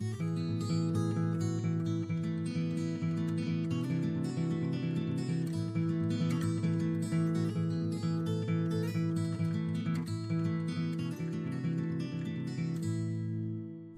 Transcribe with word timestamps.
Thank 0.00 0.20
you. 0.20 0.33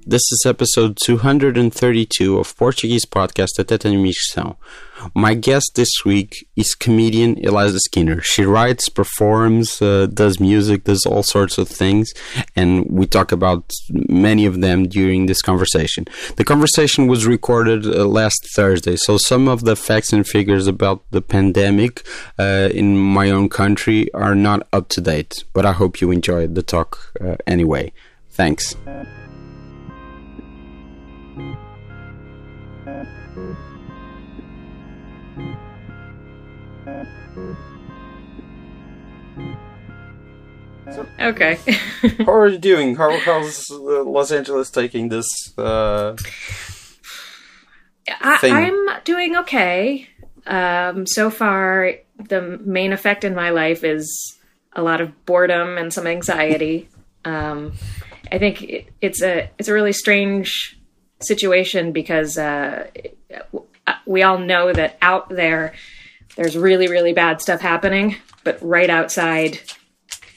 This 0.08 0.22
is 0.30 0.44
episode 0.46 0.96
232 1.04 2.38
of 2.38 2.56
Portuguese 2.56 3.04
podcast 3.04 3.58
Até 3.58 3.76
Tenho 3.76 4.00
Missão. 4.00 4.54
My 5.16 5.34
guest 5.34 5.72
this 5.74 6.04
week 6.04 6.46
is 6.54 6.76
comedian 6.76 7.36
Eliza 7.38 7.80
Skinner. 7.80 8.20
She 8.20 8.44
writes, 8.44 8.88
performs, 8.88 9.82
uh, 9.82 10.06
does 10.06 10.38
music, 10.38 10.84
does 10.84 11.04
all 11.06 11.24
sorts 11.24 11.58
of 11.58 11.68
things, 11.68 12.14
and 12.54 12.86
we 12.88 13.06
talk 13.06 13.32
about 13.32 13.72
many 13.90 14.46
of 14.46 14.60
them 14.60 14.86
during 14.86 15.26
this 15.26 15.42
conversation. 15.42 16.04
The 16.36 16.44
conversation 16.44 17.08
was 17.08 17.26
recorded 17.26 17.84
uh, 17.84 18.06
last 18.06 18.46
Thursday, 18.54 18.94
so 18.94 19.16
some 19.16 19.48
of 19.48 19.64
the 19.64 19.74
facts 19.74 20.12
and 20.12 20.24
figures 20.24 20.68
about 20.68 21.02
the 21.10 21.20
pandemic 21.20 22.06
uh, 22.38 22.68
in 22.72 22.96
my 22.96 23.28
own 23.30 23.48
country 23.48 24.08
are 24.14 24.36
not 24.36 24.68
up 24.72 24.88
to 24.90 25.00
date, 25.00 25.42
but 25.52 25.66
I 25.66 25.72
hope 25.72 26.00
you 26.00 26.12
enjoyed 26.12 26.54
the 26.54 26.62
talk 26.62 27.12
uh, 27.20 27.38
anyway. 27.44 27.92
Thanks. 28.30 28.76
Okay. 40.86 41.58
How 42.18 42.32
are 42.32 42.48
you 42.48 42.58
doing? 42.58 42.96
How, 42.96 43.18
how's 43.18 43.70
uh, 43.70 44.04
Los 44.04 44.30
Angeles 44.30 44.70
taking 44.70 45.08
this? 45.08 45.26
Uh, 45.58 46.16
I, 48.20 48.36
thing? 48.38 48.52
I'm 48.52 49.02
doing 49.04 49.36
okay. 49.36 50.08
Um, 50.46 51.06
so 51.06 51.30
far, 51.30 51.94
the 52.28 52.60
main 52.64 52.92
effect 52.92 53.24
in 53.24 53.34
my 53.34 53.50
life 53.50 53.82
is 53.82 54.36
a 54.72 54.82
lot 54.82 55.00
of 55.00 55.26
boredom 55.26 55.76
and 55.78 55.92
some 55.92 56.06
anxiety. 56.06 56.88
Um, 57.24 57.72
I 58.30 58.38
think 58.38 58.62
it, 58.62 58.88
it's 59.00 59.22
a 59.22 59.50
it's 59.58 59.68
a 59.68 59.72
really 59.72 59.92
strange 59.92 60.78
situation 61.20 61.92
because 61.92 62.38
uh, 62.38 62.88
we 64.06 64.22
all 64.22 64.38
know 64.38 64.72
that 64.72 64.98
out 65.02 65.28
there 65.30 65.72
there's 66.36 66.56
really 66.56 66.86
really 66.86 67.12
bad 67.12 67.40
stuff 67.40 67.60
happening, 67.60 68.16
but 68.44 68.58
right 68.62 68.90
outside 68.90 69.58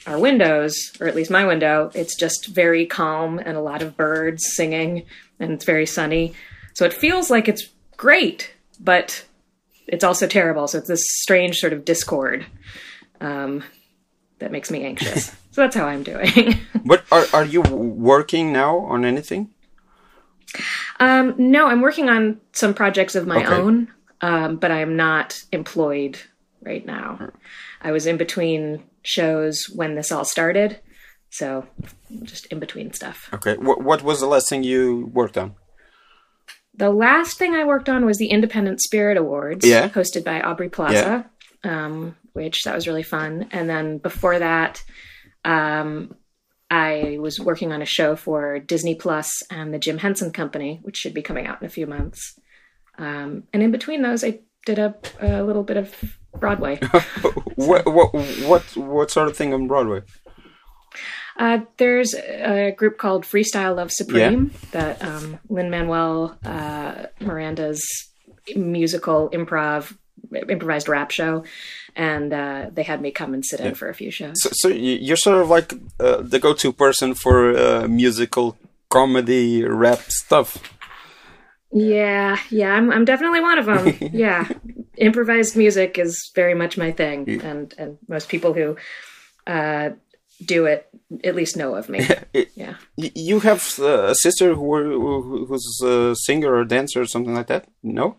our 0.06 0.18
windows, 0.18 0.92
or 1.00 1.06
at 1.06 1.14
least 1.14 1.30
my 1.30 1.44
window, 1.44 1.90
it's 1.94 2.16
just 2.16 2.46
very 2.48 2.86
calm 2.86 3.38
and 3.38 3.56
a 3.56 3.60
lot 3.60 3.82
of 3.82 3.96
birds 3.96 4.44
singing, 4.54 5.04
and 5.38 5.52
it's 5.52 5.64
very 5.64 5.86
sunny. 5.86 6.34
So 6.74 6.84
it 6.84 6.94
feels 6.94 7.30
like 7.30 7.48
it's 7.48 7.68
great, 7.96 8.52
but 8.78 9.24
it's 9.86 10.04
also 10.04 10.26
terrible. 10.26 10.68
So 10.68 10.78
it's 10.78 10.88
this 10.88 11.04
strange 11.22 11.56
sort 11.56 11.72
of 11.72 11.84
discord 11.84 12.46
um, 13.20 13.62
that 14.38 14.52
makes 14.52 14.70
me 14.70 14.84
anxious. 14.84 15.26
so 15.50 15.62
that's 15.62 15.76
how 15.76 15.86
I'm 15.86 16.02
doing. 16.02 16.54
but 16.84 17.04
are 17.12 17.26
are 17.34 17.44
you 17.44 17.60
working 17.62 18.52
now 18.52 18.78
on 18.78 19.04
anything? 19.04 19.50
um, 20.98 21.34
no, 21.38 21.66
I'm 21.66 21.80
working 21.80 22.08
on 22.08 22.40
some 22.52 22.74
projects 22.74 23.14
of 23.14 23.26
my 23.26 23.44
Okay. 23.44 23.54
own, 23.54 23.88
um, 24.20 24.56
but 24.56 24.70
I'm 24.70 24.96
not 24.96 25.42
employed 25.52 26.18
right 26.62 26.84
now. 26.84 27.30
I 27.82 27.92
was 27.92 28.06
in 28.06 28.16
between 28.16 28.82
shows 29.02 29.62
when 29.74 29.94
this 29.94 30.12
all 30.12 30.24
started, 30.24 30.80
so 31.30 31.66
just 32.22 32.46
in 32.46 32.58
between 32.58 32.92
stuff. 32.92 33.28
Okay. 33.32 33.56
What 33.56 33.82
what 33.82 34.02
was 34.02 34.20
the 34.20 34.26
last 34.26 34.48
thing 34.48 34.62
you 34.62 35.10
worked 35.12 35.38
on? 35.38 35.54
The 36.74 36.90
last 36.90 37.36
thing 37.38 37.54
I 37.54 37.64
worked 37.64 37.88
on 37.88 38.06
was 38.06 38.18
the 38.18 38.28
Independent 38.28 38.80
Spirit 38.80 39.16
Awards, 39.18 39.66
Yeah. 39.66 39.88
hosted 39.88 40.24
by 40.24 40.40
Aubrey 40.40 40.68
Plaza, 40.70 41.28
um, 41.64 42.16
which 42.32 42.62
that 42.64 42.74
was 42.74 42.86
really 42.86 43.02
fun. 43.02 43.48
And 43.50 43.68
then 43.68 43.98
before 43.98 44.38
that, 44.38 44.82
um, 45.44 46.14
I 46.70 47.18
was 47.20 47.40
working 47.40 47.72
on 47.72 47.82
a 47.82 47.86
show 47.86 48.14
for 48.16 48.60
Disney 48.60 48.94
Plus 48.94 49.28
and 49.50 49.74
the 49.74 49.78
Jim 49.78 49.98
Henson 49.98 50.30
Company, 50.32 50.78
which 50.82 50.96
should 50.96 51.12
be 51.14 51.22
coming 51.22 51.46
out 51.46 51.60
in 51.60 51.66
a 51.66 51.70
few 51.70 51.86
months. 51.86 52.38
Um, 52.96 53.44
and 53.52 53.62
in 53.62 53.72
between 53.72 54.02
those, 54.02 54.22
I 54.22 54.40
did 54.64 54.78
a, 54.78 54.94
a 55.20 55.42
little 55.42 55.64
bit 55.64 55.76
of 55.76 55.94
Broadway. 56.38 56.76
what 57.56 57.84
what 57.86 58.14
what 58.46 58.62
what 58.76 59.10
sort 59.10 59.28
of 59.28 59.36
thing 59.36 59.52
on 59.54 59.66
Broadway? 59.66 60.02
Uh, 61.36 61.60
there's 61.78 62.14
a 62.14 62.72
group 62.76 62.98
called 62.98 63.24
Freestyle 63.24 63.76
Love 63.76 63.90
Supreme 63.90 64.50
that 64.72 65.02
um, 65.02 65.38
Lin 65.48 65.70
Manuel 65.70 66.36
uh, 66.44 67.06
Miranda's 67.20 67.80
musical 68.54 69.30
improv 69.30 69.96
improvised 70.48 70.88
rap 70.88 71.10
show, 71.10 71.44
and 71.96 72.32
uh, 72.32 72.66
they 72.72 72.82
had 72.82 73.00
me 73.00 73.10
come 73.10 73.32
and 73.32 73.44
sit 73.44 73.60
in 73.60 73.74
for 73.74 73.88
a 73.88 73.94
few 73.94 74.10
shows. 74.10 74.34
So, 74.42 74.50
so 74.52 74.68
you- 74.68 74.98
you're 75.00 75.16
sort 75.16 75.40
of 75.40 75.48
like 75.48 75.72
uh, 75.98 76.18
the 76.22 76.38
go-to 76.38 76.72
person 76.72 77.14
for 77.14 77.56
uh, 77.56 77.88
musical 77.88 78.56
comedy 78.90 79.64
rap 79.64 80.00
stuff. 80.08 80.58
Yeah, 81.72 82.36
yeah, 82.50 82.72
I'm 82.74 82.90
I'm 82.90 83.04
definitely 83.04 83.40
one 83.40 83.58
of 83.58 83.66
them. 83.66 84.10
yeah, 84.12 84.48
improvised 84.96 85.56
music 85.56 85.98
is 85.98 86.30
very 86.34 86.54
much 86.54 86.76
my 86.76 86.90
thing, 86.92 87.40
and 87.42 87.72
and 87.78 87.98
most 88.08 88.28
people 88.28 88.52
who 88.54 88.76
uh, 89.46 89.90
do 90.44 90.66
it 90.66 90.88
at 91.24 91.34
least 91.36 91.56
know 91.56 91.74
of 91.76 91.88
me. 91.88 92.06
Yeah. 92.56 92.74
you 92.96 93.40
have 93.40 93.62
a 93.78 94.14
sister 94.14 94.54
who, 94.54 94.76
who 95.22 95.46
who's 95.46 95.80
a 95.84 96.14
singer 96.16 96.54
or 96.54 96.64
dancer 96.64 97.00
or 97.02 97.06
something 97.06 97.34
like 97.34 97.46
that? 97.46 97.66
No. 97.82 98.16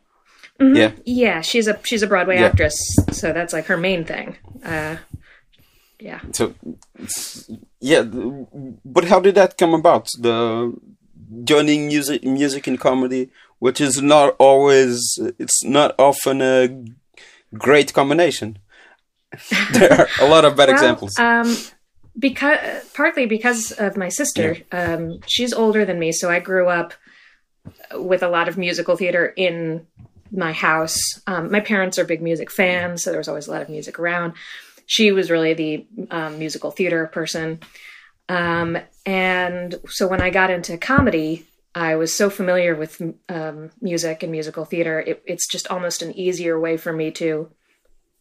Mhm. 0.59 0.75
Yeah. 0.77 0.91
yeah, 1.05 1.41
she's 1.41 1.67
a 1.67 1.77
she's 1.83 2.03
a 2.03 2.07
Broadway 2.07 2.35
Yeah. 2.37 2.47
actress, 2.47 2.75
so 3.11 3.33
that's 3.33 3.53
like 3.53 3.65
her 3.67 3.77
main 3.77 4.05
thing. 4.05 4.37
Uh, 4.63 4.95
yeah. 5.99 6.19
So, 6.31 6.53
yeah, 7.79 8.03
but 8.85 9.05
how 9.05 9.19
did 9.19 9.35
that 9.35 9.57
come 9.57 9.73
about? 9.73 10.07
The 10.19 10.73
joining 11.43 11.87
music, 11.87 12.23
music 12.23 12.67
and 12.67 12.79
comedy, 12.79 13.29
which 13.59 13.79
is 13.79 14.01
not 14.01 14.35
always, 14.39 15.17
it's 15.39 15.63
not 15.63 15.95
often 15.99 16.41
a 16.41 16.83
great 17.53 17.93
combination. 17.93 18.57
there 19.73 19.93
are 19.93 20.07
a 20.19 20.27
lot 20.27 20.45
of 20.45 20.55
bad 20.55 20.67
Well, 20.67 20.75
examples. 20.75 21.17
Um, 21.17 21.55
because 22.17 22.89
partly 22.93 23.25
because 23.25 23.71
of 23.71 23.95
my 23.95 24.09
sister, 24.09 24.57
um, 24.71 25.19
she's 25.27 25.53
older 25.53 25.85
than 25.85 25.99
me, 25.99 26.11
so 26.11 26.29
I 26.29 26.39
grew 26.39 26.67
up 26.67 26.93
with 27.93 28.23
a 28.23 28.29
lot 28.29 28.49
of 28.49 28.57
musical 28.57 28.97
theater 28.97 29.25
in 29.25 29.87
my 30.31 30.51
house. 30.51 30.97
Um, 31.27 31.51
my 31.51 31.59
parents 31.59 31.97
are 31.99 32.05
big 32.05 32.21
music 32.21 32.51
fans, 32.51 33.03
so 33.03 33.11
there 33.11 33.19
was 33.19 33.27
always 33.27 33.47
a 33.47 33.51
lot 33.51 33.61
of 33.61 33.69
music 33.69 33.99
around. 33.99 34.33
She 34.85 35.11
was 35.11 35.31
really 35.31 35.53
the 35.53 35.85
um, 36.09 36.39
musical 36.39 36.71
theater 36.71 37.07
person. 37.07 37.59
Um, 38.29 38.77
and 39.05 39.75
so 39.87 40.07
when 40.07 40.21
I 40.21 40.29
got 40.29 40.49
into 40.49 40.77
comedy, 40.77 41.45
I 41.73 41.95
was 41.95 42.13
so 42.13 42.29
familiar 42.29 42.75
with 42.75 43.01
um, 43.29 43.71
music 43.81 44.23
and 44.23 44.31
musical 44.31 44.65
theater, 44.65 44.99
it, 44.99 45.23
it's 45.25 45.47
just 45.47 45.67
almost 45.67 46.01
an 46.01 46.11
easier 46.17 46.59
way 46.59 46.77
for 46.77 46.91
me 46.91 47.11
to 47.11 47.49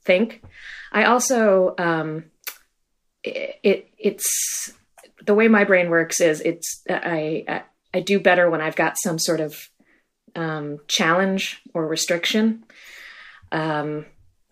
think. 0.05 0.43
I 0.93 1.05
also, 1.05 1.75
um, 1.78 2.25
it, 3.22 3.61
it 3.62 3.88
it's 3.99 4.72
the 5.27 5.34
way 5.34 5.49
my 5.49 5.65
brain 5.65 5.91
works 5.91 6.21
is 6.21 6.41
it's 6.41 6.82
I, 6.88 7.44
I 7.49 7.62
I 7.93 8.00
do 8.00 8.21
better 8.21 8.49
when 8.49 8.61
I've 8.61 8.77
got 8.77 8.97
some 8.99 9.19
sort 9.19 9.41
of 9.41 9.69
um, 10.34 10.78
challenge 10.88 11.61
or 11.75 11.87
restriction. 11.87 12.65
Um, 13.53 14.06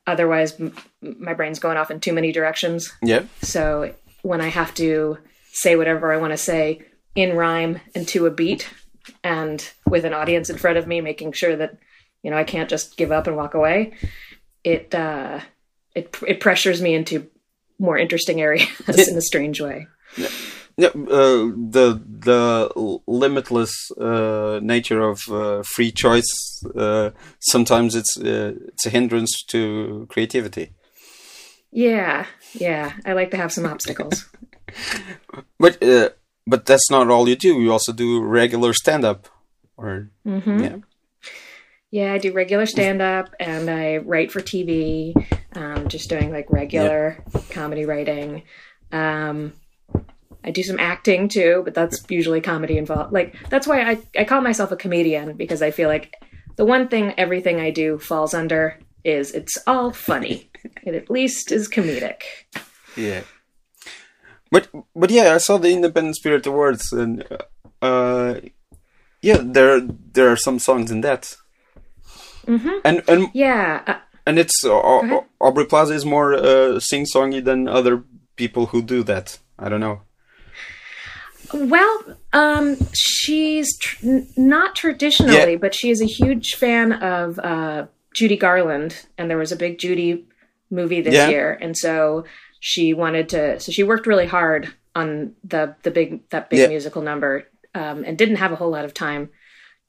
otherwise, 0.06 0.60
m- 0.60 0.74
my 1.00 1.34
brain's 1.34 1.60
going 1.60 1.76
off 1.76 1.90
in 1.90 2.00
too 2.00 2.12
many 2.12 2.32
directions. 2.32 2.92
yeah. 3.02 3.24
So 3.42 3.94
when 4.22 4.40
I 4.40 4.48
have 4.48 4.74
to 4.74 5.18
say 5.62 5.76
whatever 5.76 6.12
I 6.12 6.18
want 6.18 6.32
to 6.32 6.38
say 6.38 6.82
in 7.14 7.36
rhyme 7.36 7.80
and 7.94 8.06
to 8.08 8.26
a 8.26 8.30
beat, 8.30 8.68
and 9.24 9.68
with 9.86 10.04
an 10.04 10.14
audience 10.14 10.50
in 10.50 10.58
front 10.58 10.78
of 10.78 10.86
me, 10.86 11.00
making 11.00 11.32
sure 11.32 11.56
that 11.56 11.78
you 12.22 12.30
know 12.30 12.36
I 12.36 12.44
can't 12.44 12.70
just 12.70 12.96
give 12.96 13.12
up 13.12 13.26
and 13.26 13.36
walk 13.36 13.54
away, 13.54 13.94
it 14.64 14.94
uh, 14.94 15.40
it 15.94 16.16
it 16.26 16.40
pressures 16.40 16.80
me 16.80 16.94
into 16.94 17.28
more 17.78 17.98
interesting 17.98 18.40
areas 18.40 18.68
in 18.88 19.16
a 19.16 19.22
strange 19.22 19.60
way. 19.60 19.86
Yeah, 20.76 20.88
uh, 20.88 21.50
the 21.70 22.00
the 22.06 23.00
limitless 23.06 23.90
uh, 24.00 24.60
nature 24.62 25.02
of 25.02 25.20
uh, 25.28 25.62
free 25.64 25.90
choice 25.90 26.30
uh, 26.76 27.10
sometimes 27.40 27.94
it's 27.94 28.16
uh, 28.16 28.54
it's 28.68 28.86
a 28.86 28.90
hindrance 28.90 29.42
to 29.48 30.06
creativity. 30.08 30.74
Yeah, 31.70 32.26
yeah, 32.54 32.92
I 33.04 33.12
like 33.12 33.30
to 33.32 33.36
have 33.36 33.52
some 33.52 33.66
obstacles. 33.66 34.26
But 35.58 35.82
uh, 35.82 36.10
but 36.46 36.66
that's 36.66 36.90
not 36.90 37.10
all 37.10 37.28
you 37.28 37.36
do. 37.36 37.60
You 37.60 37.72
also 37.72 37.92
do 37.92 38.20
regular 38.20 38.72
stand 38.72 39.04
up, 39.04 39.28
or 39.76 40.10
hmm 40.24 40.60
yeah. 40.60 40.76
Yeah, 41.90 42.12
I 42.12 42.18
do 42.18 42.32
regular 42.32 42.66
stand 42.66 43.00
up 43.00 43.34
and 43.40 43.70
I 43.70 43.96
write 43.96 44.30
for 44.30 44.40
TV, 44.40 45.14
um, 45.54 45.88
just 45.88 46.10
doing 46.10 46.30
like 46.30 46.50
regular 46.50 47.24
comedy 47.50 47.86
writing. 47.86 48.42
Um, 48.92 49.54
I 50.44 50.48
I 50.48 50.50
do 50.50 50.62
some 50.62 50.78
acting 50.78 51.28
too, 51.28 51.62
but 51.64 51.74
that's 51.74 52.04
usually 52.10 52.40
comedy 52.42 52.76
involved. 52.76 53.12
Like 53.12 53.34
that's 53.48 53.66
why 53.66 53.90
I 53.90 53.98
I 54.18 54.24
call 54.24 54.42
myself 54.42 54.70
a 54.70 54.76
comedian 54.76 55.36
because 55.36 55.62
I 55.62 55.70
feel 55.70 55.88
like 55.88 56.14
the 56.56 56.66
one 56.66 56.88
thing 56.88 57.14
everything 57.16 57.58
I 57.60 57.70
do 57.70 57.98
falls 57.98 58.34
under 58.34 58.78
is 59.04 59.32
it's 59.32 59.56
all 59.66 59.90
funny. 59.92 60.50
it 60.84 60.94
at 60.94 61.10
least 61.10 61.52
is 61.52 61.68
comedic. 61.68 62.22
Yeah. 62.96 63.22
But 64.50 64.68
but 64.94 65.10
yeah, 65.10 65.34
I 65.34 65.38
saw 65.38 65.58
the 65.58 65.70
Independent 65.72 66.16
Spirit 66.16 66.46
Awards 66.46 66.92
and 66.92 67.24
uh 67.82 68.34
yeah, 69.22 69.38
there 69.42 69.80
there 69.80 70.28
are 70.30 70.36
some 70.36 70.58
songs 70.58 70.90
in 70.90 71.00
that. 71.02 71.36
Mm-hmm. 72.46 72.78
And 72.84 73.02
and 73.08 73.28
Yeah. 73.34 73.82
Uh, 73.86 73.98
and 74.26 74.38
it's 74.38 74.62
uh, 74.64 75.20
Aubrey 75.40 75.64
Plaza 75.64 75.94
is 75.94 76.04
more 76.04 76.34
uh, 76.34 76.78
sing 76.80 77.06
songy 77.06 77.42
than 77.42 77.66
other 77.66 78.04
people 78.36 78.66
who 78.66 78.82
do 78.82 79.02
that. 79.04 79.38
I 79.58 79.68
don't 79.70 79.80
know. 79.80 80.02
well, 81.54 82.16
um, 82.34 82.76
she's 82.94 83.76
tr- 83.78 84.06
n- 84.06 84.28
not 84.36 84.76
traditionally, 84.76 85.52
Yeah. 85.52 85.56
but 85.58 85.74
she 85.74 85.90
is 85.90 86.02
a 86.02 86.06
huge 86.06 86.54
fan 86.56 86.92
of 86.92 87.38
uh, 87.38 87.86
Judy 88.12 88.36
Garland, 88.36 89.06
and 89.16 89.30
there 89.30 89.38
was 89.38 89.50
a 89.52 89.56
big 89.56 89.78
Judy 89.78 90.26
movie 90.70 91.00
this 91.00 91.14
Yeah. 91.14 91.28
year, 91.28 91.58
and 91.60 91.74
so 91.76 92.24
she 92.60 92.94
wanted 92.94 93.28
to. 93.30 93.60
So 93.60 93.72
she 93.72 93.82
worked 93.82 94.06
really 94.06 94.26
hard 94.26 94.72
on 94.94 95.34
the 95.44 95.74
the 95.82 95.90
big 95.90 96.28
that 96.30 96.50
big 96.50 96.60
Yeah. 96.60 96.68
musical 96.68 97.02
number, 97.02 97.46
um, 97.74 98.04
and 98.04 98.16
didn't 98.18 98.36
have 98.36 98.52
a 98.52 98.56
whole 98.56 98.70
lot 98.70 98.84
of 98.84 98.94
time 98.94 99.30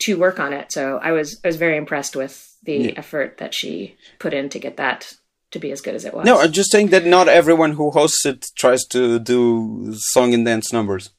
to 0.04 0.18
work 0.18 0.40
on 0.40 0.54
it. 0.54 0.72
So 0.72 1.00
I 1.02 1.12
was 1.12 1.40
I 1.44 1.48
was 1.48 1.56
very 1.58 1.78
impressed 1.78 2.16
with 2.16 2.46
the 2.64 2.78
Yeah. 2.78 2.92
effort 2.98 3.38
that 3.38 3.54
she 3.54 3.96
put 4.20 4.34
in 4.34 4.50
to 4.50 4.60
get 4.60 4.78
that 4.78 5.14
to 5.52 5.60
be 5.60 5.72
as 5.72 5.82
good 5.82 5.96
as 5.96 6.06
it 6.06 6.14
was. 6.14 6.26
No, 6.26 6.40
I'm 6.40 6.52
just 6.52 6.72
saying 6.72 6.90
that 6.90 7.06
not 7.06 7.28
everyone 7.28 7.72
who 7.74 7.90
hosts 7.92 8.26
it 8.26 8.46
tries 8.56 8.86
to 8.88 9.18
do 9.20 9.94
song 10.14 10.34
and 10.34 10.46
dance 10.46 10.72
numbers. 10.72 11.10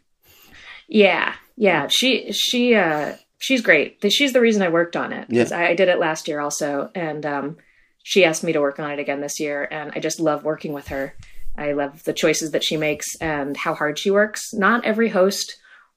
Yeah, 0.88 1.34
yeah. 1.56 1.88
She 1.88 2.30
she 2.32 2.74
uh 2.74 3.14
she's 3.38 3.60
great. 3.62 3.98
She's 4.10 4.32
the 4.32 4.40
reason 4.40 4.62
I 4.62 4.68
worked 4.68 4.96
on 4.96 5.12
it 5.12 5.28
because 5.28 5.52
I, 5.52 5.68
I 5.68 5.74
did 5.74 5.88
it 5.88 5.98
last 5.98 6.28
year 6.28 6.40
also, 6.40 6.90
and 6.94 7.24
um, 7.26 7.56
she 8.02 8.24
asked 8.24 8.44
me 8.44 8.52
to 8.52 8.60
work 8.60 8.78
on 8.78 8.90
it 8.90 8.98
again 8.98 9.20
this 9.20 9.40
year, 9.40 9.66
and 9.70 9.92
I 9.94 10.00
just 10.00 10.20
love 10.20 10.44
working 10.44 10.72
with 10.72 10.88
her. 10.88 11.14
I 11.56 11.72
love 11.72 12.04
the 12.04 12.12
choices 12.12 12.52
that 12.52 12.64
she 12.64 12.76
makes 12.76 13.06
and 13.20 13.56
how 13.56 13.74
hard 13.74 13.98
she 13.98 14.10
works. 14.10 14.52
Not 14.54 14.84
every 14.84 15.08
host 15.08 15.56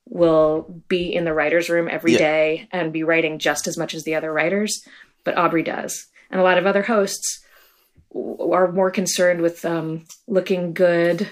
will 0.10 0.82
be 0.90 1.14
in 1.14 1.24
the 1.26 1.34
writers' 1.34 1.70
room 1.70 1.88
every 1.90 2.14
Yeah. 2.14 2.18
day 2.18 2.68
and 2.72 2.92
be 2.92 3.04
writing 3.04 3.40
just 3.40 3.68
as 3.68 3.78
much 3.78 3.94
as 3.94 4.04
the 4.04 4.16
other 4.16 4.34
writers, 4.34 4.84
but 5.24 5.38
Aubrey 5.38 5.64
does, 5.64 6.08
and 6.30 6.42
a 6.42 6.44
lot 6.44 6.58
of 6.58 6.66
other 6.66 6.82
hosts 6.84 7.40
w- 8.14 8.52
are 8.52 8.72
more 8.72 8.92
concerned 8.92 9.42
with 9.42 9.64
um, 9.64 10.06
looking 10.28 10.74
good 10.74 11.28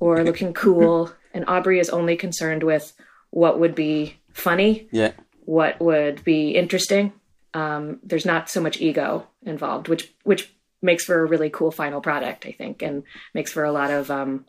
or 0.00 0.24
looking 0.24 0.52
cool, 0.52 1.12
and 1.34 1.44
Aubrey 1.46 1.78
is 1.78 1.90
only 1.90 2.16
concerned 2.16 2.64
with 2.64 2.92
what 3.30 3.60
would 3.60 3.74
be 3.76 4.16
funny, 4.32 4.88
Yeah. 4.90 5.12
what 5.44 5.78
would 5.80 6.24
be 6.24 6.50
interesting. 6.50 7.12
Um, 7.54 8.00
there's 8.02 8.26
not 8.26 8.50
so 8.50 8.60
much 8.60 8.80
ego 8.80 9.26
involved, 9.44 9.86
which 9.88 10.12
which 10.24 10.52
makes 10.82 11.04
for 11.04 11.20
a 11.22 11.26
really 11.26 11.50
cool 11.50 11.70
final 11.70 12.00
product, 12.00 12.46
I 12.46 12.52
think, 12.52 12.82
and 12.82 13.02
makes 13.34 13.52
for 13.52 13.64
a 13.64 13.72
lot 13.72 13.90
of 13.90 14.10
um, 14.10 14.44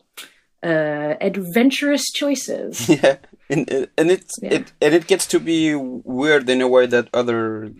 uh, 0.62 1.14
adventurous 1.20 2.04
choices. 2.12 2.88
Yeah, 2.88 3.16
and 3.48 3.88
and 3.98 4.10
it 4.10 4.24
Yeah. 4.42 4.54
it 4.54 4.72
and 4.80 4.94
it 4.94 5.06
gets 5.06 5.26
to 5.28 5.40
be 5.40 5.74
weird 5.74 6.48
in 6.48 6.60
a 6.60 6.68
way 6.68 6.86
that 6.86 7.08
other 7.12 7.72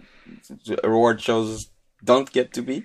award 0.84 1.20
shows 1.20 1.70
don't 2.04 2.32
get 2.32 2.52
to 2.54 2.62
be. 2.62 2.84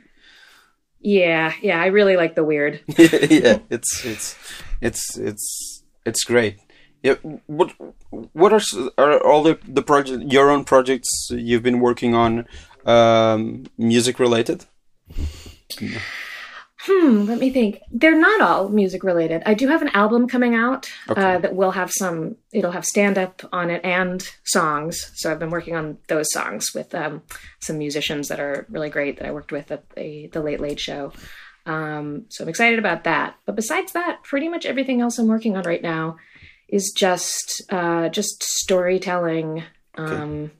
yeah, 1.00 1.54
yeah, 1.62 1.82
I 1.82 1.88
really 1.88 2.18
like 2.18 2.36
the 2.36 2.44
weird. 2.44 2.80
yeah, 2.98 3.60
it's 3.70 4.04
it's 4.06 4.36
it's 4.82 5.18
it's 5.18 5.84
it's 6.06 6.24
great. 6.24 6.58
Yeah, 7.04 7.16
what 7.48 7.74
what 8.34 8.54
are 8.54 8.62
are 8.98 9.20
all 9.24 9.44
the 9.44 9.58
the 9.68 9.84
project 9.84 10.32
your 10.34 10.50
own 10.50 10.64
projects 10.64 11.10
you've 11.32 11.64
been 11.64 11.80
working 11.80 12.16
on, 12.16 12.46
um, 12.86 13.66
music 13.78 14.20
related? 14.20 14.66
Hmm, 16.88 17.24
let 17.26 17.40
me 17.40 17.50
think. 17.50 17.80
They're 17.92 18.20
not 18.20 18.42
all 18.42 18.70
music 18.70 19.04
related. 19.04 19.42
I 19.46 19.56
do 19.56 19.68
have 19.70 19.82
an 19.82 19.88
album 19.90 20.28
coming 20.28 20.54
out 20.54 20.92
Okay. 21.10 21.20
uh, 21.22 21.38
that 21.40 21.56
will 21.56 21.72
have 21.72 21.92
some. 21.92 22.36
It'll 22.54 22.72
have 22.74 22.86
stand 22.86 23.18
up 23.18 23.42
on 23.52 23.72
it 23.72 23.84
and 23.84 24.22
songs. 24.44 25.12
So 25.16 25.32
I've 25.32 25.40
been 25.40 25.50
working 25.50 25.76
on 25.76 25.98
those 26.10 26.28
songs 26.32 26.68
with 26.76 26.94
um, 26.94 27.24
some 27.62 27.80
musicians 27.80 28.28
that 28.28 28.40
are 28.40 28.68
really 28.70 28.90
great 28.90 29.18
that 29.18 29.28
I 29.28 29.32
worked 29.32 29.52
with 29.52 29.72
at 29.72 29.90
the 29.96 30.28
the 30.28 30.42
Late 30.42 30.60
Late 30.60 30.80
Show. 30.80 31.12
Um, 31.66 32.26
so 32.30 32.44
I'm 32.44 32.50
excited 32.50 32.78
about 32.78 33.06
that. 33.06 33.36
But 33.48 33.56
besides 33.56 33.94
that, 33.94 34.22
pretty 34.24 34.48
much 34.50 34.68
everything 34.68 35.02
else 35.02 35.18
I'm 35.18 35.28
working 35.28 35.58
on 35.58 35.64
right 35.64 35.82
now 35.82 36.18
is 36.70 36.94
just 36.96 37.64
uh, 37.72 38.10
just 38.10 38.44
storytelling 38.44 39.64
um, 39.98 40.52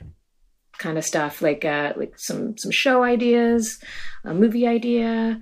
kind 0.78 0.98
of 0.98 1.04
stuff, 1.06 1.42
like 1.42 1.66
uh, 1.66 1.94
like 1.96 2.14
some 2.18 2.58
some 2.58 2.72
show 2.72 3.04
ideas, 3.04 3.80
a 4.24 4.34
movie 4.34 4.68
idea 4.68 5.42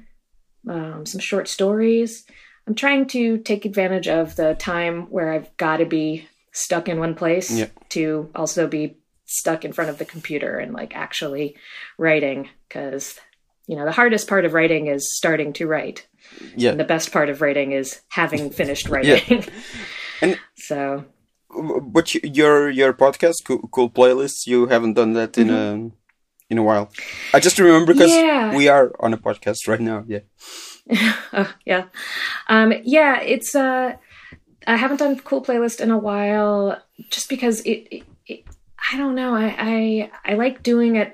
um, 0.69 1.05
some 1.05 1.19
short 1.19 1.47
stories. 1.47 2.25
I'm 2.67 2.75
trying 2.75 3.07
to 3.07 3.37
take 3.39 3.65
advantage 3.65 4.07
of 4.07 4.35
the 4.37 4.55
time 4.55 5.03
where 5.09 5.33
I've 5.33 5.55
got 5.57 5.77
to 5.77 5.85
be 5.85 6.27
stuck 6.53 6.87
in 6.87 6.99
one 6.99 7.15
place 7.15 7.51
Yeah. 7.51 7.67
to 7.89 8.29
also 8.35 8.67
be 8.67 8.95
stuck 9.25 9.65
in 9.65 9.73
front 9.73 9.89
of 9.89 9.97
the 9.97 10.05
computer 10.05 10.57
and 10.59 10.71
like 10.73 10.95
actually 10.95 11.57
writing 11.97 12.49
because 12.69 13.19
you 13.67 13.75
know 13.75 13.83
the 13.85 13.91
hardest 13.91 14.27
part 14.29 14.45
of 14.45 14.53
writing 14.53 14.87
is 14.87 15.15
starting 15.17 15.51
to 15.53 15.67
write 15.67 16.05
Yeah, 16.55 16.71
and 16.71 16.79
the 16.79 16.83
best 16.85 17.11
part 17.11 17.29
of 17.29 17.41
writing 17.41 17.71
is 17.73 17.99
having 18.09 18.49
finished 18.51 18.87
writing 18.93 19.43
And- 20.21 20.39
so 20.55 21.03
but 21.81 22.13
your 22.15 22.69
your 22.69 22.93
podcast, 22.93 23.43
cool, 23.45 23.67
cool 23.71 23.89
playlists, 23.89 24.47
you 24.47 24.67
haven't 24.67 24.93
done 24.93 25.13
that 25.13 25.37
in 25.37 25.49
a 25.49 25.91
in 26.49 26.57
a 26.57 26.63
while. 26.63 26.91
I 27.33 27.39
just 27.39 27.59
remember 27.59 27.93
because 27.93 28.11
Yeah. 28.11 28.55
we 28.55 28.67
are 28.67 28.91
on 28.99 29.13
a 29.13 29.17
podcast 29.17 29.67
right 29.67 29.79
now. 29.79 30.03
Yeah, 30.07 30.19
oh, 31.33 31.53
yeah. 31.65 31.85
Um, 32.47 32.73
yeah, 32.83 33.19
it's 33.21 33.55
uh 33.55 33.93
I 34.65 34.75
haven't 34.77 34.97
done 34.97 35.19
cool 35.19 35.43
playlist 35.43 35.81
in 35.81 35.91
a 35.91 35.97
while 35.97 36.81
just 37.09 37.27
because 37.29 37.61
it, 37.61 37.87
it, 37.91 38.03
it 38.25 38.43
I 38.91 38.97
don't 38.97 39.15
know. 39.15 39.35
I, 39.35 39.55
I 39.57 40.11
I 40.25 40.33
like 40.35 40.63
doing 40.63 40.95
it 40.95 41.13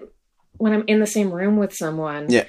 when 0.58 0.74
I'm 0.74 0.84
in 0.88 1.00
the 1.00 1.08
same 1.08 1.32
room 1.32 1.58
with 1.58 1.74
someone. 1.74 2.28
Yeah. 2.30 2.46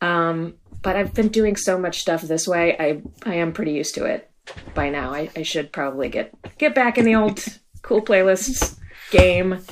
Um, 0.00 0.54
but 0.80 0.94
I've 0.96 1.12
been 1.12 1.28
doing 1.28 1.56
so 1.56 1.76
much 1.76 2.00
stuff 2.00 2.22
this 2.22 2.46
way. 2.46 2.76
I 2.78 3.02
I 3.28 3.34
am 3.36 3.52
pretty 3.52 3.72
used 3.72 3.94
to 3.96 4.04
it 4.04 4.30
by 4.74 4.90
now. 4.90 5.12
I, 5.12 5.30
I 5.36 5.42
should 5.42 5.72
probably 5.72 6.08
get 6.08 6.32
get 6.58 6.74
back 6.74 6.98
in 6.98 7.04
the 7.04 7.14
old 7.14 7.44
cool 7.82 8.02
playlists 8.02 8.78
game. 9.10 9.64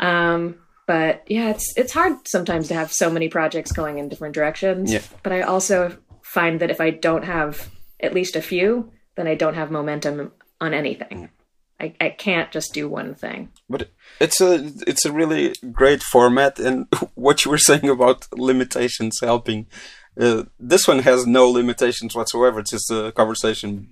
Um, 0.00 0.56
but 0.86 1.22
yeah, 1.26 1.50
it's 1.50 1.76
it's 1.76 1.92
hard 1.92 2.26
sometimes 2.26 2.68
to 2.68 2.74
have 2.74 2.92
so 2.92 3.10
many 3.10 3.28
projects 3.28 3.72
going 3.72 3.98
in 3.98 4.08
different 4.08 4.34
directions. 4.34 4.92
Yeah. 4.92 5.02
But 5.22 5.32
I 5.32 5.42
also 5.42 5.96
find 6.22 6.60
that 6.60 6.70
if 6.70 6.80
I 6.80 6.90
don't 6.90 7.24
have 7.24 7.70
at 8.00 8.14
least 8.14 8.36
a 8.36 8.42
few, 8.42 8.92
then 9.16 9.26
I 9.26 9.34
don't 9.34 9.54
have 9.54 9.70
momentum 9.70 10.32
on 10.60 10.74
anything. 10.74 11.30
I, 11.80 11.94
I 12.00 12.08
can't 12.10 12.50
just 12.50 12.74
do 12.74 12.88
one 12.88 13.14
thing. 13.14 13.50
but 13.68 13.90
it's 14.20 14.40
a 14.40 14.72
it's 14.86 15.04
a 15.04 15.12
really 15.12 15.54
great 15.72 16.02
format, 16.02 16.58
and 16.58 16.86
what 17.14 17.44
you 17.44 17.50
were 17.50 17.58
saying 17.58 17.88
about 17.88 18.26
limitations 18.32 19.18
helping. 19.22 19.66
Uh, 20.18 20.44
this 20.58 20.88
one 20.88 20.98
has 21.00 21.26
no 21.26 21.48
limitations 21.48 22.14
whatsoever. 22.14 22.58
It's 22.60 22.72
just 22.72 22.90
a 22.90 23.12
conversation 23.12 23.88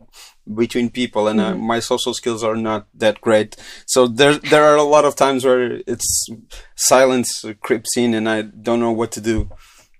between 0.54 0.90
people, 0.90 1.28
and 1.28 1.40
uh, 1.40 1.54
my 1.54 1.78
social 1.80 2.14
skills 2.14 2.42
are 2.42 2.56
not 2.56 2.86
that 2.94 3.20
great. 3.20 3.56
So 3.86 4.06
there 4.08 4.34
there 4.34 4.64
are 4.64 4.76
a 4.76 4.82
lot 4.82 5.04
of 5.04 5.14
times 5.14 5.44
where 5.44 5.80
it's 5.86 6.26
silence 6.74 7.44
creeps 7.60 7.96
in, 7.96 8.14
and 8.14 8.28
I 8.28 8.42
don't 8.42 8.80
know 8.80 8.92
what 8.92 9.12
to 9.12 9.20
do. 9.20 9.50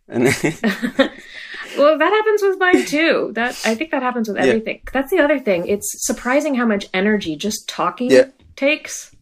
And 0.09 0.25
Well, 1.79 1.99
that 1.99 2.13
happens 2.13 2.43
with 2.43 2.59
mine 2.59 2.87
too. 2.87 3.33
That 3.35 3.61
I 3.65 3.75
think 3.75 3.91
that 3.91 4.03
happens 4.03 4.29
with 4.29 4.39
Yeah. 4.39 4.45
everything. 4.47 4.81
That's 4.93 5.11
the 5.11 5.19
other 5.19 5.39
thing. 5.39 5.67
It's 5.69 6.07
surprising 6.07 6.55
how 6.55 6.67
much 6.67 6.87
energy 6.95 7.37
just 7.37 7.69
talking 7.69 8.11
Yeah. 8.11 8.27
takes. 8.57 9.15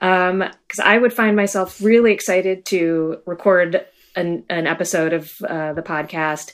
Um, 0.00 0.38
because 0.40 0.80
I 0.84 0.98
would 0.98 1.12
find 1.12 1.34
myself 1.36 1.80
really 1.82 2.12
excited 2.12 2.64
to 2.66 3.18
record 3.26 3.84
an 4.18 4.44
an 4.48 4.66
episode 4.66 5.12
of 5.12 5.32
uh, 5.42 5.72
the 5.72 5.82
podcast. 5.82 6.52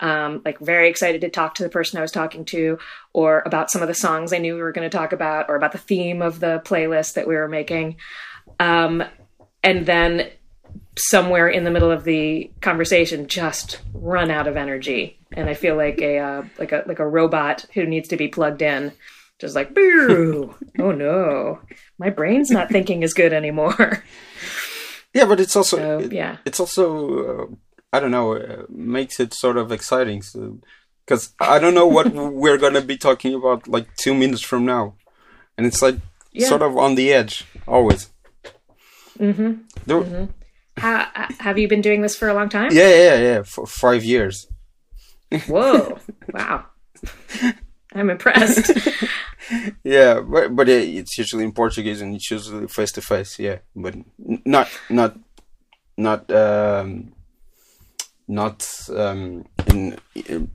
Um, 0.00 0.42
like 0.44 0.58
very 0.58 0.88
excited 0.88 1.20
to 1.20 1.30
talk 1.30 1.54
to 1.54 1.62
the 1.62 1.68
person 1.68 1.98
I 1.98 2.02
was 2.02 2.10
talking 2.10 2.44
to, 2.46 2.78
or 3.12 3.42
about 3.46 3.70
some 3.70 3.80
of 3.80 3.88
the 3.88 3.94
songs 3.94 4.32
I 4.32 4.38
knew 4.38 4.54
we 4.54 4.60
were 4.60 4.72
going 4.72 4.88
to 4.88 4.94
talk 4.94 5.12
about, 5.12 5.48
or 5.48 5.54
about 5.54 5.72
the 5.72 5.78
theme 5.78 6.20
of 6.20 6.40
the 6.40 6.60
playlist 6.64 7.14
that 7.14 7.28
we 7.28 7.36
were 7.36 7.48
making. 7.48 7.96
Um, 8.58 9.04
and 9.62 9.86
then 9.86 10.30
somewhere 10.96 11.48
in 11.48 11.64
the 11.64 11.70
middle 11.70 11.90
of 11.90 12.04
the 12.04 12.50
conversation 12.60 13.26
just 13.26 13.80
run 13.92 14.30
out 14.30 14.46
of 14.46 14.56
energy 14.56 15.18
and 15.32 15.48
i 15.48 15.54
feel 15.54 15.76
like 15.76 16.00
a 16.00 16.18
uh, 16.18 16.42
like 16.58 16.72
a 16.72 16.84
like 16.86 17.00
a 17.00 17.06
robot 17.06 17.66
who 17.74 17.84
needs 17.84 18.08
to 18.08 18.16
be 18.16 18.28
plugged 18.28 18.62
in 18.62 18.92
just 19.40 19.56
like 19.56 19.70
oh 19.76 20.54
no 20.78 21.58
my 21.98 22.10
brain's 22.10 22.50
not 22.50 22.68
thinking 22.68 23.02
as 23.02 23.12
good 23.12 23.32
anymore 23.32 24.04
yeah, 25.14 25.24
but 25.26 25.40
it's 25.40 25.56
also 25.56 25.76
so 25.76 25.98
it- 26.00 26.12
yeah 26.12 26.36
it's 26.44 26.60
also 26.60 26.84
uh, 27.24 27.46
I 27.92 28.00
don't 28.00 28.10
know 28.10 28.34
uh, 28.36 28.64
makes 28.68 29.20
it 29.20 29.32
sort 29.34 29.56
of 29.56 29.70
exciting. 29.72 30.22
So 30.22 30.58
because 31.06 31.32
I 31.40 31.58
don't 31.58 31.74
know 31.74 31.86
what 31.86 32.12
we're 32.42 32.58
gonna 32.58 32.80
be 32.82 32.96
talking 32.96 33.34
about 33.34 33.68
like 33.68 33.86
two 33.96 34.14
minutes 34.14 34.42
from 34.42 34.64
now, 34.66 34.94
and 35.56 35.66
it's 35.66 35.80
like 35.82 35.96
Yeah. 36.32 36.48
sort 36.48 36.62
of 36.62 36.76
on 36.76 36.94
the 36.96 37.12
edge 37.12 37.44
always. 37.66 38.10
Mm-hmm. 39.18 39.52
There- 39.86 40.28
How, 40.76 41.06
have 41.38 41.56
you 41.58 41.68
been 41.68 41.80
doing 41.82 42.02
this 42.02 42.16
for 42.16 42.28
a 42.28 42.34
long 42.34 42.48
time? 42.48 42.70
Yeah, 42.72 42.88
yeah, 42.90 43.18
yeah. 43.28 43.42
For 43.44 43.64
five 43.66 44.02
years. 44.02 44.48
Whoa! 45.46 45.98
wow. 46.32 46.66
I'm 47.94 48.10
impressed. 48.10 48.70
Yeah, 49.82 50.20
but 50.20 50.54
but 50.54 50.68
it, 50.68 50.88
it's 50.88 51.18
usually 51.18 51.44
in 51.44 51.52
Portuguese 51.52 52.00
and 52.00 52.14
it's 52.14 52.30
usually 52.30 52.66
face 52.68 52.92
to 52.92 53.02
face. 53.02 53.38
Yeah, 53.38 53.58
but 53.74 53.94
not 54.18 54.68
not 54.88 55.16
not 55.96 56.30
um 56.30 57.12
not 58.28 58.68
um 58.94 59.44
in. 59.66 59.98
in 60.14 60.50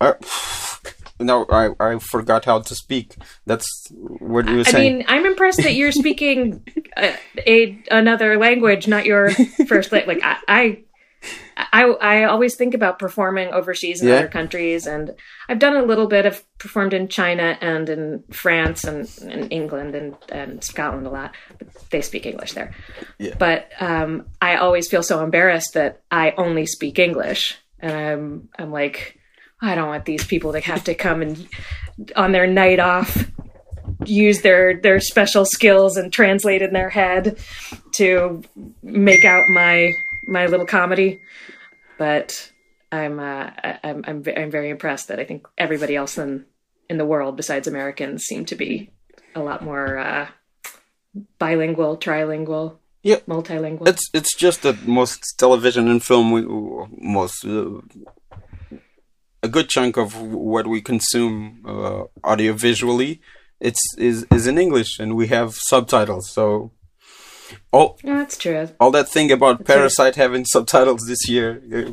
uh, 0.00 0.14
no, 1.20 1.46
I 1.50 1.70
I 1.80 1.98
forgot 1.98 2.44
how 2.44 2.60
to 2.60 2.74
speak. 2.74 3.16
That's 3.46 3.66
what 3.90 4.48
you 4.48 4.56
were 4.56 4.64
saying. 4.64 4.92
I 4.92 4.96
mean, 4.96 5.04
I'm 5.08 5.26
impressed 5.26 5.62
that 5.62 5.74
you're 5.74 5.92
speaking 5.92 6.62
a, 6.96 7.16
a 7.46 7.82
another 7.90 8.38
language, 8.38 8.86
not 8.86 9.04
your 9.04 9.30
first 9.66 9.90
language. 9.92 10.18
Like 10.18 10.24
I, 10.24 10.36
I, 10.48 10.78
I, 11.56 11.84
I 11.84 12.24
always 12.24 12.56
think 12.56 12.74
about 12.74 12.98
performing 12.98 13.48
overseas 13.52 14.00
in 14.00 14.08
Yeah. 14.08 14.16
other 14.16 14.28
countries, 14.28 14.86
and 14.86 15.14
I've 15.48 15.58
done 15.58 15.76
a 15.76 15.82
little 15.82 16.06
bit 16.06 16.24
of 16.24 16.42
performed 16.58 16.94
in 16.94 17.08
China 17.08 17.58
and 17.60 17.88
in 17.88 18.24
France 18.30 18.84
and, 18.84 19.08
and 19.22 19.52
England 19.52 19.94
and, 19.94 20.16
and 20.30 20.62
Scotland 20.62 21.06
a 21.06 21.10
lot. 21.10 21.34
But 21.58 21.68
they 21.90 22.00
speak 22.00 22.26
English 22.26 22.52
there. 22.52 22.72
Yeah. 23.18 23.34
But 23.38 23.70
um, 23.80 24.26
I 24.40 24.56
always 24.56 24.88
feel 24.88 25.02
so 25.02 25.22
embarrassed 25.22 25.74
that 25.74 26.02
I 26.10 26.32
only 26.38 26.66
speak 26.66 26.98
English, 26.98 27.56
and 27.80 27.92
I'm 27.92 28.48
I'm 28.58 28.72
like. 28.72 29.14
I 29.60 29.74
don't 29.74 29.88
want 29.88 30.04
these 30.04 30.24
people 30.24 30.52
to 30.52 30.60
have 30.60 30.84
to 30.84 30.94
come 30.94 31.20
and 31.20 31.48
on 32.14 32.30
their 32.30 32.46
night 32.46 32.78
off 32.78 33.26
use 34.04 34.42
their 34.42 34.80
their 34.80 35.00
special 35.00 35.44
skills 35.44 35.96
and 35.96 36.12
translate 36.12 36.62
in 36.62 36.72
their 36.72 36.90
head 36.90 37.36
to 37.96 38.40
make 38.84 39.24
out 39.24 39.42
my 39.48 39.90
my 40.36 40.44
little 40.52 40.66
comedy 40.78 41.10
but 41.98 42.52
i'm 42.92 43.18
uh 43.18 43.50
i'm 43.84 44.04
i'm, 44.08 44.18
I'm 44.40 44.50
very 44.58 44.70
impressed 44.76 45.08
that 45.08 45.18
i 45.22 45.24
think 45.24 45.40
everybody 45.56 45.94
else 46.00 46.14
in 46.24 46.44
in 46.90 46.96
the 46.98 47.08
world 47.12 47.34
besides 47.42 47.66
americans 47.66 48.24
seem 48.30 48.44
to 48.46 48.56
be 48.64 48.90
a 49.34 49.40
lot 49.48 49.60
more 49.70 49.98
uh 49.98 50.26
bilingual 51.38 51.96
trilingual 51.96 52.66
Yeah. 53.02 53.20
multilingual 53.34 53.88
It's 53.92 54.04
it's 54.18 54.34
just 54.44 54.58
that 54.62 54.76
most 54.86 55.20
television 55.44 55.84
and 55.92 56.00
film, 56.10 56.26
we, 56.34 56.40
most 57.20 57.44
uh, 57.44 57.80
a 59.42 59.48
good 59.48 59.68
chunk 59.74 59.96
of 59.96 60.08
what 60.52 60.66
we 60.66 60.80
consume 60.92 61.34
uh, 61.72 62.02
audio 62.30 62.52
visually, 62.68 63.12
it's 63.68 63.82
is 63.96 64.26
is 64.36 64.46
in 64.50 64.56
English, 64.58 64.98
and 65.02 65.10
we 65.20 65.26
have 65.36 65.48
subtitles. 65.70 66.26
So 66.36 66.70
all 67.72 67.98
Yeah, 68.02 68.18
that's 68.18 68.36
true. 68.36 68.68
All 68.80 68.90
that 68.92 69.08
thing 69.08 69.30
about 69.32 69.58
right. 69.58 69.66
Parasite 69.66 70.16
having 70.16 70.44
subtitles 70.44 71.06
this 71.06 71.28
year, 71.28 71.62
uh, 71.72 71.92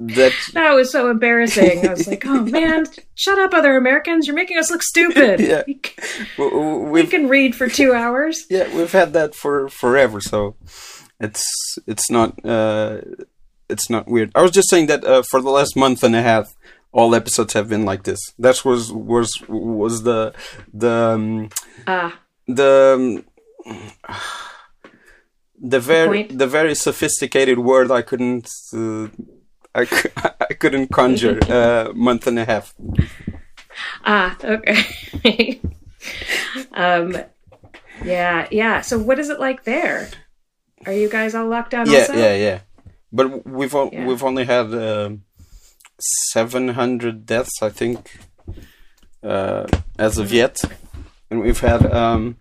that 0.00 0.32
that 0.52 0.72
was 0.74 0.92
so 0.92 1.10
embarrassing. 1.10 1.86
I 1.86 1.90
was 1.92 2.06
like 2.06 2.26
oh 2.26 2.42
man 2.44 2.86
shut 3.14 3.38
up 3.38 3.54
other 3.54 3.76
americans. 3.76 4.26
You're 4.26 4.36
making 4.36 4.58
us 4.58 4.70
look 4.70 4.82
stupid. 4.82 5.40
Yeah. 5.44 5.62
we, 5.66 5.80
c- 5.84 5.94
w- 6.36 6.50
w- 6.56 6.90
we 6.90 7.06
can 7.06 7.28
read 7.28 7.54
for 7.54 7.68
two 7.68 7.92
hours. 7.94 8.46
Yeah 8.50 8.74
we've 8.76 8.92
had 8.92 9.12
that 9.14 9.34
for 9.34 9.68
forever 9.68 10.20
so 10.20 10.56
it's 11.20 11.46
it's 11.86 12.10
not 12.10 12.44
uh 12.44 13.00
it's 13.68 13.88
not 13.88 14.06
weird. 14.08 14.30
I 14.34 14.42
was 14.42 14.50
just 14.50 14.68
saying 14.68 14.86
that 14.88 15.04
uh, 15.04 15.22
for 15.22 15.40
the 15.40 15.50
last 15.50 15.74
month 15.74 16.02
and 16.02 16.14
a 16.14 16.22
half 16.22 16.54
all 16.92 17.14
episodes 17.14 17.54
have 17.54 17.68
been 17.68 17.84
like 17.84 18.04
this. 18.04 18.20
That 18.38 18.64
was 18.64 18.92
was 18.92 19.30
was 19.48 20.02
the 20.04 20.32
the 20.72 20.92
um, 20.92 21.48
ah. 21.86 22.18
the 22.46 22.94
um, 22.96 23.24
the 25.60 25.80
very 25.80 26.24
the 26.24 26.46
very 26.46 26.74
sophisticated 26.74 27.58
word 27.58 27.90
i 27.90 28.02
couldn't 28.02 28.48
uh, 28.74 29.08
I, 29.74 29.86
I 30.50 30.54
couldn't 30.54 30.88
conjure 30.88 31.38
uh, 31.48 31.92
month 31.94 32.26
and 32.26 32.38
a 32.38 32.44
half 32.44 32.74
Ah, 34.04 34.36
okay. 34.44 34.84
um, 36.74 37.16
yeah, 38.04 38.46
yeah. 38.52 38.82
So, 38.82 38.98
what 38.98 39.18
is 39.18 39.30
it 39.30 39.40
like 39.40 39.64
there? 39.64 40.10
Are 40.86 40.92
you 40.92 41.08
guys 41.08 41.34
all 41.34 41.48
locked 41.48 41.70
down? 41.72 41.90
yeah 41.90 42.00
also? 42.00 42.12
yeah 42.14 42.34
yeah 42.36 42.58
but 43.12 43.44
we've 43.46 43.74
o- 43.74 43.90
Yeah. 43.92 44.06
we've 44.06 44.22
only 44.22 44.44
had 44.44 44.72
um 44.74 45.24
700 46.32 47.26
deaths 47.26 47.62
i 47.62 47.68
think 47.70 48.18
uh, 49.24 49.66
as 49.98 50.18
of 50.18 50.32
yet 50.32 50.56
and 51.30 51.40
we've 51.40 51.60
had 51.60 51.82
um, 51.92 52.36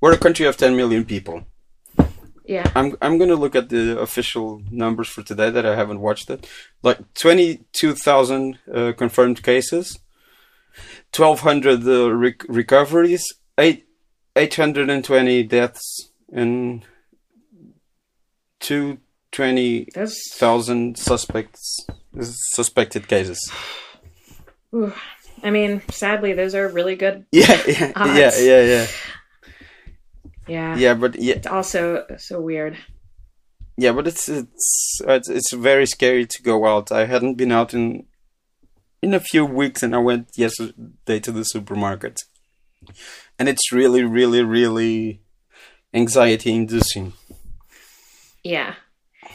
we're 0.00 0.12
a 0.12 0.18
country 0.18 0.46
of 0.46 0.56
10 0.56 0.76
million 0.76 1.04
people 1.04 1.44
yeah. 2.44 2.70
i'm 2.74 2.96
i'm 3.02 3.18
going 3.18 3.30
to 3.30 3.36
look 3.36 3.54
at 3.54 3.68
the 3.68 3.98
official 3.98 4.62
numbers 4.70 5.08
for 5.08 5.22
today 5.22 5.50
that 5.50 5.66
i 5.66 5.74
haven't 5.74 6.00
watched 6.00 6.30
it 6.30 6.48
like 6.82 6.98
22000 7.14 8.58
uh, 8.74 8.92
confirmed 8.96 9.42
cases 9.42 9.98
1200 11.16 11.86
uh, 11.86 12.12
rec- 12.14 12.44
recoveries 12.48 13.24
8 13.58 13.84
820 14.36 15.42
deaths 15.44 16.10
and 16.32 16.84
220 18.60 19.88
Those. 19.94 20.16
suspects 20.94 21.86
suspected 22.20 23.08
cases. 23.08 23.50
ooh, 24.74 24.92
I 25.42 25.50
mean, 25.50 25.82
sadly, 25.90 26.32
those 26.32 26.54
are 26.54 26.68
really 26.68 26.96
good. 26.96 27.26
Yeah, 27.32 27.60
yeah, 27.66 27.92
Odds. 27.96 28.18
yeah, 28.18 28.38
yeah, 28.38 28.62
yeah, 28.62 28.86
Yeah. 30.50 30.76
yeah. 30.76 30.94
But 30.94 31.16
yeah, 31.16 31.36
It's 31.36 31.46
also 31.46 32.04
so 32.18 32.40
weird. 32.40 32.76
yeah, 33.76 33.92
but 33.92 34.06
it's 34.06 34.28
it's 34.28 35.00
it's 35.06 35.52
very 35.54 35.86
scary 35.86 36.26
to 36.26 36.42
go 36.42 36.66
out. 36.66 36.90
I 36.92 37.06
hadn't 37.06 37.36
been 37.36 37.52
out 37.52 37.72
in 37.74 38.06
in 39.02 39.14
a 39.14 39.20
few 39.20 39.44
weeks, 39.46 39.82
and 39.82 39.94
I 39.94 39.98
went 39.98 40.26
yesterday 40.36 41.20
to 41.20 41.32
the 41.32 41.44
supermarket, 41.44 42.16
and 43.38 43.48
it's 43.48 43.72
really, 43.72 44.04
really, 44.04 44.42
really 44.42 45.22
anxiety 45.94 46.50
inducing. 46.54 47.12
Yeah. 48.44 48.74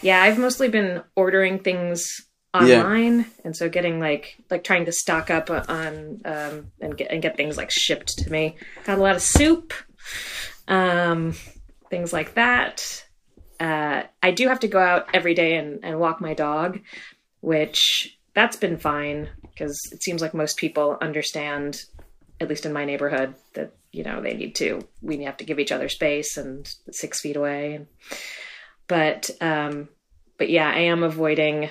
Yeah, 0.02 0.22
I've 0.22 0.38
mostly 0.40 0.70
been 0.70 1.02
ordering 1.16 1.60
things 1.60 2.06
Yeah. 2.56 2.84
online 2.84 3.26
and 3.44 3.54
so 3.56 3.68
getting 3.70 4.00
like 4.00 4.38
like 4.52 4.64
trying 4.64 4.86
to 4.86 4.92
stock 4.92 5.30
up 5.30 5.50
on 5.50 6.22
um 6.26 6.72
and 6.80 6.96
get 6.98 7.12
and 7.12 7.22
get 7.22 7.36
things 7.38 7.58
like 7.58 7.72
shipped 7.72 8.12
to 8.20 8.30
me. 8.32 8.56
Got 8.86 8.98
a 9.00 9.02
lot 9.02 9.16
of 9.16 9.22
soup. 9.22 9.74
Um 10.68 11.34
things 11.90 12.14
like 12.14 12.36
that. 12.36 13.06
Uh 13.60 14.04
I 14.22 14.32
do 14.32 14.48
have 14.48 14.60
to 14.62 14.68
go 14.68 14.80
out 14.80 15.08
every 15.14 15.34
day 15.34 15.56
and 15.56 15.84
and 15.84 16.00
walk 16.00 16.22
my 16.22 16.34
dog, 16.34 16.80
which 17.42 18.18
that's 18.34 18.58
been 18.58 18.78
fine 18.78 19.30
because 19.42 19.80
it 19.92 20.04
seems 20.04 20.22
like 20.22 20.34
most 20.34 20.58
people 20.58 20.98
understand 21.02 21.86
at 22.40 22.50
least 22.50 22.66
in 22.66 22.74
my 22.74 22.86
neighborhood 22.86 23.34
that 23.54 23.72
you 23.92 24.04
know 24.04 24.22
they 24.22 24.34
need 24.34 24.56
to 24.56 24.86
we 25.02 25.24
have 25.24 25.38
to 25.38 25.46
give 25.46 25.60
each 25.60 25.72
other 25.72 25.90
space 25.90 26.38
and 26.38 26.70
6 26.92 27.22
feet 27.22 27.38
away 27.38 27.88
but 28.88 29.30
um 29.42 29.88
but 30.38 30.50
yeah 30.50 30.70
i 30.70 30.80
am 30.80 31.02
avoiding 31.02 31.70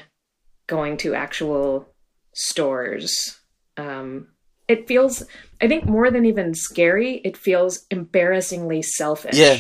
going 0.67 0.97
to 0.97 1.15
actual 1.15 1.87
stores 2.33 3.39
um 3.77 4.29
it 4.69 4.87
feels 4.89 5.23
i 5.61 5.69
think 5.69 5.85
more 5.85 6.11
than 6.11 6.25
even 6.25 6.55
scary 6.55 7.17
it 7.25 7.37
feels 7.37 7.85
embarrassingly 7.91 8.83
selfish 8.83 9.37
Yeah. 9.37 9.59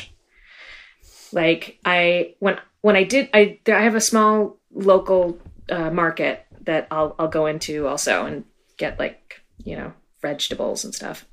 like 1.32 1.78
i 1.84 2.34
when 2.38 2.58
when 2.80 2.96
i 2.96 3.04
did 3.04 3.28
i 3.34 3.58
i 3.66 3.82
have 3.82 3.94
a 3.94 4.00
small 4.00 4.58
local 4.72 5.38
uh, 5.70 5.90
market 5.90 6.44
that 6.62 6.86
i'll 6.90 7.14
i'll 7.18 7.28
go 7.28 7.46
into 7.46 7.86
also 7.86 8.26
and 8.26 8.44
get 8.76 8.98
like 8.98 9.40
you 9.64 9.76
know 9.76 9.92
vegetables 10.22 10.84
and 10.84 10.94
stuff 10.94 11.26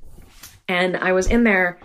and 0.68 0.98
i 0.98 1.12
was 1.12 1.28
in 1.28 1.44
there 1.44 1.80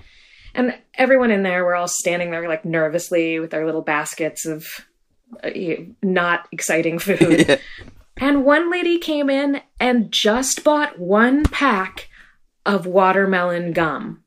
and 0.54 0.74
everyone 0.94 1.30
in 1.30 1.42
there 1.42 1.64
were 1.64 1.74
all 1.74 1.88
standing 1.88 2.30
there 2.30 2.48
like 2.48 2.64
nervously 2.64 3.38
with 3.38 3.50
their 3.50 3.64
little 3.66 3.82
baskets 3.82 4.46
of 4.46 4.66
uh, 5.42 5.50
not 6.02 6.46
exciting 6.52 6.98
food 6.98 7.18
yeah. 7.48 7.56
And 8.18 8.44
one 8.44 8.70
lady 8.70 8.98
came 8.98 9.28
in 9.30 9.60
and 9.80 10.10
just 10.10 10.64
bought 10.64 10.98
one 10.98 11.42
pack 11.44 12.08
of 12.64 12.86
watermelon 12.86 13.72
gum 13.72 14.22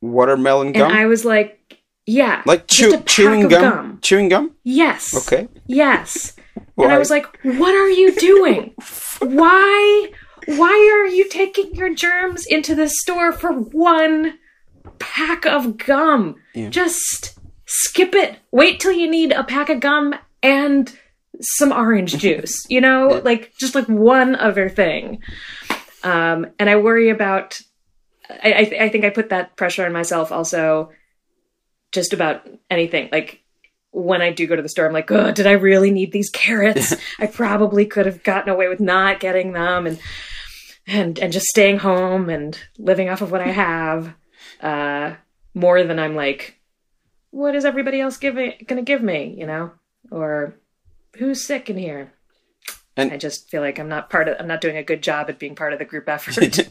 Watermelon 0.00 0.72
gum? 0.72 0.90
and 0.90 0.98
i 0.98 1.06
was 1.06 1.24
like 1.24 1.60
yeah 2.06 2.42
like 2.46 2.66
just 2.66 3.06
chew- 3.06 3.24
chewing 3.24 3.44
of 3.44 3.50
gum? 3.50 3.98
Chewing 4.02 4.28
gum. 4.28 4.52
yes 4.64 5.14
Okay. 5.26 5.48
yes 5.66 6.34
and 6.76 6.92
i 6.92 6.98
was 6.98 7.10
like 7.10 7.26
what 7.42 7.74
are 7.74 7.88
you 7.90 8.14
doing 8.16 8.74
why 9.20 10.10
why 10.46 11.02
are 11.02 11.08
you 11.08 11.28
taking 11.30 11.74
your 11.74 11.94
germs 11.94 12.44
into 12.46 12.74
the 12.74 12.88
store 12.88 13.32
for 13.32 13.52
one 13.52 14.38
pack 14.98 15.46
of 15.46 15.78
gum 15.78 16.36
Yeah. 16.54 16.68
just 16.68 17.38
skip 17.66 18.14
it 18.14 18.36
wait 18.50 18.78
till 18.80 18.92
you 18.92 19.10
need 19.10 19.32
a 19.32 19.42
pack 19.44 19.70
of 19.70 19.80
gum 19.80 20.14
and 20.42 20.94
some 21.44 21.72
orange 21.72 22.16
juice, 22.18 22.64
you 22.68 22.80
know, 22.80 23.20
like 23.24 23.52
just 23.58 23.74
like 23.74 23.86
one 23.86 24.36
other 24.36 24.68
thing. 24.68 25.22
Um, 26.02 26.46
and 26.58 26.68
I 26.68 26.76
worry 26.76 27.10
about. 27.10 27.60
I, 28.30 28.54
I, 28.54 28.64
th- 28.64 28.80
I 28.80 28.88
think 28.88 29.04
I 29.04 29.10
put 29.10 29.28
that 29.28 29.54
pressure 29.54 29.84
on 29.84 29.92
myself 29.92 30.32
also, 30.32 30.90
just 31.92 32.14
about 32.14 32.48
anything. 32.70 33.10
Like 33.12 33.44
when 33.90 34.22
I 34.22 34.32
do 34.32 34.46
go 34.46 34.56
to 34.56 34.62
the 34.62 34.68
store, 34.68 34.86
I'm 34.86 34.92
like, 34.92 35.10
oh, 35.10 35.30
did 35.30 35.46
I 35.46 35.52
really 35.52 35.90
need 35.90 36.10
these 36.10 36.30
carrots? 36.30 36.94
I 37.18 37.26
probably 37.26 37.86
could 37.86 38.06
have 38.06 38.22
gotten 38.22 38.52
away 38.52 38.68
with 38.68 38.80
not 38.80 39.20
getting 39.20 39.52
them, 39.52 39.86
and 39.86 40.00
and 40.86 41.18
and 41.18 41.32
just 41.32 41.46
staying 41.46 41.78
home 41.78 42.28
and 42.28 42.58
living 42.78 43.08
off 43.08 43.22
of 43.22 43.30
what 43.30 43.40
I 43.40 43.48
have, 43.52 44.14
uh, 44.60 45.14
more 45.54 45.82
than 45.82 45.98
I'm 45.98 46.16
like, 46.16 46.58
what 47.30 47.54
is 47.54 47.64
everybody 47.64 48.00
else 48.00 48.16
giving 48.16 48.54
gonna 48.66 48.82
give 48.82 49.02
me, 49.02 49.34
you 49.38 49.46
know, 49.46 49.72
or 50.10 50.54
who's 51.18 51.46
sick 51.46 51.70
in 51.70 51.78
here? 51.78 52.12
And 52.96 53.12
I 53.12 53.16
just 53.16 53.50
feel 53.50 53.60
like 53.60 53.80
I'm 53.80 53.88
not 53.88 54.08
part 54.08 54.28
of. 54.28 54.36
I'm 54.38 54.46
not 54.46 54.60
doing 54.60 54.76
a 54.76 54.82
good 54.82 55.02
job 55.02 55.28
at 55.28 55.40
being 55.40 55.56
part 55.56 55.72
of 55.72 55.80
the 55.80 55.84
group 55.84 56.08
effort. 56.08 56.68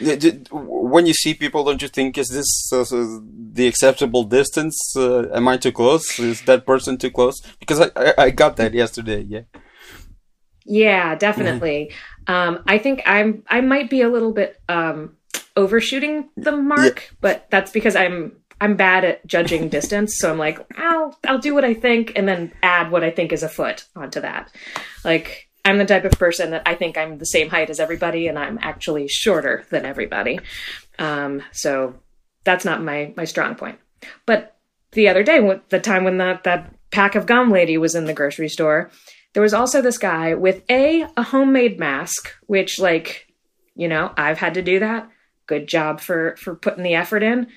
when 0.50 1.06
you 1.06 1.14
see 1.14 1.32
people, 1.32 1.64
don't 1.64 1.80
you 1.80 1.88
think 1.88 2.18
is 2.18 2.28
this 2.28 2.70
uh, 2.70 2.84
the 3.52 3.66
acceptable 3.66 4.24
distance? 4.24 4.94
Uh, 4.94 5.26
am 5.32 5.48
I 5.48 5.56
too 5.56 5.72
close? 5.72 6.18
Is 6.18 6.42
that 6.42 6.66
person 6.66 6.98
too 6.98 7.10
close? 7.10 7.40
Because 7.60 7.80
I 7.80 7.90
I, 7.96 8.14
I 8.18 8.30
got 8.30 8.56
that 8.56 8.74
yesterday. 8.74 9.22
Yeah. 9.22 9.42
Yeah, 10.66 11.14
definitely. 11.14 11.92
Um, 12.26 12.62
I 12.66 12.78
think 12.78 13.02
I'm. 13.06 13.42
I 13.48 13.60
might 13.60 13.88
be 13.88 14.02
a 14.02 14.08
little 14.08 14.32
bit 14.32 14.60
um, 14.68 15.16
overshooting 15.56 16.28
the 16.36 16.52
mark, 16.52 17.04
yeah. 17.06 17.16
but 17.20 17.46
that's 17.50 17.70
because 17.70 17.96
I'm 17.96 18.32
I'm 18.64 18.76
bad 18.76 19.04
at 19.04 19.26
judging 19.26 19.68
distance, 19.68 20.16
so 20.16 20.32
I'm 20.32 20.38
like, 20.38 20.58
I'll 20.78 21.18
I'll 21.28 21.38
do 21.38 21.52
what 21.52 21.66
I 21.66 21.74
think 21.74 22.12
and 22.16 22.26
then 22.26 22.50
add 22.62 22.90
what 22.90 23.04
I 23.04 23.10
think 23.10 23.30
is 23.30 23.42
a 23.42 23.48
foot 23.48 23.84
onto 23.94 24.22
that. 24.22 24.50
Like 25.04 25.50
I'm 25.66 25.76
the 25.76 25.84
type 25.84 26.06
of 26.06 26.12
person 26.12 26.52
that 26.52 26.62
I 26.64 26.74
think 26.74 26.96
I'm 26.96 27.18
the 27.18 27.26
same 27.26 27.50
height 27.50 27.68
as 27.68 27.78
everybody, 27.78 28.26
and 28.26 28.38
I'm 28.38 28.58
actually 28.62 29.06
shorter 29.06 29.66
than 29.68 29.84
everybody. 29.84 30.40
Um, 30.98 31.42
so 31.52 31.96
that's 32.44 32.64
not 32.64 32.82
my 32.82 33.12
my 33.18 33.26
strong 33.26 33.54
point. 33.54 33.78
But 34.24 34.56
the 34.92 35.08
other 35.08 35.22
day, 35.22 35.60
the 35.68 35.78
time 35.78 36.04
when 36.04 36.16
that 36.16 36.44
that 36.44 36.74
pack 36.90 37.16
of 37.16 37.26
gum 37.26 37.50
lady 37.50 37.76
was 37.76 37.94
in 37.94 38.06
the 38.06 38.14
grocery 38.14 38.48
store, 38.48 38.90
there 39.34 39.42
was 39.42 39.52
also 39.52 39.82
this 39.82 39.98
guy 39.98 40.32
with 40.32 40.62
a 40.70 41.06
a 41.18 41.22
homemade 41.22 41.78
mask, 41.78 42.32
which 42.46 42.78
like 42.78 43.26
you 43.74 43.88
know 43.88 44.10
I've 44.16 44.38
had 44.38 44.54
to 44.54 44.62
do 44.62 44.78
that. 44.78 45.10
Good 45.46 45.68
job 45.68 46.00
for 46.00 46.36
for 46.36 46.54
putting 46.54 46.82
the 46.82 46.94
effort 46.94 47.22
in. 47.22 47.48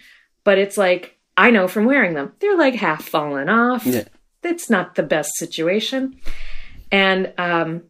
But 0.47 0.59
it's 0.59 0.77
like 0.77 1.17
I 1.35 1.51
know 1.51 1.67
from 1.67 1.83
wearing 1.83 2.13
them, 2.13 2.31
they're 2.39 2.57
like 2.57 2.75
half 2.75 3.03
fallen 3.03 3.49
off. 3.49 3.85
Yeah. 3.85 4.05
It's 4.43 4.69
not 4.69 4.95
the 4.95 5.03
best 5.03 5.35
situation. 5.35 6.21
And 6.89 7.33
um, 7.37 7.83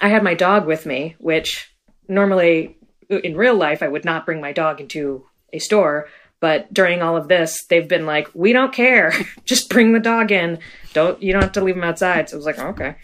I 0.00 0.08
had 0.08 0.24
my 0.24 0.34
dog 0.34 0.66
with 0.66 0.84
me, 0.84 1.14
which 1.20 1.72
normally 2.08 2.76
in 3.08 3.36
real 3.36 3.54
life 3.54 3.84
I 3.84 3.86
would 3.86 4.04
not 4.04 4.26
bring 4.26 4.40
my 4.40 4.50
dog 4.50 4.80
into 4.80 5.24
a 5.52 5.60
store. 5.60 6.08
But 6.40 6.74
during 6.74 7.02
all 7.02 7.16
of 7.16 7.28
this, 7.28 7.56
they've 7.70 7.86
been 7.86 8.04
like, 8.04 8.28
"We 8.34 8.52
don't 8.52 8.72
care. 8.72 9.14
Just 9.44 9.70
bring 9.70 9.92
the 9.92 10.00
dog 10.00 10.32
in. 10.32 10.58
Don't 10.94 11.22
you 11.22 11.32
don't 11.32 11.42
have 11.42 11.52
to 11.52 11.62
leave 11.62 11.76
him 11.76 11.84
outside." 11.84 12.28
So 12.28 12.34
I 12.34 12.38
was 12.38 12.46
like, 12.46 12.58
"Okay." 12.58 12.96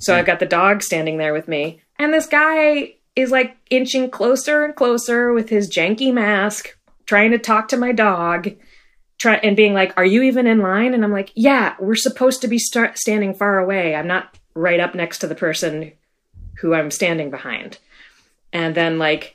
So 0.00 0.16
I've 0.16 0.26
got 0.26 0.40
the 0.40 0.44
dog 0.44 0.82
standing 0.82 1.18
there 1.18 1.32
with 1.32 1.46
me, 1.46 1.82
and 2.00 2.12
this 2.12 2.26
guy 2.26 2.94
is 3.14 3.30
like 3.30 3.56
inching 3.70 4.10
closer 4.10 4.64
and 4.64 4.74
closer 4.74 5.32
with 5.32 5.50
his 5.50 5.70
janky 5.70 6.12
mask, 6.12 6.76
trying 7.10 7.32
to 7.32 7.38
talk 7.38 7.66
to 7.66 7.76
my 7.76 7.90
dog, 7.90 8.50
try 9.18 9.34
and 9.34 9.56
being 9.56 9.74
like, 9.74 9.92
"Are 9.96 10.04
you 10.04 10.22
even 10.22 10.46
in 10.46 10.60
line?" 10.60 10.94
And 10.94 11.02
I'm 11.02 11.10
like, 11.10 11.32
"Yeah, 11.34 11.74
we're 11.80 11.96
supposed 11.96 12.40
to 12.42 12.46
be 12.46 12.56
start 12.56 12.98
standing 12.98 13.34
far 13.34 13.58
away. 13.58 13.96
I'm 13.96 14.06
not 14.06 14.38
right 14.54 14.78
up 14.78 14.94
next 14.94 15.18
to 15.18 15.26
the 15.26 15.34
person 15.34 15.90
who 16.60 16.72
I'm 16.72 16.92
standing 16.92 17.28
behind. 17.30 17.78
And 18.52 18.76
then 18.76 19.00
like 19.00 19.34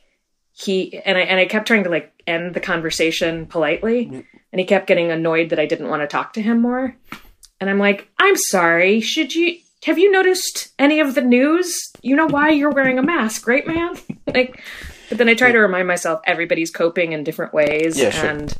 he 0.54 1.02
and 1.04 1.18
I 1.18 1.22
and 1.24 1.38
I 1.38 1.48
kept 1.48 1.68
trying 1.68 1.84
to 1.84 1.90
like 1.90 2.14
end 2.26 2.54
the 2.54 2.62
conversation 2.62 3.46
politely 3.46 4.06
mm-hmm. 4.06 4.22
and 4.54 4.60
he 4.62 4.66
kept 4.66 4.88
getting 4.88 5.12
annoyed 5.12 5.50
that 5.50 5.60
I 5.60 5.66
didn't 5.66 5.90
want 5.90 6.02
to 6.02 6.08
talk 6.08 6.32
to 6.34 6.42
him 6.42 6.62
more. 6.62 6.96
And 7.60 7.70
I'm 7.70 7.80
like, 7.80 8.08
"I'm 8.20 8.38
sorry. 8.38 9.02
Should 9.02 9.36
you 9.36 9.58
have 9.84 10.00
you 10.00 10.10
noticed 10.10 10.70
any 10.80 11.02
of 11.02 11.14
the 11.14 11.22
news? 11.22 11.92
You 12.02 12.16
know 12.16 12.28
why 12.28 12.52
you're 12.52 12.72
wearing 12.72 13.00
a 13.00 13.04
mask, 13.04 13.48
right, 13.50 13.68
man?" 13.68 13.98
like 14.34 14.62
but 15.10 15.18
then 15.18 15.30
I 15.30 15.34
try 15.34 15.52
to 15.52 15.60
remind 15.60 15.88
myself 15.88 16.22
everybody's 16.26 16.72
coping 16.72 17.14
in 17.14 17.24
different 17.24 17.54
ways 17.54 17.98
yeah, 18.00 18.10
sure. 18.10 18.30
and 18.30 18.58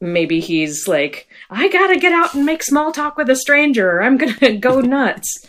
maybe 0.00 0.40
he's 0.40 0.88
like, 0.88 1.28
I 1.50 1.68
gotta 1.68 1.98
get 1.98 2.12
out 2.12 2.34
and 2.34 2.46
make 2.46 2.62
small 2.62 2.92
talk 2.92 3.16
with 3.16 3.28
a 3.30 3.36
stranger. 3.36 3.98
Or 3.98 4.02
I'm 4.02 4.16
gonna 4.16 4.56
go 4.60 4.80
nuts. 4.80 5.46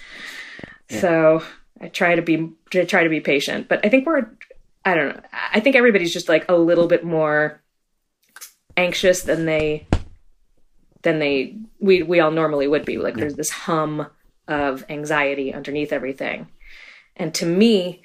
Yeah. 0.89 0.99
So 0.99 1.43
I 1.79 1.87
try 1.87 2.15
to 2.15 2.21
be 2.21 2.51
to 2.71 2.85
try 2.85 3.03
to 3.03 3.09
be 3.09 3.21
patient, 3.21 3.67
but 3.67 3.85
I 3.85 3.89
think 3.89 4.05
we're 4.05 4.29
I 4.83 4.95
don't 4.95 5.15
know. 5.15 5.21
I 5.53 5.59
think 5.59 5.75
everybody's 5.75 6.13
just 6.13 6.29
like 6.29 6.49
a 6.49 6.55
little 6.55 6.87
bit 6.87 7.03
more 7.03 7.61
anxious 8.75 9.21
than 9.21 9.45
they 9.45 9.87
than 11.03 11.19
they 11.19 11.57
we 11.79 12.03
we 12.03 12.19
all 12.19 12.31
normally 12.31 12.67
would 12.67 12.85
be. 12.85 12.97
Like 12.97 13.15
yeah. 13.15 13.21
there's 13.21 13.35
this 13.35 13.49
hum 13.49 14.07
of 14.47 14.83
anxiety 14.89 15.53
underneath 15.53 15.93
everything. 15.93 16.47
And 17.15 17.33
to 17.35 17.45
me, 17.45 18.03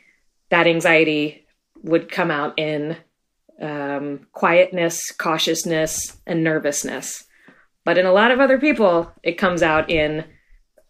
that 0.50 0.66
anxiety 0.66 1.45
would 1.86 2.10
come 2.10 2.30
out 2.30 2.58
in 2.58 2.96
um, 3.60 4.26
quietness, 4.32 5.12
cautiousness, 5.12 6.18
and 6.26 6.44
nervousness. 6.44 7.24
But 7.84 7.96
in 7.96 8.04
a 8.04 8.12
lot 8.12 8.32
of 8.32 8.40
other 8.40 8.58
people, 8.58 9.12
it 9.22 9.38
comes 9.38 9.62
out 9.62 9.88
in 9.88 10.24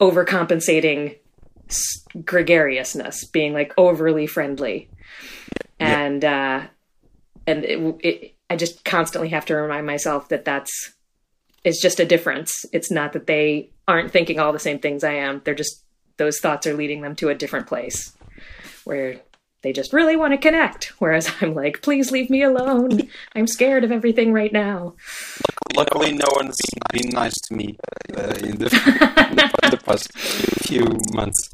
overcompensating 0.00 1.18
gregariousness, 2.24 3.26
being 3.26 3.52
like 3.52 3.74
overly 3.76 4.26
friendly, 4.26 4.90
and 5.78 6.22
yeah. 6.22 6.62
uh, 6.64 6.66
and 7.46 7.64
it, 7.64 7.96
it, 8.00 8.36
I 8.48 8.56
just 8.56 8.84
constantly 8.84 9.28
have 9.28 9.46
to 9.46 9.54
remind 9.54 9.86
myself 9.86 10.28
that 10.30 10.44
that's 10.44 10.94
it's 11.64 11.82
just 11.82 12.00
a 12.00 12.06
difference. 12.06 12.64
It's 12.72 12.90
not 12.90 13.12
that 13.12 13.26
they 13.26 13.70
aren't 13.86 14.10
thinking 14.10 14.40
all 14.40 14.52
the 14.52 14.58
same 14.58 14.78
things 14.78 15.04
I 15.04 15.14
am. 15.14 15.42
They're 15.44 15.54
just 15.54 15.84
those 16.16 16.38
thoughts 16.38 16.66
are 16.66 16.74
leading 16.74 17.02
them 17.02 17.14
to 17.16 17.28
a 17.28 17.34
different 17.34 17.66
place 17.66 18.16
where 18.84 19.20
they 19.66 19.72
just 19.72 19.92
really 19.92 20.14
want 20.14 20.32
to 20.32 20.38
connect. 20.38 20.92
Whereas 21.00 21.28
I'm 21.40 21.52
like, 21.52 21.82
please 21.82 22.12
leave 22.12 22.30
me 22.30 22.40
alone. 22.40 23.08
I'm 23.34 23.48
scared 23.48 23.82
of 23.82 23.90
everything 23.90 24.32
right 24.32 24.52
now. 24.52 24.94
Luckily, 25.74 26.12
no 26.12 26.26
one's 26.36 26.56
been 26.92 27.08
nice 27.08 27.34
to 27.48 27.54
me 27.56 27.76
uh, 28.16 28.32
in, 28.44 28.58
the, 28.58 28.66
in, 29.64 29.70
the, 29.70 29.80
past 29.84 30.16
few 30.16 30.84
months. 31.12 31.50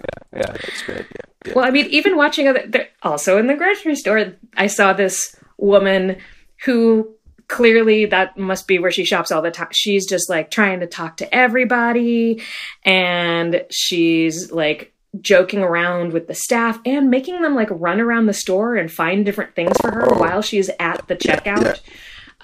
Yeah, 0.00 0.38
yeah, 0.38 0.52
that's 0.52 0.82
great. 0.84 1.04
Yeah, 1.04 1.48
yeah. 1.48 1.52
Well, 1.54 1.66
I 1.66 1.70
mean, 1.70 1.84
even 1.90 2.16
watching 2.16 2.48
other, 2.48 2.64
also 3.02 3.36
in 3.36 3.46
the 3.46 3.56
grocery 3.56 3.94
store, 3.94 4.32
I 4.56 4.66
saw 4.66 4.94
this 4.94 5.36
woman 5.58 6.16
who 6.64 7.14
clearly 7.46 8.06
that 8.06 8.38
must 8.38 8.66
be 8.68 8.78
where 8.78 8.90
she 8.90 9.04
shops 9.04 9.30
all 9.30 9.42
the 9.42 9.50
time. 9.50 9.68
She's 9.72 10.06
just 10.06 10.30
like 10.30 10.50
trying 10.50 10.80
to 10.80 10.86
talk 10.86 11.18
to 11.18 11.34
everybody 11.34 12.40
and 12.86 13.66
she's 13.68 14.50
like 14.50 14.94
joking 15.20 15.60
around 15.60 16.12
with 16.12 16.28
the 16.28 16.34
staff 16.34 16.78
and 16.84 17.10
making 17.10 17.40
them 17.42 17.54
like 17.54 17.68
run 17.70 18.00
around 18.00 18.26
the 18.26 18.32
store 18.32 18.76
and 18.76 18.92
find 18.92 19.24
different 19.24 19.54
things 19.54 19.76
for 19.80 19.90
her 19.90 20.14
oh. 20.14 20.18
while 20.18 20.42
she's 20.42 20.70
at 20.78 21.06
the 21.08 21.16
checkout. 21.16 21.80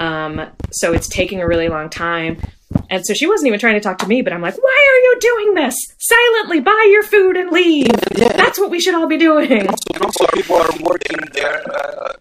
Yeah. 0.00 0.26
Um, 0.26 0.50
so 0.72 0.92
it's 0.92 1.08
taking 1.08 1.40
a 1.40 1.46
really 1.46 1.68
long 1.68 1.88
time. 1.88 2.38
And 2.90 3.04
so 3.06 3.14
she 3.14 3.26
wasn't 3.26 3.48
even 3.48 3.60
trying 3.60 3.74
to 3.74 3.80
talk 3.80 3.98
to 3.98 4.08
me, 4.08 4.22
but 4.22 4.32
I'm 4.32 4.42
like, 4.42 4.56
why 4.56 4.88
are 4.90 5.00
you 5.00 5.16
doing 5.20 5.54
this? 5.54 5.76
Silently 5.98 6.60
buy 6.60 6.88
your 6.90 7.02
food 7.02 7.36
and 7.36 7.50
leave. 7.50 7.90
Yeah. 8.16 8.28
That's 8.28 8.58
what 8.58 8.70
we 8.70 8.80
should 8.80 8.94
all 8.94 9.06
be 9.06 9.18
doing. 9.18 9.50
And 9.52 10.02
also, 10.02 10.26
people 10.34 10.56
are 10.56 10.70
working 10.82 11.18
there, 11.32 11.62
uh, 11.72 12.12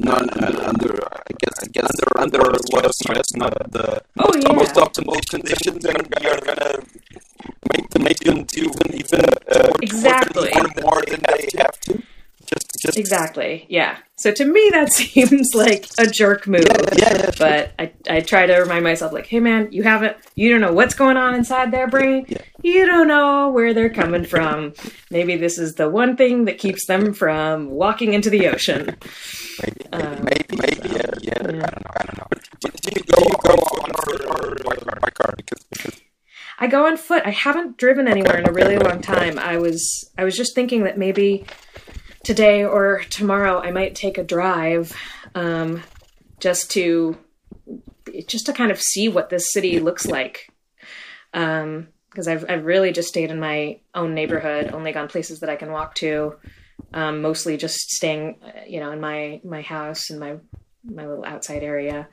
not, 0.00 0.04
not 0.04 0.42
uh, 0.42 0.68
under, 0.68 0.98
I 1.12 1.32
guess, 1.38 1.62
I 1.62 1.66
guess 1.72 1.90
under, 1.90 2.38
under 2.38 2.40
a 2.40 2.74
lot 2.74 2.86
of 2.86 2.92
stress, 2.92 3.34
not 3.36 3.52
the 3.70 4.02
oh, 4.18 4.32
yeah. 4.34 4.52
most 4.52 4.74
optimal 4.74 5.24
conditions, 5.28 5.84
and 5.84 6.08
you're 6.22 6.38
gonna 6.38 6.78
make, 7.72 7.90
to 7.90 7.98
make 7.98 8.18
them 8.20 8.44
do 8.44 8.72
even, 8.92 9.24
uh, 9.50 9.72
exactly. 9.82 10.52
more 10.82 11.02
than 11.06 11.22
they 11.28 11.48
have 11.58 11.78
to. 11.80 12.02
Just, 12.52 12.82
just 12.82 12.98
exactly, 12.98 13.66
yeah. 13.68 13.98
So 14.16 14.32
to 14.32 14.44
me, 14.44 14.68
that 14.72 14.92
seems 14.92 15.54
like 15.54 15.86
a 15.98 16.06
jerk 16.06 16.46
move. 16.46 16.66
Yeah, 16.96 17.16
yeah, 17.16 17.30
But 17.38 17.72
I, 17.78 17.92
I 18.08 18.20
try 18.20 18.46
to 18.46 18.54
remind 18.56 18.84
myself, 18.84 19.12
like, 19.12 19.26
hey 19.26 19.40
man, 19.40 19.68
you 19.72 19.82
haven't, 19.82 20.16
you 20.34 20.50
don't 20.50 20.60
know 20.60 20.72
what's 20.72 20.94
going 20.94 21.16
on 21.16 21.34
inside 21.34 21.70
their 21.70 21.88
brain. 21.88 22.26
Yeah. 22.28 22.42
You 22.62 22.86
don't 22.86 23.08
know 23.08 23.50
where 23.50 23.72
they're 23.72 23.90
coming 23.90 24.24
from. 24.24 24.74
Maybe 25.10 25.36
this 25.36 25.58
is 25.58 25.74
the 25.74 25.88
one 25.88 26.16
thing 26.16 26.44
that 26.44 26.58
keeps 26.58 26.86
them 26.86 27.14
from 27.14 27.70
walking 27.70 28.12
into 28.12 28.30
the 28.30 28.48
ocean. 28.48 28.96
Maybe, 29.62 29.86
um, 29.92 30.24
maybe, 30.24 30.56
maybe, 30.56 30.88
yeah, 30.94 31.10
yeah, 31.20 31.34
I 31.38 31.42
don't 31.42 31.58
know, 31.58 31.64
I 31.64 32.04
don't 32.04 32.18
know. 32.18 32.26
Do, 32.60 32.68
do 32.68 32.90
you 32.96 33.02
go, 33.02 33.16
do 33.16 33.24
you 33.24 33.36
go 33.42 33.52
on 33.82 33.90
foot 34.04 34.24
or 34.26 35.00
by 35.00 35.10
car? 35.10 35.34
Because, 35.36 35.64
because 35.70 36.00
I 36.58 36.68
go 36.68 36.86
on 36.86 36.96
foot. 36.96 37.24
I 37.26 37.30
haven't 37.30 37.76
driven 37.76 38.06
anywhere 38.06 38.38
in 38.38 38.48
a 38.48 38.52
really 38.52 38.78
long 38.78 39.00
time. 39.00 39.36
I 39.36 39.56
was 39.56 40.08
I 40.16 40.22
was 40.22 40.36
just 40.36 40.54
thinking 40.54 40.84
that 40.84 40.96
maybe 40.96 41.44
today 42.24 42.64
or 42.64 43.02
tomorrow 43.10 43.60
I 43.60 43.70
might 43.70 43.94
take 43.94 44.18
a 44.18 44.24
drive 44.24 44.94
um, 45.34 45.82
just 46.40 46.70
to 46.72 47.16
just 48.26 48.46
to 48.46 48.52
kind 48.52 48.70
of 48.70 48.80
see 48.80 49.08
what 49.08 49.30
this 49.30 49.52
city 49.52 49.80
looks 49.80 50.06
like. 50.06 50.52
Um, 51.34 51.88
because 52.10 52.28
I've 52.28 52.44
I've 52.48 52.66
really 52.66 52.92
just 52.92 53.08
stayed 53.08 53.30
in 53.30 53.40
my 53.40 53.80
own 53.94 54.14
neighborhood, 54.14 54.70
only 54.72 54.92
gone 54.92 55.08
places 55.08 55.40
that 55.40 55.48
I 55.48 55.56
can 55.56 55.72
walk 55.72 55.94
to. 55.96 56.34
Um, 56.92 57.22
mostly 57.22 57.56
just 57.56 57.78
staying, 57.90 58.38
you 58.66 58.80
know, 58.80 58.92
in 58.92 59.00
my 59.00 59.40
my 59.44 59.62
house 59.62 60.10
in 60.10 60.18
my 60.18 60.36
my 60.84 61.06
little 61.06 61.24
outside 61.24 61.62
area. 61.62 62.08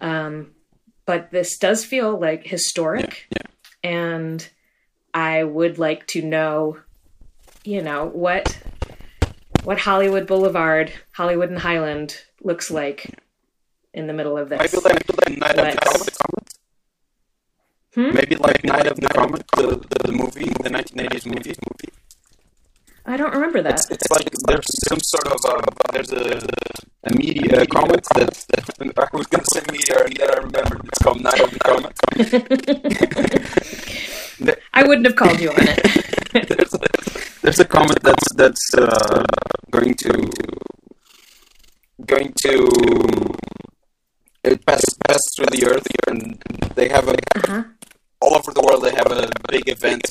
Um, 0.00 0.52
but 1.06 1.30
this 1.30 1.58
does 1.58 1.84
feel 1.84 2.18
like 2.18 2.44
historic, 2.44 3.28
Yeah, 3.30 3.90
and 3.90 4.48
I 5.14 5.44
would 5.44 5.78
like 5.78 6.06
to 6.08 6.22
know, 6.22 6.78
you 7.64 7.82
know, 7.82 8.06
what 8.06 8.60
what 9.64 9.78
Hollywood 9.78 10.26
Boulevard, 10.26 10.92
Hollywood 11.12 11.50
and 11.50 11.58
Highland 11.58 12.16
looks 12.42 12.70
like 12.70 13.18
in 13.92 14.06
the 14.06 14.12
middle 14.12 14.38
of 14.38 14.48
this. 14.48 14.58
Maybe 14.60 14.82
like, 14.84 15.28
like 15.28 15.38
Night 15.38 15.58
of 15.58 16.04
the 16.04 16.10
Comet. 16.12 16.54
Hmm? 17.94 18.14
Maybe 18.14 18.36
like 18.36 18.64
Night 18.64 18.86
of 18.86 19.00
the 19.00 19.08
Comet, 19.08 19.44
the, 19.56 19.66
the, 19.88 20.06
the 20.06 20.12
movie, 20.12 20.44
the 20.44 20.70
1980s 20.70 21.26
movie. 21.26 21.54
I 23.10 23.16
don't 23.16 23.32
remember 23.32 23.60
that. 23.62 23.74
It's, 23.74 23.90
it's 23.90 24.10
like 24.10 24.30
there's 24.46 24.66
some 24.88 25.00
sort 25.00 25.26
of 25.26 25.38
uh, 25.44 25.60
there's 25.92 26.12
a, 26.12 26.46
a 27.04 27.14
media 27.14 27.66
comet 27.66 28.04
that, 28.14 28.30
that 28.50 28.98
I 29.12 29.16
was 29.16 29.26
gonna 29.26 29.44
say 29.52 29.60
media 29.72 29.96
and 30.04 30.14
then 30.16 30.30
I 30.30 30.36
remembered 30.36 30.80
it's 30.86 30.98
called 31.02 31.20
Night 31.22 31.40
of 31.40 31.50
the 31.50 31.58
Comet. 31.58 31.96
I 34.74 34.82
wouldn't 34.84 35.06
have 35.06 35.16
called 35.16 35.40
you 35.40 35.50
on 35.50 35.56
it. 35.58 35.82
there's, 36.48 36.74
a, 36.74 36.78
there's 37.42 37.58
a 37.60 37.64
comet 37.64 38.00
that's 38.02 38.32
that's 38.34 38.74
uh, 38.74 39.24
going 39.70 39.94
to 39.94 40.30
going 42.06 42.32
to 42.44 42.70
it 44.44 44.64
pass 44.64 44.82
pass 45.06 45.20
through 45.36 45.46
the 45.46 45.66
earth 45.66 45.86
and 46.08 46.40
they 46.76 46.88
have 46.88 47.08
a 47.08 47.16
Uh-huh. 47.36 47.62
all 48.22 48.34
over 48.34 48.52
the 48.52 48.62
world 48.62 48.82
they 48.84 48.94
have 48.94 49.10
a 49.12 49.28
big 49.50 49.68
event. 49.68 50.02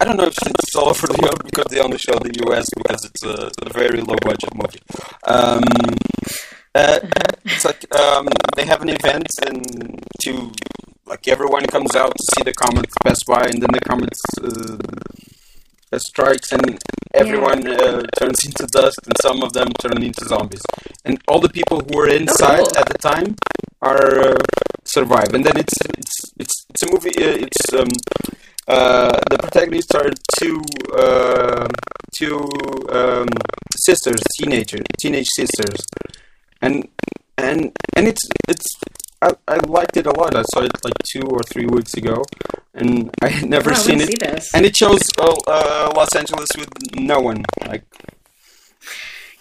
I 0.00 0.04
don't 0.06 0.16
know 0.16 0.24
if 0.24 0.38
it's 0.40 0.74
all 0.76 0.88
over 0.88 1.06
the 1.06 1.20
world 1.22 1.42
because 1.44 1.66
they 1.66 1.78
only 1.78 1.98
show 1.98 2.16
the 2.18 2.32
US 2.48 2.66
because 2.74 3.04
it's 3.04 3.22
a, 3.22 3.50
a 3.66 3.72
very 3.72 4.00
low 4.00 4.16
budget 4.22 4.54
movie. 4.54 4.80
Um, 5.24 5.62
uh, 6.74 7.00
it's 7.44 7.64
like 7.66 7.84
um, 8.00 8.28
they 8.56 8.64
have 8.64 8.80
an 8.80 8.88
event 8.88 9.28
and 9.46 10.02
to 10.22 10.50
like 11.04 11.28
everyone 11.28 11.66
comes 11.66 11.94
out 11.96 12.14
to 12.16 12.24
see 12.34 12.42
the 12.44 12.54
comet 12.54 12.86
pass 13.04 13.22
by 13.24 13.42
and 13.42 13.60
then 13.60 13.72
the 13.72 13.80
comet 13.80 14.14
uh, 14.40 14.78
uh, 15.92 15.98
strikes 15.98 16.52
and 16.52 16.78
everyone 17.12 17.66
uh, 17.66 18.02
turns 18.18 18.44
into 18.46 18.66
dust 18.68 19.00
and 19.04 19.16
some 19.20 19.42
of 19.42 19.52
them 19.52 19.68
turn 19.82 20.02
into 20.02 20.24
zombies 20.24 20.62
and 21.04 21.20
all 21.28 21.40
the 21.40 21.48
people 21.48 21.80
who 21.80 21.98
were 21.98 22.08
inside 22.08 22.58
cool. 22.58 22.78
at 22.78 22.86
the 22.88 22.98
time 22.98 23.34
are 23.82 24.18
uh, 24.20 24.36
survive 24.84 25.34
and 25.34 25.44
then 25.44 25.56
it's 25.58 25.74
it's 25.98 26.32
it's, 26.38 26.66
it's 26.70 26.82
a 26.84 26.92
movie 26.92 27.16
uh, 27.18 27.46
it's 27.46 27.74
um, 27.74 27.88
uh, 28.74 29.12
the 29.30 29.38
protagonists 29.44 29.94
are 30.00 30.10
two 30.38 30.56
uh, 31.04 31.66
two 32.18 32.38
um, 32.98 33.28
sisters 33.86 34.20
teenager 34.38 34.78
teenage 35.00 35.30
sisters 35.40 35.78
and 36.64 36.74
and 37.46 37.58
and 37.96 38.04
it's 38.10 38.24
it's 38.52 38.66
I, 39.22 39.30
I 39.54 39.56
liked 39.78 39.96
it 40.00 40.06
a 40.06 40.14
lot. 40.20 40.34
I 40.34 40.42
saw 40.54 40.60
it 40.68 40.72
like 40.86 40.98
two 41.12 41.26
or 41.36 41.42
three 41.52 41.66
weeks 41.66 41.92
ago, 42.02 42.16
and 42.72 42.92
I 43.22 43.28
had 43.28 43.48
never 43.56 43.70
Oh, 43.70 43.74
seen 43.74 44.00
it. 44.00 44.08
see 44.12 44.16
this. 44.28 44.44
And 44.54 44.64
it 44.64 44.74
shows 44.82 45.02
uh, 45.18 45.34
uh, 45.56 45.92
Los 45.94 46.12
Angeles 46.16 46.48
with 46.56 46.70
no 46.96 47.18
one. 47.20 47.40
Like 47.70 47.84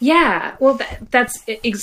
Yeah, 0.01 0.55
well, 0.59 0.75
that, 0.75 1.11
that's 1.11 1.33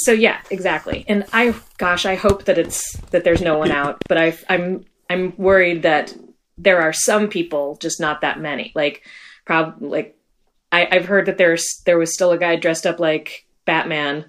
so. 0.05 0.13
Yeah, 0.13 0.39
exactly. 0.51 1.05
And 1.09 1.25
I, 1.33 1.55
gosh, 1.79 2.05
I 2.07 2.15
hope 2.17 2.45
that 2.45 2.59
it's 2.59 2.81
that 3.13 3.25
there's 3.25 3.41
no 3.43 3.59
one 3.59 3.71
out. 3.71 3.97
But 4.09 4.19
I, 4.19 4.37
I'm, 4.49 4.85
I'm 5.11 5.35
worried 5.37 5.83
that 5.83 6.15
there 6.59 6.81
are 6.83 6.93
some 6.93 7.29
people, 7.29 7.77
just 7.81 8.01
not 8.01 8.21
that 8.23 8.41
many. 8.41 8.73
Like, 8.75 9.03
prob, 9.45 9.77
like, 9.81 10.19
I, 10.73 10.89
I've 10.91 11.07
heard 11.07 11.27
that 11.27 11.39
there's 11.39 11.65
there 11.87 11.99
was 11.99 12.13
still 12.15 12.33
a 12.33 12.39
guy 12.39 12.57
dressed 12.57 12.87
up 12.87 12.99
like 12.99 13.47
Batman, 13.65 14.25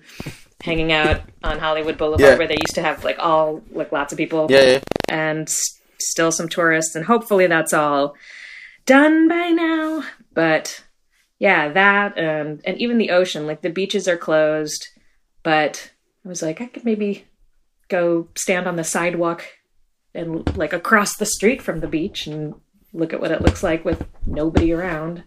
hanging 0.62 0.92
out 0.92 1.22
on 1.44 1.60
Hollywood 1.60 1.98
Boulevard, 1.98 2.22
Yeah. 2.34 2.38
where 2.38 2.48
they 2.48 2.56
used 2.56 2.76
to 2.76 2.82
have 2.82 3.04
like 3.04 3.18
all 3.20 3.62
like 3.72 3.92
lots 3.92 4.12
of 4.14 4.18
people 4.18 4.48
yeah, 4.50 4.62
yeah. 4.64 4.80
and 5.08 5.48
s- 5.48 5.80
still 6.00 6.32
some 6.32 6.48
tourists, 6.50 6.96
and 6.96 7.06
hopefully 7.06 7.48
that's 7.48 7.74
all 7.74 8.16
done 8.86 9.28
by 9.28 9.50
now. 9.50 10.04
But 10.34 10.84
yeah, 11.40 11.70
that 11.70 12.18
and 12.18 12.62
and 12.66 12.78
even 12.78 12.98
the 12.98 13.12
ocean, 13.12 13.48
like 13.48 13.62
the 13.62 13.70
beaches 13.70 14.08
are 14.08 14.18
closed, 14.18 14.88
but 15.44 15.92
I 16.26 16.30
was 16.30 16.42
like, 16.42 16.62
I 16.62 16.68
could 16.68 16.86
maybe 16.86 17.26
go 17.88 18.28
stand 18.36 18.68
on 18.68 18.76
the 18.76 18.84
sidewalk 18.84 19.46
and 20.18 20.58
like 20.58 20.74
across 20.74 21.16
the 21.16 21.26
street 21.26 21.62
from 21.62 21.80
the 21.80 21.88
beach 21.88 22.28
and 22.28 22.56
look 22.94 23.14
at 23.14 23.22
what 23.22 23.32
it 23.32 23.42
looks 23.42 23.64
like 23.64 23.86
with 23.86 24.06
nobody 24.26 24.74
around. 24.74 25.24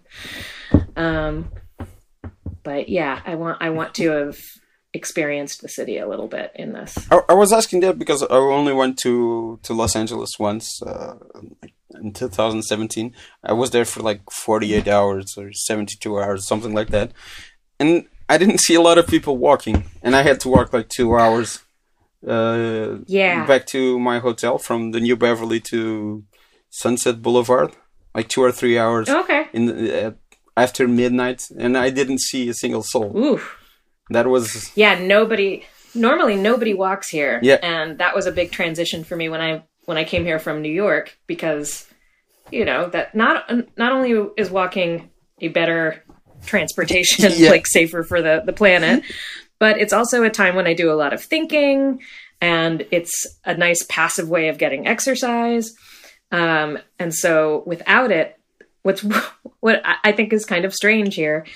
Um, 0.97 1.51
but 2.63 2.89
yeah, 2.89 3.21
I 3.25 3.37
want 3.37 3.63
I 3.63 3.71
want 3.71 3.95
to 3.95 4.11
have 4.11 4.39
experienced 4.93 5.63
the 5.63 5.69
city 5.69 5.99
a 5.99 6.09
little 6.09 6.27
bit 6.27 6.53
in 6.55 6.73
this. 6.73 6.99
I, 7.11 7.21
I 7.29 7.35
was 7.35 7.53
asking 7.53 7.81
that 7.81 7.99
because 7.99 8.23
I 8.23 8.37
only 8.37 8.73
went 8.73 8.99
to 8.99 9.59
to 9.63 9.73
Los 9.73 9.97
Angeles 9.97 10.31
once 10.39 10.83
uh, 10.83 11.15
in 11.95 12.13
2017. 12.13 13.15
I 13.45 13.53
was 13.53 13.71
there 13.71 13.85
for 13.85 14.01
like 14.01 14.23
48 14.31 14.89
hours 14.89 15.35
or 15.39 15.53
72 15.53 16.19
hours, 16.19 16.47
something 16.47 16.75
like 16.75 16.89
that, 16.89 17.13
and 17.79 18.07
I 18.29 18.39
didn't 18.39 18.59
see 18.67 18.75
a 18.75 18.83
lot 18.83 18.99
of 18.99 19.07
people 19.07 19.37
walking, 19.37 19.85
and 20.03 20.17
I 20.17 20.23
had 20.23 20.41
to 20.41 20.49
walk 20.49 20.73
like 20.73 20.89
two 20.89 21.17
hours. 21.17 21.61
Uh, 22.27 22.99
Yeah. 23.07 23.47
back 23.47 23.67
to 23.67 23.99
my 23.99 24.19
hotel 24.19 24.59
from 24.59 24.91
the 24.93 25.01
New 25.01 25.17
Beverly 25.17 25.61
to 25.71 26.23
Sunset 26.71 27.23
Boulevard, 27.23 27.73
like 28.15 28.29
two 28.29 28.43
or 28.43 28.53
three 28.53 28.79
hours 28.79 29.09
Okay. 29.09 29.47
in 29.53 29.67
the, 29.67 30.07
uh, 30.07 30.11
after 30.57 30.87
midnight, 30.87 31.49
and 31.59 31.77
I 31.79 31.91
didn't 31.91 32.21
see 32.21 32.49
a 32.49 32.55
single 32.55 32.83
soul. 32.83 33.13
Ooh. 33.17 33.41
That 34.11 34.27
was 34.27 34.73
yeah 34.75 34.99
nobody 34.99 35.63
normally 35.95 36.37
nobody 36.37 36.75
walks 36.75 37.09
here 37.09 37.39
Yeah. 37.43 37.59
and 37.63 37.99
that 37.99 38.15
was 38.15 38.27
a 38.27 38.33
big 38.33 38.51
transition 38.51 39.05
for 39.05 39.17
me 39.17 39.29
when 39.29 39.41
i 39.41 39.63
when 39.87 39.97
i 39.97 40.05
came 40.05 40.25
here 40.25 40.39
from 40.41 40.61
new 40.63 40.73
york 40.73 41.17
because 41.29 41.87
you 42.51 42.65
know 42.65 42.89
that 42.91 43.15
not 43.15 43.49
not 43.77 43.93
only 43.93 44.13
is 44.37 44.51
walking 44.51 45.11
a 45.41 45.49
better 45.49 46.03
transportation 46.45 47.31
Yeah. 47.37 47.51
like 47.51 47.67
safer 47.69 48.03
for 48.03 48.21
the 48.21 48.43
the 48.45 48.53
planet 48.53 49.05
but 49.61 49.79
it's 49.79 49.93
also 49.93 50.25
a 50.25 50.31
time 50.31 50.57
when 50.57 50.67
i 50.67 50.75
do 50.75 50.91
a 50.91 50.95
lot 50.95 51.13
of 51.13 51.23
thinking 51.23 52.01
and 52.41 52.85
it's 52.91 53.27
a 53.45 53.57
nice 53.57 53.85
passive 53.89 54.29
way 54.29 54.49
of 54.49 54.59
getting 54.59 54.89
exercise 54.89 55.73
um, 56.33 56.79
and 56.99 57.15
so 57.15 57.63
without 57.67 58.11
it 58.11 58.37
what's 58.83 59.03
what 59.61 59.81
I- 59.85 60.13
think 60.13 60.33
is 60.33 60.45
kind 60.45 60.65
of 60.65 60.75
strange 60.75 61.15
here 61.15 61.47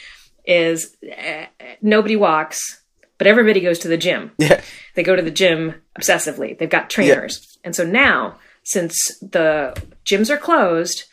is 0.45 0.97
uh, 1.05 1.47
nobody 1.83 2.15
walks 2.17 2.83
but 3.19 3.27
everybody 3.27 3.61
goes 3.61 3.81
to 3.81 3.89
the 3.89 3.97
gym 3.97 4.31
yeah. 4.39 4.61
they 4.95 5.03
go 5.03 5.17
to 5.17 5.23
the 5.23 5.31
gym 5.31 5.75
obsessively. 5.99 6.59
They've 6.59 6.69
got 6.69 6.91
trainers. 6.91 7.59
And 7.65 7.75
so 7.75 7.85
now, 7.85 8.39
since 8.65 8.97
the 9.21 9.81
gyms 10.05 10.31
are 10.31 10.37
closed, 10.37 11.05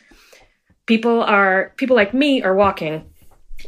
people 0.86 1.22
are 1.22 1.72
people 1.76 1.96
like 1.96 2.12
me 2.12 2.42
are 2.42 2.54
walking, 2.54 3.10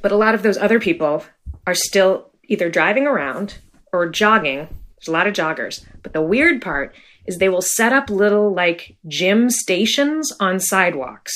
but 0.02 0.12
a 0.12 0.16
lot 0.16 0.34
of 0.34 0.42
those 0.42 0.58
other 0.58 0.80
people 0.80 1.24
are 1.66 1.74
still 1.74 2.30
either 2.48 2.70
driving 2.70 3.06
around 3.06 3.58
or 3.92 4.08
jogging. 4.08 4.68
There's 4.98 5.08
a 5.08 5.12
lot 5.12 5.26
of 5.26 5.34
joggers. 5.34 5.84
But 6.02 6.12
the 6.12 6.22
weird 6.22 6.60
part 6.62 6.94
is 7.26 7.38
they 7.38 7.48
will 7.48 7.62
set 7.62 7.92
up 7.92 8.10
little 8.10 8.52
like 8.52 8.96
gym 9.08 9.50
stations 9.50 10.32
on 10.40 10.60
sidewalks 10.60 11.32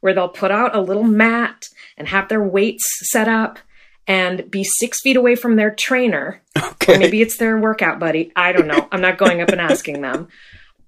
where 0.00 0.14
they'll 0.14 0.28
put 0.28 0.50
out 0.50 0.74
a 0.74 0.80
little 0.80 1.02
mat 1.04 1.66
and 1.96 2.08
have 2.08 2.28
their 2.28 2.42
weights 2.42 2.84
set 3.10 3.28
up 3.28 3.58
and 4.06 4.50
be 4.50 4.64
six 4.78 5.00
feet 5.02 5.16
away 5.16 5.34
from 5.34 5.56
their 5.56 5.74
trainer 5.74 6.40
Okay. 6.56 6.94
or 6.94 6.98
maybe 6.98 7.20
it's 7.22 7.38
their 7.38 7.58
workout 7.58 7.98
buddy. 7.98 8.30
I 8.36 8.52
don't 8.52 8.66
know. 8.68 8.86
I'm 8.92 9.00
not 9.00 9.18
going 9.18 9.40
up 9.40 9.48
and 9.48 9.60
asking 9.60 10.00
them. 10.00 10.28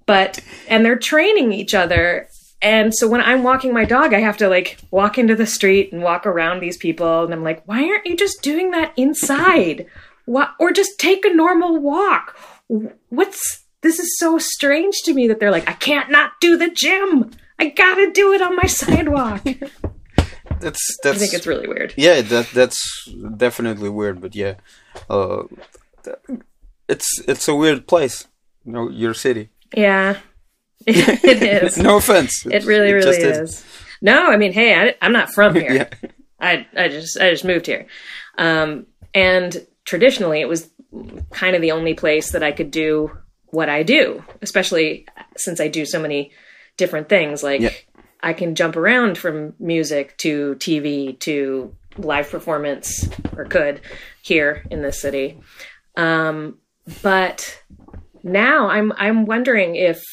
But 0.07 0.41
and 0.69 0.85
they're 0.85 0.97
training 0.99 1.53
each 1.53 1.75
other. 1.75 2.29
And 2.61 2.93
so 2.95 3.07
when 3.07 3.21
I'm 3.21 3.45
walking 3.45 3.73
my 3.73 3.85
dog, 3.85 4.13
I 4.13 4.21
have 4.21 4.37
to 4.39 4.49
like 4.49 4.79
walk 4.91 5.17
into 5.17 5.37
the 5.37 5.47
street 5.47 5.93
and 5.93 6.03
walk 6.03 6.27
around 6.27 6.61
these 6.61 6.77
people 6.77 7.25
and 7.25 7.33
I'm 7.33 7.45
like, 7.45 7.63
"Why 7.67 7.85
aren't 7.89 8.07
you 8.07 8.17
just 8.17 8.43
doing 8.43 8.73
that 8.73 8.93
inside? 8.97 9.87
What 10.25 10.51
or 10.59 10.73
just 10.73 10.99
take 10.99 11.25
a 11.25 11.33
normal 11.33 11.79
walk? 11.79 12.37
What's 13.11 13.65
this 13.83 14.01
is 14.01 14.19
so 14.19 14.39
strange 14.39 14.97
to 15.05 15.15
me 15.15 15.29
that 15.29 15.39
they're 15.39 15.53
like, 15.53 15.69
"I 15.69 15.75
can't 15.75 16.11
not 16.11 16.33
do 16.41 16.57
the 16.57 16.69
gym. 16.71 17.31
I 17.61 17.69
got 17.71 17.95
to 17.95 18.11
do 18.11 18.33
it 18.33 18.43
on 18.43 18.57
my 18.57 18.67
sidewalk." 18.67 19.43
That's 20.61 20.99
I 21.05 21.13
think 21.13 21.35
it's 21.35 21.47
really 21.47 21.69
weird. 21.69 21.95
yeah. 21.97 22.21
That 22.21 22.51
that's 22.53 23.09
definitely 23.37 23.91
weird, 23.91 24.21
but 24.21 24.35
yeah, 24.35 24.55
uh, 25.09 25.45
it's 26.89 27.07
it's 27.29 27.47
a 27.47 27.55
weird 27.55 27.87
place. 27.87 28.27
You 28.65 28.73
know, 28.73 28.89
your 28.91 29.15
city. 29.15 29.51
Yeah. 29.77 30.17
it 30.87 31.43
is. 31.43 31.79
no 31.79 31.97
offense. 31.97 32.47
It 32.47 32.65
really, 32.65 32.93
really 32.93 33.21
just 33.21 33.21
is. 33.21 33.65
No, 34.01 34.27
I 34.31 34.37
mean, 34.37 34.53
hey, 34.53 34.75
I, 34.75 34.95
I'm 35.03 35.13
not 35.13 35.33
from 35.33 35.55
here. 35.63 35.73
Yeah. 35.73 36.11
I, 36.41 36.67
I 36.77 36.89
just, 36.89 37.21
I 37.21 37.31
just 37.31 37.45
moved 37.45 37.67
here, 37.67 37.87
um, 38.37 38.87
and 39.13 39.67
traditionally, 39.85 40.41
it 40.41 40.49
was 40.49 40.71
kind 41.31 41.57
of 41.57 41.63
the 41.63 41.73
only 41.73 41.95
place 41.95 42.31
that 42.31 42.43
I 42.45 42.53
could 42.53 42.71
do 42.71 43.11
what 43.47 43.69
I 43.69 43.83
do, 43.83 44.23
especially 44.41 45.07
since 45.37 45.61
I 45.61 45.69
do 45.69 45.85
so 45.85 46.01
many 46.01 46.31
different 46.77 47.09
things, 47.09 47.43
like 47.43 47.61
Yeah. 47.61 47.71
I 48.23 48.33
can 48.35 48.55
jump 48.55 48.77
around 48.77 49.19
from 49.19 49.55
music 49.59 50.17
to 50.19 50.55
TV 50.61 51.19
to 51.21 51.75
live 51.97 52.31
performance, 52.31 53.09
or 53.37 53.45
could 53.47 53.81
here 54.23 54.65
in 54.71 54.83
this 54.83 55.01
city. 55.03 55.41
Um, 55.97 56.59
but 57.03 57.61
now 58.23 58.69
I'm 58.69 58.93
I'm 58.97 59.27
wondering 59.27 59.75
if 59.75 60.05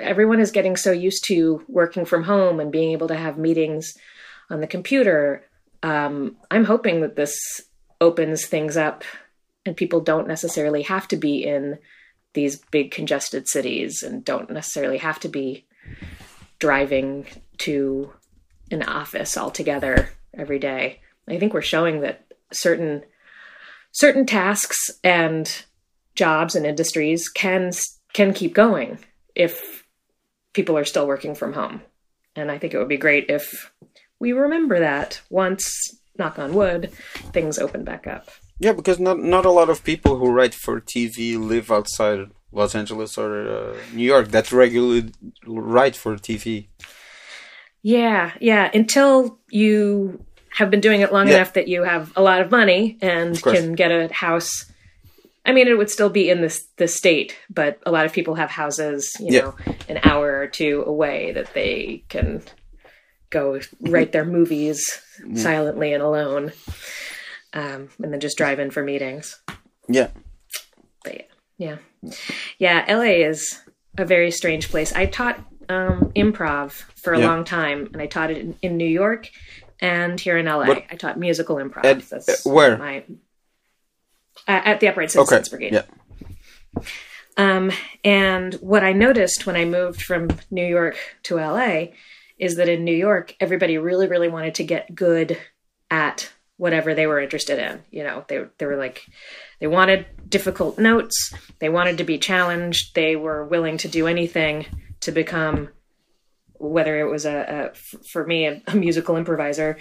everyone 0.00 0.40
is 0.40 0.50
getting 0.50 0.76
so 0.76 0.92
used 0.92 1.24
to 1.28 1.64
working 1.68 2.04
from 2.04 2.24
home 2.24 2.60
and 2.60 2.72
being 2.72 2.92
able 2.92 3.08
to 3.08 3.16
have 3.16 3.38
meetings 3.38 3.92
on 4.50 4.60
the 4.60 4.66
computer. 4.66 5.44
Um, 5.82 6.36
I'm 6.50 6.64
hoping 6.64 7.00
that 7.02 7.16
this 7.16 7.36
opens 8.00 8.46
things 8.46 8.76
up 8.76 9.04
and 9.66 9.76
people 9.76 10.00
don't 10.00 10.28
necessarily 10.28 10.82
have 10.82 11.08
to 11.08 11.16
be 11.16 11.44
in 11.44 11.78
these 12.34 12.56
big 12.70 12.90
congested 12.90 13.48
cities 13.48 14.02
and 14.02 14.24
don't 14.24 14.50
necessarily 14.50 14.98
have 14.98 15.20
to 15.20 15.28
be 15.28 15.66
driving 16.58 17.26
to 17.58 18.12
an 18.70 18.82
office 18.82 19.36
altogether 19.36 20.10
every 20.34 20.58
day. 20.58 21.00
I 21.28 21.38
think 21.38 21.52
we're 21.52 21.62
showing 21.62 22.00
that 22.00 22.32
certain 22.52 23.02
certain 23.92 24.26
tasks 24.26 24.90
and 25.02 25.64
jobs 26.14 26.54
and 26.54 26.66
industries 26.66 27.28
can 27.28 27.70
can 28.12 28.32
keep 28.32 28.54
going 28.54 28.98
if 29.34 29.84
people 30.52 30.76
are 30.76 30.84
still 30.84 31.06
working 31.06 31.34
from 31.34 31.52
home. 31.52 31.82
And 32.36 32.50
I 32.50 32.58
think 32.58 32.74
it 32.74 32.78
would 32.78 32.88
be 32.88 32.96
great 32.96 33.26
if 33.28 33.72
we 34.20 34.32
remember 34.32 34.78
that 34.80 35.20
once, 35.30 35.64
knock 36.18 36.38
on 36.38 36.54
wood, 36.54 36.90
things 37.32 37.58
open 37.58 37.84
back 37.84 38.06
up. 38.06 38.28
Yeah, 38.60 38.72
because 38.72 38.98
not 38.98 39.18
not 39.20 39.44
a 39.46 39.50
lot 39.50 39.70
of 39.70 39.84
people 39.84 40.16
who 40.18 40.30
write 40.30 40.54
for 40.54 40.80
TV 40.80 41.38
live 41.38 41.70
outside 41.70 42.30
Los 42.52 42.74
Angeles 42.74 43.16
or 43.16 43.48
uh, 43.48 43.76
New 43.94 44.04
York 44.04 44.28
that 44.28 44.50
regularly 44.50 45.12
write 45.46 45.94
for 45.96 46.16
TV. 46.16 46.66
Yeah, 47.82 48.32
yeah. 48.40 48.70
Until 48.74 49.38
you 49.50 50.24
have 50.50 50.70
been 50.70 50.80
doing 50.80 51.00
it 51.02 51.12
long 51.12 51.28
Yeah. 51.28 51.36
enough 51.36 51.52
that 51.54 51.68
you 51.68 51.84
have 51.84 52.12
a 52.16 52.22
lot 52.22 52.40
of 52.40 52.50
money 52.50 52.98
and 53.00 53.40
course. 53.40 53.56
can 53.58 53.74
get 53.74 53.90
a 53.92 54.12
house. 54.12 54.64
I 55.48 55.52
mean, 55.52 55.66
it 55.66 55.78
would 55.78 55.90
still 55.90 56.10
be 56.10 56.28
in 56.30 56.42
this 56.42 56.66
the 56.76 56.86
state, 56.86 57.34
but 57.48 57.80
a 57.86 57.90
lot 57.90 58.04
of 58.06 58.12
people 58.12 58.34
have 58.34 58.50
houses, 58.50 59.10
you 59.18 59.32
Yeah. 59.34 59.40
know, 59.40 59.56
an 59.88 59.98
hour 60.04 60.38
or 60.38 60.46
two 60.46 60.84
away 60.86 61.32
that 61.32 61.54
they 61.54 62.04
can 62.10 62.42
go 63.30 63.58
write 63.80 64.12
their 64.12 64.24
movies 64.26 64.84
silently 65.34 65.92
and 65.94 66.02
alone, 66.02 66.52
um, 67.54 67.88
and 68.02 68.12
then 68.12 68.20
just 68.20 68.36
drive 68.38 68.58
in 68.60 68.70
for 68.70 68.82
meetings. 68.82 69.40
Yeah. 69.88 70.08
But 71.02 71.28
yeah, 71.56 71.76
yeah, 72.02 72.12
yeah. 72.58 72.84
LA 72.96 73.24
is 73.26 73.58
a 73.96 74.04
very 74.04 74.30
strange 74.30 74.68
place. 74.70 74.92
I 74.94 75.06
taught 75.06 75.40
um, 75.70 76.12
improv 76.14 76.72
for 77.02 77.12
a 77.14 77.18
Yeah. 77.20 77.26
long 77.26 77.44
time, 77.44 77.88
and 77.92 78.00
I 78.02 78.06
taught 78.06 78.30
it 78.30 78.38
in, 78.38 78.56
in 78.62 78.76
New 78.76 78.86
York 78.88 79.28
and 79.80 80.18
here 80.20 80.36
in 80.38 80.46
LA. 80.46 80.66
What- 80.66 80.84
I 80.90 80.96
taught 80.96 81.18
musical 81.18 81.56
improv. 81.56 81.82
That's 81.82 82.46
uh, 82.46 82.50
where? 82.50 82.76
My, 82.78 83.04
uh, 84.48 84.62
at 84.64 84.80
the 84.80 84.88
Upright 84.88 85.14
Okay. 85.14 85.24
Citizens 85.24 85.48
Brigade. 85.50 85.72
Yeah. 85.74 86.82
Um, 87.36 87.70
and 88.02 88.54
what 88.54 88.82
I 88.82 88.92
noticed 88.92 89.46
when 89.46 89.54
I 89.54 89.64
moved 89.64 90.02
from 90.02 90.28
New 90.50 90.66
York 90.66 90.96
to 91.24 91.36
LA 91.36 91.88
is 92.38 92.56
that 92.56 92.68
in 92.68 92.84
New 92.84 92.94
York, 92.94 93.36
everybody 93.38 93.78
really, 93.78 94.08
really 94.08 94.28
wanted 94.28 94.56
to 94.56 94.64
get 94.64 94.94
good 94.94 95.38
at 95.90 96.32
whatever 96.56 96.94
they 96.94 97.06
were 97.06 97.20
interested 97.20 97.58
in. 97.58 97.80
You 97.90 98.02
know, 98.02 98.24
they 98.28 98.44
they 98.58 98.66
were 98.66 98.76
like 98.76 99.06
they 99.60 99.68
wanted 99.68 100.06
difficult 100.28 100.78
notes, 100.78 101.32
they 101.60 101.68
wanted 101.68 101.98
to 101.98 102.04
be 102.04 102.18
challenged, 102.18 102.94
they 102.94 103.14
were 103.14 103.44
willing 103.44 103.78
to 103.78 103.88
do 103.88 104.06
anything 104.08 104.66
to 105.00 105.12
become 105.12 105.68
whether 106.54 106.98
it 106.98 107.08
was 107.08 107.24
a, 107.24 107.70
a 107.74 108.04
for 108.10 108.26
me 108.26 108.46
a, 108.46 108.60
a 108.66 108.74
musical 108.74 109.16
improviser, 109.16 109.78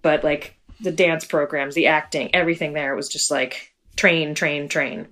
but 0.00 0.24
like 0.24 0.56
the 0.80 0.92
dance 0.92 1.26
programs, 1.26 1.74
the 1.74 1.88
acting, 1.88 2.34
everything 2.34 2.72
there 2.72 2.96
was 2.96 3.08
just 3.08 3.30
like 3.30 3.73
train, 3.96 4.34
train, 4.34 4.68
train. 4.68 5.08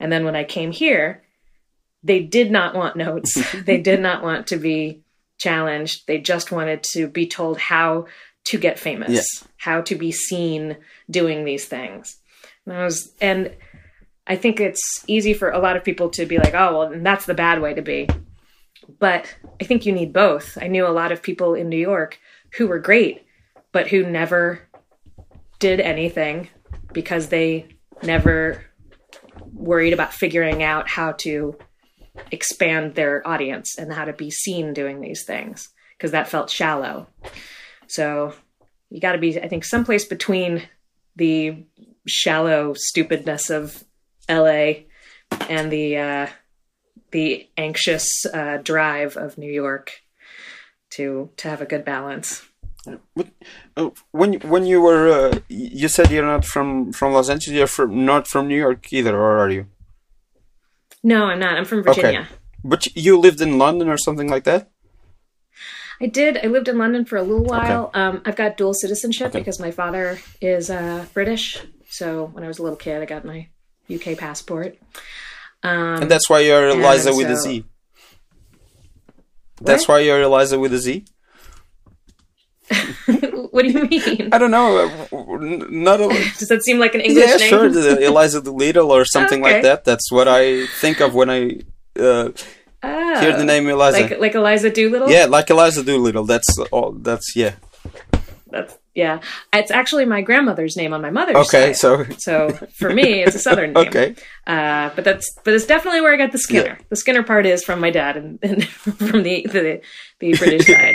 And 0.00 0.10
then 0.12 0.24
when 0.24 0.36
I 0.36 0.44
came 0.44 0.72
here, 0.72 1.22
they 2.02 2.20
did 2.20 2.50
not 2.50 2.74
want 2.74 2.96
notes. 2.96 3.34
they 3.64 3.80
did 3.80 4.00
not 4.00 4.22
want 4.22 4.48
to 4.48 4.56
be 4.56 5.02
challenged. 5.38 6.06
They 6.06 6.18
just 6.18 6.52
wanted 6.52 6.82
to 6.94 7.08
be 7.08 7.26
told 7.26 7.58
how 7.58 8.06
to 8.46 8.58
get 8.58 8.78
famous, 8.78 9.10
Yeah. 9.10 9.48
how 9.56 9.80
to 9.82 9.94
be 9.94 10.12
seen 10.12 10.76
doing 11.10 11.44
these 11.44 11.64
things. 11.64 12.18
And 12.66 12.76
I 12.76 12.84
was, 12.84 13.12
and 13.20 13.54
I 14.26 14.36
think 14.36 14.60
it's 14.60 15.04
easy 15.06 15.32
for 15.34 15.50
a 15.50 15.58
lot 15.58 15.76
of 15.76 15.84
people 15.84 16.10
to 16.10 16.26
be 16.26 16.38
like, 16.38 16.54
oh, 16.54 16.78
well, 16.78 16.92
and 16.92 17.04
that's 17.04 17.26
the 17.26 17.34
bad 17.34 17.60
way 17.62 17.74
to 17.74 17.82
be. 17.82 18.08
But 18.98 19.34
I 19.60 19.64
think 19.64 19.86
you 19.86 19.92
need 19.92 20.12
both. 20.12 20.58
I 20.60 20.66
knew 20.68 20.86
a 20.86 20.88
lot 20.88 21.12
of 21.12 21.22
people 21.22 21.54
in 21.54 21.68
New 21.70 21.78
York 21.78 22.18
who 22.56 22.66
were 22.66 22.78
great, 22.78 23.24
but 23.72 23.88
who 23.88 24.04
never 24.04 24.60
did 25.58 25.80
anything 25.80 26.48
because 26.92 27.28
they 27.28 27.66
never 28.04 28.64
worried 29.52 29.92
about 29.92 30.12
figuring 30.12 30.62
out 30.62 30.88
how 30.88 31.12
to 31.12 31.56
expand 32.30 32.94
their 32.94 33.26
audience 33.26 33.76
and 33.78 33.92
how 33.92 34.04
to 34.04 34.12
be 34.12 34.30
seen 34.30 34.72
doing 34.72 35.00
these 35.00 35.24
things 35.24 35.70
because 35.96 36.12
that 36.12 36.28
felt 36.28 36.50
shallow. 36.50 37.06
So 37.86 38.34
you 38.90 39.00
got 39.00 39.12
to 39.12 39.18
be, 39.18 39.40
I 39.40 39.48
think, 39.48 39.64
someplace 39.64 40.04
between 40.04 40.62
the 41.16 41.64
shallow 42.06 42.74
stupidness 42.76 43.50
of 43.50 43.84
LA 44.28 44.84
and 45.48 45.70
the 45.70 45.96
uh, 45.96 46.26
the 47.10 47.48
anxious 47.56 48.26
uh, 48.26 48.58
drive 48.58 49.16
of 49.16 49.38
New 49.38 49.50
York 49.50 50.00
to 50.90 51.30
to 51.36 51.48
have 51.48 51.60
a 51.60 51.66
good 51.66 51.84
balance. 51.84 52.42
But, 53.16 53.28
uh, 53.76 53.90
when 54.10 54.34
when 54.40 54.66
you 54.66 54.80
were 54.80 55.08
uh, 55.08 55.38
you 55.48 55.88
said 55.88 56.10
you're 56.10 56.26
not 56.26 56.44
from 56.44 56.92
from 56.92 57.12
Los 57.12 57.28
Angeles. 57.28 57.56
You're 57.56 57.66
from 57.66 58.04
not 58.04 58.26
from 58.26 58.48
New 58.48 58.58
York 58.58 58.92
either, 58.92 59.14
or 59.16 59.38
are 59.38 59.50
you? 59.50 59.66
No, 61.02 61.24
I'm 61.24 61.38
not. 61.38 61.56
I'm 61.58 61.64
from 61.64 61.82
Virginia. 61.82 62.28
But 62.62 62.94
you 62.96 63.18
lived 63.18 63.40
in 63.40 63.58
London 63.58 63.88
or 63.88 63.98
something 63.98 64.28
like 64.28 64.44
that. 64.44 64.70
I 66.00 66.06
did. 66.06 66.38
I 66.42 66.48
lived 66.48 66.68
in 66.68 66.76
London 66.78 67.04
for 67.04 67.16
a 67.16 67.22
little 67.22 67.44
while. 67.44 67.90
Um, 67.94 68.22
I've 68.24 68.36
got 68.36 68.56
dual 68.56 68.74
citizenship 68.74 69.32
because 69.32 69.60
my 69.60 69.70
father 69.70 70.18
is 70.40 70.70
uh, 70.70 71.06
British. 71.14 71.60
So 71.88 72.26
when 72.32 72.42
I 72.42 72.48
was 72.48 72.58
a 72.58 72.62
little 72.62 72.76
kid, 72.76 73.00
I 73.02 73.04
got 73.04 73.24
my 73.24 73.48
UK 73.94 74.16
passport. 74.18 74.76
Um, 75.62 76.02
And 76.02 76.10
that's 76.10 76.28
why 76.28 76.40
you're 76.40 76.68
Eliza 76.70 77.14
with 77.14 77.30
a 77.30 77.36
so- 77.36 77.42
Z. 77.42 77.64
That's 79.60 79.86
why 79.86 80.00
you're 80.00 80.20
Eliza 80.22 80.58
with 80.58 80.74
a 80.74 80.78
Z. 80.78 81.04
what 83.50 83.62
do 83.64 83.70
you 83.70 83.84
mean? 83.86 84.30
I 84.32 84.38
don't 84.38 84.50
know. 84.50 84.88
uh, 85.12 85.36
Not 85.70 86.00
a. 86.00 86.08
Does 86.38 86.48
that 86.48 86.62
seem 86.64 86.78
like 86.78 86.94
an 86.94 87.00
English 87.02 87.26
yeah, 87.28 87.36
name? 87.36 87.48
sure. 87.48 87.66
Eliza 88.00 88.40
Doolittle 88.40 88.90
or 88.90 89.04
something 89.04 89.42
like 89.42 89.56
Okay. 89.56 89.62
that. 89.62 89.84
That's 89.84 90.10
what 90.10 90.28
I 90.28 90.66
think 90.80 91.00
of 91.00 91.14
when 91.14 91.30
I 91.30 91.60
uh, 91.98 92.30
Oh, 92.86 93.20
hear 93.20 93.36
the 93.36 93.44
name 93.44 93.68
Eliza. 93.68 94.00
like 94.00 94.18
like 94.18 94.34
Eliza 94.34 94.70
Doolittle. 94.70 95.10
yeah, 95.10 95.24
like 95.26 95.48
Eliza 95.50 95.82
Doolittle. 95.84 96.24
That's 96.24 96.48
all. 96.72 96.92
That's 96.92 97.34
yeah. 97.36 97.54
that's 98.50 98.76
yeah. 98.94 99.20
It's 99.52 99.70
actually 99.70 100.04
my 100.04 100.20
grandmother's 100.22 100.76
name 100.76 100.92
on 100.92 101.00
my 101.02 101.10
mother's 101.10 101.36
Okay, 101.48 101.72
side. 101.72 101.76
so 101.76 102.04
So 102.18 102.50
for 102.78 102.90
me, 102.92 103.22
it's 103.24 103.34
a 103.36 103.38
southern 103.38 103.72
name. 103.74 103.88
okay. 103.88 104.14
Uh, 104.46 104.90
but 104.94 105.04
that's 105.04 105.26
but 105.44 105.54
it's 105.54 105.66
definitely 105.66 106.00
where 106.00 106.12
I 106.14 106.16
got 106.16 106.32
the 106.32 106.38
Skinner. 106.38 106.78
The 106.90 106.96
Skinner 106.96 107.22
part 107.22 107.46
is 107.46 107.64
from 107.64 107.80
my 107.80 107.90
dad 107.90 108.16
and, 108.16 108.38
and 108.42 108.64
from 108.66 109.22
the 109.22 109.46
the, 109.50 109.80
the 110.20 110.34
British 110.36 110.66
side. 110.66 110.94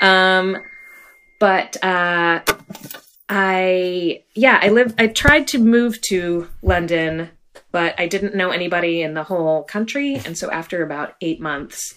Um, 0.00 0.56
but 1.42 1.76
uh, 1.84 2.40
I 3.28 4.22
yeah 4.36 4.60
I 4.62 4.68
lived 4.68 4.94
I 5.00 5.08
tried 5.08 5.48
to 5.48 5.58
move 5.58 6.00
to 6.02 6.46
London, 6.62 7.30
but 7.72 7.98
I 7.98 8.06
didn't 8.06 8.36
know 8.36 8.50
anybody 8.50 9.02
in 9.02 9.14
the 9.14 9.24
whole 9.24 9.64
country, 9.64 10.20
and 10.24 10.38
so 10.38 10.52
after 10.52 10.84
about 10.84 11.14
eight 11.20 11.40
months, 11.40 11.94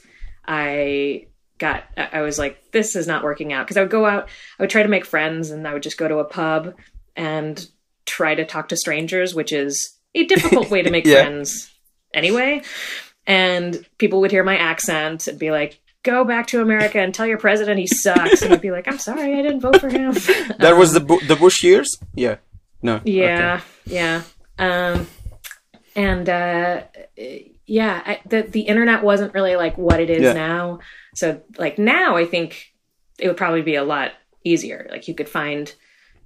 I 0.48 1.28
got 1.60 1.84
I 1.96 2.22
was 2.22 2.40
like 2.40 2.72
this 2.72 2.96
is 2.96 3.06
not 3.06 3.24
working 3.24 3.54
out 3.54 3.68
because 3.68 3.78
I 3.78 3.82
would 3.82 3.92
go 3.92 4.08
out 4.08 4.30
I 4.58 4.64
would 4.64 4.72
try 4.72 4.82
to 4.82 4.90
make 4.90 5.06
friends 5.06 5.52
and 5.52 5.68
I 5.68 5.74
would 5.74 5.84
just 5.84 6.00
go 6.00 6.08
to 6.08 6.18
a 6.18 6.26
pub 6.26 6.74
and 7.16 7.64
try 8.08 8.34
to 8.34 8.46
talk 8.46 8.70
to 8.70 8.78
strangers, 8.78 9.36
which 9.36 9.54
is 9.54 9.96
a 10.16 10.26
difficult 10.26 10.72
way 10.72 10.82
to 10.82 10.90
make 10.96 11.06
Yeah. 11.06 11.22
friends 11.22 11.72
anyway. 12.16 12.64
And 13.28 13.86
people 14.00 14.22
would 14.22 14.32
hear 14.32 14.44
my 14.44 14.58
accent 14.58 15.28
and 15.28 15.38
be 15.38 15.52
like, 15.52 15.80
"Go 16.06 16.24
back 16.24 16.48
to 16.48 16.62
America 16.62 17.00
and 17.00 17.14
tell 17.14 17.28
your 17.28 17.38
president 17.38 17.80
he 17.80 17.88
sucks." 17.88 18.42
And 18.42 18.54
I'd 18.54 18.62
be 18.62 18.72
like, 18.72 18.88
"I'm 18.88 18.98
sorry, 19.00 19.38
I 19.38 19.42
didn't 19.42 19.60
vote 19.60 19.82
for 19.82 19.90
him." 19.90 20.14
That 20.60 20.78
was 20.78 20.94
the 20.94 21.02
Bu- 21.02 21.26
the 21.28 21.36
Bush 21.36 21.64
years. 21.64 21.90
Yeah. 22.14 22.38
No. 22.82 23.02
Yeah, 23.04 23.62
yeah. 23.86 24.22
Um, 24.60 25.08
and 25.96 26.30
uh, 26.30 26.84
yeah, 27.66 28.02
I, 28.06 28.20
the 28.26 28.44
the 28.44 28.62
internet 28.62 29.04
wasn't 29.04 29.34
really 29.34 29.56
like 29.58 29.78
what 29.78 30.00
it 30.00 30.10
is 30.10 30.22
Yeah. 30.24 30.34
now. 30.34 30.80
So 31.16 31.42
like 31.58 31.78
now, 31.80 32.16
I 32.16 32.26
think 32.26 32.74
it 33.20 33.28
would 33.28 33.38
probably 33.38 33.64
be 33.64 33.76
a 33.76 33.84
lot 33.84 34.12
easier. 34.44 34.88
Like 34.92 35.08
you 35.08 35.16
could 35.16 35.30
find 35.30 35.74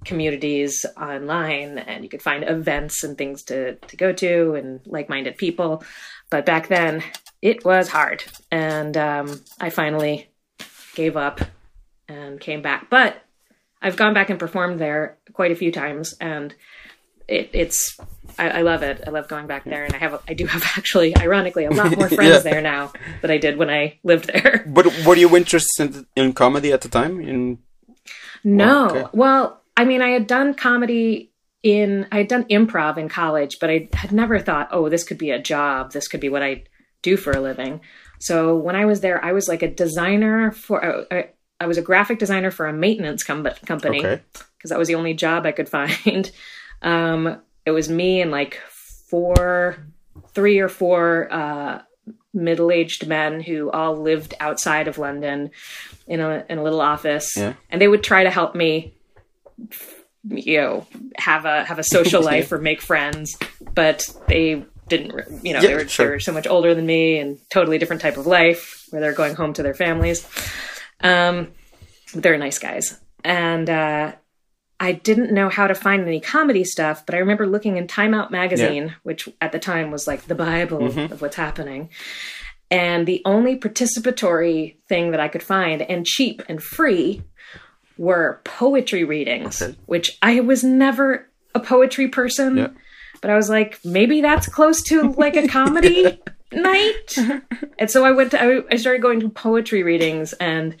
communities 0.04 0.84
online, 1.00 1.78
and 1.78 2.02
you 2.04 2.10
could 2.10 2.22
find 2.22 2.44
events 2.44 3.04
and 3.04 3.16
things 3.16 3.42
to 3.44 3.76
to 3.76 3.96
go 3.96 4.12
to, 4.12 4.54
and 4.54 4.80
like 4.86 5.08
minded 5.08 5.36
people. 5.38 5.82
But 6.30 6.44
back 6.46 6.68
then, 6.68 7.02
it 7.42 7.64
was 7.64 7.88
hard, 7.88 8.24
and 8.50 8.96
um, 8.96 9.40
I 9.60 9.70
finally 9.70 10.28
gave 10.94 11.16
up 11.16 11.40
and 12.08 12.40
came 12.40 12.62
back. 12.62 12.90
But 12.90 13.22
I've 13.80 13.96
gone 13.96 14.14
back 14.14 14.30
and 14.30 14.38
performed 14.38 14.78
there 14.78 15.16
quite 15.32 15.50
a 15.50 15.56
few 15.56 15.72
times, 15.72 16.14
and 16.20 16.54
it, 17.28 17.50
it's 17.52 17.98
I, 18.38 18.50
I, 18.50 18.62
love 18.62 18.82
it. 18.82 19.02
I 19.06 19.10
love 19.10 19.28
going 19.28 19.46
back 19.46 19.64
there, 19.64 19.84
and 19.84 19.94
I 19.94 19.98
have 19.98 20.22
I 20.28 20.34
do 20.34 20.46
have 20.46 20.62
actually, 20.76 21.16
ironically, 21.16 21.64
a 21.64 21.70
lot 21.70 21.96
more 21.96 22.08
friends 22.18 22.44
yeah. 22.44 22.50
there 22.50 22.60
now 22.60 22.92
than 23.22 23.30
I 23.30 23.38
did 23.38 23.56
when 23.56 23.70
I 23.70 23.98
lived 24.02 24.26
there. 24.26 24.66
But 24.80 24.86
were 25.06 25.16
you 25.16 25.34
interested 25.36 26.06
in 26.14 26.32
comedy 26.32 26.72
at 26.72 26.82
the 26.82 26.88
time? 26.88 27.20
In 27.20 27.58
no, 28.44 28.64
well, 28.64 28.96
okay. 28.96 29.08
well, 29.12 29.60
I 29.76 29.84
mean, 29.84 30.02
I 30.02 30.10
had 30.10 30.26
done 30.26 30.54
comedy 30.54 31.30
in 31.62 32.06
I 32.12 32.18
had 32.18 32.28
done 32.28 32.44
improv 32.44 32.98
in 32.98 33.08
college, 33.08 33.58
but 33.60 33.70
I 33.70 33.88
had 33.94 34.12
never 34.12 34.38
thought, 34.38 34.68
oh, 34.72 34.88
this 34.88 35.04
could 35.04 35.18
be 35.18 35.30
a 35.30 35.40
job. 35.40 35.92
This 35.92 36.08
could 36.08 36.20
be 36.20 36.28
what 36.28 36.42
I 36.42 36.64
do 37.02 37.16
for 37.16 37.32
a 37.32 37.40
living. 37.40 37.80
So 38.18 38.56
when 38.56 38.76
I 38.76 38.84
was 38.84 39.00
there, 39.00 39.24
I 39.24 39.32
was 39.32 39.48
like 39.48 39.62
a 39.62 39.68
designer 39.68 40.52
for. 40.52 40.84
Uh, 40.84 41.04
I, 41.10 41.28
I 41.62 41.66
was 41.66 41.76
a 41.76 41.82
graphic 41.82 42.18
designer 42.18 42.50
for 42.50 42.66
a 42.66 42.72
maintenance 42.72 43.22
com- 43.22 43.46
company 43.66 43.98
because 43.98 44.18
okay. 44.18 44.44
that 44.64 44.78
was 44.78 44.88
the 44.88 44.94
only 44.94 45.12
job 45.12 45.44
I 45.44 45.52
could 45.52 45.68
find. 45.70 46.30
Um, 46.82 47.40
it 47.66 47.70
was 47.70 47.88
me 47.88 48.22
and 48.22 48.30
like 48.30 48.60
four, 49.08 49.76
three 50.32 50.58
or 50.58 50.68
four 50.68 51.30
uh, 51.30 51.82
middle-aged 52.32 53.06
men 53.06 53.40
who 53.40 53.70
all 53.70 53.96
lived 53.96 54.34
outside 54.40 54.88
of 54.88 54.98
London 54.98 55.50
in 56.06 56.20
a 56.20 56.44
in 56.48 56.58
a 56.58 56.62
little 56.62 56.80
office, 56.80 57.36
yeah. 57.36 57.54
and 57.70 57.80
they 57.80 57.88
would 57.88 58.02
try 58.02 58.24
to 58.24 58.30
help 58.30 58.54
me, 58.54 58.94
you 60.28 60.58
know, 60.58 60.86
have 61.16 61.44
a 61.44 61.64
have 61.64 61.78
a 61.78 61.84
social 61.84 62.22
life 62.32 62.50
or 62.52 62.58
make 62.58 62.80
friends, 62.80 63.36
but 63.74 64.02
they 64.28 64.64
didn't, 64.90 65.42
you 65.42 65.54
know, 65.54 65.60
yeah, 65.60 65.68
they, 65.68 65.74
were, 65.74 65.88
sure. 65.88 66.06
they 66.06 66.12
were 66.12 66.20
so 66.20 66.32
much 66.32 66.46
older 66.46 66.74
than 66.74 66.84
me 66.84 67.18
and 67.18 67.38
totally 67.48 67.78
different 67.78 68.02
type 68.02 68.18
of 68.18 68.26
life 68.26 68.86
where 68.90 69.00
they're 69.00 69.14
going 69.14 69.34
home 69.34 69.54
to 69.54 69.62
their 69.62 69.74
families. 69.74 70.28
Um, 71.00 71.52
they're 72.12 72.36
nice 72.36 72.58
guys, 72.58 73.00
and 73.24 73.70
uh, 73.70 74.12
I 74.78 74.92
didn't 74.92 75.32
know 75.32 75.48
how 75.48 75.66
to 75.66 75.74
find 75.74 76.02
any 76.02 76.20
comedy 76.20 76.64
stuff, 76.64 77.06
but 77.06 77.14
I 77.14 77.18
remember 77.18 77.46
looking 77.46 77.76
in 77.76 77.86
Time 77.86 78.14
Out 78.14 78.30
magazine, 78.30 78.86
yeah. 78.88 78.94
which 79.02 79.28
at 79.40 79.52
the 79.52 79.58
time 79.58 79.90
was 79.90 80.06
like 80.06 80.24
the 80.24 80.34
Bible 80.34 80.80
mm-hmm. 80.80 81.12
of 81.12 81.22
what's 81.22 81.36
happening. 81.36 81.90
And 82.70 83.06
the 83.06 83.20
only 83.24 83.58
participatory 83.58 84.76
thing 84.88 85.10
that 85.10 85.20
I 85.20 85.28
could 85.28 85.42
find 85.42 85.82
and 85.82 86.06
cheap 86.06 86.42
and 86.48 86.62
free 86.62 87.22
were 87.98 88.40
poetry 88.44 89.04
readings, 89.04 89.60
okay. 89.60 89.76
which 89.86 90.16
I 90.22 90.40
was 90.40 90.64
never 90.64 91.28
a 91.54 91.60
poetry 91.60 92.08
person. 92.08 92.56
Yeah. 92.56 92.68
But 93.20 93.30
I 93.30 93.36
was 93.36 93.50
like, 93.50 93.78
maybe 93.84 94.20
that's 94.20 94.48
close 94.48 94.82
to 94.84 95.12
like 95.12 95.36
a 95.36 95.46
comedy 95.46 96.18
night. 96.52 97.18
And 97.78 97.90
so 97.90 98.04
I 98.04 98.12
went 98.12 98.30
to, 98.32 98.42
I, 98.42 98.62
I 98.70 98.76
started 98.76 99.02
going 99.02 99.20
to 99.20 99.28
poetry 99.28 99.82
readings 99.82 100.32
and 100.34 100.76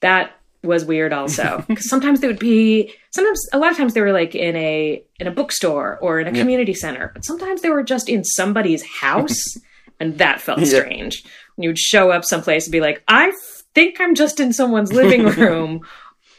that 0.00 0.32
was 0.62 0.84
weird 0.84 1.12
also. 1.12 1.64
Because 1.68 1.88
sometimes 1.88 2.20
they 2.20 2.26
would 2.26 2.38
be 2.38 2.92
sometimes 3.10 3.48
a 3.52 3.58
lot 3.58 3.70
of 3.70 3.76
times 3.76 3.94
they 3.94 4.00
were 4.00 4.12
like 4.12 4.34
in 4.34 4.56
a 4.56 5.02
in 5.18 5.26
a 5.26 5.30
bookstore 5.30 5.98
or 6.00 6.20
in 6.20 6.26
a 6.26 6.32
community 6.32 6.74
center 6.74 7.10
but 7.14 7.24
sometimes 7.24 7.62
they 7.62 7.70
were 7.70 7.82
just 7.82 8.08
in 8.08 8.24
somebody's 8.24 8.84
house 8.84 9.56
and 10.00 10.18
that 10.18 10.40
felt 10.40 10.60
yeah. 10.60 10.66
strange. 10.66 11.24
When 11.56 11.64
you 11.64 11.70
would 11.70 11.78
show 11.78 12.10
up 12.10 12.24
someplace 12.24 12.66
and 12.66 12.72
be 12.72 12.80
like 12.80 13.02
i 13.08 13.32
think 13.74 14.00
i'm 14.00 14.14
just 14.14 14.40
in 14.40 14.52
someone's 14.52 14.92
living 14.92 15.24
room. 15.24 15.80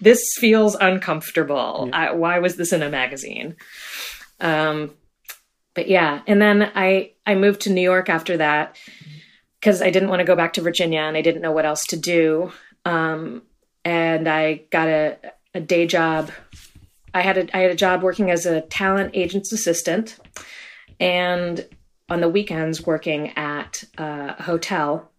This 0.02 0.26
feels 0.38 0.76
uncomfortable. 0.76 1.88
Yeah. 1.89 1.98
I, 1.98 2.12
why 2.12 2.39
was 2.39 2.58
this 2.58 2.74
in 2.74 2.82
a 2.82 2.89
magazine? 2.89 3.56
Um 4.39 4.91
but 5.73 5.88
yeah 5.88 6.21
and 6.27 6.41
then 6.41 6.71
i 6.75 7.12
i 7.25 7.36
moved 7.36 7.62
to 7.62 7.69
new 7.69 7.81
york 7.81 8.09
after 8.09 8.38
that 8.38 8.77
because 9.59 9.81
i 9.81 9.89
didn't 9.89 10.09
want 10.09 10.19
to 10.19 10.25
go 10.25 10.36
back 10.36 10.53
to 10.53 10.62
virginia 10.62 11.01
and 11.01 11.17
i 11.17 11.21
didn't 11.21 11.41
know 11.41 11.51
what 11.51 11.65
else 11.65 11.86
to 11.86 11.97
do 11.97 12.51
um 12.86 13.41
and 13.86 14.27
I 14.27 14.62
got 14.71 14.88
a, 14.88 15.17
a 15.53 15.59
day 15.59 15.86
job. 15.86 16.31
I 17.13 17.21
had 17.21 17.38
a 17.38 17.57
I 17.57 17.62
had 17.62 17.71
a 17.71 17.75
job 17.75 18.01
working 18.01 18.31
as 18.31 18.45
a 18.45 18.62
talent 18.62 19.12
agent's 19.13 19.51
assistant, 19.51 20.17
and 20.99 21.67
on 22.09 22.21
the 22.21 22.29
weekends 22.29 22.86
working 22.86 23.29
at 23.38 23.83
a 23.97 24.41
hotel. 24.43 25.09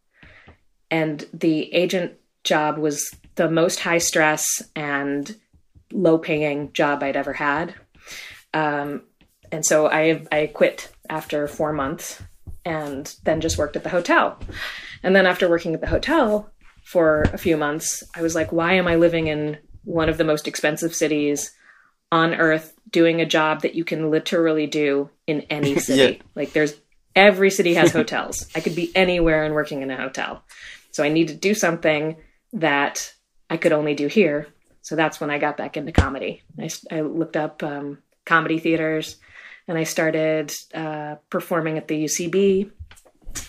And 0.91 1.27
the 1.33 1.73
agent 1.75 2.13
job 2.45 2.79
was 2.79 3.11
the 3.35 3.51
most 3.51 3.81
high 3.81 3.99
stress 3.99 4.63
and 4.77 5.35
low 5.93 6.19
paying 6.19 6.73
job 6.73 7.03
I'd 7.03 7.17
ever 7.17 7.33
had. 7.33 7.75
Um, 8.53 9.03
and 9.55 9.65
so 9.65 9.87
I 9.87 10.27
I 10.33 10.51
quit 10.53 10.93
after 11.09 11.47
four 11.47 11.73
months 11.73 12.21
and 12.65 13.15
then 13.23 13.41
just 13.41 13.57
worked 13.57 13.77
at 13.77 13.85
the 13.85 13.89
hotel. 13.89 14.39
And 15.03 15.15
then 15.15 15.27
after 15.27 15.49
working 15.49 15.75
at 15.75 15.81
the 15.81 15.87
hotel, 15.87 16.51
for 16.83 17.23
a 17.33 17.39
few 17.39 17.57
months, 17.57 18.03
I 18.15 18.23
was 18.23 18.35
like, 18.35 18.53
why 18.53 18.75
am 18.75 18.89
I 18.89 18.97
living 18.97 19.29
in 19.29 19.59
one 19.85 20.09
of 20.09 20.19
the 20.19 20.25
most 20.25 20.49
expensive 20.49 20.95
cities 20.95 21.53
on 22.11 22.35
earth 22.35 22.75
doing 22.91 23.21
a 23.21 23.27
job 23.27 23.63
that 23.63 23.75
you 23.75 23.85
can 23.85 24.11
literally 24.11 24.67
do 24.67 25.09
in 25.27 25.43
any 25.43 25.79
city? 25.89 26.17
yeah. 26.17 26.23
Like 26.35 26.53
there's 26.53 26.75
every 27.15 27.51
city 27.51 27.75
has 27.75 27.93
hotels. 28.01 28.49
I 28.57 28.61
could 28.61 28.75
be 28.75 28.95
anywhere 28.97 29.45
and 29.45 29.55
working 29.55 29.83
in 29.83 29.91
a 29.91 29.97
hotel. 29.97 30.43
So 30.91 31.05
I 31.05 31.11
need 31.11 31.29
to 31.29 31.35
do 31.35 31.55
something 31.55 32.17
that 32.55 33.15
I 33.49 33.57
could 33.57 33.73
only 33.73 33.95
do 33.95 34.09
here. 34.09 34.49
So 34.83 34.97
that's 34.97 35.21
when 35.21 35.31
I 35.31 35.39
got 35.39 35.57
back 35.57 35.77
into 35.77 35.93
comedy. 35.93 36.43
I, 36.59 36.71
I 36.91 37.01
looked 37.03 37.37
up 37.37 37.63
um, 37.63 37.99
comedy 38.25 38.59
theaters 38.59 39.17
and 39.69 39.79
I 39.79 39.85
started 39.85 40.53
uh, 40.73 41.17
performing 41.31 41.79
at 41.79 41.89
the 41.89 42.05
UCB 42.05 42.71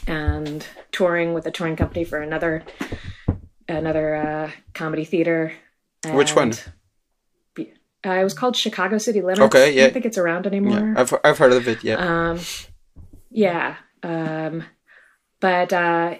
and 0.08 0.66
touring 0.92 1.34
with 1.34 1.46
a 1.46 1.52
touring 1.52 1.76
company 1.76 2.04
for 2.04 2.22
another 2.22 2.64
another 3.68 4.16
uh, 4.16 4.52
comedy 4.74 5.06
theater. 5.06 5.54
Which 6.08 6.36
one? 6.36 6.54
Uh, 8.06 8.12
it 8.12 8.24
was 8.24 8.36
called 8.36 8.56
Chicago 8.56 9.00
City 9.00 9.22
Limits. 9.22 9.42
Okay, 9.42 9.74
yeah. 9.74 9.82
I 9.82 9.86
don't 9.86 9.94
think 9.94 10.06
it's 10.06 10.18
around 10.18 10.46
anymore. 10.46 10.94
Yeah, 10.96 11.02
I've 11.02 11.14
I've 11.24 11.38
heard 11.40 11.54
of 11.54 11.68
it. 11.68 11.84
Yeah. 11.84 11.96
Um, 11.96 12.40
yeah. 13.32 13.78
Um, 14.04 14.64
but 15.40 15.74
uh, 15.74 16.16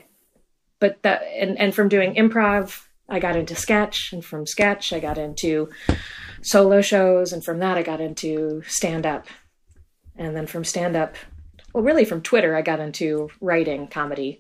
but 0.80 1.02
that 1.04 1.22
and 1.36 1.60
and 1.60 1.76
from 1.76 1.90
doing 1.90 2.16
improv, 2.16 2.82
I 3.08 3.20
got 3.20 3.36
into 3.36 3.56
sketch, 3.56 4.12
and 4.14 4.26
from 4.26 4.48
sketch, 4.48 4.94
I 4.94 5.00
got 5.00 5.20
into 5.20 5.70
solo 6.42 6.82
shows, 6.82 7.32
and 7.32 7.46
from 7.46 7.60
that, 7.60 7.78
I 7.78 7.84
got 7.84 8.02
into 8.02 8.64
stand 8.66 9.06
up, 9.06 9.28
and 10.18 10.36
then 10.36 10.48
from 10.48 10.64
stand 10.64 10.96
up, 10.96 11.16
well, 11.74 11.84
really 11.84 12.06
from 12.06 12.22
Twitter, 12.22 12.56
I 12.56 12.62
got 12.62 12.80
into 12.80 13.30
writing 13.42 13.88
comedy 13.88 14.40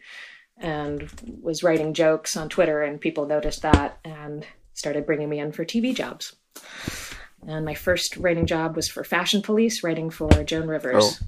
and 0.57 1.09
was 1.41 1.63
writing 1.63 1.93
jokes 1.93 2.37
on 2.37 2.49
Twitter, 2.49 2.81
and 2.81 3.01
people 3.01 3.25
noticed 3.25 3.61
that 3.63 3.99
and 4.05 4.45
started 4.73 5.05
bringing 5.05 5.29
me 5.29 5.39
in 5.39 5.51
for 5.51 5.65
TV 5.65 5.93
jobs. 5.93 6.35
And 7.47 7.65
my 7.65 7.73
first 7.73 8.17
writing 8.17 8.45
job 8.45 8.75
was 8.75 8.87
for 8.87 9.03
Fashion 9.03 9.41
Police, 9.41 9.83
writing 9.83 10.09
for 10.09 10.29
Joan 10.43 10.67
Rivers. 10.67 11.21
Oh. 11.21 11.25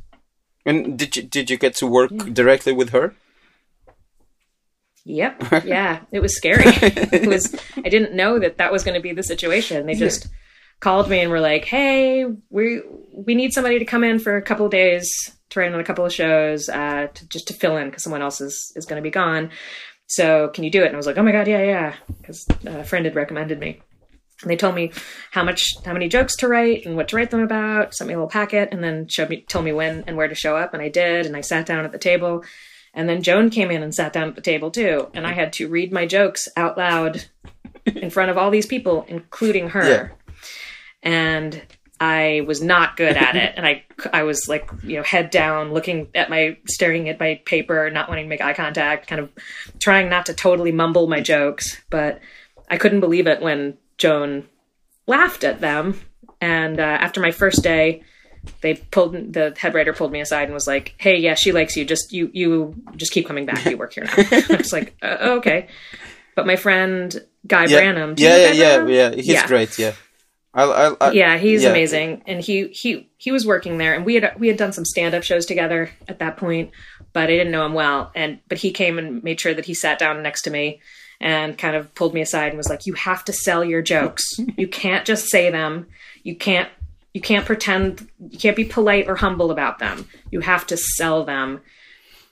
And 0.65 0.97
did 0.97 1.15
you 1.15 1.23
did 1.23 1.49
you 1.49 1.57
get 1.57 1.75
to 1.75 1.87
work 1.87 2.11
yeah. 2.11 2.25
directly 2.31 2.73
with 2.73 2.89
her? 2.89 3.15
Yep. 5.05 5.43
Yeah, 5.65 6.01
it 6.11 6.19
was 6.19 6.35
scary. 6.35 6.63
it 6.65 7.27
was. 7.27 7.55
I 7.77 7.89
didn't 7.89 8.13
know 8.13 8.39
that 8.39 8.57
that 8.57 8.71
was 8.71 8.83
going 8.83 8.95
to 8.95 9.01
be 9.01 9.13
the 9.13 9.23
situation. 9.23 9.85
They 9.85 9.95
just 9.95 10.25
yeah. 10.25 10.31
Called 10.79 11.09
me 11.09 11.19
and 11.19 11.31
were 11.31 11.39
like, 11.39 11.65
"Hey, 11.65 12.25
we 12.49 12.81
we 13.13 13.35
need 13.35 13.53
somebody 13.53 13.79
to 13.79 13.85
come 13.85 14.03
in 14.03 14.19
for 14.19 14.37
a 14.37 14.41
couple 14.41 14.65
of 14.65 14.71
days 14.71 15.09
to 15.49 15.59
write 15.59 15.73
on 15.73 15.79
a 15.79 15.83
couple 15.83 16.05
of 16.05 16.13
shows 16.13 16.69
uh, 16.69 17.07
to, 17.13 17.27
just 17.29 17.47
to 17.47 17.53
fill 17.53 17.77
in 17.77 17.87
because 17.87 18.03
someone 18.03 18.21
else 18.21 18.41
is, 18.41 18.71
is 18.75 18.85
going 18.85 19.01
to 19.01 19.03
be 19.03 19.11
gone. 19.11 19.49
So 20.07 20.49
can 20.49 20.63
you 20.63 20.71
do 20.71 20.83
it? 20.83 20.87
And 20.87 20.95
I 20.95 20.97
was 20.97 21.07
like, 21.07 21.17
oh 21.17 21.23
my 21.23 21.31
god, 21.31 21.47
yeah, 21.47 21.63
yeah, 21.63 21.95
because 22.19 22.45
a 22.65 22.83
friend 22.83 23.05
had 23.05 23.15
recommended 23.15 23.59
me. 23.59 23.81
And 24.41 24.51
they 24.51 24.55
told 24.55 24.75
me 24.75 24.91
how 25.31 25.43
much, 25.43 25.65
how 25.83 25.93
many 25.93 26.07
jokes 26.07 26.35
to 26.37 26.47
write 26.47 26.85
and 26.85 26.95
what 26.95 27.07
to 27.09 27.15
write 27.15 27.31
them 27.31 27.41
about. 27.41 27.95
Sent 27.95 28.07
me 28.07 28.13
a 28.13 28.17
little 28.17 28.29
packet, 28.29 28.69
and 28.71 28.83
then 28.83 29.07
showed 29.07 29.29
me, 29.29 29.41
told 29.41 29.65
me 29.65 29.73
when 29.73 30.03
and 30.05 30.15
where 30.15 30.27
to 30.27 30.35
show 30.35 30.55
up. 30.55 30.73
And 30.73 30.83
I 30.83 30.89
did, 30.89 31.25
and 31.25 31.35
I 31.35 31.41
sat 31.41 31.65
down 31.65 31.85
at 31.85 31.91
the 31.91 31.97
table. 31.97 32.43
And 32.93 33.09
then 33.09 33.23
Joan 33.23 33.49
came 33.49 33.71
in 33.71 33.83
and 33.83 33.93
sat 33.93 34.13
down 34.13 34.29
at 34.29 34.35
the 34.35 34.41
table 34.41 34.71
too, 34.71 35.09
and 35.13 35.25
I 35.25 35.33
had 35.33 35.53
to 35.53 35.67
read 35.67 35.91
my 35.91 36.05
jokes 36.05 36.47
out 36.55 36.77
loud 36.77 37.25
in 37.85 38.09
front 38.09 38.31
of 38.31 38.37
all 38.37 38.51
these 38.51 38.65
people, 38.65 39.05
including 39.07 39.69
her. 39.69 39.89
Yeah. 39.89 40.07
And 41.07 41.61
I 42.01 42.43
was 42.45 42.61
not 42.61 42.97
good 42.97 43.15
at 43.15 43.37
it, 43.37 43.53
and 43.55 43.65
I 43.65 43.85
I 44.11 44.23
was 44.23 44.49
like 44.49 44.69
you 44.83 44.97
know 44.97 45.03
head 45.03 45.29
down, 45.29 45.71
looking 45.71 46.09
at 46.13 46.29
my 46.29 46.57
staring 46.67 47.07
at 47.07 47.17
my 47.17 47.41
paper, 47.45 47.89
not 47.89 48.09
wanting 48.09 48.25
to 48.25 48.29
make 48.29 48.41
eye 48.41 48.53
contact, 48.53 49.07
kind 49.07 49.21
of 49.21 49.31
trying 49.79 50.09
not 50.09 50.25
to 50.25 50.33
totally 50.33 50.73
mumble 50.73 51.07
my 51.07 51.21
jokes. 51.21 51.81
But 51.89 52.19
I 52.69 52.75
couldn't 52.75 52.99
believe 52.99 53.25
it 53.25 53.41
when 53.41 53.77
Joan 53.97 54.49
laughed 55.07 55.45
at 55.45 55.61
them. 55.61 55.97
And 56.41 56.77
uh, 56.77 56.83
after 56.83 57.21
my 57.21 57.31
first 57.31 57.63
day, 57.63 58.03
they 58.59 58.73
pulled 58.75 59.13
the 59.13 59.55
head 59.57 59.73
writer 59.73 59.93
pulled 59.93 60.11
me 60.11 60.19
aside 60.19 60.43
and 60.43 60.53
was 60.53 60.67
like, 60.67 60.93
"Hey, 60.97 61.17
yeah, 61.19 61.35
she 61.35 61.53
likes 61.53 61.77
you. 61.77 61.85
Just 61.85 62.11
you 62.11 62.29
you 62.33 62.75
just 62.97 63.13
keep 63.13 63.27
coming 63.27 63.45
back. 63.45 63.63
You 63.63 63.77
work 63.77 63.93
here 63.93 64.03
now." 64.03 64.13
I 64.17 64.57
was 64.57 64.73
like, 64.73 64.97
uh, 65.01 65.37
"Okay." 65.37 65.69
But 66.35 66.45
my 66.45 66.57
friend 66.57 67.25
Guy 67.47 67.65
yeah, 67.65 67.81
Branum, 67.81 68.19
yeah, 68.19 68.37
yeah, 68.37 68.51
yeah, 68.51 68.85
yeah, 68.85 69.15
he's 69.15 69.27
yeah. 69.29 69.47
great. 69.47 69.79
Yeah 69.79 69.93
I, 70.57 70.63
I, 70.63 70.95
I, 70.99 71.11
yeah, 71.11 71.37
he's 71.37 71.61
yeah. 71.61 71.69
amazing, 71.69 72.23
and 72.25 72.41
he 72.41 72.69
he 72.69 73.07
he 73.17 73.31
was 73.31 73.45
working 73.45 73.77
there, 73.77 73.93
and 73.93 74.03
we 74.03 74.15
had 74.15 74.33
we 74.39 74.47
had 74.47 74.57
done 74.57 74.73
some 74.73 74.85
stand 74.85 75.13
up 75.13 75.21
shows 75.21 75.45
together 75.45 75.91
at 76.07 76.17
that 76.17 76.35
point, 76.37 76.71
but 77.13 77.25
I 77.25 77.27
didn't 77.27 77.51
know 77.51 77.63
him 77.63 77.75
well, 77.75 78.11
and 78.15 78.39
but 78.49 78.57
he 78.57 78.71
came 78.71 78.97
and 78.97 79.23
made 79.23 79.39
sure 79.39 79.53
that 79.53 79.65
he 79.65 79.75
sat 79.75 79.99
down 79.99 80.23
next 80.23 80.41
to 80.43 80.49
me, 80.49 80.81
and 81.21 81.55
kind 81.55 81.75
of 81.75 81.93
pulled 81.93 82.15
me 82.15 82.21
aside 82.21 82.47
and 82.47 82.57
was 82.57 82.69
like, 82.69 82.87
"You 82.87 82.93
have 82.93 83.23
to 83.25 83.33
sell 83.33 83.63
your 83.63 83.83
jokes. 83.83 84.25
you 84.57 84.67
can't 84.67 85.05
just 85.05 85.29
say 85.29 85.51
them. 85.51 85.85
You 86.23 86.35
can't 86.35 86.69
you 87.13 87.21
can't 87.21 87.45
pretend. 87.45 88.09
You 88.17 88.39
can't 88.39 88.57
be 88.57 88.65
polite 88.65 89.07
or 89.07 89.15
humble 89.15 89.51
about 89.51 89.77
them. 89.77 90.07
You 90.31 90.39
have 90.39 90.65
to 90.67 90.77
sell 90.77 91.23
them 91.23 91.61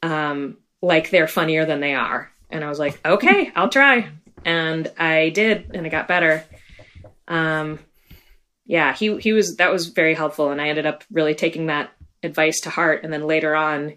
um, 0.01 0.57
like 0.81 1.11
they're 1.11 1.27
funnier 1.27 1.65
than 1.65 1.79
they 1.79 1.93
are." 1.93 2.31
And 2.49 2.63
I 2.63 2.69
was 2.69 2.79
like, 2.79 2.99
"Okay, 3.05 3.51
I'll 3.55 3.69
try." 3.69 4.09
And 4.43 4.91
I 4.97 5.29
did, 5.29 5.75
and 5.75 5.85
it 5.85 5.91
got 5.91 6.07
better. 6.07 6.43
Um, 7.27 7.77
yeah, 8.65 8.93
he 8.93 9.17
he 9.17 9.33
was 9.33 9.57
that 9.57 9.71
was 9.71 9.87
very 9.87 10.15
helpful, 10.15 10.49
and 10.51 10.61
I 10.61 10.69
ended 10.69 10.85
up 10.85 11.03
really 11.11 11.35
taking 11.35 11.67
that 11.67 11.91
advice 12.23 12.61
to 12.61 12.69
heart. 12.69 13.03
And 13.03 13.13
then 13.13 13.27
later 13.27 13.55
on, 13.55 13.93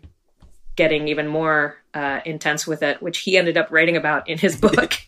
getting 0.77 1.09
even 1.09 1.27
more 1.27 1.77
uh, 1.95 2.21
intense 2.25 2.67
with 2.67 2.83
it, 2.83 3.03
which 3.03 3.19
he 3.19 3.37
ended 3.37 3.57
up 3.57 3.69
writing 3.71 3.97
about 3.97 4.29
in 4.29 4.39
his 4.39 4.57
book. 4.61 4.95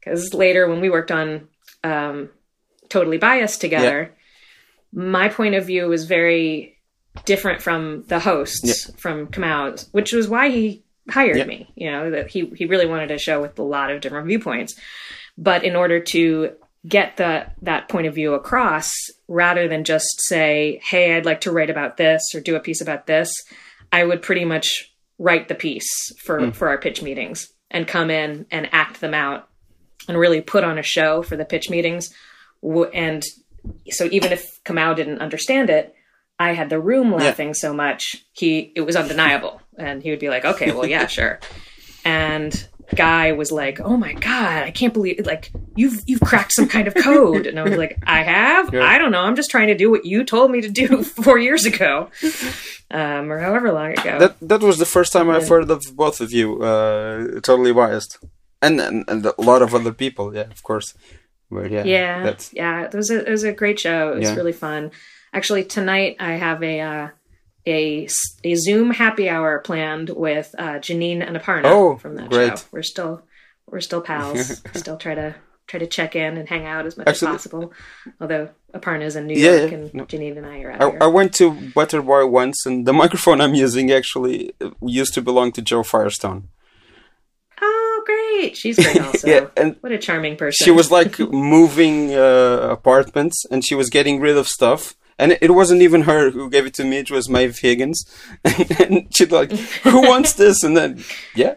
Because 0.00 0.32
later, 0.32 0.68
when 0.68 0.80
we 0.80 0.88
worked 0.88 1.10
on 1.10 1.48
um, 1.84 2.30
Totally 2.88 3.18
Biased 3.18 3.60
together, 3.60 4.14
yeah. 4.94 5.02
my 5.02 5.28
point 5.28 5.54
of 5.56 5.66
view 5.66 5.88
was 5.88 6.06
very 6.06 6.78
different 7.24 7.60
from 7.60 8.04
the 8.04 8.18
hosts 8.18 8.88
yeah. 8.88 8.94
from 8.96 9.26
Kamau's, 9.26 9.88
which 9.92 10.12
was 10.12 10.28
why 10.28 10.48
he 10.48 10.84
hired 11.10 11.36
yeah. 11.36 11.44
me. 11.44 11.70
You 11.74 11.90
know 11.90 12.10
that 12.12 12.28
he 12.28 12.46
he 12.56 12.64
really 12.66 12.86
wanted 12.86 13.10
a 13.10 13.18
show 13.18 13.42
with 13.42 13.58
a 13.58 13.62
lot 13.62 13.90
of 13.90 14.00
different 14.00 14.28
viewpoints, 14.28 14.76
but 15.36 15.64
in 15.64 15.76
order 15.76 16.00
to 16.00 16.52
get 16.86 17.16
the 17.16 17.46
that 17.62 17.88
point 17.88 18.06
of 18.06 18.14
view 18.14 18.34
across, 18.34 18.90
rather 19.26 19.68
than 19.68 19.84
just 19.84 20.20
say, 20.22 20.80
"Hey, 20.84 21.16
I'd 21.16 21.26
like 21.26 21.40
to 21.42 21.52
write 21.52 21.70
about 21.70 21.96
this" 21.96 22.22
or 22.34 22.40
do 22.40 22.56
a 22.56 22.60
piece 22.60 22.80
about 22.80 23.06
this, 23.06 23.32
I 23.92 24.04
would 24.04 24.22
pretty 24.22 24.44
much 24.44 24.92
write 25.18 25.48
the 25.48 25.54
piece 25.54 25.88
for 26.20 26.40
mm. 26.40 26.54
for 26.54 26.68
our 26.68 26.78
pitch 26.78 27.02
meetings 27.02 27.48
and 27.70 27.86
come 27.86 28.10
in 28.10 28.46
and 28.50 28.68
act 28.72 29.00
them 29.00 29.14
out 29.14 29.48
and 30.08 30.18
really 30.18 30.40
put 30.40 30.64
on 30.64 30.78
a 30.78 30.82
show 30.82 31.22
for 31.22 31.36
the 31.36 31.44
pitch 31.44 31.68
meetings. 31.68 32.12
And 32.62 33.22
so 33.90 34.08
even 34.10 34.32
if 34.32 34.62
Kamau 34.64 34.96
didn't 34.96 35.20
understand 35.20 35.68
it, 35.68 35.94
I 36.38 36.52
had 36.52 36.70
the 36.70 36.80
room 36.80 37.12
laughing 37.12 37.48
yeah. 37.48 37.54
so 37.54 37.74
much 37.74 38.16
he 38.32 38.72
it 38.76 38.82
was 38.82 38.96
undeniable, 38.96 39.60
and 39.76 40.02
he 40.02 40.10
would 40.10 40.20
be 40.20 40.28
like, 40.28 40.44
"Okay, 40.44 40.70
well, 40.72 40.86
yeah, 40.86 41.06
sure." 41.18 41.40
And 42.04 42.68
guy 42.94 43.32
was 43.32 43.52
like, 43.52 43.80
"Oh 43.80 43.96
my 43.96 44.12
god, 44.14 44.64
I 44.64 44.70
can't 44.70 44.94
believe 44.94 45.18
it 45.18 45.26
like 45.26 45.50
you've 45.76 46.02
you've 46.06 46.20
cracked 46.20 46.52
some 46.52 46.68
kind 46.68 46.88
of 46.88 46.94
code." 46.94 47.46
And 47.46 47.58
I 47.58 47.62
was 47.62 47.76
like, 47.76 47.98
"I 48.06 48.22
have? 48.22 48.72
Yeah. 48.72 48.84
I 48.84 48.98
don't 48.98 49.10
know. 49.10 49.20
I'm 49.20 49.36
just 49.36 49.50
trying 49.50 49.68
to 49.68 49.76
do 49.76 49.90
what 49.90 50.04
you 50.04 50.24
told 50.24 50.50
me 50.50 50.60
to 50.60 50.68
do 50.68 51.02
4 51.24 51.38
years 51.38 51.64
ago." 51.64 52.10
Um, 52.90 53.30
or 53.30 53.38
however 53.38 53.72
long 53.72 53.92
ago. 53.92 54.18
That 54.18 54.36
that 54.40 54.60
was 54.60 54.78
the 54.78 54.86
first 54.86 55.12
time 55.12 55.28
I've 55.28 55.48
heard 55.48 55.70
of 55.70 55.84
both 55.94 56.20
of 56.20 56.32
you. 56.32 56.62
Uh, 56.62 57.40
totally 57.40 57.72
biased. 57.72 58.18
And, 58.60 58.80
and 58.80 59.04
and 59.08 59.24
a 59.24 59.34
lot 59.40 59.62
of 59.62 59.74
other 59.74 59.92
people, 59.92 60.34
yeah, 60.34 60.50
of 60.50 60.62
course. 60.62 60.94
But 61.50 61.70
yeah. 61.70 61.84
Yeah. 61.84 62.22
That's... 62.24 62.52
Yeah, 62.52 62.84
it 62.84 62.94
was 62.94 63.10
a 63.10 63.24
it 63.26 63.30
was 63.30 63.44
a 63.44 63.52
great 63.52 63.78
show. 63.78 64.12
It 64.12 64.16
was 64.16 64.30
yeah. 64.30 64.34
really 64.34 64.52
fun. 64.52 64.90
Actually, 65.32 65.64
tonight 65.64 66.16
I 66.18 66.32
have 66.32 66.62
a 66.62 66.80
uh, 66.80 67.08
a, 67.68 68.08
a 68.44 68.54
Zoom 68.54 68.90
happy 68.90 69.28
hour 69.28 69.58
planned 69.60 70.10
with 70.10 70.54
uh, 70.58 70.78
Janine 70.78 71.26
and 71.26 71.36
Aparna 71.36 71.66
oh, 71.66 71.96
from 71.96 72.16
that 72.16 72.30
great. 72.30 72.58
show. 72.58 72.64
We're 72.72 72.82
still 72.82 73.22
we're 73.66 73.80
still 73.80 74.00
pals. 74.00 74.62
still 74.74 74.96
try 74.96 75.14
to 75.14 75.34
try 75.66 75.78
to 75.78 75.86
check 75.86 76.16
in 76.16 76.38
and 76.38 76.48
hang 76.48 76.64
out 76.64 76.86
as 76.86 76.96
much 76.96 77.06
Actually, 77.06 77.28
as 77.28 77.32
possible. 77.34 77.72
Although 78.20 78.48
Aparna's 78.72 79.16
in 79.16 79.26
New 79.26 79.38
yeah, 79.38 79.56
York 79.56 79.72
and 79.72 79.94
no. 79.94 80.04
Janine 80.06 80.38
and 80.38 80.46
I 80.46 80.60
are 80.62 80.72
out 80.72 80.82
I, 80.82 80.90
here. 80.90 80.98
I 81.02 81.06
went 81.06 81.34
to 81.34 81.52
Butterboy 81.52 82.30
once, 82.30 82.64
and 82.64 82.86
the 82.86 82.92
microphone 83.02 83.40
I'm 83.40 83.54
using 83.54 83.92
actually 83.92 84.52
used 84.82 85.14
to 85.14 85.22
belong 85.22 85.52
to 85.52 85.62
Jo 85.62 85.82
Firestone. 85.82 86.48
Oh, 87.60 88.02
great! 88.06 88.56
She's 88.56 88.76
great 88.82 89.00
also. 89.00 89.28
yeah, 89.28 89.46
and 89.56 89.76
what 89.80 89.92
a 89.92 89.98
charming 89.98 90.36
person. 90.36 90.64
She 90.64 90.70
was 90.70 90.90
like 90.90 91.18
moving 91.18 92.14
uh, 92.14 92.68
apartments, 92.70 93.44
and 93.50 93.64
she 93.64 93.74
was 93.74 93.90
getting 93.90 94.20
rid 94.20 94.36
of 94.38 94.48
stuff 94.48 94.94
and 95.18 95.36
it 95.40 95.50
wasn't 95.50 95.82
even 95.82 96.02
her 96.02 96.30
who 96.30 96.48
gave 96.48 96.66
it 96.66 96.74
to 96.74 96.84
me. 96.84 96.98
It 96.98 97.10
was 97.10 97.28
Maeve 97.28 97.58
Higgins, 97.58 98.04
and 98.44 99.08
she's 99.14 99.30
like, 99.30 99.50
"Who 99.82 100.02
wants 100.08 100.34
this?" 100.34 100.62
And 100.62 100.76
then, 100.76 101.04
yeah, 101.34 101.54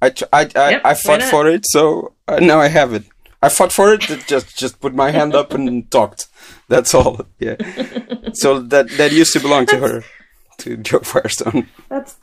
I 0.00 0.12
I 0.32 0.48
I, 0.54 0.70
yep, 0.70 0.82
I 0.84 0.94
fought 0.94 1.22
for 1.22 1.46
it, 1.46 1.64
so 1.66 2.14
uh, 2.26 2.38
now 2.40 2.58
I 2.58 2.68
have 2.68 2.94
it. 2.94 3.04
I 3.42 3.48
fought 3.48 3.72
for 3.72 3.92
it. 3.92 4.00
Just 4.26 4.56
just 4.56 4.80
put 4.80 4.94
my 4.94 5.10
hand 5.10 5.34
up 5.34 5.52
and 5.52 5.90
talked. 5.90 6.26
That's 6.68 6.94
all. 6.94 7.26
Yeah. 7.38 7.56
so 8.32 8.60
that 8.60 8.88
that 8.96 9.12
used 9.12 9.32
to 9.34 9.40
belong 9.40 9.66
to 9.66 9.78
her, 9.78 10.04
to 10.58 10.76
Jo 10.78 11.00
Firestone. 11.00 11.68
That's 11.88 12.16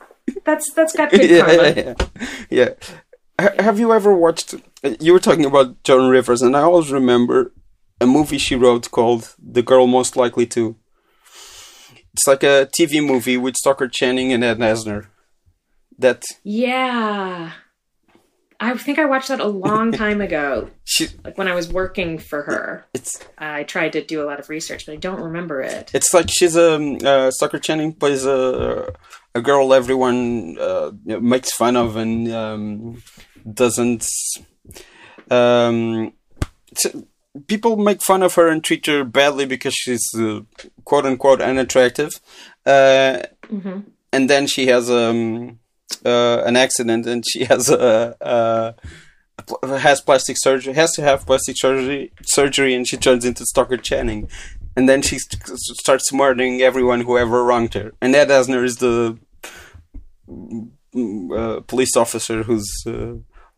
that's 0.43 0.71
that's 0.73 0.95
got 0.95 1.11
good 1.11 1.29
yeah. 1.29 1.51
Yeah, 1.51 1.95
yeah. 2.49 2.69
yeah. 3.39 3.51
Have 3.59 3.79
you 3.79 3.93
ever 3.93 4.15
watched? 4.15 4.55
You 4.99 5.13
were 5.13 5.19
talking 5.19 5.45
about 5.45 5.83
Joan 5.83 6.09
Rivers, 6.09 6.41
and 6.41 6.55
I 6.55 6.61
always 6.61 6.91
remember 6.91 7.51
a 8.01 8.05
movie 8.05 8.37
she 8.37 8.55
wrote 8.55 8.91
called 8.91 9.35
The 9.41 9.61
Girl 9.61 9.87
Most 9.87 10.15
Likely 10.15 10.45
to. 10.47 10.75
It's 12.13 12.27
like 12.27 12.43
a 12.43 12.69
TV 12.79 13.05
movie 13.05 13.37
with 13.37 13.55
Stockard 13.55 13.91
Channing 13.91 14.31
and 14.31 14.43
Ed 14.43 14.59
Asner. 14.59 15.07
That 15.97 16.23
yeah, 16.43 17.51
I 18.59 18.77
think 18.77 18.99
I 18.99 19.05
watched 19.05 19.29
that 19.29 19.39
a 19.39 19.47
long 19.47 19.91
time 20.03 20.21
ago. 20.21 20.69
she, 20.83 21.07
like 21.23 21.37
when 21.37 21.47
I 21.47 21.55
was 21.55 21.71
working 21.71 22.17
for 22.17 22.43
her. 22.43 22.85
It's 22.93 23.23
I 23.37 23.63
tried 23.63 23.93
to 23.93 24.03
do 24.03 24.21
a 24.21 24.25
lot 24.25 24.39
of 24.39 24.49
research, 24.49 24.85
but 24.85 24.93
I 24.93 24.95
don't 24.97 25.21
remember 25.21 25.61
it. 25.61 25.91
It's 25.93 26.13
like 26.13 26.27
she's 26.29 26.55
a 26.55 26.75
um, 26.75 26.97
uh, 27.03 27.31
Stockard 27.31 27.63
Channing 27.63 27.93
plays 27.93 28.25
a 28.25 28.93
a 29.33 29.41
girl 29.41 29.73
everyone 29.73 30.57
uh, 30.59 30.91
makes 31.05 31.51
fun 31.51 31.75
of 31.75 31.95
and 31.95 32.31
um, 32.31 33.03
doesn't. 33.53 34.07
Um, 35.29 36.13
people 37.47 37.77
make 37.77 38.01
fun 38.01 38.23
of 38.23 38.35
her 38.35 38.47
and 38.47 38.63
treat 38.63 38.85
her 38.85 39.03
badly 39.03 39.45
because 39.45 39.73
she's 39.73 40.05
uh, 40.17 40.41
quote 40.83 41.05
unquote 41.05 41.41
unattractive. 41.41 42.11
Uh, 42.65 43.23
mm-hmm. 43.47 43.79
And 44.11 44.29
then 44.29 44.47
she 44.47 44.67
has 44.67 44.89
um, 44.89 45.59
uh, 46.05 46.41
an 46.45 46.55
accident 46.55 47.05
and 47.05 47.23
she 47.27 47.45
has 47.45 47.69
a, 47.69 48.15
a, 48.21 48.75
has 49.77 50.01
plastic 50.01 50.37
surgery, 50.39 50.73
has 50.73 50.93
to 50.93 51.01
have 51.01 51.25
plastic 51.25 51.57
surgery, 51.57 52.11
surgery, 52.23 52.73
and 52.73 52.87
she 52.87 52.97
turns 52.97 53.25
into 53.25 53.45
Stockard 53.45 53.83
Channing. 53.83 54.29
And 54.77 54.89
then 54.89 55.01
she 55.01 55.19
st- 55.19 55.43
starts 55.81 56.11
murdering 56.11 56.61
everyone 56.61 57.01
who 57.01 57.17
ever 57.17 57.43
wronged 57.43 57.73
her. 57.75 57.93
And 58.01 58.15
Ed 58.15 58.29
Asner 58.29 58.63
is 58.63 58.77
the 58.77 59.17
mm, 60.29 60.69
uh, 61.37 61.61
police 61.61 61.95
officer 61.95 62.43
who's 62.43 62.69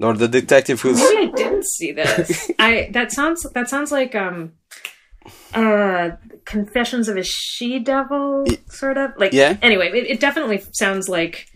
uh, 0.01 0.07
or 0.07 0.13
the 0.13 0.27
detective 0.27 0.81
who's 0.81 0.97
maybe 0.97 1.31
I 1.31 1.35
didn't 1.35 1.65
see 1.65 1.91
this. 1.91 2.51
I 2.59 2.89
that 2.91 3.11
sounds 3.11 3.43
that 3.53 3.69
sounds 3.69 3.91
like 3.91 4.15
um 4.15 4.53
uh 5.53 6.11
Confessions 6.45 7.09
of 7.09 7.17
a 7.17 7.23
She 7.23 7.79
Devil 7.79 8.45
sort 8.69 8.97
of 8.97 9.11
like 9.17 9.33
yeah. 9.33 9.57
Anyway, 9.61 9.89
it, 9.89 10.07
it 10.07 10.19
definitely 10.19 10.63
sounds 10.71 11.09
like 11.09 11.47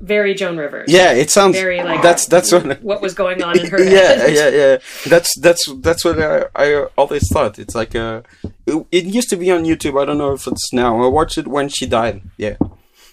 very 0.00 0.34
Joan 0.34 0.56
Rivers. 0.56 0.90
Yeah, 0.90 1.12
it 1.12 1.30
sounds 1.30 1.56
very 1.56 1.82
like 1.82 2.02
that's 2.02 2.26
that's 2.26 2.52
what, 2.52 2.82
what 2.82 3.00
was 3.00 3.14
going 3.14 3.42
on 3.42 3.58
in 3.58 3.66
her. 3.70 3.82
yeah, 3.98 4.26
yeah, 4.26 4.48
yeah. 4.48 4.78
That's 5.06 5.38
that's 5.38 5.72
that's 5.80 6.04
what 6.04 6.20
I, 6.20 6.46
I 6.56 6.86
always 6.98 7.28
thought. 7.32 7.58
It's 7.58 7.74
like 7.74 7.94
uh, 7.94 8.22
it, 8.66 8.86
it, 8.90 9.04
used 9.04 9.30
to 9.30 9.36
be 9.36 9.50
on 9.50 9.64
YouTube. 9.64 10.00
I 10.00 10.04
don't 10.04 10.18
know 10.18 10.32
if 10.32 10.46
it's 10.46 10.72
now. 10.72 11.02
I 11.02 11.06
watched 11.06 11.38
it 11.38 11.46
when 11.46 11.68
she 11.68 11.86
died. 11.86 12.22
Yeah, 12.36 12.56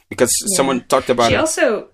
because 0.10 0.32
yeah. 0.42 0.58
someone 0.58 0.82
talked 0.86 1.10
about 1.10 1.30
she 1.30 1.36
it. 1.36 1.40
also 1.40 1.91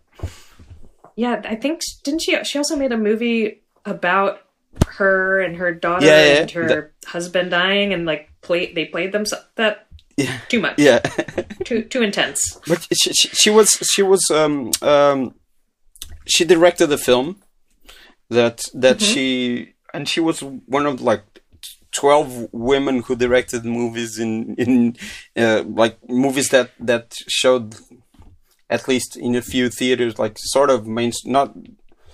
yeah, 1.17 1.41
I 1.43 1.55
think 1.55 1.81
didn't 2.03 2.21
she? 2.21 2.41
She 2.43 2.57
also 2.59 2.75
made 2.75 2.91
a 2.91 2.97
movie 2.97 3.63
about 3.85 4.43
her 4.87 5.41
and 5.41 5.57
her 5.57 5.73
daughter 5.73 6.05
yeah, 6.05 6.25
yeah, 6.25 6.41
and 6.41 6.51
her 6.51 6.67
that, 6.67 6.91
husband 7.07 7.51
dying, 7.51 7.91
and 7.91 8.05
like 8.05 8.29
play 8.41 8.71
they 8.71 8.85
played 8.85 9.11
them 9.11 9.25
so, 9.25 9.37
that 9.55 9.87
yeah, 10.15 10.37
too 10.47 10.59
much. 10.59 10.77
Yeah, 10.77 10.99
too 11.65 11.81
too 11.81 12.03
intense. 12.03 12.59
But 12.67 12.87
she, 12.93 13.11
she, 13.13 13.27
she 13.29 13.49
was 13.49 13.69
she 13.91 14.03
was 14.03 14.21
um 14.29 14.71
um 14.83 15.33
she 16.27 16.45
directed 16.45 16.87
the 16.87 16.99
film 16.99 17.41
that 18.29 18.63
that 18.75 18.97
mm-hmm. 18.97 19.13
she 19.13 19.73
and 19.95 20.07
she 20.07 20.19
was 20.19 20.43
one 20.43 20.85
of 20.85 21.01
like 21.01 21.23
12 21.93 22.49
women 22.51 23.01
who 23.01 23.15
directed 23.15 23.65
movies 23.65 24.19
in 24.19 24.53
in 24.55 24.95
uh, 25.35 25.63
like 25.63 25.97
movies 26.07 26.49
that 26.49 26.71
that 26.79 27.15
showed 27.27 27.75
at 28.69 28.87
least 28.87 29.15
in 29.15 29.35
a 29.35 29.41
few 29.41 29.69
theaters, 29.69 30.19
like 30.19 30.37
sort 30.37 30.69
of 30.69 30.87
main, 30.87 31.11
not 31.25 31.55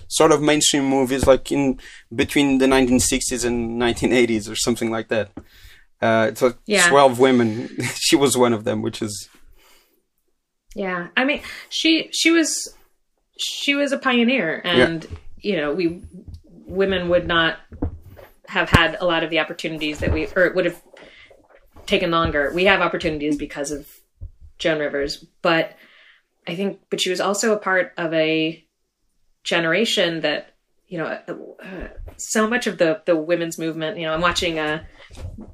sort 0.08 0.32
of 0.32 0.40
mainstream 0.40 0.84
movies, 0.84 1.26
like 1.26 1.50
in 1.50 1.78
between 2.14 2.58
the 2.58 2.66
1960s 2.66 3.44
and 3.44 3.80
1980s 3.80 4.50
or 4.50 4.56
something 4.56 4.90
like 4.90 5.08
that. 5.08 5.30
Uh, 6.00 6.26
it's 6.28 6.42
like 6.42 6.56
yeah. 6.66 6.88
12 6.88 7.18
women. 7.18 7.68
she 7.94 8.16
was 8.16 8.36
one 8.36 8.52
of 8.52 8.64
them, 8.64 8.82
which 8.82 9.02
is. 9.02 9.28
Yeah, 10.74 11.08
I 11.16 11.24
mean, 11.24 11.40
she 11.68 12.10
she 12.12 12.32
was 12.32 12.74
she 13.38 13.74
was 13.76 13.92
a 13.92 13.98
pioneer, 13.98 14.60
and 14.64 15.04
yeah. 15.04 15.10
you 15.36 15.56
know, 15.56 15.72
we 15.72 16.02
women 16.66 17.08
would 17.08 17.28
not 17.28 17.58
have 18.48 18.70
had 18.70 18.96
a 19.00 19.06
lot 19.06 19.22
of 19.22 19.30
the 19.30 19.38
opportunities 19.38 20.00
that 20.00 20.12
we, 20.12 20.26
or 20.34 20.44
it 20.44 20.54
would 20.54 20.64
have 20.64 20.82
taken 21.86 22.10
longer. 22.10 22.50
We 22.54 22.64
have 22.64 22.80
opportunities 22.80 23.36
because 23.36 23.70
of 23.70 23.88
Joan 24.58 24.80
Rivers, 24.80 25.24
but 25.42 25.76
I 26.46 26.54
think, 26.54 26.80
but 26.90 27.00
she 27.00 27.10
was 27.10 27.20
also 27.20 27.52
a 27.54 27.58
part 27.58 27.92
of 27.96 28.12
a 28.14 28.64
generation 29.44 30.20
that 30.20 30.50
you 30.86 30.98
know, 30.98 31.06
uh, 31.06 31.88
so 32.18 32.46
much 32.46 32.66
of 32.66 32.78
the 32.78 33.00
the 33.06 33.16
women's 33.16 33.58
movement. 33.58 33.96
You 33.98 34.04
know, 34.06 34.14
I'm 34.14 34.20
watching 34.20 34.58
uh, 34.58 34.84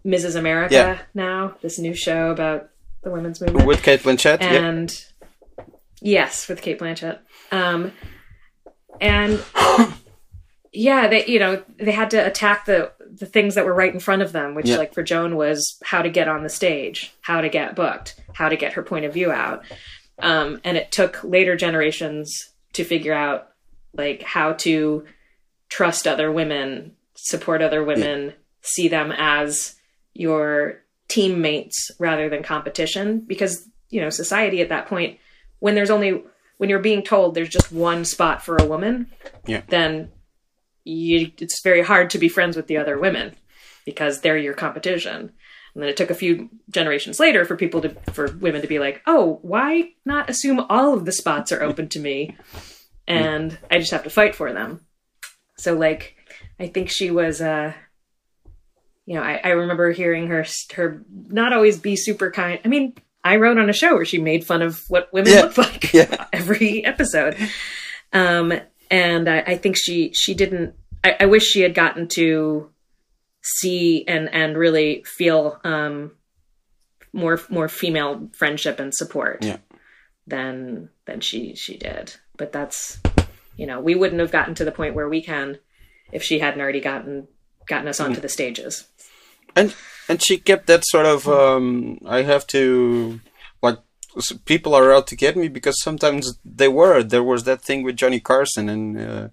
Mrs. 0.05 0.37
America 0.37 0.75
Yeah. 0.75 0.99
now, 1.15 1.57
this 1.63 1.79
new 1.79 1.95
show 1.95 2.31
about 2.31 2.69
the 3.03 3.11
women's 3.11 3.41
movement 3.41 3.67
With 3.67 3.83
Cate 3.83 4.01
Blanchett. 4.01 4.43
and 4.43 5.05
yes, 6.03 6.49
with 6.49 6.61
Cate 6.61 6.79
Blanchett. 6.79 7.21
Um, 7.53 7.93
and 9.01 9.43
yeah, 10.73 11.09
they 11.09 11.27
you 11.27 11.39
know 11.39 11.63
they 11.79 11.93
had 11.93 12.11
to 12.11 12.19
attack 12.19 12.67
the 12.67 12.93
the 13.11 13.27
things 13.27 13.55
that 13.55 13.65
were 13.65 13.75
right 13.75 13.93
in 13.95 14.01
front 14.01 14.23
of 14.23 14.33
them, 14.33 14.55
which 14.55 14.67
Yeah. 14.69 14.77
like 14.77 14.93
for 14.95 15.03
Joan 15.03 15.37
was 15.37 15.79
how 15.85 16.03
to 16.03 16.11
get 16.11 16.29
on 16.29 16.43
the 16.43 16.49
stage, 16.49 17.13
how 17.23 17.41
to 17.41 17.49
get 17.49 17.75
booked, 17.75 18.21
how 18.35 18.49
to 18.49 18.57
get 18.57 18.75
her 18.75 18.83
point 18.83 19.05
of 19.05 19.13
view 19.15 19.31
out. 19.33 19.63
Um, 20.23 20.61
and 20.65 20.77
it 20.77 20.91
took 20.93 21.23
later 21.25 21.57
generations 21.57 22.51
to 22.75 22.85
figure 22.85 23.13
out 23.15 23.49
like 23.93 24.23
how 24.23 24.53
to 24.55 25.05
trust 25.69 26.07
other 26.07 26.31
women, 26.31 26.97
support 27.15 27.63
other 27.63 27.85
women, 27.85 28.35
see 28.63 28.89
them 28.89 29.13
as 29.13 29.75
your 30.15 30.83
teammates 31.09 31.91
rather 31.99 32.29
than 32.29 32.43
competition 32.43 33.21
because 33.21 33.67
you 33.89 34.01
know 34.01 34.11
society 34.11 34.61
at 34.61 34.69
that 34.69 34.87
point 34.87 35.19
when 35.59 35.75
there's 35.75 35.91
only 35.91 36.23
when 36.59 36.71
you're 36.71 36.79
being 36.79 37.03
told 37.03 37.35
there's 37.35 37.49
just 37.49 37.73
one 37.73 38.05
spot 38.05 38.45
for 38.45 38.57
a 38.57 38.65
woman 38.65 39.11
Yeah. 39.47 39.63
then 39.69 40.11
you, 40.85 41.33
it's 41.39 41.63
very 41.65 41.83
hard 41.83 42.11
to 42.11 42.19
be 42.19 42.29
friends 42.29 42.57
with 42.57 42.69
the 42.69 42.77
other 42.77 42.97
women 42.97 43.35
because 43.85 44.21
they're 44.21 44.39
your 44.39 44.55
competition 44.55 45.33
and 45.75 45.83
then 45.83 45.89
it 45.91 45.97
took 45.97 46.11
a 46.11 46.15
few 46.15 46.49
generations 46.71 47.21
later 47.21 47.45
for 47.45 47.57
people 47.57 47.81
to 47.81 47.91
for 48.13 48.31
women 48.39 48.61
to 48.63 48.67
be 48.69 48.79
like 48.79 49.03
oh 49.07 49.39
why 49.43 49.91
not 50.05 50.29
assume 50.31 50.61
all 50.69 50.95
of 50.95 51.05
the 51.05 51.13
spots 51.13 51.53
are 51.53 51.63
open 51.63 51.89
to 51.89 51.99
me 52.01 52.37
and 53.09 53.59
i 53.71 53.79
just 53.79 53.93
have 53.93 54.05
to 54.05 54.11
fight 54.11 54.35
for 54.35 54.53
them 54.53 54.81
so 55.57 55.75
like 55.75 56.17
i 56.59 56.67
think 56.67 56.89
she 56.91 57.11
was 57.11 57.41
uh 57.41 57.73
you 59.07 59.17
know, 59.17 59.23
I, 59.23 59.41
I 59.43 59.49
remember 59.49 59.91
hearing 59.91 60.29
her 60.29 60.45
her 60.75 61.03
not 61.29 61.53
always 61.53 61.81
be 61.81 61.97
super 61.97 62.31
kind. 62.31 62.61
I 62.65 62.69
mean, 62.69 62.95
I 63.25 63.37
wrote 63.37 63.59
on 63.59 63.69
a 63.69 63.73
show 63.73 63.95
where 63.97 64.05
she 64.05 64.19
made 64.19 64.47
fun 64.47 64.63
of 64.63 64.85
what 64.89 65.13
women 65.13 65.33
Yeah. 65.33 65.41
look 65.41 65.59
like 65.59 65.93
Yeah. 65.93 66.27
every 66.33 66.85
episode, 66.85 67.37
um, 68.13 68.53
and 68.89 69.29
I, 69.29 69.39
I 69.41 69.57
think 69.57 69.77
she 69.77 70.13
she 70.13 70.33
didn't. 70.35 70.75
I, 71.03 71.17
I 71.21 71.27
wish 71.27 71.43
she 71.45 71.63
had 71.63 71.75
gotten 71.75 72.07
to 72.09 72.71
see 73.43 74.05
and 74.07 74.33
and 74.33 74.57
really 74.57 75.03
feel 75.05 75.61
um, 75.65 76.13
more 77.13 77.41
more 77.49 77.69
female 77.69 78.29
friendship 78.33 78.79
and 78.81 78.95
support 78.95 79.45
Yeah. 79.45 79.59
than 80.27 80.91
than 81.07 81.21
she 81.21 81.55
she 81.55 81.77
did. 81.77 82.15
But 82.37 82.53
that's 82.53 83.01
you 83.57 83.67
know 83.67 83.81
we 83.81 83.95
wouldn't 83.95 84.21
have 84.21 84.33
gotten 84.33 84.55
to 84.57 84.65
the 84.65 84.73
point 84.73 84.95
where 84.95 85.09
we 85.09 85.23
can 85.23 85.59
if 86.13 86.23
she 86.23 86.39
hadn't 86.39 86.61
already 86.61 86.81
gotten 86.81 87.29
gotten 87.67 87.89
us 87.89 88.01
onto 88.01 88.21
the 88.21 88.29
stages. 88.29 88.85
and 89.57 89.75
and 90.09 90.23
she 90.23 90.39
kept 90.39 90.67
that 90.67 90.85
sort 90.85 91.07
of 91.07 91.27
um 91.29 91.99
i 92.07 92.23
have 92.23 92.47
to 92.47 93.21
like 93.63 93.79
people 94.45 94.75
are 94.75 94.93
out 94.93 95.07
to 95.09 95.17
get 95.17 95.37
me 95.37 95.49
because 95.49 95.81
sometimes 95.83 96.39
they 96.45 96.69
were 96.69 97.03
there 97.03 97.23
was 97.23 97.45
that 97.45 97.61
thing 97.61 97.83
with 97.83 97.97
johnny 97.97 98.21
carson 98.21 98.69
and 98.69 98.99
uh, 98.99 99.29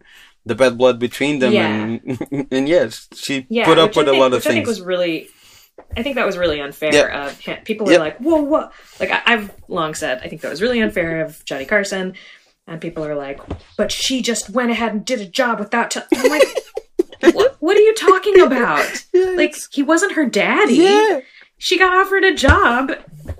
the 0.48 0.56
bad 0.56 0.78
blood 0.78 1.00
between 1.00 1.40
them 1.40 1.54
Yeah. 1.54 1.68
and 1.84 2.48
and 2.52 2.68
yes 2.70 3.08
she 3.16 3.46
yeah, 3.50 3.66
put 3.66 3.78
up 3.78 3.96
with 3.96 4.08
a 4.08 4.14
lot 4.14 4.28
of 4.34 4.40
which 4.44 4.48
I 4.48 4.52
think 4.52 4.68
was 4.68 4.82
really, 4.82 5.30
I 5.96 6.04
think 6.04 6.16
that 6.16 6.26
was 6.26 6.38
really 6.38 6.60
unfair 6.62 6.94
Yeah. 6.94 7.28
of 7.28 7.40
him. 7.40 7.64
People 7.64 7.86
were 7.86 7.94
Yep. 7.94 8.00
like, 8.02 8.18
"Whoa, 8.18 8.42
what?" 8.42 8.72
Like 9.00 9.12
I, 9.12 9.22
I've 9.26 9.52
long 9.68 9.94
said, 9.94 10.22
I 10.24 10.28
think 10.28 10.42
that 10.42 10.50
was 10.50 10.62
really 10.62 10.80
unfair 10.82 11.22
of 11.22 11.44
Johnny 11.46 11.66
Carson, 11.66 12.14
and 12.68 12.82
people 12.82 13.06
are 13.06 13.16
like, 13.16 13.40
"But 13.78 13.92
she 13.92 14.22
just 14.22 14.50
went 14.50 14.72
ahead 14.72 14.92
and 14.94 15.06
did 15.06 15.22
a 15.22 15.26
job 15.26 15.60
without." 15.60 15.92
T-. 15.92 16.02
I'm 16.16 16.30
like, 16.30 16.48
what, 17.36 17.56
"What 17.60 17.78
are 17.78 17.82
you 17.82 17.94
talking 17.96 18.40
about? 18.42 19.06
like 19.14 19.56
he 19.72 19.84
wasn't 19.84 20.14
her 20.14 20.26
daddy. 20.26 20.76
yeah 20.76 21.20
She 21.60 21.78
got 21.78 21.94
offered 21.96 22.24
a 22.24 22.34
job. 22.34 22.92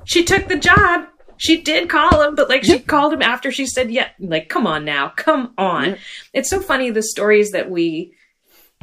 She 0.06 0.24
took 0.24 0.48
the 0.48 0.58
job." 0.58 1.08
She 1.38 1.62
did 1.62 1.90
call 1.90 2.22
him, 2.22 2.36
but 2.36 2.50
like 2.50 2.64
she 2.64 2.80
called 2.80 3.14
him 3.14 3.22
after 3.22 3.52
she 3.52 3.66
said, 3.66 3.92
"Yeah." 3.92 4.10
Like, 4.20 4.50
come 4.50 4.66
on 4.68 4.86
now, 4.86 5.10
come 5.16 5.54
on. 5.58 5.98
It's 6.34 6.50
so 6.50 6.60
funny 6.60 6.90
the 6.90 7.04
stories 7.04 7.52
that 7.52 7.70
we 7.70 8.14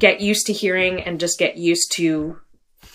get 0.00 0.20
used 0.20 0.46
to 0.46 0.52
hearing 0.52 1.00
and 1.02 1.20
just 1.20 1.38
get 1.38 1.56
used 1.56 1.92
to 1.92 2.38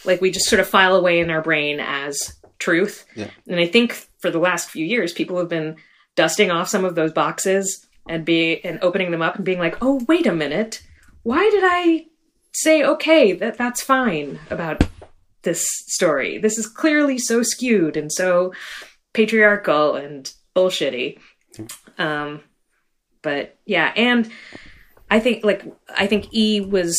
like 0.05 0.21
we 0.21 0.31
just 0.31 0.47
sort 0.49 0.59
of 0.59 0.67
file 0.67 0.95
away 0.95 1.19
in 1.19 1.29
our 1.29 1.41
brain 1.41 1.79
as 1.79 2.17
truth 2.57 3.05
Yeah. 3.15 3.29
and 3.47 3.57
i 3.59 3.65
think 3.65 3.93
for 4.19 4.29
the 4.29 4.37
last 4.39 4.69
few 4.69 4.85
years 4.85 5.13
people 5.13 5.37
have 5.37 5.47
been 5.47 5.77
dusting 6.15 6.51
off 6.51 6.67
some 6.67 6.83
of 6.83 6.95
those 6.95 7.13
boxes 7.13 7.87
and 8.09 8.25
be 8.25 8.59
and 8.65 8.79
opening 8.81 9.11
them 9.11 9.21
up 9.21 9.37
and 9.37 9.45
being 9.45 9.59
like 9.59 9.77
oh 9.81 10.01
wait 10.09 10.25
a 10.27 10.33
minute 10.33 10.81
why 11.23 11.49
did 11.49 11.63
i 11.65 12.05
say 12.53 12.83
okay 12.83 13.31
that 13.31 13.57
that's 13.57 13.81
fine 13.81 14.37
about 14.49 14.83
this 15.43 15.63
story 15.87 16.37
this 16.37 16.57
is 16.57 16.67
clearly 16.67 17.17
so 17.17 17.41
skewed 17.41 17.95
and 17.95 18.11
so 18.11 18.53
patriarchal 19.13 19.95
and 19.95 20.33
bullshitty 20.55 21.17
um 21.97 22.41
but 23.21 23.57
yeah 23.65 23.91
and 23.95 24.29
I 25.11 25.19
think 25.19 25.43
like 25.43 25.63
I 25.95 26.05
think 26.07 26.27
E 26.33 26.61
was 26.61 26.95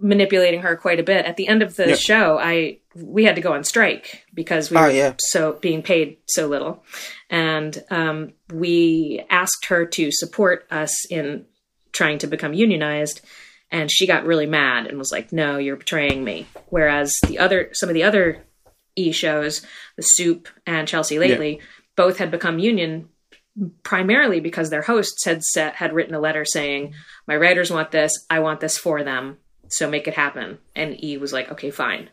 manipulating 0.00 0.60
her 0.62 0.76
quite 0.76 1.00
a 1.00 1.02
bit. 1.02 1.26
At 1.26 1.36
the 1.36 1.48
end 1.48 1.62
of 1.62 1.74
the 1.76 1.88
Yeah. 1.90 1.94
show, 1.96 2.38
I 2.38 2.78
we 2.94 3.24
had 3.24 3.34
to 3.34 3.42
go 3.42 3.52
on 3.52 3.64
strike 3.64 4.24
because 4.32 4.70
we 4.70 4.76
Oh, 4.76 4.82
were 4.82 4.90
yeah. 4.90 5.14
so 5.18 5.54
being 5.54 5.82
paid 5.82 6.18
so 6.28 6.46
little, 6.46 6.84
and 7.28 7.82
um, 7.90 8.32
we 8.52 9.24
asked 9.28 9.66
her 9.66 9.86
to 9.86 10.10
support 10.12 10.66
us 10.70 11.04
in 11.10 11.46
trying 11.92 12.18
to 12.18 12.26
become 12.28 12.54
unionized, 12.54 13.20
and 13.72 13.90
she 13.90 14.06
got 14.06 14.24
really 14.24 14.46
mad 14.46 14.86
and 14.86 14.96
was 14.96 15.10
like, 15.12 15.32
"No, 15.32 15.58
you're 15.58 15.76
betraying 15.76 16.22
me." 16.22 16.46
Whereas 16.68 17.12
the 17.26 17.38
other 17.40 17.70
some 17.72 17.88
of 17.88 17.94
the 17.94 18.04
other 18.04 18.44
E 18.96 19.12
shows, 19.12 19.64
The 19.96 20.02
Soup 20.02 20.48
and 20.66 20.86
Chelsea 20.88 21.18
Lately, 21.18 21.60
both 21.96 22.18
had 22.18 22.30
become 22.30 22.58
union 22.58 23.08
primarily 23.82 24.40
because 24.40 24.70
their 24.70 24.82
hosts 24.82 25.24
had 25.24 25.42
set 25.42 25.74
had 25.74 25.92
written 25.92 26.14
a 26.14 26.20
letter 26.20 26.44
saying 26.44 26.94
my 27.26 27.36
writers 27.36 27.70
want 27.70 27.90
this 27.90 28.12
i 28.30 28.38
want 28.38 28.60
this 28.60 28.78
for 28.78 29.02
them 29.02 29.36
so 29.68 29.88
make 29.90 30.08
it 30.08 30.14
happen. 30.14 30.58
And 30.74 31.02
e 31.02 31.16
was 31.16 31.32
like 31.32 31.50
okay 31.52 31.70
fine. 31.70 32.10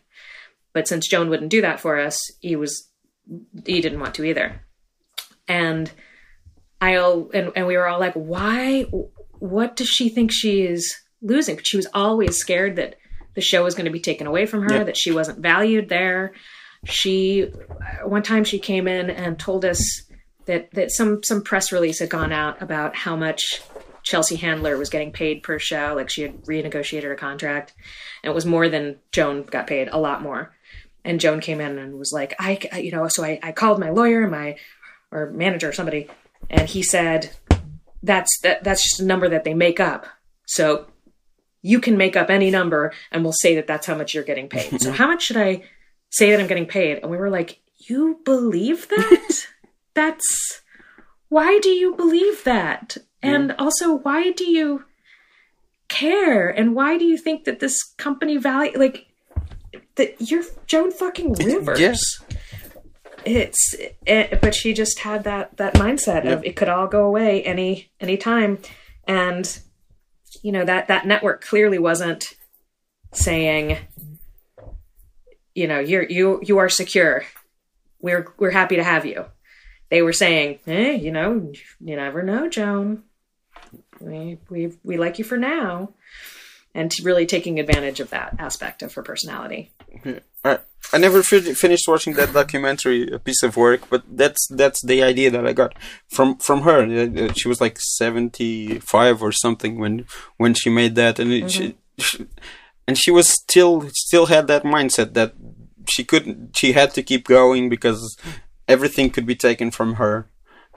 But 0.73 0.87
since 0.87 1.07
joan 1.07 1.29
wouldn't 1.29 1.51
do 1.51 1.61
that 1.61 1.79
for 1.79 1.99
us 1.99 2.17
e 2.43 2.55
was 2.55 2.89
e 3.65 3.81
didn't 3.81 3.99
want 3.99 4.15
to 4.15 4.23
either. 4.23 4.61
And 5.47 5.89
i 6.81 6.95
all 6.97 7.29
and, 7.33 7.51
and 7.55 7.67
we 7.67 7.77
were 7.77 7.87
all 7.87 7.99
like 7.99 8.13
why 8.13 8.83
what 9.39 9.75
does 9.75 9.87
she 9.87 10.09
think 10.09 10.31
she 10.33 10.63
is 10.63 10.93
losing? 11.21 11.59
She 11.63 11.77
was 11.77 11.87
always 11.93 12.35
scared 12.37 12.75
that 12.75 12.95
the 13.35 13.41
show 13.41 13.63
was 13.63 13.75
going 13.75 13.85
to 13.85 13.91
be 13.91 13.99
taken 13.99 14.27
away 14.27 14.47
from 14.47 14.63
her 14.63 14.73
Yeah. 14.77 14.83
that 14.85 14.97
she 14.97 15.11
wasn't 15.11 15.39
valued 15.39 15.87
there 15.89 16.33
she 16.85 17.51
one 18.03 18.23
time 18.23 18.43
she 18.43 18.59
came 18.59 18.87
in 18.87 19.09
and 19.09 19.37
told 19.39 19.65
us 19.65 19.81
that 20.45 20.71
that 20.71 20.91
some 20.91 21.21
some 21.23 21.41
press 21.43 21.71
release 21.71 21.99
had 21.99 22.09
gone 22.09 22.31
out 22.31 22.61
about 22.61 22.95
how 22.95 23.15
much 23.15 23.61
Chelsea 24.03 24.35
Handler 24.37 24.77
was 24.77 24.89
getting 24.89 25.11
paid 25.11 25.43
per 25.43 25.59
show. 25.59 25.93
Like 25.95 26.09
she 26.09 26.21
had 26.21 26.43
renegotiated 26.45 27.11
a 27.11 27.15
contract, 27.15 27.73
and 28.23 28.31
it 28.31 28.35
was 28.35 28.45
more 28.45 28.69
than 28.69 28.97
Joan 29.11 29.43
got 29.43 29.67
paid, 29.67 29.89
a 29.89 29.97
lot 29.99 30.21
more. 30.21 30.53
And 31.03 31.19
Joan 31.19 31.39
came 31.41 31.61
in 31.61 31.77
and 31.77 31.97
was 31.97 32.11
like, 32.13 32.33
I, 32.39 32.59
I- 32.71 32.79
you 32.79 32.91
know, 32.91 33.07
so 33.07 33.23
I, 33.23 33.39
I 33.41 33.51
called 33.53 33.79
my 33.79 33.89
lawyer, 33.89 34.27
my 34.27 34.57
or 35.11 35.31
manager 35.31 35.69
or 35.69 35.73
somebody, 35.73 36.07
and 36.49 36.67
he 36.69 36.83
said, 36.83 37.31
that's 38.03 38.39
that 38.43 38.63
that's 38.63 38.83
just 38.83 38.99
a 39.01 39.05
number 39.05 39.27
that 39.29 39.43
they 39.43 39.53
make 39.53 39.79
up. 39.79 40.05
So 40.45 40.87
you 41.61 41.79
can 41.81 41.97
make 41.97 42.15
up 42.15 42.29
any 42.29 42.49
number, 42.51 42.93
and 43.11 43.23
we'll 43.23 43.33
say 43.33 43.55
that 43.55 43.67
that's 43.67 43.85
how 43.87 43.95
much 43.95 44.13
you're 44.13 44.23
getting 44.23 44.47
paid. 44.47 44.81
so 44.81 44.91
how 45.01 45.07
much 45.07 45.23
should 45.23 45.37
I 45.37 45.63
say 46.09 46.31
that 46.31 46.39
I'm 46.39 46.47
getting 46.47 46.65
paid? 46.65 46.99
And 46.99 47.11
we 47.11 47.17
were 47.17 47.29
like, 47.29 47.59
you 47.77 48.19
believe 48.23 48.87
that? 48.89 49.47
that's 49.93 50.61
why 51.29 51.59
do 51.59 51.69
you 51.69 51.95
believe 51.95 52.43
that? 52.43 52.97
And 53.21 53.53
also, 53.53 53.95
why 53.95 54.31
do 54.31 54.49
you 54.49 54.85
care? 55.89 56.49
And 56.49 56.75
why 56.75 56.97
do 56.97 57.05
you 57.05 57.17
think 57.17 57.45
that 57.45 57.59
this 57.59 57.83
company 57.97 58.37
value 58.37 58.77
like 58.77 59.07
that 59.95 60.15
you're 60.19 60.43
Joan 60.65 60.91
fucking 60.91 61.33
Rivers? 61.33 61.79
Yes. 61.79 61.99
It's 63.25 63.75
it, 64.05 64.39
but 64.39 64.55
she 64.55 64.73
just 64.73 64.99
had 64.99 65.25
that 65.25 65.57
that 65.57 65.73
mindset 65.73 66.31
of 66.31 66.45
it 66.45 66.55
could 66.55 66.69
all 66.69 66.87
go 66.87 67.03
away 67.05 67.43
any 67.43 67.91
any 67.99 68.15
time, 68.15 68.59
and 69.05 69.59
you 70.41 70.53
know 70.53 70.63
that 70.63 70.87
that 70.87 71.05
network 71.05 71.43
clearly 71.43 71.77
wasn't 71.77 72.35
saying, 73.11 73.79
you 75.57 75.67
know, 75.67 75.79
you're 75.79 76.07
you 76.17 76.39
you 76.43 76.57
are 76.59 76.69
secure. 76.69 77.23
We're 77.99 78.23
we're 78.39 78.51
happy 78.61 78.75
to 78.77 78.83
have 78.83 79.05
you 79.05 79.25
they 79.89 80.01
were 80.01 80.13
saying, 80.13 80.59
"Hey, 80.65 80.95
you 80.95 81.11
know, 81.11 81.51
you 81.79 81.95
never 81.95 82.23
know, 82.23 82.49
Joan. 82.49 83.03
We 83.99 84.37
we 84.49 84.73
we 84.83 84.97
like 84.97 85.19
you 85.19 85.25
for 85.25 85.37
now." 85.37 85.93
and 86.75 86.91
really 87.01 87.25
taking 87.25 87.59
advantage 87.59 87.99
of 87.99 88.11
that 88.11 88.35
aspect 88.37 88.83
of 88.83 88.93
her 88.93 89.01
personality. 89.01 89.71
I, 90.45 90.59
I 90.93 90.99
never 90.99 91.23
fi- 91.23 91.55
finished 91.55 91.87
watching 91.87 92.13
that 92.13 92.33
documentary, 92.33 93.09
a 93.11 93.17
piece 93.17 93.41
of 93.41 93.57
work, 93.57 93.89
but 93.89 94.03
that's 94.07 94.45
that's 94.61 94.85
the 94.85 95.01
idea 95.01 95.31
that 95.31 95.47
I 95.47 95.53
got 95.53 95.73
from 96.07 96.37
from 96.37 96.61
her. 96.61 96.79
Uh, 96.83 97.33
She 97.33 97.47
was 97.47 97.59
like 97.59 97.77
seventy 97.79 98.79
five 98.79 99.23
or 99.23 99.31
something 99.31 99.79
when 99.79 100.05
when 100.37 100.53
she 100.53 100.69
made 100.69 100.93
that, 100.95 101.17
and 101.19 101.31
it, 101.31 101.49
she, 101.49 101.75
she 101.97 102.27
and 102.87 102.97
she 102.97 103.11
was 103.11 103.27
still 103.29 103.89
still 103.93 104.27
had 104.27 104.47
that 104.47 104.63
mindset 104.63 105.13
that 105.13 105.33
she 105.89 106.03
couldn't 106.03 106.55
she 106.57 106.73
had 106.73 106.93
to 106.93 107.03
keep 107.03 107.27
going 107.27 107.69
because 107.69 108.17
everything 108.67 109.09
could 109.09 109.25
be 109.25 109.35
taken 109.35 109.71
from 109.71 109.95
her 109.95 110.27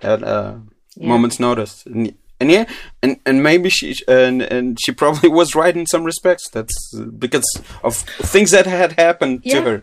at 0.02 0.22
a 0.22 0.60
Yeah. 0.96 1.08
moment's 1.08 1.38
notice. 1.40 1.84
And, 1.86 2.14
and 2.40 2.50
yeah, 2.50 2.64
and, 3.02 3.16
and 3.26 3.42
maybe 3.42 3.68
she 3.70 3.94
and 4.08 4.42
and 4.42 4.78
she 4.82 4.92
probably 4.92 5.28
was 5.40 5.54
right 5.54 5.76
in 5.76 5.86
some 5.86 6.04
respects. 6.04 6.48
That's 6.50 6.74
because 7.18 7.44
of 7.84 7.96
things 8.32 8.50
that 8.52 8.66
had 8.66 8.92
happened 8.92 9.40
Yeah. 9.44 9.54
to 9.54 9.62
her 9.70 9.82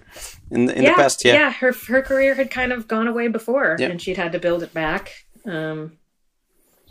in 0.52 0.66
the, 0.66 0.74
in 0.76 0.84
yeah, 0.84 0.90
the 0.92 0.96
past. 1.02 1.24
Yeah, 1.26 1.34
yeah. 1.34 1.52
Her 1.52 1.72
her 1.88 2.02
career 2.02 2.34
had 2.36 2.50
kind 2.50 2.72
of 2.74 2.88
gone 2.88 3.08
away 3.08 3.28
before, 3.30 3.78
and 3.80 4.02
she'd 4.02 4.18
had 4.18 4.32
to 4.32 4.40
build 4.40 4.64
it 4.64 4.74
back. 4.74 5.12
Um, 5.46 5.98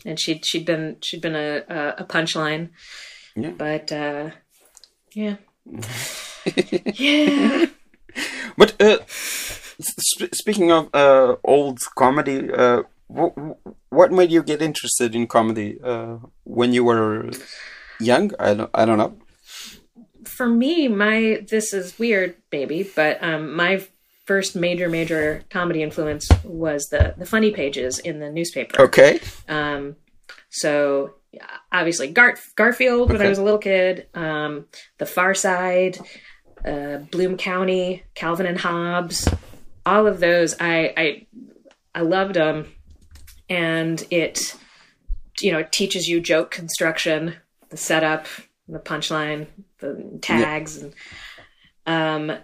and 0.04 0.20
she'd 0.20 0.46
she'd 0.46 0.64
been 0.64 0.96
she'd 1.02 1.20
been 1.20 1.34
a 1.36 1.62
a, 1.68 1.94
a 1.98 2.04
punchline. 2.04 2.68
Yeah. 3.34 3.50
But 3.50 3.90
uh, 3.92 4.30
yeah, 5.16 5.36
yeah. 6.94 7.66
But 8.56 8.80
uh, 8.80 8.98
sp- 9.08 10.32
speaking 10.32 10.70
of 10.70 10.88
uh, 10.94 11.36
old 11.42 11.80
comedy, 11.96 12.52
uh, 12.52 12.82
wh- 13.08 13.36
what 13.90 14.12
made 14.12 14.30
you 14.30 14.42
get 14.42 14.60
interested 14.62 15.14
in 15.14 15.26
comedy 15.26 15.78
uh, 15.82 16.18
when 16.44 16.72
you 16.72 16.84
were 16.84 17.30
young? 18.00 18.32
I 18.38 18.54
don't, 18.54 18.70
I 18.74 18.84
don't 18.84 18.98
know. 18.98 19.16
For 20.24 20.48
me, 20.48 20.88
my 20.88 21.44
this 21.48 21.72
is 21.72 21.98
weird, 21.98 22.36
baby, 22.50 22.90
but 22.94 23.22
um, 23.22 23.54
my 23.54 23.86
first 24.26 24.56
major 24.56 24.88
major 24.88 25.44
comedy 25.50 25.82
influence 25.82 26.28
was 26.44 26.88
the 26.90 27.14
the 27.16 27.26
funny 27.26 27.52
pages 27.52 27.98
in 27.98 28.18
the 28.18 28.30
newspaper. 28.30 28.82
Okay. 28.82 29.20
Um, 29.48 29.96
so 30.50 31.14
obviously 31.72 32.08
Gar- 32.08 32.38
Garfield 32.54 33.12
when 33.12 33.22
I 33.22 33.28
was 33.28 33.38
a 33.38 33.42
little 33.42 33.58
kid, 33.58 34.06
um, 34.14 34.66
The 34.98 35.06
Far 35.06 35.34
Side, 35.34 35.98
uh, 36.64 36.98
Bloom 37.10 37.36
County, 37.36 38.04
Calvin 38.14 38.46
and 38.46 38.58
Hobbes, 38.58 39.28
all 39.84 40.06
of 40.06 40.20
those 40.20 40.54
I 40.60 40.92
I, 40.96 41.26
I 41.94 42.00
loved 42.02 42.34
them, 42.34 42.72
and 43.48 44.04
it 44.10 44.56
you 45.40 45.52
know 45.52 45.58
it 45.58 45.72
teaches 45.72 46.08
you 46.08 46.20
joke 46.20 46.50
construction, 46.50 47.36
the 47.70 47.76
setup, 47.76 48.26
the 48.68 48.78
punchline, 48.78 49.46
the 49.78 50.18
tags, 50.20 50.76
and 50.76 50.94
um, 51.86 52.38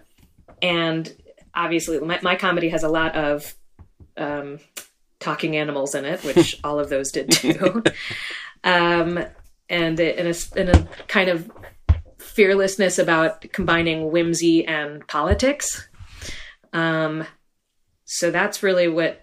and 0.62 1.14
obviously 1.54 1.98
my, 1.98 2.20
my 2.22 2.36
comedy 2.36 2.68
has 2.68 2.84
a 2.84 2.88
lot 2.88 3.14
of 3.16 3.54
um, 4.16 4.60
talking 5.18 5.56
animals 5.56 5.94
in 5.94 6.04
it, 6.04 6.22
which 6.24 6.60
all 6.64 6.78
of 6.78 6.88
those 6.88 7.10
did 7.10 7.30
too. 7.30 7.82
um, 8.64 9.24
and 9.68 9.98
in 9.98 10.26
a, 10.26 10.58
in 10.60 10.68
a 10.68 10.88
kind 11.08 11.28
of 11.28 11.50
fearlessness 12.18 12.98
about 12.98 13.42
combining 13.52 14.10
whimsy 14.10 14.66
and 14.66 15.06
politics. 15.06 15.88
Um, 16.72 17.24
so 18.04 18.30
that's 18.30 18.62
really 18.62 18.88
what, 18.88 19.22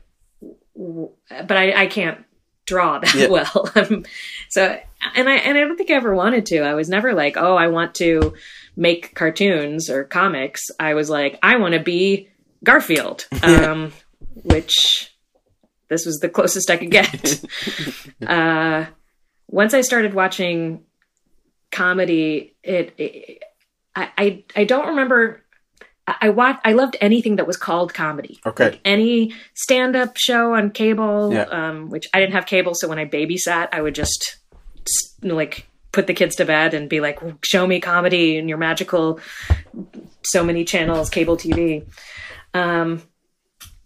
but 0.75 1.57
I, 1.57 1.83
I 1.83 1.87
can't 1.87 2.25
draw 2.65 2.99
that 2.99 3.15
Yeah. 3.15 3.27
well. 3.29 3.71
Um, 3.75 4.05
so, 4.49 4.79
and 5.15 5.29
I, 5.29 5.35
and 5.35 5.57
I 5.57 5.61
don't 5.61 5.77
think 5.77 5.91
I 5.91 5.95
ever 5.95 6.13
wanted 6.13 6.45
to. 6.47 6.59
I 6.59 6.75
was 6.75 6.89
never 6.89 7.13
like, 7.13 7.37
oh, 7.37 7.55
I 7.55 7.67
want 7.67 7.95
to 7.95 8.33
make 8.75 9.15
cartoons 9.15 9.89
or 9.89 10.03
comics. 10.03 10.61
I 10.79 10.93
was 10.93 11.09
like, 11.09 11.39
I 11.41 11.57
want 11.57 11.73
to 11.73 11.79
be 11.79 12.29
Garfield, 12.63 13.27
um, 13.43 13.91
which 14.43 15.13
this 15.89 16.05
was 16.05 16.19
the 16.19 16.29
closest 16.29 16.69
I 16.69 16.77
could 16.77 16.91
get. 16.91 17.43
uh, 18.27 18.85
once 19.49 19.73
I 19.73 19.81
started 19.81 20.13
watching 20.13 20.83
comedy, 21.71 22.55
it, 22.63 22.93
it 22.97 23.43
I, 23.95 24.09
I 24.17 24.43
I 24.55 24.63
don't 24.63 24.89
remember. 24.89 25.43
I, 26.07 26.15
I 26.21 26.29
watched. 26.29 26.61
I 26.63 26.73
loved 26.73 26.97
anything 27.01 27.37
that 27.37 27.47
was 27.47 27.57
called 27.57 27.93
comedy. 27.93 28.39
Okay. 28.45 28.71
Like 28.71 28.81
any 28.85 29.33
stand-up 29.55 30.17
show 30.17 30.53
on 30.53 30.71
cable. 30.71 31.33
Yeah. 31.33 31.43
Um, 31.43 31.89
which 31.89 32.07
I 32.13 32.19
didn't 32.19 32.33
have 32.33 32.45
cable, 32.45 32.73
so 32.75 32.87
when 32.87 32.99
I 32.99 33.05
babysat, 33.05 33.69
I 33.71 33.81
would 33.81 33.95
just 33.95 34.37
like 35.21 35.67
put 35.91 36.07
the 36.07 36.13
kids 36.13 36.35
to 36.37 36.45
bed 36.45 36.73
and 36.73 36.87
be 36.87 36.99
like, 36.99 37.19
"Show 37.43 37.65
me 37.65 37.79
comedy 37.79 38.37
and 38.37 38.47
your 38.47 38.57
magical." 38.57 39.19
So 40.23 40.43
many 40.43 40.63
channels, 40.63 41.09
cable 41.09 41.37
TV. 41.37 41.87
Um, 42.53 43.01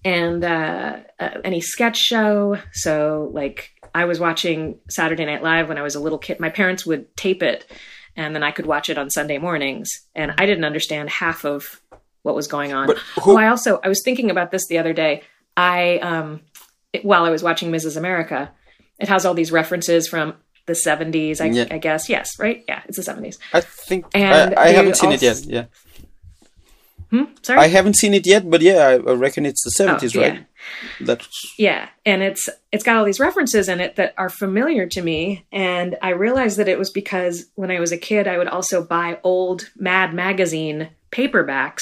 and 0.03 0.43
uh, 0.43 0.97
uh, 1.19 1.29
any 1.43 1.61
sketch 1.61 1.97
show. 1.97 2.57
So, 2.73 3.29
like, 3.33 3.72
I 3.93 4.05
was 4.05 4.19
watching 4.19 4.79
Saturday 4.89 5.25
Night 5.25 5.43
Live 5.43 5.69
when 5.69 5.77
I 5.77 5.81
was 5.81 5.95
a 5.95 5.99
little 5.99 6.17
kid. 6.17 6.39
My 6.39 6.49
parents 6.49 6.85
would 6.85 7.15
tape 7.15 7.43
it, 7.43 7.65
and 8.15 8.35
then 8.35 8.43
I 8.43 8.51
could 8.51 8.65
watch 8.65 8.89
it 8.89 8.97
on 8.97 9.09
Sunday 9.09 9.37
mornings. 9.37 9.89
And 10.15 10.33
I 10.37 10.45
didn't 10.45 10.65
understand 10.65 11.09
half 11.09 11.45
of 11.45 11.81
what 12.23 12.35
was 12.35 12.47
going 12.47 12.73
on. 12.73 12.87
But 12.87 12.97
who- 13.21 13.33
oh, 13.33 13.37
I 13.37 13.47
also 13.47 13.79
I 13.83 13.87
was 13.89 14.01
thinking 14.03 14.31
about 14.31 14.51
this 14.51 14.67
the 14.67 14.77
other 14.79 14.93
day. 14.93 15.23
I 15.55 15.97
um, 15.99 16.41
it, 16.91 17.05
while 17.05 17.23
I 17.25 17.29
was 17.29 17.43
watching 17.43 17.71
Mrs. 17.71 17.97
America, 17.97 18.51
it 18.99 19.09
has 19.09 19.25
all 19.25 19.33
these 19.33 19.51
references 19.51 20.07
from 20.07 20.35
the 20.65 20.73
70s, 20.73 21.41
I, 21.41 21.45
Yeah. 21.47 21.65
I 21.69 21.77
guess. 21.77 22.07
Yes, 22.07 22.39
right? 22.39 22.63
Yeah, 22.69 22.81
it's 22.87 22.95
the 22.95 23.03
70s. 23.03 23.37
I 23.53 23.59
think 23.59 24.05
And 24.13 24.55
I, 24.57 24.63
I 24.63 24.67
haven't 24.69 24.95
seen 24.95 25.11
it 25.11 25.21
yet. 25.21 25.43
Yeah, 25.45 25.65
Hmm? 27.13 27.25
Sorry? 27.43 27.59
I 27.59 27.67
haven't 27.67 27.95
seen 27.97 28.15
it 28.15 28.25
yet, 28.25 28.49
but 28.49 28.61
yeah, 28.61 28.87
I 28.87 28.95
reckon 29.13 29.45
it's 29.45 29.63
the 29.63 29.69
Oh, 29.75 29.77
seventies, 29.85 30.15
yeah. 30.15 30.21
right? 30.21 30.45
That's 30.99 31.27
Yeah, 31.59 31.89
and 32.05 32.23
it's 32.23 32.49
it's 32.71 32.83
got 32.83 32.95
all 32.97 33.05
these 33.05 33.19
references 33.19 33.69
in 33.69 33.79
it 33.79 33.97
that 33.97 34.15
are 34.17 34.29
familiar 34.29 34.87
to 34.87 35.01
me, 35.01 35.45
and 35.51 35.95
I 36.01 36.09
realized 36.09 36.57
that 36.57 36.67
it 36.67 36.79
was 36.79 36.89
because 36.89 37.45
when 37.53 37.69
I 37.69 37.79
was 37.79 37.91
a 37.91 37.97
kid, 37.97 38.27
I 38.27 38.37
would 38.39 38.47
also 38.47 38.83
buy 38.83 39.19
old 39.23 39.69
Mad 39.77 40.13
magazine 40.13 40.89
paperbacks 41.11 41.81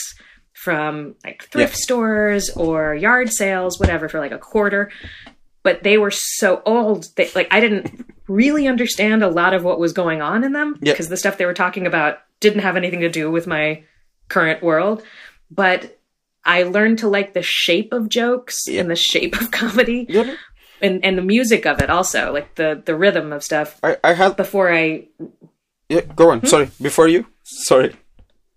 from 0.54 1.16
like 1.24 1.44
thrift 1.52 1.74
Yeah. 1.76 1.82
stores 1.82 2.50
or 2.52 2.94
yard 2.94 3.32
sales, 3.32 3.80
whatever, 3.80 4.10
for 4.10 4.20
like 4.20 4.32
a 4.34 4.38
quarter. 4.38 4.92
But 5.64 5.84
they 5.84 5.98
were 5.98 6.12
so 6.12 6.62
old 6.66 7.08
that 7.16 7.36
like 7.36 7.48
I 7.52 7.60
didn't 7.60 8.06
really 8.28 8.68
understand 8.68 9.24
a 9.24 9.30
lot 9.30 9.54
of 9.54 9.64
what 9.64 9.80
was 9.80 9.94
going 9.94 10.22
on 10.22 10.44
in 10.44 10.52
them 10.54 10.78
Yeah. 10.82 10.92
because 10.94 11.08
the 11.10 11.18
stuff 11.18 11.38
they 11.38 11.46
were 11.46 11.54
talking 11.54 11.88
about 11.88 12.18
didn't 12.42 12.62
have 12.62 12.76
anything 12.76 13.02
to 13.02 13.10
do 13.10 13.30
with 13.32 13.46
my 13.48 13.84
current 14.36 14.62
world. 14.64 14.98
But 15.50 15.80
I 16.56 16.64
learned 16.64 17.00
to 17.00 17.08
like 17.18 17.34
the 17.34 17.44
shape 17.44 17.92
of 17.98 18.10
jokes 18.10 18.58
Yeah. 18.68 18.82
and 18.82 18.90
the 18.90 18.96
shape 19.12 19.34
of 19.42 19.52
comedy 19.62 20.06
yeah. 20.10 20.36
and, 20.82 21.04
and 21.06 21.18
the 21.18 21.22
music 21.36 21.66
of 21.72 21.82
it 21.84 21.90
also, 21.90 22.22
like 22.38 22.56
the, 22.56 22.70
the 22.88 22.96
rhythm 23.04 23.32
of 23.36 23.44
stuff 23.44 23.68
I 23.84 23.92
I 24.10 24.14
had 24.22 24.36
before 24.36 24.68
I 24.84 25.08
yeah. 25.90 26.02
Go 26.16 26.26
Hmm? 26.26 26.32
on. 26.32 26.46
Sorry, 26.46 26.68
before 26.82 27.08
you. 27.14 27.26
Sorry. 27.44 27.92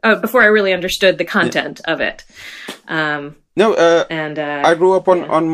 uh, 0.06 0.16
before 0.26 0.42
I 0.46 0.50
really 0.56 0.72
understood 0.78 1.14
the 1.18 1.24
content 1.38 1.80
of 1.92 2.00
it. 2.00 2.24
Um, 2.88 3.22
No. 3.56 3.74
Uh, 3.74 4.04
and 4.10 4.38
uh, 4.38 4.62
I 4.70 4.74
grew 4.80 4.92
up 4.98 5.06
on 5.08 5.18
on 5.36 5.44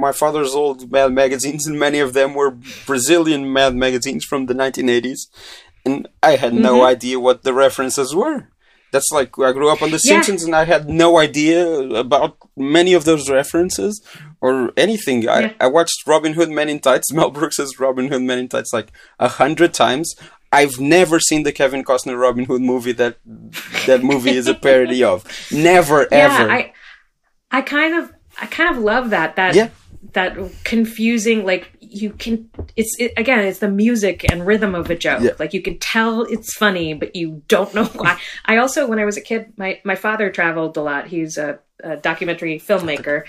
my 0.00 0.12
father's 0.12 0.54
old 0.54 0.78
Mad 0.92 1.12
magazines, 1.12 1.66
and 1.68 1.78
many 1.78 2.00
of 2.06 2.12
them 2.12 2.34
were 2.34 2.50
Brazilian 2.86 3.42
Mad 3.52 3.74
magazines 3.74 4.24
from 4.30 4.46
the 4.46 4.54
1980s, 4.54 5.20
and 5.86 6.06
I 6.30 6.36
had 6.36 6.52
no 6.54 6.72
Mm-hmm. 6.74 6.92
idea 6.94 7.16
what 7.26 7.42
the 7.42 7.52
references 7.64 8.10
were. 8.14 8.38
That's 8.92 9.10
like 9.12 9.38
I 9.38 9.52
grew 9.52 9.70
up 9.70 9.82
on 9.82 9.90
The 9.90 10.00
Yeah. 10.02 10.12
Simpsons, 10.14 10.42
and 10.44 10.54
I 10.54 10.64
had 10.64 10.88
no 10.88 11.18
idea 11.18 11.64
about 12.06 12.36
many 12.56 12.92
of 12.94 13.04
those 13.04 13.30
references 13.30 14.00
or 14.40 14.72
anything. 14.76 15.28
I, 15.28 15.40
Yeah. 15.40 15.52
I 15.60 15.66
watched 15.68 16.06
Robin 16.06 16.32
Hood 16.34 16.50
Men 16.50 16.68
in 16.68 16.80
Tights, 16.80 17.12
Mel 17.16 17.30
Brooks's 17.30 17.78
Robin 17.78 18.08
Hood 18.08 18.22
Men 18.22 18.38
in 18.38 18.48
Tights, 18.48 18.72
like 18.72 18.90
a 19.18 19.28
hundred 19.28 19.72
times. 19.74 20.14
I've 20.52 20.80
never 20.80 21.20
seen 21.20 21.44
the 21.44 21.52
Kevin 21.52 21.84
Costner 21.84 22.20
Robin 22.20 22.44
Hood 22.46 22.62
movie 22.62 22.92
that 22.92 23.18
that 23.86 24.02
movie 24.02 24.30
is 24.36 24.48
a 24.48 24.54
parody 24.66 25.04
of. 25.04 25.24
Never 25.52 26.12
ever. 26.12 26.46
yeah, 26.46 26.52
I 26.52 26.72
I 27.52 27.62
kind 27.62 27.94
of 27.94 28.12
I 28.40 28.46
kind 28.46 28.74
of 28.76 28.82
love 28.82 29.10
that 29.10 29.36
that 29.36 29.54
Yeah. 29.54 29.68
that 30.14 30.36
confusing 30.64 31.44
like 31.44 31.70
you 31.92 32.10
can 32.10 32.48
it's 32.76 32.96
it, 32.98 33.12
again 33.16 33.40
it's 33.40 33.58
the 33.58 33.68
music 33.68 34.30
and 34.30 34.46
rhythm 34.46 34.74
of 34.74 34.90
a 34.90 34.94
joke. 34.94 35.22
Yeah. 35.22 35.32
like 35.38 35.52
you 35.52 35.60
can 35.60 35.78
tell 35.78 36.22
it's 36.22 36.54
funny 36.54 36.94
but 36.94 37.16
you 37.16 37.42
don't 37.48 37.74
know 37.74 37.84
why. 37.84 38.18
I 38.44 38.58
also 38.58 38.86
when 38.86 38.98
i 38.98 39.04
was 39.04 39.16
a 39.16 39.20
kid 39.20 39.52
my 39.56 39.80
my 39.84 39.96
father 39.96 40.30
traveled 40.30 40.76
a 40.76 40.82
lot. 40.82 41.08
He's 41.08 41.36
a, 41.36 41.58
a 41.82 41.96
documentary 41.96 42.60
filmmaker. 42.60 43.24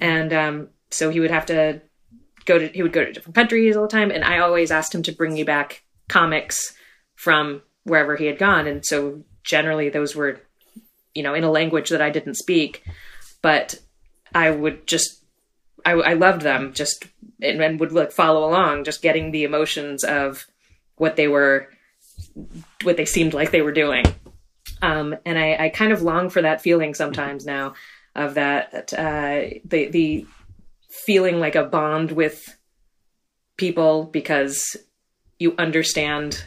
And 0.00 0.32
um 0.32 0.68
so 0.90 1.10
he 1.10 1.20
would 1.20 1.32
have 1.32 1.46
to 1.46 1.80
go 2.44 2.58
to 2.58 2.68
he 2.68 2.82
would 2.82 2.92
go 2.92 3.04
to 3.04 3.12
different 3.12 3.34
countries 3.34 3.76
all 3.76 3.82
the 3.82 3.88
time. 3.88 4.10
And 4.10 4.24
i 4.24 4.38
always 4.38 4.70
asked 4.70 4.94
him 4.94 5.02
to 5.04 5.12
bring 5.12 5.34
me 5.34 5.42
back 5.42 5.82
comics 6.08 6.74
from 7.16 7.62
wherever 7.82 8.16
he 8.16 8.26
had 8.26 8.38
gone. 8.38 8.66
And 8.66 8.84
so 8.86 9.24
generally 9.42 9.88
those 9.88 10.14
were 10.14 10.40
you 11.14 11.22
know 11.22 11.34
in 11.34 11.44
a 11.44 11.50
language 11.50 11.90
that 11.90 12.02
i 12.02 12.10
didn't 12.10 12.36
speak. 12.36 12.84
But 13.42 13.80
i 14.34 14.50
would 14.50 14.86
just 14.86 15.23
I, 15.84 15.92
I 15.92 16.12
loved 16.14 16.42
them 16.42 16.72
just 16.72 17.06
and, 17.40 17.62
and 17.62 17.80
would 17.80 17.92
like 17.92 18.12
follow 18.12 18.48
along, 18.48 18.84
just 18.84 19.02
getting 19.02 19.30
the 19.30 19.44
emotions 19.44 20.04
of 20.04 20.46
what 20.96 21.16
they 21.16 21.28
were 21.28 21.68
what 22.82 22.96
they 22.96 23.04
seemed 23.04 23.34
like 23.34 23.50
they 23.50 23.62
were 23.62 23.72
doing. 23.72 24.04
Um, 24.82 25.16
and 25.24 25.38
I, 25.38 25.66
I 25.66 25.68
kind 25.68 25.92
of 25.92 26.02
long 26.02 26.30
for 26.30 26.42
that 26.42 26.60
feeling 26.60 26.94
sometimes 26.94 27.44
now 27.44 27.74
of 28.14 28.34
that 28.34 28.92
uh, 28.92 29.58
the 29.64 29.88
the 29.88 30.26
feeling 30.90 31.40
like 31.40 31.54
a 31.54 31.64
bond 31.64 32.12
with 32.12 32.56
people 33.56 34.04
because 34.04 34.76
you 35.38 35.54
understand 35.58 36.44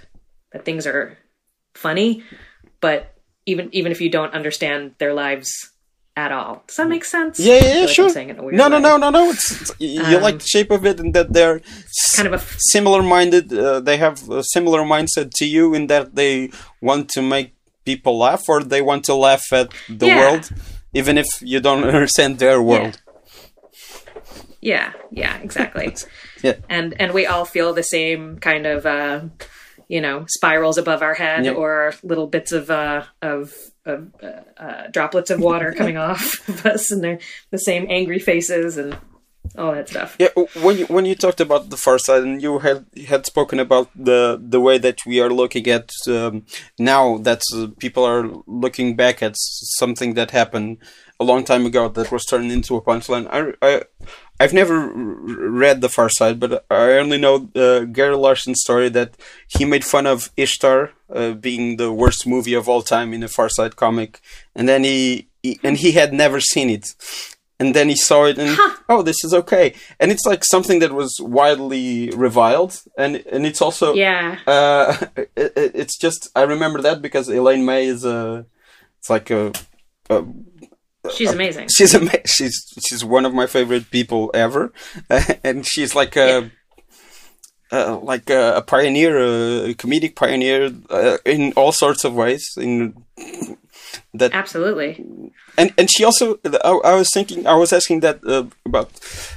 that 0.52 0.66
things 0.66 0.88
are 0.88 1.18
funny, 1.74 2.24
but 2.80 3.14
even 3.46 3.70
even 3.74 3.92
if 3.92 4.02
you 4.02 4.10
don't 4.10 4.34
understand 4.34 4.96
their 4.98 5.14
lives 5.14 5.72
at 6.18 6.32
all. 6.32 6.64
Does 6.68 6.78
that 6.78 6.90
make 6.90 7.06
sense? 7.06 7.40
Yeah, 7.40 7.64
yeah, 7.64 7.86
like 7.86 7.90
sure. 7.90 8.12
no, 8.52 8.68
no, 8.68 8.80
no, 8.80 8.80
no, 8.80 8.98
no, 8.98 9.10
no. 9.12 9.30
It's, 9.30 9.52
it's 9.52 9.72
you 9.80 10.18
um, 10.18 10.24
like 10.24 10.40
the 10.40 10.48
shape 10.48 10.72
of 10.72 10.84
it, 10.86 11.00
and 11.00 11.14
that 11.14 11.32
they're 11.32 11.62
kind 12.16 12.28
of 12.28 12.34
a 12.34 12.42
f- 12.44 12.58
similar-minded. 12.74 13.54
Uh, 13.54 13.80
they 13.80 13.98
have 13.98 14.28
a 14.30 14.44
similar 14.44 14.82
mindset 14.82 15.30
to 15.36 15.46
you 15.46 15.76
in 15.76 15.88
that 15.88 16.16
they 16.16 16.50
want 16.82 17.10
to 17.10 17.22
make 17.22 17.54
people 17.86 18.18
laugh, 18.18 18.44
or 18.50 18.64
they 18.64 18.82
want 18.82 19.04
to 19.06 19.14
laugh 19.14 19.46
at 19.54 19.72
the 19.88 20.08
yeah. 20.08 20.20
world, 20.20 20.50
even 20.94 21.20
if 21.20 21.28
you 21.42 21.60
don't 21.60 21.84
understand 21.96 22.40
their 22.40 22.62
world. 22.62 23.00
Yeah, 24.60 24.94
yeah, 25.12 25.38
yeah 25.38 25.38
exactly. 25.38 25.96
yeah, 26.44 26.56
and 26.68 27.00
and 27.00 27.14
we 27.14 27.28
all 27.28 27.46
feel 27.46 27.74
the 27.74 27.84
same 27.84 28.40
kind 28.40 28.66
of. 28.66 28.86
Uh, 28.86 29.22
you 29.90 30.02
know 30.02 30.26
spirals 30.28 30.78
above 30.78 31.02
our 31.02 31.14
head 31.14 31.46
yep. 31.46 31.56
or 31.56 31.94
little 32.04 32.28
bits 32.28 32.52
of 32.52 32.70
uh, 32.70 33.04
of, 33.22 33.54
of 33.88 34.14
uh, 34.22 34.62
uh, 34.62 34.88
droplets 34.88 35.30
of 35.30 35.40
water 35.40 35.74
coming 35.74 35.98
off 36.08 36.48
of 36.48 36.66
us, 36.66 36.92
and 36.92 37.04
they're 37.04 37.20
the 37.52 37.58
same 37.58 37.88
angry 37.90 38.20
faces 38.20 38.78
and 38.78 38.98
all 39.58 39.74
that 39.74 39.90
stuff. 39.90 40.16
Yeah, 40.20 40.30
when 40.62 40.78
you 40.78 40.86
when 40.88 41.06
you 41.06 41.16
talked 41.16 41.40
about 41.40 41.70
the 41.70 41.78
far 41.78 42.00
side, 42.00 42.24
and 42.24 42.42
you 42.42 42.60
had 42.60 42.86
had 43.08 43.26
spoken 43.26 43.60
about 43.60 43.90
the 43.96 44.40
the 44.42 44.60
way 44.60 44.78
that 44.78 45.00
we 45.06 45.20
are 45.20 45.30
looking 45.30 45.68
at 45.68 45.90
um, 46.08 46.46
now 46.78 47.18
that 47.20 47.42
uh, 47.56 47.68
people 47.80 48.04
are 48.04 48.30
looking 48.46 48.96
back 48.96 49.24
at 49.24 49.36
something 49.38 50.14
that 50.16 50.32
happened 50.32 50.78
a 51.20 51.24
long 51.24 51.44
time 51.44 51.66
ago 51.66 51.90
that 51.90 52.12
was 52.12 52.26
turned 52.26 52.52
into 52.52 52.76
a 52.76 52.82
punchline. 52.82 53.28
I, 53.32 53.54
I 53.68 53.84
I've 54.40 54.54
never 54.54 54.88
read 54.90 55.82
The 55.82 55.90
Far 55.90 56.10
Side, 56.10 56.40
but 56.40 56.66
I 56.70 56.98
only 56.98 57.18
know 57.18 57.50
uh, 57.56 57.82
Gary 57.86 58.16
Larson's 58.16 58.62
story 58.62 58.90
that 58.90 59.16
he 59.48 59.66
made 59.66 59.84
fun 59.84 60.06
of 60.06 60.32
Ishtar 60.38 60.92
uh, 61.14 61.32
being 61.32 61.78
the 61.78 61.92
worst 61.92 62.28
movie 62.28 62.54
of 62.54 62.70
all 62.70 62.82
time 62.82 63.14
in 63.14 63.24
a 63.24 63.28
Far 63.28 63.50
Side 63.50 63.76
comic, 63.76 64.22
and 64.56 64.70
then 64.70 64.84
he, 64.84 65.28
he 65.42 65.60
and 65.64 65.78
he 65.78 65.94
had 65.94 66.14
never 66.14 66.40
seen 66.40 66.70
it, 66.70 66.94
and 67.60 67.74
then 67.74 67.90
he 67.90 67.96
saw 67.96 68.26
it 68.26 68.38
and 68.38 68.56
huh. 68.56 68.78
oh, 68.90 69.02
this 69.02 69.24
is 69.24 69.34
okay, 69.34 69.74
and 70.00 70.12
it's 70.12 70.26
like 70.26 70.44
something 70.44 70.80
that 70.80 70.94
was 70.94 71.18
widely 71.20 72.12
reviled, 72.12 72.82
and 72.98 73.16
and 73.32 73.46
it's 73.46 73.62
also 73.62 73.94
yeah, 73.94 74.38
uh, 74.46 74.96
it, 75.36 75.54
it's 75.56 75.98
just 75.98 76.30
I 76.36 76.44
remember 76.44 76.82
that 76.82 77.02
because 77.02 77.28
Elaine 77.30 77.66
May 77.66 77.88
is 77.88 78.06
a 78.06 78.46
it's 79.00 79.10
like 79.10 79.32
a, 79.32 79.52
a 80.10 80.24
She's 81.16 81.32
amazing. 81.32 81.70
She's 81.76 81.96
ama- 81.96 82.26
she's 82.26 82.74
she's 82.88 83.04
one 83.04 83.26
of 83.26 83.34
my 83.34 83.48
favorite 83.48 83.90
people 83.92 84.32
ever, 84.34 84.72
and 85.44 85.66
she's 85.66 85.96
like 85.96 86.16
a. 86.16 86.28
Yeah. 86.28 86.50
Uh, 87.70 88.00
like 88.02 88.30
a, 88.30 88.56
a, 88.56 88.62
pioneer, 88.62 89.18
a 89.18 89.74
comedic 89.74 90.16
pioneer 90.16 90.72
uh, 90.90 91.18
in 91.26 91.52
all 91.58 91.74
sorts 91.74 92.06
of 92.06 92.14
ways. 92.14 92.54
In 92.56 92.96
that 94.14 94.34
absolutely, 94.34 95.06
and 95.58 95.74
and 95.78 95.90
she 95.92 96.04
also, 96.04 96.40
I, 96.64 96.80
I 96.92 96.96
was 96.96 97.10
thinking, 97.14 97.48
I 97.48 97.56
was 97.56 97.74
asking 97.74 98.02
that 98.02 98.24
uh, 98.26 98.46
about 98.66 98.94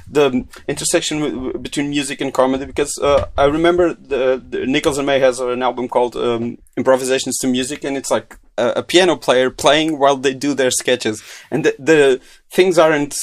the 0.09 0.45
intersection 0.67 1.51
between 1.61 1.89
music 1.89 2.21
and 2.21 2.33
comedy 2.33 2.65
because 2.65 2.97
uh, 3.01 3.25
I 3.37 3.45
remember 3.45 3.93
the, 3.93 4.41
the 4.47 4.65
Nichols 4.65 4.97
and 4.97 5.07
May 5.07 5.19
has 5.19 5.39
an 5.39 5.61
album 5.63 5.87
called 5.87 6.15
um, 6.15 6.57
Improvisations 6.77 7.37
to 7.39 7.47
Music, 7.47 7.83
and 7.83 7.97
it's 7.97 8.11
like 8.11 8.37
a, 8.61 8.79
a, 8.79 8.83
piano 8.83 9.15
player 9.15 9.49
playing 9.49 9.99
while 9.99 10.17
they 10.17 10.33
do 10.33 10.53
their 10.53 10.71
sketches, 10.71 11.23
and 11.49 11.65
the, 11.65 11.75
the 11.79 12.21
things 12.49 12.77
aren't. 12.77 13.15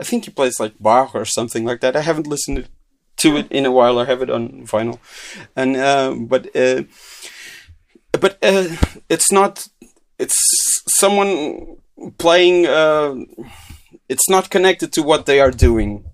I 0.00 0.04
think 0.04 0.24
he 0.24 0.30
plays 0.30 0.60
like 0.60 0.74
Bach 0.78 1.14
or 1.14 1.24
something 1.24 1.64
like 1.64 1.80
that. 1.80 1.96
I 1.96 2.02
haven't 2.02 2.26
listened 2.26 2.68
to 3.16 3.36
it 3.36 3.50
in 3.50 3.66
a 3.66 3.72
while. 3.72 3.98
I 3.98 4.04
have 4.04 4.22
it 4.22 4.30
on 4.30 4.66
vinyl, 4.66 4.98
and 5.56 5.76
uh, 5.76 6.14
but 6.18 6.54
uh, 6.56 6.82
but 8.12 8.38
uh, 8.42 8.68
it's 9.08 9.30
not. 9.32 9.68
It's 10.18 10.38
someone 10.88 11.76
playing. 12.18 12.66
Uh, 12.66 13.16
it's 14.08 14.28
not 14.28 14.50
connected 14.50 14.92
to 14.92 15.02
what 15.02 15.26
they 15.26 15.40
are 15.40 15.50
doing. 15.50 16.04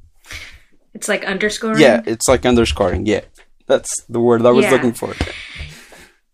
It's 0.95 1.09
like 1.09 1.25
underscoring. 1.25 1.81
Yeah, 1.81 2.03
it's 2.07 2.29
like 2.29 2.47
underscoring. 2.47 3.07
Yeah, 3.07 3.23
that's 3.67 3.91
the 4.09 4.21
word 4.21 4.47
I 4.47 4.51
was 4.51 4.65
yeah. 4.65 4.71
looking 4.71 4.93
for. 4.93 5.15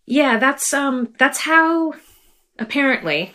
Yeah, 0.05 0.37
that's 0.37 0.73
um, 0.73 1.13
that's 1.17 1.41
how 1.41 1.93
apparently 2.61 3.33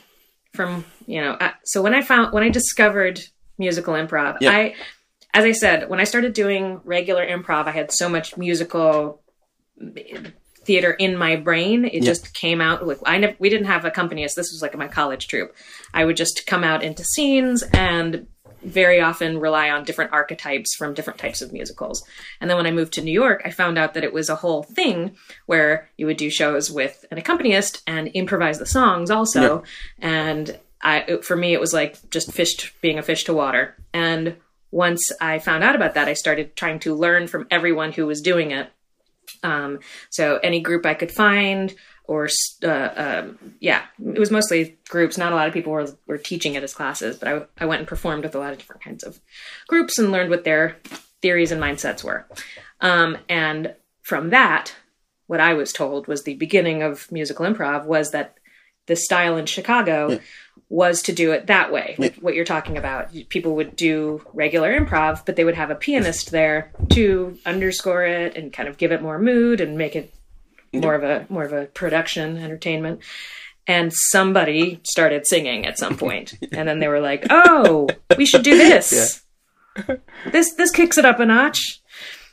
from 0.55 0.85
you 1.07 1.21
know 1.21 1.33
uh, 1.33 1.51
so 1.65 1.83
when 1.83 1.95
i 1.95 2.01
found 2.01 2.33
when 2.33 2.43
i 2.43 2.49
discovered 2.49 3.21
musical 3.59 3.95
improv 3.95 4.39
yep. 4.41 4.53
i 4.53 4.75
as 5.35 5.45
i 5.45 5.53
said 5.53 5.89
when 5.91 6.01
i 6.01 6.05
started 6.05 6.33
doing 6.33 6.81
regular 6.85 7.27
improv 7.27 7.67
i 7.67 7.71
had 7.71 7.93
so 7.93 8.09
much 8.09 8.37
musical 8.37 9.21
theater 10.65 10.93
in 10.93 11.17
my 11.17 11.37
brain 11.37 11.85
it 11.85 11.95
yep. 11.95 12.03
just 12.03 12.33
came 12.33 12.61
out 12.61 12.87
like 12.87 12.99
i 13.05 13.19
never 13.19 13.37
we 13.39 13.51
didn't 13.51 13.67
have 13.67 13.85
accompanist 13.85 14.37
this 14.37 14.51
was 14.53 14.63
like 14.63 14.77
my 14.77 14.89
college 14.89 15.29
troupe 15.29 15.55
i 15.93 16.05
would 16.05 16.17
just 16.17 16.47
come 16.47 16.65
out 16.65 16.83
into 16.83 17.05
scenes 17.05 17.63
and 17.75 18.27
very 18.67 19.01
often 19.01 19.39
rely 19.39 19.71
on 19.71 19.85
different 19.85 20.13
archetypes 20.13 20.75
from 20.75 20.95
different 20.95 21.19
types 21.19 21.41
of 21.41 21.53
musicals. 21.53 22.05
And 22.41 22.51
then 22.51 22.57
when 22.57 22.67
I 22.67 22.73
moved 22.73 22.93
to 22.95 23.03
New 23.03 23.13
York, 23.13 23.43
I 23.45 23.51
found 23.51 23.79
out 23.79 23.95
that 23.95 24.05
it 24.05 24.13
was 24.13 24.29
a 24.29 24.37
whole 24.37 24.63
thing 24.63 25.17
where 25.47 25.89
you 25.97 26.07
would 26.07 26.17
do 26.17 26.31
shows 26.31 26.71
with 26.71 27.05
an 27.11 27.19
accompanist 27.19 27.83
and 27.87 28.09
improvise 28.09 28.59
the 28.59 28.67
songs 28.67 29.11
also. 29.11 29.63
Yeah. 29.99 30.09
And 30.09 30.59
I, 30.83 31.19
for 31.23 31.37
me, 31.37 31.53
it 31.53 31.61
was 31.61 31.73
like 31.73 32.11
just 32.11 32.33
fish 32.33 32.75
being 32.81 32.99
a 32.99 33.03
fish 33.03 33.25
to 33.25 33.35
water. 33.35 33.77
And 33.95 34.37
once 34.71 35.11
I 35.21 35.39
found 35.39 35.65
out 35.65 35.77
about 35.77 35.95
that, 35.95 36.09
I 36.09 36.15
started 36.15 36.57
trying 36.57 36.81
to 36.81 36.95
learn 36.95 37.29
from 37.29 37.47
everyone 37.51 37.93
who 37.93 38.07
was 38.07 38.21
doing 38.21 38.51
it. 38.51 38.71
Um, 39.43 39.81
so 40.11 40.39
any 40.39 40.61
group 40.61 40.87
I 40.87 40.95
could 40.95 41.13
find, 41.13 41.75
or 42.09 42.29
uh, 42.63 42.91
um, 42.97 43.55
yeah, 43.61 43.83
it 44.05 44.19
was 44.19 44.31
mostly 44.31 44.79
groups. 44.89 45.19
Not 45.19 45.33
a 45.33 45.35
lot 45.35 45.49
of 45.49 45.55
people 45.55 45.73
were 45.73 45.89
were 46.07 46.19
teaching 46.19 46.55
it 46.55 46.63
as 46.63 46.75
classes, 46.75 47.17
but 47.17 47.29
I 47.29 47.65
I 47.65 47.67
went 47.67 47.81
and 47.81 47.89
performed 47.89 48.25
with 48.25 48.35
a 48.35 48.39
lot 48.39 48.53
of 48.53 48.59
different 48.59 48.83
kinds 48.83 49.05
of 49.05 49.21
groups 49.69 49.99
and 49.99 50.13
learned 50.13 50.31
what 50.31 50.45
their 50.45 50.77
theories 51.23 51.53
and 51.53 51.63
mindsets 51.63 52.05
were. 52.05 52.27
Um, 52.81 53.19
and 53.29 53.75
from 54.03 54.31
that, 54.31 54.75
what 55.27 55.41
I 55.41 55.55
was 55.55 55.73
told 55.73 56.07
was 56.07 56.23
the 56.23 56.35
beginning 56.35 56.83
of 56.83 57.11
musical 57.11 57.47
improv 57.47 57.87
was 57.87 58.13
that 58.13 58.39
the 58.87 58.97
style 58.97 59.37
in 59.37 59.47
Chicago 59.47 60.13
yeah. 60.13 60.19
was 60.69 61.03
to 61.03 61.13
do 61.13 61.33
it 61.33 61.49
that 61.49 61.73
way, 61.73 61.97
yeah. 61.99 62.11
what 62.21 62.35
you're 62.35 62.45
talking 62.45 62.77
about. 62.77 63.11
People 63.29 63.57
would 63.57 63.75
do 63.75 64.25
regular 64.33 64.79
improv, 64.79 65.27
but 65.27 65.37
they 65.37 65.45
would 65.45 65.57
have 65.57 65.71
a 65.71 65.75
pianist 65.75 66.31
there 66.31 66.71
to 66.91 67.37
underscore 67.45 68.05
it 68.05 68.37
and 68.37 68.53
kind 68.53 68.69
of 68.69 68.79
give 68.79 68.93
it 68.93 69.03
more 69.03 69.19
mood 69.19 69.61
and 69.61 69.77
make 69.77 69.97
it 69.97 70.13
more 70.73 70.95
of 70.95 71.03
a 71.03 71.27
more 71.29 71.45
of 71.45 71.53
a 71.53 71.67
production 71.67 72.37
entertainment. 72.37 73.01
And 73.69 73.93
somebody 73.93 74.81
started 74.85 75.27
singing 75.27 75.67
at 75.67 75.79
some 75.79 75.97
point. 75.97 76.35
And 76.53 76.69
then 76.69 76.79
they 76.79 76.89
were 76.89 77.01
like 77.01 77.27
oh 77.31 77.89
we 78.17 78.27
should 78.27 78.43
do 78.43 78.57
this. 78.57 79.23
Yeah. 79.87 79.97
this 80.33 80.55
this 80.55 80.71
kicks 80.71 80.99
it 80.99 81.05
up 81.05 81.21
a 81.21 81.27
notch. 81.27 81.83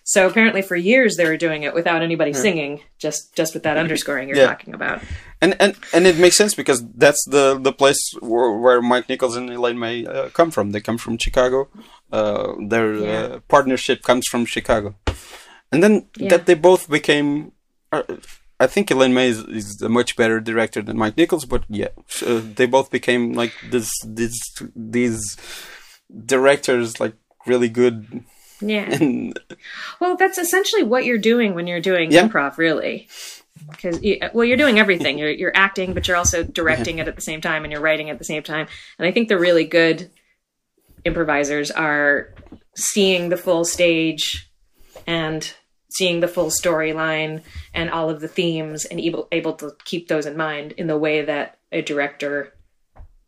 So 0.05 0.27
apparently 0.27 0.61
for 0.61 0.75
years 0.75 1.15
they 1.15 1.25
were 1.25 1.37
doing 1.37 1.63
it 1.63 1.73
without 1.73 2.01
anybody 2.01 2.31
yeah. 2.31 2.37
singing 2.37 2.81
just 2.99 3.33
just 3.35 3.53
with 3.53 3.63
that 3.63 3.77
underscoring 3.77 4.27
you're 4.27 4.37
yeah. 4.37 4.47
talking 4.47 4.73
about. 4.73 5.01
And 5.41 5.55
and 5.59 5.75
and 5.93 6.05
it 6.05 6.17
makes 6.19 6.37
sense 6.37 6.53
because 6.53 6.85
that's 6.95 7.23
the 7.29 7.57
the 7.59 7.73
place 7.73 8.01
where, 8.19 8.51
where 8.51 8.81
mike 8.81 9.07
nichols 9.09 9.35
and 9.35 9.49
elaine 9.49 9.79
may 9.79 10.05
uh, 10.05 10.29
come 10.29 10.51
from. 10.51 10.71
They 10.71 10.81
come 10.81 10.97
from 10.97 11.17
chicago. 11.17 11.69
Uh, 12.11 12.53
their 12.67 12.93
uh, 12.95 13.39
partnership 13.47 14.03
comes 14.03 14.27
from 14.27 14.45
chicago. 14.45 14.95
And 15.71 15.81
then 15.81 16.07
that 16.29 16.45
they 16.45 16.53
both 16.53 16.87
became 16.87 17.51
I 18.59 18.67
think 18.67 18.89
Elaine 18.91 19.13
May 19.13 19.29
is, 19.29 19.39
is, 19.39 19.81
a 19.81 19.89
much 19.89 20.15
better 20.15 20.39
director 20.39 20.81
than 20.81 20.97
Mike 20.97 21.17
Nichols, 21.17 21.45
but 21.45 21.63
yeah, 21.69 21.89
uh, 22.25 22.41
they 22.43 22.65
both 22.65 22.91
became 22.91 23.33
like 23.33 23.51
this, 23.69 23.89
this, 24.05 24.33
these 24.75 25.37
directors, 26.25 26.99
like 26.99 27.13
really 27.45 27.69
good. 27.69 28.23
Yeah. 28.61 28.89
And, 28.99 29.37
well, 29.99 30.15
that's 30.15 30.37
essentially 30.37 30.83
what 30.83 31.03
you're 31.03 31.17
doing 31.17 31.55
when 31.55 31.67
you're 31.67 31.81
doing 31.81 32.11
yeah. 32.11 32.27
improv, 32.27 32.57
really. 32.57 33.09
Because 33.69 33.99
well, 34.33 34.45
you're 34.45 34.57
doing 34.57 34.79
everything. 34.79 35.17
You're 35.17 35.29
you're 35.29 35.55
acting, 35.55 35.93
but 35.93 36.07
you're 36.07 36.17
also 36.17 36.43
directing 36.43 36.97
yeah. 36.97 37.03
it 37.03 37.07
at 37.07 37.15
the 37.15 37.21
same 37.21 37.39
time, 37.39 37.63
and 37.63 37.71
you're 37.71 37.81
writing 37.81 38.09
at 38.09 38.17
the 38.17 38.25
same 38.25 38.43
time. 38.43 38.67
And 38.97 39.07
I 39.07 39.11
think 39.11 39.29
the 39.29 39.37
really 39.37 39.63
good 39.63 40.09
improvisers 41.05 41.69
are 41.69 42.33
seeing 42.75 43.29
the 43.29 43.37
full 43.37 43.63
stage 43.63 44.49
and 45.05 45.53
seeing 45.93 46.19
the 46.19 46.27
full 46.27 46.49
storyline 46.49 47.41
and 47.73 47.89
all 47.89 48.09
of 48.09 48.21
the 48.21 48.27
themes 48.27 48.85
and 48.85 48.99
able 48.99 49.27
able 49.31 49.53
to 49.53 49.71
keep 49.85 50.07
those 50.07 50.25
in 50.25 50.37
mind 50.37 50.73
in 50.73 50.87
the 50.87 50.97
way 50.97 51.23
that 51.23 51.57
a 51.71 51.81
director 51.81 52.53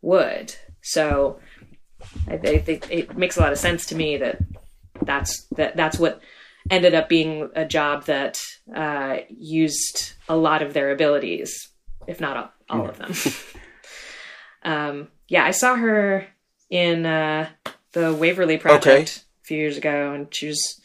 would. 0.02 0.56
So 0.82 1.40
I, 2.28 2.38
think 2.38 2.92
it 2.92 3.18
makes 3.18 3.38
a 3.38 3.42
lot 3.42 3.52
of 3.52 3.58
sense 3.58 3.88
to 3.88 3.96
me 3.96 4.18
that 4.18 4.40
that's 5.02 5.46
that 5.56 5.76
that's 5.76 5.98
what 5.98 6.22
ended 6.70 6.94
up 6.94 7.10
being 7.10 7.50
a 7.56 7.66
job 7.66 8.06
that 8.06 8.40
uh, 8.74 9.18
used 9.30 10.14
a 10.28 10.36
lot 10.36 10.62
of 10.62 10.74
their 10.74 10.92
abilities, 10.92 11.70
if 12.08 12.20
not 12.20 12.38
all, 12.38 12.52
all 12.70 12.90
of 12.90 12.98
them. 12.98 13.14
um, 14.64 15.08
yeah, 15.28 15.46
I 15.46 15.52
saw 15.52 15.76
her 15.76 16.28
in 16.70 17.06
uh, 17.06 17.50
the 17.92 18.14
Waverly 18.14 18.58
Project 18.58 18.86
Okay. 18.88 19.02
a 19.04 19.46
few 19.46 19.58
years 19.58 19.78
ago, 19.78 20.14
and 20.14 20.34
she 20.34 20.48
was, 20.48 20.82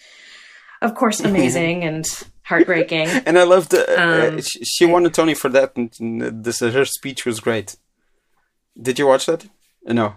of 0.82 0.94
course, 0.94 1.20
amazing 1.30 1.84
and 1.84 2.04
heartbreaking. 2.42 3.08
And 3.26 3.38
I 3.38 3.44
loved. 3.44 3.74
Uh, 3.74 3.84
uh, 3.88 4.28
Um, 4.28 4.40
she, 4.40 4.64
she 4.64 4.84
won 4.86 5.06
a 5.06 5.10
Tony 5.10 5.34
for 5.34 5.48
that, 5.50 5.76
and, 5.76 5.90
and 6.00 6.44
this 6.44 6.60
her 6.60 6.84
speech 6.84 7.24
was 7.26 7.40
great. 7.40 7.76
Did 8.80 8.98
you 8.98 9.06
watch 9.06 9.26
that? 9.26 9.44
Uh, 9.88 9.92
No. 9.92 10.14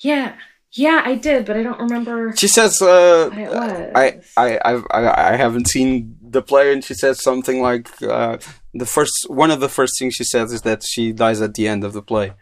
Yeah, 0.00 0.34
yeah, 0.72 1.02
I 1.04 1.14
did, 1.16 1.44
but 1.44 1.56
I 1.56 1.62
don't 1.62 1.80
remember. 1.80 2.34
She 2.36 2.48
says, 2.48 2.80
uh, 2.80 3.28
What 3.30 3.38
it 3.38 3.50
was. 3.50 3.92
I, 3.94 4.06
I, 4.36 4.58
I, 4.70 4.72
I, 4.98 5.32
I 5.32 5.36
haven't 5.36 5.68
seen 5.68 6.16
the 6.22 6.42
play, 6.42 6.72
and 6.72 6.82
she 6.84 6.94
says 6.94 7.22
something 7.22 7.60
like, 7.60 7.88
uh, 8.02 8.38
the 8.72 8.86
first, 8.86 9.12
one 9.28 9.50
of 9.50 9.60
the 9.60 9.68
first 9.68 9.92
things 9.98 10.14
she 10.14 10.24
says 10.24 10.50
is 10.52 10.62
that 10.62 10.82
she 10.82 11.12
dies 11.12 11.40
at 11.42 11.54
the 11.54 11.68
end 11.68 11.84
of 11.84 11.92
the 11.92 12.02
play. 12.02 12.32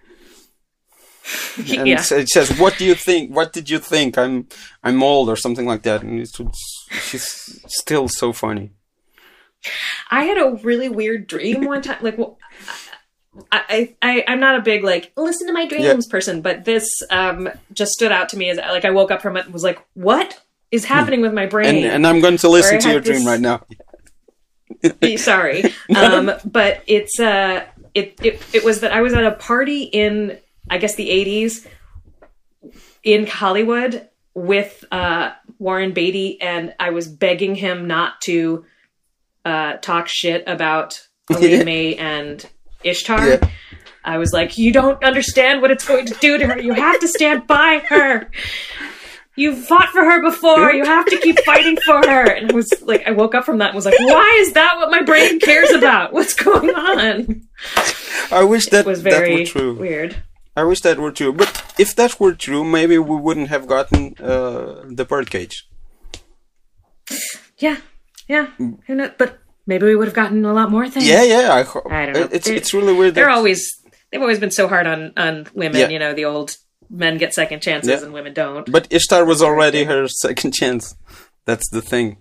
And 1.58 1.86
yeah, 1.86 2.02
it 2.10 2.28
says, 2.28 2.58
"What 2.58 2.78
do 2.78 2.84
you 2.84 2.94
think? 2.94 3.34
What 3.34 3.52
did 3.52 3.68
you 3.68 3.78
think? 3.78 4.16
I'm, 4.16 4.48
I'm 4.82 5.02
old, 5.02 5.28
or 5.28 5.36
something 5.36 5.66
like 5.66 5.82
that." 5.82 6.02
And 6.02 6.18
it's, 6.20 6.40
she's 6.90 7.60
still 7.66 8.08
so 8.08 8.32
funny. 8.32 8.72
I 10.10 10.24
had 10.24 10.38
a 10.38 10.52
really 10.62 10.88
weird 10.88 11.26
dream 11.26 11.64
one 11.64 11.82
time. 11.82 11.98
Like, 12.00 12.16
well, 12.16 12.38
I, 13.52 13.94
I, 14.02 14.24
I'm 14.26 14.40
not 14.40 14.56
a 14.56 14.62
big 14.62 14.82
like 14.82 15.12
listen 15.16 15.46
to 15.46 15.52
my 15.52 15.66
dreams 15.66 16.06
person, 16.06 16.40
but 16.40 16.64
this 16.64 16.84
um 17.10 17.48
just 17.72 17.92
stood 17.92 18.12
out 18.12 18.28
to 18.30 18.36
me 18.36 18.50
as 18.50 18.56
like 18.56 18.84
I 18.84 18.90
woke 18.90 19.10
up 19.10 19.22
from 19.22 19.36
it 19.36 19.44
and 19.44 19.52
was 19.52 19.62
like, 19.62 19.78
what 19.94 20.40
is 20.70 20.84
happening 20.84 21.20
with 21.20 21.32
my 21.32 21.46
brain? 21.46 21.84
and 21.84 22.06
I'm 22.06 22.20
going 22.20 22.38
to 22.38 22.48
listen 22.48 22.80
to 22.80 22.88
your 22.88 22.94
had 22.94 23.04
dream 23.04 23.18
this- 23.18 23.26
right 23.26 23.40
now. 23.40 23.64
Sorry, 25.16 25.64
um, 25.96 26.32
but 26.44 26.82
it's 26.86 27.20
uh, 27.20 27.64
it, 27.94 28.18
it 28.22 28.42
it 28.52 28.64
was 28.64 28.80
that 28.80 28.92
I 28.92 29.00
was 29.02 29.12
at 29.14 29.24
a 29.24 29.32
party 29.32 29.82
in 29.82 30.38
I 30.68 30.78
guess 30.78 30.94
the 30.96 31.08
80s 31.08 31.66
in 33.02 33.26
Hollywood 33.26 34.08
with 34.34 34.84
uh, 34.92 35.32
Warren 35.58 35.92
Beatty, 35.92 36.40
and 36.40 36.74
I 36.78 36.90
was 36.90 37.08
begging 37.08 37.54
him 37.54 37.86
not 37.86 38.20
to 38.22 38.64
uh, 39.44 39.74
talk 39.78 40.06
shit 40.08 40.44
about 40.46 41.06
Elaine 41.30 41.64
May 41.64 41.94
and 41.96 42.44
Ishtar. 42.84 43.28
Yeah. 43.28 43.48
I 44.04 44.18
was 44.18 44.32
like, 44.32 44.56
you 44.56 44.72
don't 44.72 45.02
understand 45.04 45.60
what 45.60 45.70
it's 45.70 45.86
going 45.86 46.06
to 46.06 46.14
do 46.14 46.38
to 46.38 46.46
her. 46.46 46.58
You 46.60 46.72
have 46.72 47.00
to 47.00 47.08
stand 47.08 47.46
by 47.46 47.82
her. 47.88 48.30
You 49.36 49.54
fought 49.54 49.90
for 49.90 50.00
her 50.02 50.22
before. 50.22 50.72
You 50.72 50.84
have 50.84 51.04
to 51.06 51.18
keep 51.18 51.38
fighting 51.44 51.76
for 51.84 51.96
her. 51.98 52.30
And 52.30 52.50
I 52.50 52.54
was 52.54 52.72
like, 52.82 53.06
I 53.06 53.10
woke 53.10 53.34
up 53.34 53.44
from 53.44 53.58
that 53.58 53.68
and 53.68 53.76
was 53.76 53.84
like, 53.84 53.98
why 54.00 54.38
is 54.40 54.52
that 54.54 54.76
what 54.78 54.90
my 54.90 55.02
brain 55.02 55.38
cares 55.38 55.70
about? 55.70 56.12
What's 56.14 56.34
going 56.34 56.70
on? 56.70 57.42
I 58.32 58.42
wish 58.44 58.66
that 58.70 58.80
It 58.80 58.86
was 58.86 59.02
that 59.02 59.10
very 59.12 59.40
were 59.40 59.44
true. 59.46 59.74
weird. 59.74 60.16
I 60.60 60.64
wish 60.70 60.80
that 60.86 60.98
were 60.98 61.12
true. 61.20 61.32
But 61.32 61.50
if 61.78 61.90
that 61.96 62.12
were 62.20 62.34
true, 62.46 62.62
maybe 62.64 62.96
we 62.98 63.16
wouldn't 63.26 63.48
have 63.54 63.66
gotten 63.66 64.14
uh, 64.32 64.82
the 64.98 65.04
birdcage. 65.12 65.56
Yeah, 67.58 67.78
yeah. 68.28 68.46
Who 68.86 68.94
knows? 68.94 69.10
But 69.18 69.38
maybe 69.66 69.86
we 69.86 69.96
would 69.96 70.08
have 70.08 70.14
gotten 70.14 70.44
a 70.44 70.52
lot 70.52 70.70
more 70.70 70.88
things. 70.88 71.06
Yeah, 71.06 71.22
yeah. 71.22 71.52
I, 71.54 71.62
ho- 71.62 71.86
I 71.90 72.06
don't 72.06 72.14
know. 72.14 72.28
It's 72.32 72.46
They're- 72.46 72.56
it's 72.56 72.72
really 72.74 72.92
weird. 72.92 73.14
They're 73.14 73.30
always 73.30 73.60
they've 74.10 74.20
always 74.20 74.38
been 74.38 74.50
so 74.50 74.68
hard 74.68 74.86
on 74.86 75.12
on 75.16 75.46
women. 75.54 75.80
Yeah. 75.80 75.88
You 75.88 75.98
know, 75.98 76.14
the 76.14 76.24
old 76.24 76.56
men 76.88 77.18
get 77.18 77.34
second 77.34 77.60
chances 77.62 77.90
Yeah. 77.90 78.02
and 78.04 78.12
women 78.12 78.32
don't. 78.34 78.70
But 78.70 78.86
Ishtar 78.90 79.24
was 79.24 79.42
already 79.42 79.84
her 79.84 80.08
second 80.08 80.52
chance. 80.54 80.96
That's 81.44 81.68
the 81.70 81.82
thing. 81.82 82.18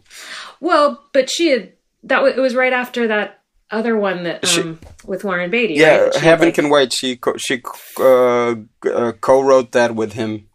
Well, 0.59 1.03
but 1.13 1.29
she 1.29 1.49
had 1.49 1.73
that. 2.03 2.23
Was, 2.23 2.33
it 2.35 2.39
was 2.41 2.55
right 2.55 2.73
after 2.73 3.07
that 3.07 3.38
other 3.71 3.95
one 3.97 4.23
that 4.23 4.45
She- 4.47 4.61
um 4.61 4.79
with 5.05 5.23
Warren 5.23 5.49
Beatty. 5.51 5.75
Yeah, 5.75 5.87
right? 5.97 6.13
That 6.13 6.19
she 6.19 6.25
Heaven 6.25 6.47
like- 6.47 6.55
Can 6.55 6.69
Wait. 6.69 6.93
She 6.93 7.15
co- 7.17 7.37
she 7.37 7.61
uh, 7.99 8.55
uh, 8.85 9.11
co-wrote 9.21 9.71
that 9.73 9.95
with 9.95 10.13
him, 10.13 10.47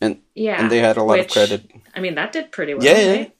and 0.00 0.20
Yeah, 0.34 0.60
and 0.60 0.70
they 0.70 0.78
had 0.80 0.96
a 0.96 1.02
lot 1.02 1.18
of 1.20 1.28
credit. 1.28 1.70
I 1.96 2.00
mean, 2.00 2.14
that 2.14 2.32
did 2.32 2.52
pretty 2.52 2.74
well. 2.74 2.84
Yeah, 2.84 2.98
yeah. 3.00 3.12
right? 3.16 3.32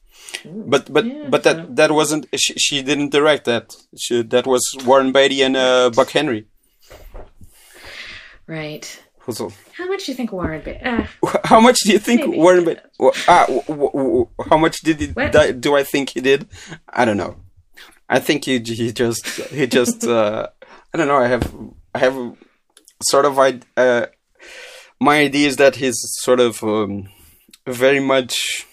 But 0.45 0.93
but 0.93 1.05
Yeah, 1.07 1.26
but 1.28 1.43
so- 1.45 1.55
that 1.55 1.76
that 1.76 1.91
wasn't. 1.93 2.26
She, 2.37 2.55
she 2.55 2.83
didn't 2.83 3.11
direct 3.11 3.45
that. 3.45 3.76
She, 3.99 4.22
that 4.22 4.47
was 4.47 4.62
Warren 4.87 5.12
Beatty 5.12 5.43
and 5.43 5.57
uh, 5.57 5.91
Buck 5.91 6.11
Henry. 6.11 6.47
Right. 8.47 9.03
How 9.74 9.87
much 9.87 10.07
do 10.07 10.12
you 10.12 10.16
think 10.16 10.33
Warren 10.33 10.61
Beatty? 10.61 10.81
Uh, 10.83 11.07
How 11.45 11.61
much 11.61 11.81
do 11.81 11.93
you 11.93 12.01
think 12.01 12.20
Maybe. 12.26 12.39
Warren 12.39 12.64
Beatty? 12.64 12.81
wh- 13.01 13.14
Ah, 13.28 13.47
how 14.51 14.57
much 14.59 14.81
did 14.83 14.99
he? 15.01 15.07
Do 15.61 15.76
I 15.76 15.85
think 15.85 16.11
he 16.11 16.20
did? 16.20 16.49
I 16.89 17.05
don't 17.05 17.16
know. 17.16 17.37
I 18.11 18.18
think 18.18 18.44
he 18.44 18.58
he 18.58 18.92
just 18.92 19.24
he 19.26 19.66
just 19.68 20.04
uh, 20.04 20.48
I 20.92 20.98
don't 20.98 21.06
know. 21.06 21.16
I 21.16 21.28
have 21.28 21.54
I 21.94 21.98
have 22.00 22.36
sort 23.04 23.24
of 23.24 23.38
I 23.38 23.61
uh, 23.76 24.06
my 25.00 25.20
idea 25.20 25.46
is 25.46 25.56
that 25.56 25.76
he's 25.76 25.96
sort 26.20 26.40
of 26.40 26.62
um, 26.64 27.08
very 27.66 28.00
much 28.00 28.66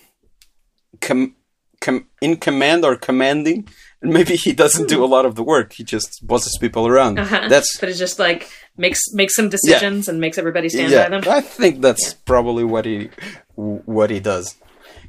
com- 1.01 1.35
com- 1.79 2.07
in 2.19 2.37
command 2.37 2.83
or 2.83 2.95
commanding, 2.95 3.67
and 4.01 4.11
maybe 4.11 4.35
he 4.35 4.53
doesn't 4.53 4.89
do 4.89 5.03
a 5.03 5.05
lot 5.15 5.27
of 5.27 5.35
the 5.35 5.43
work. 5.43 5.73
He 5.73 5.83
just 5.83 6.25
bosses 6.25 6.57
people 6.59 6.87
around. 6.87 7.19
uh-huh. 7.19 7.47
That's 7.47 7.77
but 7.79 7.89
it's 7.89 7.99
just 7.99 8.17
like 8.17 8.49
makes 8.75 9.01
makes 9.13 9.35
some 9.35 9.49
decisions 9.49 10.07
and 10.07 10.19
makes 10.19 10.39
everybody 10.39 10.69
stand 10.69 10.91
yeah. 10.91 11.09
by 11.09 11.19
them. 11.19 11.31
I 11.31 11.41
think 11.41 11.81
that's 11.81 12.15
probably 12.15 12.63
what 12.63 12.85
he 12.85 13.11
what 13.55 14.09
he 14.09 14.19
does. 14.19 14.55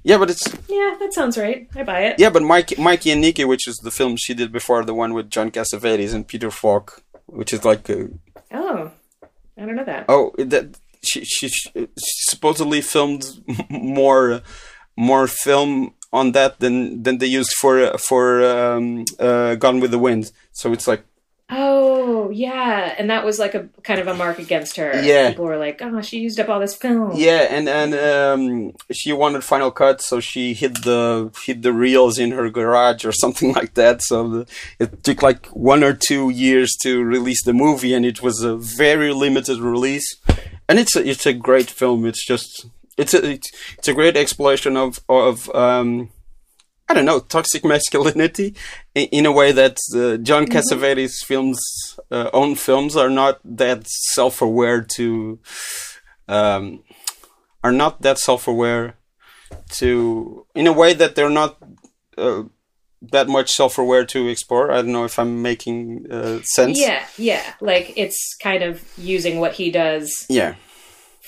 Yeah, 0.05 0.19
but 0.19 0.31
it's 0.31 0.47
Yeah, 0.69 0.97
that 1.01 1.13
sounds 1.13 1.37
right. 1.39 1.69
I 1.75 1.83
buy 1.83 2.01
it. 2.05 2.19
yeah, 2.19 2.31
but 2.31 2.43
Mikey, 2.43 2.77
Mikey 2.81 3.11
and 3.11 3.21
Nicky, 3.21 3.45
which 3.45 3.67
is 3.69 3.77
the 3.83 3.91
film 3.91 4.17
she 4.17 4.35
did 4.35 4.53
before, 4.53 4.85
the 4.85 4.95
one 4.95 5.13
with 5.15 5.31
John 5.31 5.51
Cassavetes 5.51 6.15
and 6.15 6.27
Peter 6.27 6.51
Falk, 6.51 7.03
which 7.27 7.53
is 7.53 7.65
like 7.65 7.89
a, 7.89 8.09
Oh, 8.53 8.91
I 9.59 9.67
don't 9.67 9.77
know 9.77 9.85
that. 9.85 10.05
oh 10.09 10.33
that 10.39 10.79
she, 11.03 11.25
she 11.25 11.49
she 11.49 11.87
supposedly 12.31 12.81
filmed 12.81 13.25
more 13.71 14.41
more 14.97 15.27
film 15.27 15.95
on 16.13 16.33
that 16.33 16.59
than 16.61 17.03
than 17.03 17.19
they 17.19 17.27
used 17.27 17.53
for 17.61 17.97
for 17.99 18.43
um, 18.45 19.05
uh, 19.21 19.55
Gone 19.57 19.81
with 19.81 19.91
the 19.91 19.99
Wind. 19.99 20.33
So 20.53 20.73
it's 20.73 20.89
like 20.89 21.05
Oh, 21.51 22.29
yeah, 22.31 22.95
and 22.99 23.09
that 23.09 23.25
was 23.25 23.39
like 23.39 23.55
a 23.55 23.69
kind 23.83 23.99
of 24.01 24.07
a 24.07 24.15
mark 24.15 24.39
against 24.39 24.77
her. 24.77 25.01
Yeah. 25.03 25.31
people 25.31 25.47
were 25.47 25.57
like, 25.57 25.81
"Oh, 25.81 26.03
she 26.03 26.19
used 26.19 26.39
up 26.39 26.51
all 26.51 26.61
this 26.61 26.77
film." 26.77 27.13
yeah, 27.15 27.47
and 27.49 27.69
and 27.69 27.95
um, 27.95 28.73
she 28.93 29.15
wanted 29.15 29.43
Final 29.43 29.71
Cut, 29.71 30.03
so 30.03 30.21
she 30.21 30.53
hid 30.53 30.77
the 30.85 31.31
hid 31.45 31.63
the 31.63 31.73
reels 31.73 32.19
in 32.19 32.33
her 32.33 32.51
garage 32.51 33.07
or 33.07 33.13
something 33.23 33.55
like 33.55 33.75
that. 33.75 34.03
So 34.03 34.29
the, 34.29 34.47
it 34.79 35.03
took 35.03 35.23
like 35.23 35.47
one 35.47 35.83
or 35.83 35.95
two 35.95 36.29
years 36.29 36.77
to 36.83 37.03
release 37.03 37.43
the 37.43 37.55
movie, 37.55 37.95
and 37.95 38.05
it 38.05 38.23
was 38.23 38.43
a 38.43 38.55
very 38.57 39.13
limited 39.15 39.59
release. 39.59 40.17
And 40.69 40.79
it's 40.79 40.95
a, 40.97 41.09
it's 41.09 41.25
a 41.25 41.33
great 41.33 41.71
film. 41.71 42.05
It's 42.05 42.27
just 42.27 42.67
it's 42.99 43.15
a 43.15 43.25
it's, 43.31 43.51
it's 43.79 43.89
a 43.89 43.95
great 43.95 44.19
exploration 44.19 44.77
of 44.77 45.01
of 45.09 45.49
um, 45.55 46.11
I 46.89 46.95
don't 46.95 47.05
know 47.05 47.21
toxic 47.21 47.65
masculinity 47.75 48.55
in, 48.95 49.27
a 49.27 49.33
way 49.33 49.53
that 49.53 49.79
uh, 49.95 50.17
John 50.17 50.47
Cassavetes' 50.47 51.25
films 51.25 51.61
uh, 52.11 52.31
own 52.33 52.55
films 52.55 52.97
are 52.97 53.11
not 53.11 53.41
that 53.45 53.87
self 53.87 54.41
aware 54.41 54.81
to 54.97 55.39
um, 56.29 56.83
are 57.63 57.73
not 57.73 58.03
that 58.03 58.19
self 58.19 58.49
aware 58.49 58.97
to 59.71 60.47
in 60.55 60.67
a 60.67 60.73
way 60.73 60.95
that 60.95 61.15
they're 61.15 61.31
not 61.31 61.59
uh, 62.17 62.45
that 63.01 63.29
much 63.29 63.53
self 63.53 63.79
aware 63.79 64.05
to 64.07 64.29
explore. 64.29 64.73
I 64.73 64.77
don't 64.77 64.93
know 64.93 65.05
if 65.05 65.19
I'm 65.19 65.43
making 65.43 66.07
uh, 66.11 66.41
sense. 66.43 66.81
yeah, 66.81 67.07
yeah. 67.17 67.55
Like 67.61 67.93
it's 67.97 68.35
kind 68.43 68.63
of 68.63 68.83
using 68.97 69.41
what 69.41 69.55
he 69.55 69.71
does 69.71 70.27
Yeah. 70.29 70.57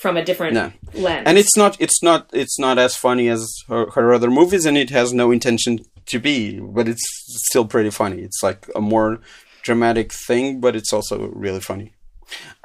From 0.01 0.17
a 0.17 0.23
different 0.25 0.53
No. 0.55 0.71
lens. 0.93 1.23
and 1.27 1.37
it's 1.37 1.55
not 1.55 1.77
it's 1.79 2.01
not 2.01 2.29
it's 2.33 2.57
not 2.59 2.77
as 2.79 2.95
funny 2.95 3.27
as 3.29 3.41
her, 3.69 3.89
her 3.91 4.13
other 4.13 4.31
movies 4.31 4.65
and 4.65 4.75
it 4.77 4.89
has 4.89 5.13
no 5.13 5.31
intention 5.31 5.79
to 6.07 6.17
be 6.19 6.59
but 6.59 6.87
it's 6.87 7.05
still 7.49 7.65
pretty 7.65 7.91
funny 7.91 8.19
it's 8.27 8.41
like 8.41 8.67
a 8.75 8.81
more 8.81 9.19
dramatic 9.61 10.11
thing 10.27 10.59
but 10.59 10.75
it's 10.75 10.91
also 10.91 11.27
really 11.45 11.59
funny 11.59 11.93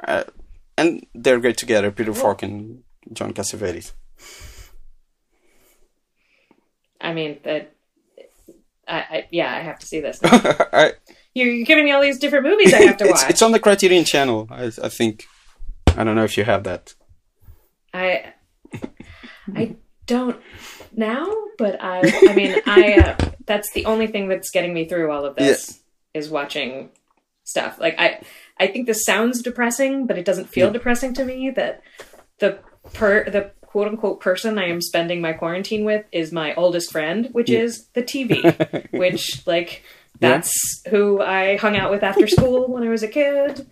uh, 0.07 0.23
and 0.77 1.05
they're 1.13 1.39
great 1.39 1.57
together 1.57 1.91
peter 1.91 2.13
falk 2.13 2.41
and 2.41 2.81
john 3.13 3.33
cassavetes 3.33 3.91
I 6.99 7.13
mean, 7.13 7.37
that. 7.43 7.73
I, 8.87 8.97
I 8.97 9.27
yeah, 9.31 9.53
I 9.53 9.59
have 9.59 9.77
to 9.79 9.85
see 9.85 9.99
this. 9.99 10.19
I, 10.23 10.93
You're, 11.35 11.63
giving 11.63 11.85
me 11.85 11.91
all 11.91 12.01
these 12.01 12.17
different 12.17 12.45
movies 12.45 12.73
I 12.73 12.81
have 12.83 12.97
to 12.97 13.05
it's, 13.09 13.21
watch. 13.21 13.29
it's 13.29 13.41
on 13.43 13.51
the 13.51 13.59
criterion 13.59 14.03
channel 14.05 14.47
I, 14.49 14.71
I 14.81 14.89
think 14.89 15.25
i 15.95 16.03
don't 16.03 16.15
know 16.15 16.23
if 16.23 16.37
you 16.37 16.43
have 16.43 16.63
that 16.63 16.95
I 17.97 18.33
I 19.55 19.75
don't 20.05 20.39
now, 20.95 21.33
but 21.57 21.81
I 21.81 22.01
I 22.27 22.33
mean 22.33 22.55
I 22.65 22.93
uh, 22.95 23.17
that's 23.45 23.71
the 23.73 23.85
only 23.85 24.07
thing 24.07 24.27
that's 24.27 24.51
getting 24.51 24.73
me 24.73 24.85
through 24.87 25.11
all 25.11 25.25
of 25.25 25.35
this 25.35 25.81
is 26.13 26.29
watching 26.29 26.89
stuff. 27.43 27.79
Like 27.79 27.95
I 27.97 28.21
I 28.59 28.67
think 28.67 28.87
this 28.87 29.03
sounds 29.03 29.41
depressing, 29.41 30.07
but 30.07 30.17
it 30.17 30.25
doesn't 30.25 30.49
feel 30.49 30.71
depressing 30.71 31.13
to 31.15 31.25
me 31.25 31.49
that 31.51 31.81
the 32.39 32.59
per 32.93 33.29
the 33.29 33.51
quote 33.65 33.87
unquote 33.87 34.19
person 34.21 34.57
I 34.57 34.69
am 34.69 34.81
spending 34.81 35.21
my 35.21 35.33
quarantine 35.33 35.83
with 35.85 36.05
is 36.11 36.31
my 36.31 36.55
oldest 36.55 36.91
friend, 36.91 37.29
which 37.31 37.49
Yeah. 37.49 37.59
is 37.59 37.87
the 37.93 38.03
TV, 38.03 38.89
which 38.91 39.45
like 39.45 39.83
that's 40.19 40.81
who 40.89 41.21
I 41.21 41.57
hung 41.57 41.75
out 41.75 41.91
with 41.91 42.03
after 42.03 42.27
school 42.27 42.67
when 42.67 42.83
I 42.83 42.89
was 42.89 43.03
a 43.03 43.07
kid. 43.07 43.69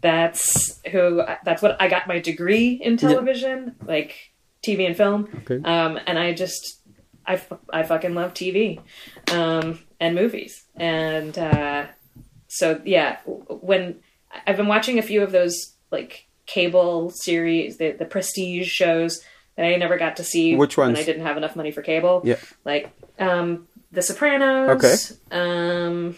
That's 0.00 0.80
who 0.90 1.22
that's 1.44 1.62
what 1.62 1.80
I 1.80 1.88
got 1.88 2.06
my 2.06 2.18
degree 2.18 2.80
in 2.82 2.96
television, 2.96 3.76
like 3.84 4.32
TV 4.62 4.86
and 4.86 4.96
film. 4.96 5.28
Okay. 5.42 5.60
Um, 5.64 5.98
and 6.06 6.18
I 6.18 6.32
just 6.32 6.80
I, 7.26 7.40
I 7.72 7.82
fucking 7.82 8.14
love 8.14 8.34
TV 8.34 8.80
um, 9.32 9.80
and 10.00 10.14
movies. 10.14 10.64
And 10.76 11.36
uh, 11.38 11.86
so 12.48 12.80
yeah, 12.84 13.18
when 13.24 14.00
I've 14.46 14.56
been 14.56 14.68
watching 14.68 14.98
a 14.98 15.02
few 15.02 15.22
of 15.22 15.32
those 15.32 15.74
like 15.90 16.26
cable 16.46 17.10
series, 17.10 17.78
the 17.78 17.92
the 17.92 18.04
prestige 18.04 18.68
shows 18.68 19.22
that 19.56 19.66
I 19.66 19.76
never 19.76 19.96
got 19.96 20.16
to 20.16 20.24
see 20.24 20.56
Which 20.56 20.76
when 20.76 20.88
ones? 20.88 20.98
I 20.98 21.04
didn't 21.04 21.24
have 21.24 21.36
enough 21.36 21.56
money 21.56 21.70
for 21.70 21.82
cable. 21.82 22.22
Yeah. 22.24 22.36
Like 22.64 22.90
um, 23.18 23.68
The 23.94 24.02
Sopranos. 24.02 24.70
Okay. 24.84 24.96
Um, 25.30 26.16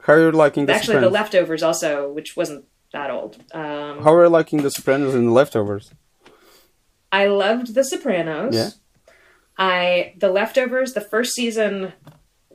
How 0.00 0.14
are 0.14 0.20
you 0.26 0.32
liking 0.32 0.66
the 0.66 0.72
actually, 0.74 1.00
The 1.00 1.10
Leftovers 1.10 1.62
also, 1.62 2.10
which 2.12 2.36
wasn't 2.36 2.64
that 2.92 3.10
old. 3.10 3.36
Um, 3.52 4.02
How 4.02 4.14
are 4.14 4.24
you 4.24 4.28
liking 4.30 4.62
the 4.62 4.70
Sopranos 4.70 5.14
and 5.14 5.28
the 5.28 5.32
Leftovers? 5.32 5.92
I 7.12 7.26
loved 7.26 7.74
The 7.74 7.84
Sopranos. 7.84 8.54
Yeah. 8.54 8.70
I 9.58 10.14
The 10.16 10.30
Leftovers, 10.30 10.92
the 10.94 11.00
first 11.00 11.34
season 11.34 11.92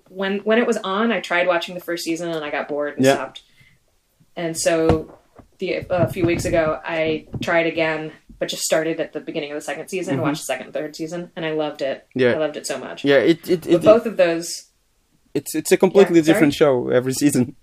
when 0.09 0.39
when 0.39 0.57
it 0.59 0.67
was 0.67 0.77
on, 0.77 1.11
I 1.11 1.19
tried 1.19 1.47
watching 1.47 1.75
the 1.75 1.81
first 1.81 2.03
season 2.03 2.29
and 2.29 2.43
I 2.45 2.49
got 2.49 2.67
bored 2.67 2.95
and 2.97 3.05
Yeah. 3.05 3.15
stopped. 3.15 3.41
And 4.35 4.57
so 4.57 5.17
the 5.63 5.85
a 5.89 6.07
few 6.07 6.25
weeks 6.25 6.45
ago 6.45 6.79
I 6.83 7.27
tried 7.41 7.67
again, 7.67 8.11
but 8.39 8.49
just 8.49 8.63
started 8.63 8.99
at 8.99 9.13
the 9.13 9.19
beginning 9.21 9.51
of 9.51 9.55
the 9.55 9.61
second 9.61 9.87
season, 9.89 10.17
Mhm. 10.17 10.21
watched 10.21 10.41
the 10.41 10.45
second 10.53 10.73
third 10.73 10.95
season, 10.95 11.31
and 11.35 11.45
I 11.45 11.51
loved 11.51 11.81
it. 11.81 12.05
Yeah. 12.15 12.33
I 12.33 12.37
loved 12.37 12.57
it 12.57 12.65
so 12.67 12.77
much. 12.77 13.03
Yeah, 13.05 13.17
it 13.17 13.47
it, 13.49 13.61
But 13.61 13.71
it, 13.73 13.81
both 13.83 14.05
of 14.05 14.17
those 14.17 14.47
it's 15.33 15.55
it's 15.55 15.71
a 15.71 15.77
completely 15.77 16.17
Yeah, 16.19 16.25
different 16.29 16.53
show 16.53 16.89
every 16.89 17.13
season. 17.13 17.55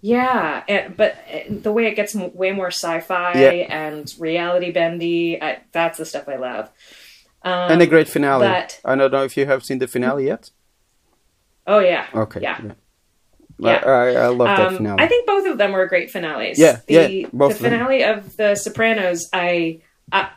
Yeah, 0.00 0.62
and, 0.68 0.96
but 0.96 1.16
uh, 1.32 1.38
the 1.50 1.72
way 1.72 1.86
it 1.86 1.96
gets 1.96 2.14
m- 2.14 2.34
way 2.34 2.52
more 2.52 2.68
sci-fi 2.70 3.32
Yeah. 3.34 3.50
and 3.68 4.12
reality 4.18 4.70
bendy, 4.70 5.42
I, 5.42 5.58
that's 5.72 5.98
the 5.98 6.04
stuff 6.04 6.28
I 6.28 6.36
love. 6.36 6.70
Um, 7.42 7.72
and 7.72 7.82
a 7.82 7.86
great 7.86 8.08
finale. 8.08 8.46
but- 8.46 8.80
I 8.84 8.94
don't 8.94 9.10
know 9.12 9.24
if 9.24 9.36
you 9.36 9.46
have 9.46 9.64
seen 9.64 9.78
the 9.78 9.88
finale 9.88 10.26
yet. 10.26 10.50
Oh 11.66 11.80
yeah. 11.80 12.06
Okay. 12.14 12.40
Yeah. 12.42 12.60
I, 13.62 13.76
I, 13.76 14.08
I 14.12 14.26
love 14.28 14.46
that 14.46 14.60
Um, 14.68 14.76
finale. 14.76 15.02
I 15.02 15.06
think 15.08 15.26
both 15.26 15.46
of 15.46 15.58
them 15.58 15.72
were 15.72 15.86
great 15.86 16.10
finales. 16.10 16.58
Yeah, 16.58 16.80
the, 16.86 16.94
yeah, 16.94 17.26
both 17.32 17.50
the 17.50 17.56
of 17.56 17.62
them. 17.62 17.72
finale 17.72 18.02
of 18.04 18.36
The 18.36 18.54
Sopranos, 18.54 19.28
I, 19.32 19.80
I 20.12 20.30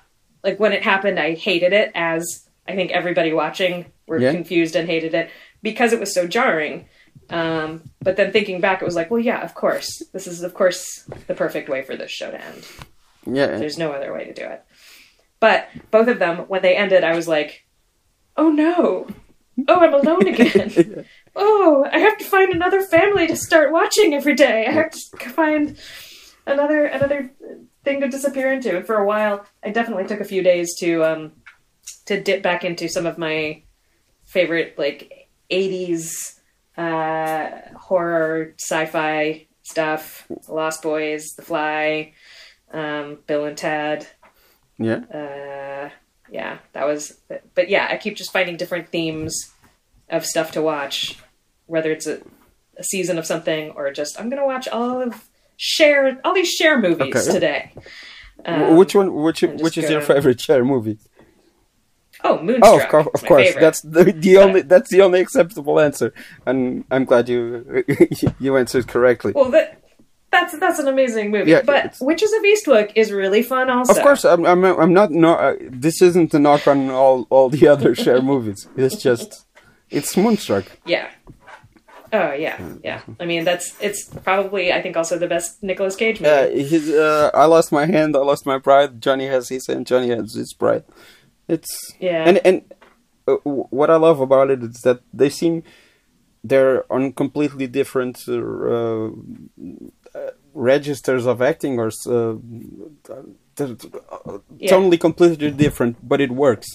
like 0.43 0.59
when 0.59 0.73
it 0.73 0.81
happened. 0.83 1.19
I 1.19 1.35
hated 1.35 1.71
it, 1.73 1.91
as 1.95 2.47
I 2.67 2.75
think 2.75 2.91
everybody 2.91 3.31
watching 3.33 3.85
were 4.07 4.19
Yeah. 4.19 4.31
confused 4.31 4.75
and 4.75 4.87
hated 4.89 5.13
it 5.13 5.29
because 5.61 5.93
it 5.93 5.99
was 5.99 6.13
so 6.13 6.27
jarring. 6.27 6.87
Um, 7.29 7.83
but 8.01 8.17
then 8.17 8.31
thinking 8.31 8.59
back, 8.59 8.81
it 8.81 8.85
was 8.85 8.95
like, 8.95 9.09
well, 9.11 9.19
yeah, 9.21 9.41
of 9.43 9.53
course, 9.53 10.01
this 10.11 10.27
is 10.27 10.41
of 10.43 10.53
course 10.53 11.03
the 11.27 11.33
perfect 11.35 11.69
way 11.69 11.81
for 11.83 11.95
this 11.95 12.11
show 12.11 12.29
to 12.31 12.43
end. 12.43 12.67
yeah, 13.25 13.57
There's 13.57 13.77
no 13.77 13.91
other 13.93 14.11
way 14.13 14.25
to 14.25 14.33
do 14.33 14.43
it. 14.43 14.63
But 15.39 15.69
both 15.91 16.07
of 16.07 16.19
them, 16.19 16.39
when 16.49 16.61
they 16.61 16.75
ended, 16.75 17.03
I 17.03 17.15
was 17.15 17.27
like, 17.27 17.65
oh 18.35 18.49
no. 18.49 19.07
Oh, 19.67 19.79
I'm 19.79 19.93
alone 19.93 20.27
again. 20.27 21.05
oh, 21.35 21.87
I 21.91 21.99
have 21.99 22.17
to 22.17 22.25
find 22.25 22.53
another 22.53 22.81
family 22.81 23.27
to 23.27 23.35
start 23.35 23.71
watching 23.71 24.13
every 24.13 24.35
day. 24.35 24.65
I 24.67 24.71
have 24.71 24.91
to 24.91 25.29
find 25.29 25.77
another 26.45 26.85
another 26.85 27.31
thing 27.83 28.01
to 28.01 28.07
disappear 28.07 28.51
into. 28.51 28.77
And 28.77 28.85
for 28.85 28.95
a 28.95 29.05
while, 29.05 29.45
I 29.63 29.71
definitely 29.71 30.05
took 30.05 30.19
a 30.19 30.25
few 30.25 30.43
days 30.43 30.75
to 30.79 31.03
um 31.03 31.31
to 32.05 32.21
dip 32.21 32.41
back 32.41 32.63
into 32.63 32.87
some 32.89 33.05
of 33.05 33.17
my 33.17 33.63
favorite 34.25 34.77
like 34.77 35.29
80s 35.49 36.39
uh 36.77 37.49
horror 37.77 38.55
sci-fi 38.59 39.47
stuff. 39.63 40.27
Lost 40.47 40.81
Boys, 40.81 41.33
The 41.35 41.43
Fly, 41.43 42.13
um 42.73 43.19
Bill 43.27 43.45
and 43.45 43.57
Ted 43.57 44.07
yeah. 44.81 45.01
uh, 45.13 45.89
yeah, 46.31 46.57
that 46.73 46.87
was. 46.87 47.19
But 47.53 47.69
yeah, 47.69 47.87
I 47.91 47.97
keep 47.97 48.15
just 48.17 48.33
finding 48.33 48.57
different 48.57 48.87
themes 48.89 49.51
of 50.09 50.25
stuff 50.25 50.51
to 50.53 50.61
watch, 50.63 51.19
whether 51.67 51.91
it's 51.91 52.07
a, 52.07 52.21
a 52.77 52.83
season 52.83 53.17
of 53.19 53.25
something 53.27 53.69
or 53.71 53.91
just 53.91 54.19
I'm 54.19 54.29
gonna 54.29 54.45
watch 54.45 54.67
all 54.67 55.01
of 55.01 55.27
Cher 55.57 56.19
all 56.23 56.33
these 56.33 56.49
Cher 56.49 56.79
movies 56.79 57.15
Okay. 57.15 57.31
today. 57.31 57.71
Um, 58.45 58.75
which 58.77 58.95
one? 58.95 59.13
Which 59.13 59.41
which 59.41 59.77
is 59.77 59.89
your 59.89 60.01
favorite 60.01 60.41
Cher 60.41 60.65
movie? 60.65 60.97
Oh, 62.23 62.37
Oh, 62.37 62.43
Moonstruck. 62.43 62.83
of, 62.83 62.89
course, 62.89 63.07
of 63.15 63.27
course. 63.27 63.47
favorite. 63.47 63.61
That's 63.61 63.81
the, 63.81 64.03
the 64.11 64.37
only 64.37 64.61
that's 64.61 64.89
the 64.91 65.01
only 65.01 65.19
acceptable 65.21 65.79
answer, 65.79 66.13
and 66.45 66.85
I'm 66.91 67.05
glad 67.05 67.27
you 67.29 67.83
you 68.39 68.57
answered 68.57 68.87
correctly. 68.87 69.31
well, 69.33 69.49
that, 69.51 69.80
that's 70.31 70.57
that's 70.57 70.79
an 70.79 70.87
amazing 70.87 71.29
movie. 71.29 71.51
Yeah, 71.51 71.61
but 71.61 71.97
Witches 71.99 72.31
of 72.31 72.41
Eastwick 72.43 72.93
is 72.95 73.11
really 73.11 73.43
fun. 73.43 73.69
Also, 73.69 73.93
Of 73.93 74.01
course, 74.01 74.23
I'm 74.23 74.45
I'm, 74.45 74.63
I'm 74.63 74.93
not 74.93 75.11
no. 75.11 75.35
Uh, 75.35 75.55
this 75.59 76.01
isn't 76.01 76.33
a 76.33 76.39
knock 76.39 76.67
on 76.67 76.89
all 76.89 77.27
all 77.29 77.49
the 77.49 77.67
other 77.67 77.93
Cher 78.03 78.21
movies. 78.21 78.67
It's 78.77 78.95
just 78.95 79.45
it's 79.89 80.15
Moonstruck. 80.15 80.65
Yeah. 80.85 81.09
Oh 82.13 82.33
yeah, 82.33 82.59
yeah. 82.83 83.01
I 83.19 83.25
mean, 83.25 83.43
that's 83.43 83.75
it's 83.81 84.05
probably 84.05 84.73
I 84.73 84.81
think 84.81 84.97
also 84.97 85.17
the 85.17 85.27
best 85.27 85.61
Nicolas 85.63 85.95
Cage 85.95 86.19
movie. 86.19 86.31
Uh, 86.31 86.49
his, 86.49 86.89
uh, 86.89 87.31
I 87.33 87.45
lost 87.45 87.71
my 87.71 87.85
hand. 87.85 88.15
I 88.15 88.19
lost 88.19 88.45
my 88.45 88.59
pride. 88.59 89.01
Johnny 89.01 89.27
has 89.27 89.49
his 89.49 89.67
hand. 89.67 89.87
Johnny 89.87 90.09
has 90.09 90.33
his 90.33 90.53
pride. 90.53 90.83
It's 91.47 91.93
yeah. 91.99 92.23
and 92.27 92.41
and 92.45 92.73
uh, 93.27 93.35
what 93.43 93.89
I 93.89 93.95
love 93.95 94.19
about 94.19 94.49
it 94.49 94.63
is 94.63 94.81
that 94.83 95.01
they 95.13 95.29
seem 95.29 95.63
they're 96.43 96.91
on 96.91 97.13
completely 97.13 97.67
different 97.67 98.27
uh, 98.27 99.09
registers 100.53 101.25
of 101.25 101.41
acting, 101.41 101.79
or 101.79 101.91
uh, 102.07 102.35
Yeah. 104.57 104.69
totally 104.69 104.97
completely 104.97 105.51
different, 105.51 105.97
but 106.07 106.21
it 106.21 106.31
works, 106.31 106.67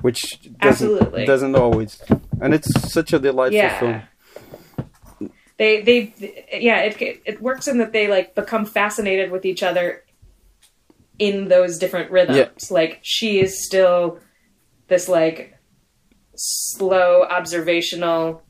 which 0.00 0.20
doesn't 0.58 0.92
Absolutely. 0.92 1.24
doesn't 1.24 1.54
always, 1.54 2.00
and 2.40 2.54
it's 2.54 2.92
such 2.92 3.12
a 3.12 3.18
delightful 3.18 3.56
yeah. 3.56 3.78
film. 3.78 4.02
They 5.58 5.82
they 5.82 6.14
yeah 6.60 6.80
it 6.80 7.00
it 7.00 7.40
works 7.40 7.68
in 7.68 7.78
that 7.78 7.92
they 7.92 8.08
like 8.08 8.34
become 8.34 8.66
fascinated 8.66 9.30
with 9.30 9.44
each 9.44 9.62
other 9.62 10.02
in 11.18 11.48
those 11.48 11.78
different 11.78 12.10
rhythms. 12.10 12.70
Like 12.70 12.98
she 13.02 13.40
is 13.40 13.64
still 13.64 14.18
this 14.88 15.08
like 15.08 15.58
slow 16.34 17.22
observational 17.22 18.42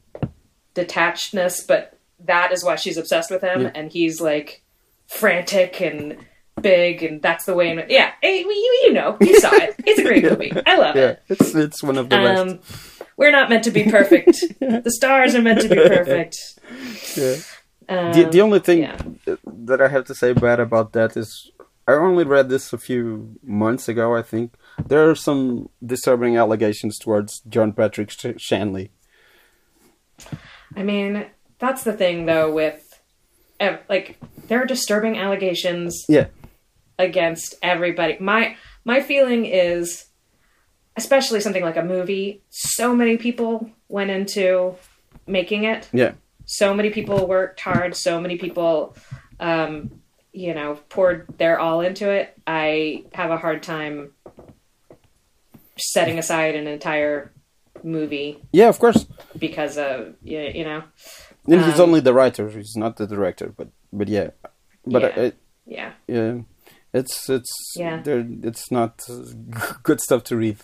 detachedness, 0.75 1.67
but 1.67 1.99
that 2.27 2.53
is 2.53 2.65
why 2.65 2.77
she's 2.77 2.97
obsessed 2.97 3.31
with 3.31 3.43
him, 3.43 3.63
Yeah. 3.63 3.71
and 3.75 3.91
he's 3.93 4.21
like 4.21 4.63
frantic 5.07 5.81
and 5.81 6.17
big, 6.61 7.03
and 7.03 7.21
that's 7.23 7.45
the 7.45 7.55
way. 7.55 7.71
In, 7.71 7.85
yeah, 7.89 8.13
eh, 8.23 8.41
you 8.41 8.81
you 8.85 8.93
know 8.93 9.17
you 9.21 9.39
saw 9.41 9.51
it. 9.55 9.75
It's 9.87 9.99
a 9.99 10.03
great 10.05 10.23
Yeah. 10.25 10.31
movie. 10.31 10.53
I 10.67 10.77
love 10.77 10.97
Yeah, 10.97 11.03
it. 11.11 11.23
it's 11.29 11.55
it's 11.55 11.83
one 11.83 11.99
of 11.99 12.09
the 12.09 12.17
best. 12.17 12.41
Um, 12.41 12.61
we're 13.17 13.31
not 13.31 13.49
meant 13.51 13.65
to 13.65 13.71
be 13.71 13.85
perfect. 13.85 14.41
the 14.61 14.91
stars 14.91 15.35
are 15.35 15.43
meant 15.43 15.61
to 15.63 15.69
be 15.69 15.77
perfect. 15.97 16.37
Yeah. 17.17 17.37
Um, 17.89 18.13
the, 18.13 18.29
the 18.31 18.41
only 18.41 18.61
thing 18.61 19.19
that 19.67 19.81
I 19.83 19.89
have 19.89 20.05
to 20.07 20.15
say 20.15 20.33
bad 20.33 20.61
about 20.61 20.93
that 20.95 21.17
is 21.17 21.51
I 21.87 21.93
only 21.95 22.25
read 22.25 22.49
this 22.49 22.73
a 22.73 22.79
few 22.79 23.37
months 23.43 23.89
ago. 23.89 24.15
I 24.17 24.23
think 24.23 24.55
there 24.87 25.11
are 25.11 25.15
some 25.17 25.69
disturbing 25.85 26.37
allegations 26.37 26.97
towards 26.99 27.41
John 27.41 27.73
Patrick 27.73 28.11
Sh- 28.11 28.39
Shanley. 28.39 28.93
I 30.77 30.83
mean, 30.83 31.27
that's 31.63 31.85
the 31.85 31.93
thing 31.93 32.27
though 32.27 32.53
with 32.53 33.01
like 33.89 34.19
there 34.49 34.61
are 34.61 34.67
disturbing 34.67 35.17
allegations 35.17 36.05
Yeah, 36.09 36.27
against 36.99 37.55
everybody. 37.63 38.17
My 38.19 38.57
my 38.85 39.01
feeling 39.01 39.47
is 39.47 40.07
especially 40.97 41.41
something 41.41 41.63
like 41.63 41.77
a 41.77 41.85
movie, 41.85 42.43
so 42.51 42.95
many 42.95 43.17
people 43.17 43.71
went 43.89 44.11
into 44.11 44.75
making 45.27 45.63
it. 45.65 45.89
yeah, 45.93 46.13
So 46.45 46.75
many 46.75 46.91
people 46.91 47.27
worked 47.29 47.61
hard, 47.61 47.95
so 47.97 48.21
many 48.21 48.37
people 48.37 48.97
um 49.39 50.03
you 50.35 50.55
know, 50.55 50.81
poured 50.89 51.27
their 51.39 51.61
all 51.61 51.83
into 51.83 52.11
it. 52.11 52.35
I 52.47 53.05
have 53.13 53.31
a 53.31 53.37
hard 53.37 53.63
time 53.63 54.13
setting 55.77 56.19
aside 56.19 56.57
an 56.57 56.67
entire 56.67 57.31
movie 57.85 58.39
yeah. 58.53 58.69
Of 58.69 58.79
course, 58.81 59.07
because 59.39 59.79
of 59.79 60.15
you, 60.25 60.41
you 60.41 60.65
know 60.65 60.83
and 61.47 61.61
he's 61.65 61.81
Um, 61.81 61.89
only 61.89 62.01
the 62.01 62.15
writer. 62.15 62.49
He's 62.49 62.75
not 62.77 62.97
the 62.97 63.07
director. 63.07 63.53
But 63.57 63.69
but 63.93 64.09
yeah, 64.09 64.31
but 64.87 65.03
Yeah. 65.03 65.21
it, 65.25 65.35
yeah 65.67 65.93
yeah, 66.09 66.39
it's 66.93 67.29
it's 67.31 67.53
Yeah. 67.77 68.03
It's 68.05 68.71
not 68.71 69.01
good 69.83 70.01
stuff 70.01 70.25
to 70.25 70.37
read. 70.37 70.57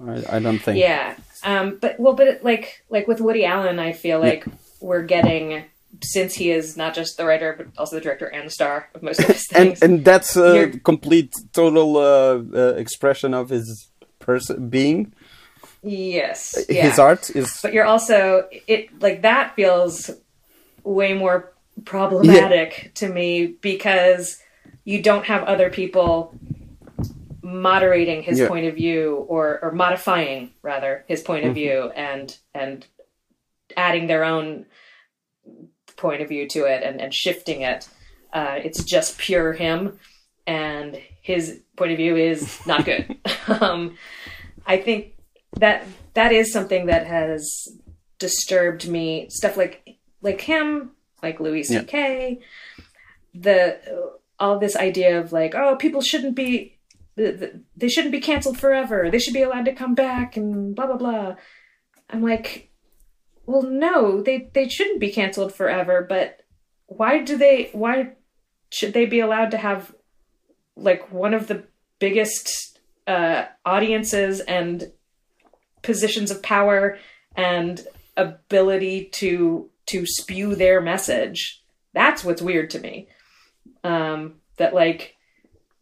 I, 0.00 0.36
I 0.36 0.38
don't 0.40 0.58
think. 0.58 0.78
Yeah. 0.78 1.14
Um, 1.44 1.78
but 1.80 1.98
well, 2.00 2.14
but 2.14 2.26
it, 2.26 2.44
like 2.44 2.84
like 2.90 3.06
with 3.08 3.20
Woody 3.20 3.44
Allen, 3.44 3.78
I 3.78 3.92
feel 3.92 4.18
like 4.20 4.44
we're 4.80 5.02
getting 5.04 5.64
since 6.02 6.34
he 6.34 6.50
is 6.50 6.76
not 6.76 6.92
just 6.92 7.16
the 7.16 7.24
writer 7.24 7.54
but 7.56 7.68
also 7.78 7.94
the 7.96 8.02
director 8.02 8.26
and 8.26 8.46
the 8.46 8.50
star 8.50 8.88
of 8.94 9.02
most 9.02 9.20
of 9.20 9.26
his 9.26 9.46
and 9.54 9.68
things. 9.68 9.82
and 9.82 10.04
that's 10.04 10.36
a 10.36 10.54
You're- 10.56 10.80
complete 10.80 11.32
total 11.52 11.96
uh, 11.96 12.42
uh, 12.52 12.74
expression 12.76 13.32
of 13.32 13.48
his 13.50 13.88
person 14.18 14.68
being 14.68 15.12
yes, 15.84 16.54
his 16.66 16.68
yeah. 16.76 16.96
art 16.98 17.30
is 17.30 17.60
But 17.62 17.72
you're 17.72 17.84
also 17.84 18.48
it 18.66 19.00
like 19.00 19.22
that 19.22 19.54
feels 19.54 20.10
way 20.82 21.14
more 21.14 21.52
problematic 21.84 22.92
to 22.94 23.08
me 23.08 23.46
because 23.46 24.40
you 24.84 25.02
don't 25.02 25.24
have 25.26 25.42
other 25.44 25.70
people 25.70 26.38
moderating 27.42 28.22
his 28.22 28.38
Yeah. 28.38 28.48
point 28.48 28.66
of 28.66 28.74
view 28.74 29.24
or 29.28 29.58
or 29.62 29.72
modifying 29.72 30.52
rather 30.62 31.04
his 31.08 31.22
point 31.22 31.42
Mm-hmm. 31.42 31.50
of 31.50 31.54
view 31.54 31.90
and 31.94 32.36
and 32.54 32.86
adding 33.76 34.06
their 34.06 34.24
own 34.24 34.66
point 35.96 36.22
of 36.22 36.28
view 36.28 36.48
to 36.48 36.64
it 36.64 36.82
and, 36.82 37.00
and 37.00 37.12
shifting 37.14 37.62
it. 37.62 37.88
Uh, 38.32 38.56
it's 38.62 38.82
just 38.84 39.16
pure 39.18 39.52
him 39.52 39.98
and 40.46 40.98
his 41.22 41.60
point 41.76 41.92
of 41.92 41.98
view 41.98 42.16
is 42.16 42.58
not 42.66 42.84
good. 42.84 43.16
um, 43.60 43.96
I 44.66 44.76
think 44.78 45.13
that 45.60 45.86
that 46.14 46.32
is 46.32 46.52
something 46.52 46.86
that 46.86 47.06
has 47.06 47.68
disturbed 48.18 48.88
me. 48.88 49.28
Stuff 49.30 49.56
like 49.56 49.96
like 50.22 50.40
him, 50.40 50.92
like 51.22 51.40
Louis 51.40 51.68
Yeah. 51.70 51.80
C.K. 51.80 52.40
The 53.34 54.12
all 54.38 54.58
this 54.58 54.76
idea 54.76 55.20
of 55.20 55.32
like, 55.32 55.54
oh, 55.54 55.76
people 55.76 56.00
shouldn't 56.00 56.34
be, 56.34 56.78
the, 57.16 57.32
the, 57.32 57.60
they 57.76 57.88
shouldn't 57.88 58.12
be 58.12 58.20
canceled 58.20 58.58
forever. 58.58 59.08
They 59.10 59.18
should 59.18 59.34
be 59.34 59.42
allowed 59.42 59.66
to 59.66 59.72
come 59.74 59.94
back 59.94 60.36
and 60.36 60.74
blah 60.74 60.86
blah 60.86 60.96
blah. 60.96 61.36
I'm 62.10 62.22
like, 62.22 62.70
well, 63.46 63.62
no, 63.62 64.20
they 64.22 64.50
they 64.52 64.68
shouldn't 64.68 65.00
be 65.00 65.12
canceled 65.12 65.54
forever. 65.54 66.04
But 66.08 66.40
why 66.86 67.20
do 67.20 67.36
they? 67.36 67.70
Why 67.72 68.12
should 68.70 68.92
they 68.92 69.06
be 69.06 69.20
allowed 69.20 69.52
to 69.52 69.56
have 69.56 69.94
like 70.76 71.12
one 71.12 71.34
of 71.34 71.46
the 71.46 71.64
biggest 72.00 72.80
uh, 73.06 73.44
audiences 73.64 74.40
and 74.40 74.90
positions 75.84 76.30
of 76.30 76.42
power 76.42 76.98
and 77.36 77.86
ability 78.16 79.06
to 79.12 79.70
to 79.86 80.06
spew 80.06 80.54
their 80.54 80.80
message. 80.80 81.62
That's 81.92 82.24
what's 82.24 82.40
weird 82.42 82.70
to 82.70 82.78
me. 82.80 83.08
Um, 83.84 84.36
that 84.56 84.72
like, 84.74 85.14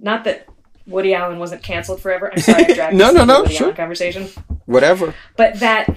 not 0.00 0.24
that 0.24 0.46
Woody 0.86 1.14
Allen 1.14 1.38
wasn't 1.38 1.62
canceled 1.62 2.00
forever. 2.00 2.30
I'm 2.32 2.40
sorry, 2.40 2.64
I 2.64 2.72
dragged 2.74 2.96
No, 2.96 3.12
no, 3.12 3.24
no, 3.24 3.42
Woody 3.42 3.54
sure. 3.54 3.66
Allen 3.66 3.76
conversation, 3.76 4.28
whatever 4.66 5.14
but 5.36 5.60
that 5.60 5.88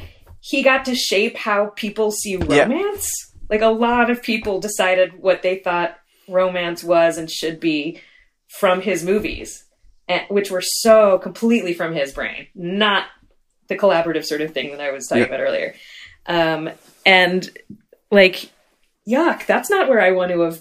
he 0.42 0.62
got 0.62 0.86
to 0.86 0.94
shape 0.96 1.36
how 1.38 1.68
people 1.76 2.12
see 2.12 2.34
Yeah. 2.48 2.64
romance. 2.64 3.10
Like 3.50 3.62
a 3.62 3.68
lot 3.68 4.10
of 4.12 4.22
people 4.22 4.60
decided 4.60 5.20
what 5.20 5.42
they 5.42 5.58
thought 5.58 5.98
romance 6.28 6.84
was 6.84 7.18
and 7.18 7.30
should 7.30 7.60
be 7.60 8.00
from 8.60 8.82
his 8.82 9.04
movies, 9.04 9.66
which 10.30 10.52
were 10.52 10.62
so 10.64 11.18
completely 11.18 11.74
from 11.74 11.94
his 11.96 12.12
brain, 12.12 12.48
not 12.54 13.06
the 13.68 13.76
collaborative 13.78 14.26
sort 14.26 14.42
of 14.42 14.54
thing 14.54 14.72
that 14.72 14.82
I 14.82 14.92
was 14.92 15.08
talking 15.08 15.24
Yeah. 15.24 15.28
about 15.28 15.40
earlier. 15.42 15.76
Um, 16.28 16.70
and 17.06 17.50
like, 18.12 18.50
yuck, 19.08 19.46
that's 19.46 19.70
not 19.70 19.90
where 19.90 20.02
I 20.02 20.12
want 20.12 20.32
to 20.32 20.42
have. 20.42 20.60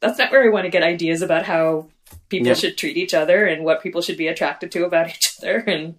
That's 0.00 0.18
not 0.18 0.30
where 0.30 0.44
I 0.44 0.48
want 0.50 0.64
to 0.64 0.70
get 0.70 0.82
ideas 0.82 1.22
about 1.22 1.44
how 1.46 1.88
people 2.28 2.48
Yeah. 2.48 2.54
should 2.54 2.76
treat 2.76 2.96
each 2.96 3.14
other 3.14 3.46
and 3.46 3.64
what 3.64 3.82
people 3.82 4.02
should 4.02 4.16
be 4.18 4.28
attracted 4.28 4.70
to 4.72 4.84
about 4.84 5.08
each 5.14 5.28
other 5.38 5.58
and 5.66 5.94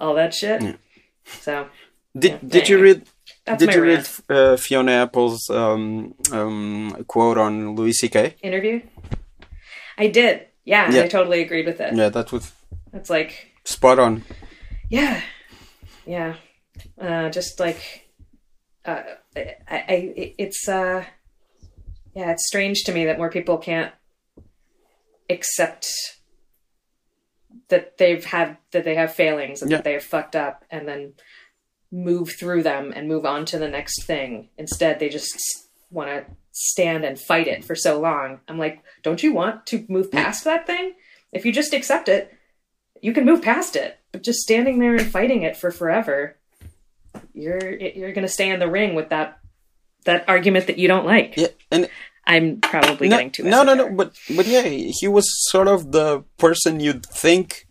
all 0.00 0.14
that 0.14 0.34
shit. 0.34 0.62
Yeah. 0.62 0.76
So 1.40 1.66
did 2.18 2.38
did 2.48 2.68
you 2.68 2.78
read 2.80 3.02
that's 3.44 3.62
did 3.64 3.74
you 3.74 3.82
read 3.82 4.08
uh, 4.30 4.56
Fiona 4.56 4.92
Apple's 4.92 5.48
um, 5.50 6.14
um, 6.32 7.04
quote 7.06 7.36
on 7.38 7.74
Louis 7.76 7.92
C.K. 7.92 8.36
interview. 8.42 8.80
I 9.98 10.08
did. 10.08 10.46
Yeah, 10.64 10.90
Yeah. 10.90 11.02
I 11.02 11.08
totally 11.08 11.42
agreed 11.42 11.66
with 11.66 11.80
it. 11.80 11.94
Yeah, 11.94 12.08
that 12.08 12.32
was 12.32 12.52
It's 12.94 13.10
like, 13.10 13.48
spot 13.64 13.98
on. 13.98 14.24
yeah, 14.88 15.20
yeah, 16.06 16.36
uh, 17.00 17.30
just 17.30 17.60
like, 17.60 18.08
uh, 18.84 19.02
I, 19.36 19.54
I, 19.68 20.34
it's, 20.38 20.68
uh, 20.68 21.04
yeah, 22.14 22.30
it's 22.30 22.46
strange 22.46 22.84
to 22.84 22.92
me 22.92 23.06
that 23.06 23.18
more 23.18 23.30
people 23.30 23.58
can't 23.58 23.92
accept 25.30 25.88
that 27.68 27.96
they've 27.98 28.24
had 28.24 28.56
that 28.72 28.84
they 28.84 28.94
have 28.94 29.14
failings 29.14 29.62
and 29.62 29.70
Yeah. 29.70 29.78
that 29.78 29.84
they 29.84 29.92
have 29.94 30.02
fucked 30.04 30.36
up, 30.36 30.64
and 30.70 30.86
then 30.86 31.14
move 31.90 32.32
through 32.38 32.62
them 32.62 32.92
and 32.94 33.08
move 33.08 33.24
on 33.24 33.44
to 33.46 33.58
the 33.58 33.68
next 33.68 34.04
thing. 34.04 34.50
Instead, 34.58 34.98
they 34.98 35.08
just 35.08 35.38
want 35.90 36.08
to 36.10 36.24
stand 36.52 37.04
and 37.04 37.18
fight 37.18 37.46
it 37.46 37.64
for 37.64 37.74
so 37.76 38.00
long. 38.00 38.40
I'm 38.48 38.58
like, 38.58 38.82
don't 39.02 39.22
you 39.22 39.32
want 39.32 39.66
to 39.66 39.84
move 39.88 40.10
past 40.10 40.44
that 40.44 40.66
thing? 40.66 40.94
If 41.32 41.44
you 41.46 41.52
just 41.52 41.72
accept 41.72 42.08
it, 42.08 42.32
you 43.02 43.12
can 43.12 43.24
move 43.24 43.42
past 43.42 43.76
it. 43.76 43.98
But 44.12 44.22
just 44.22 44.40
standing 44.40 44.78
there 44.78 44.94
and 44.94 45.06
fighting 45.10 45.42
it 45.42 45.56
for 45.56 45.70
forever, 45.70 46.36
you're 47.32 47.70
you're 47.78 48.12
going 48.12 48.26
to 48.26 48.32
stay 48.32 48.50
in 48.50 48.60
the 48.60 48.70
ring 48.70 48.94
with 48.94 49.08
that 49.10 49.38
that 50.04 50.24
argument 50.28 50.66
that 50.66 50.78
you 50.78 50.88
don't 50.88 51.06
like. 51.06 51.34
Yeah, 51.36 51.48
and 51.70 51.88
I'm 52.26 52.60
probably 52.60 53.08
no, 53.08 53.16
getting 53.16 53.30
too 53.32 53.44
no, 53.44 53.62
no, 53.62 53.74
no, 53.74 53.90
but 53.90 54.14
but 54.36 54.46
yeah, 54.46 54.62
he 54.62 55.08
was 55.08 55.26
sort 55.50 55.68
of 55.68 55.92
the 55.92 56.24
person 56.38 56.80
you'd 56.80 57.06
think 57.06 57.66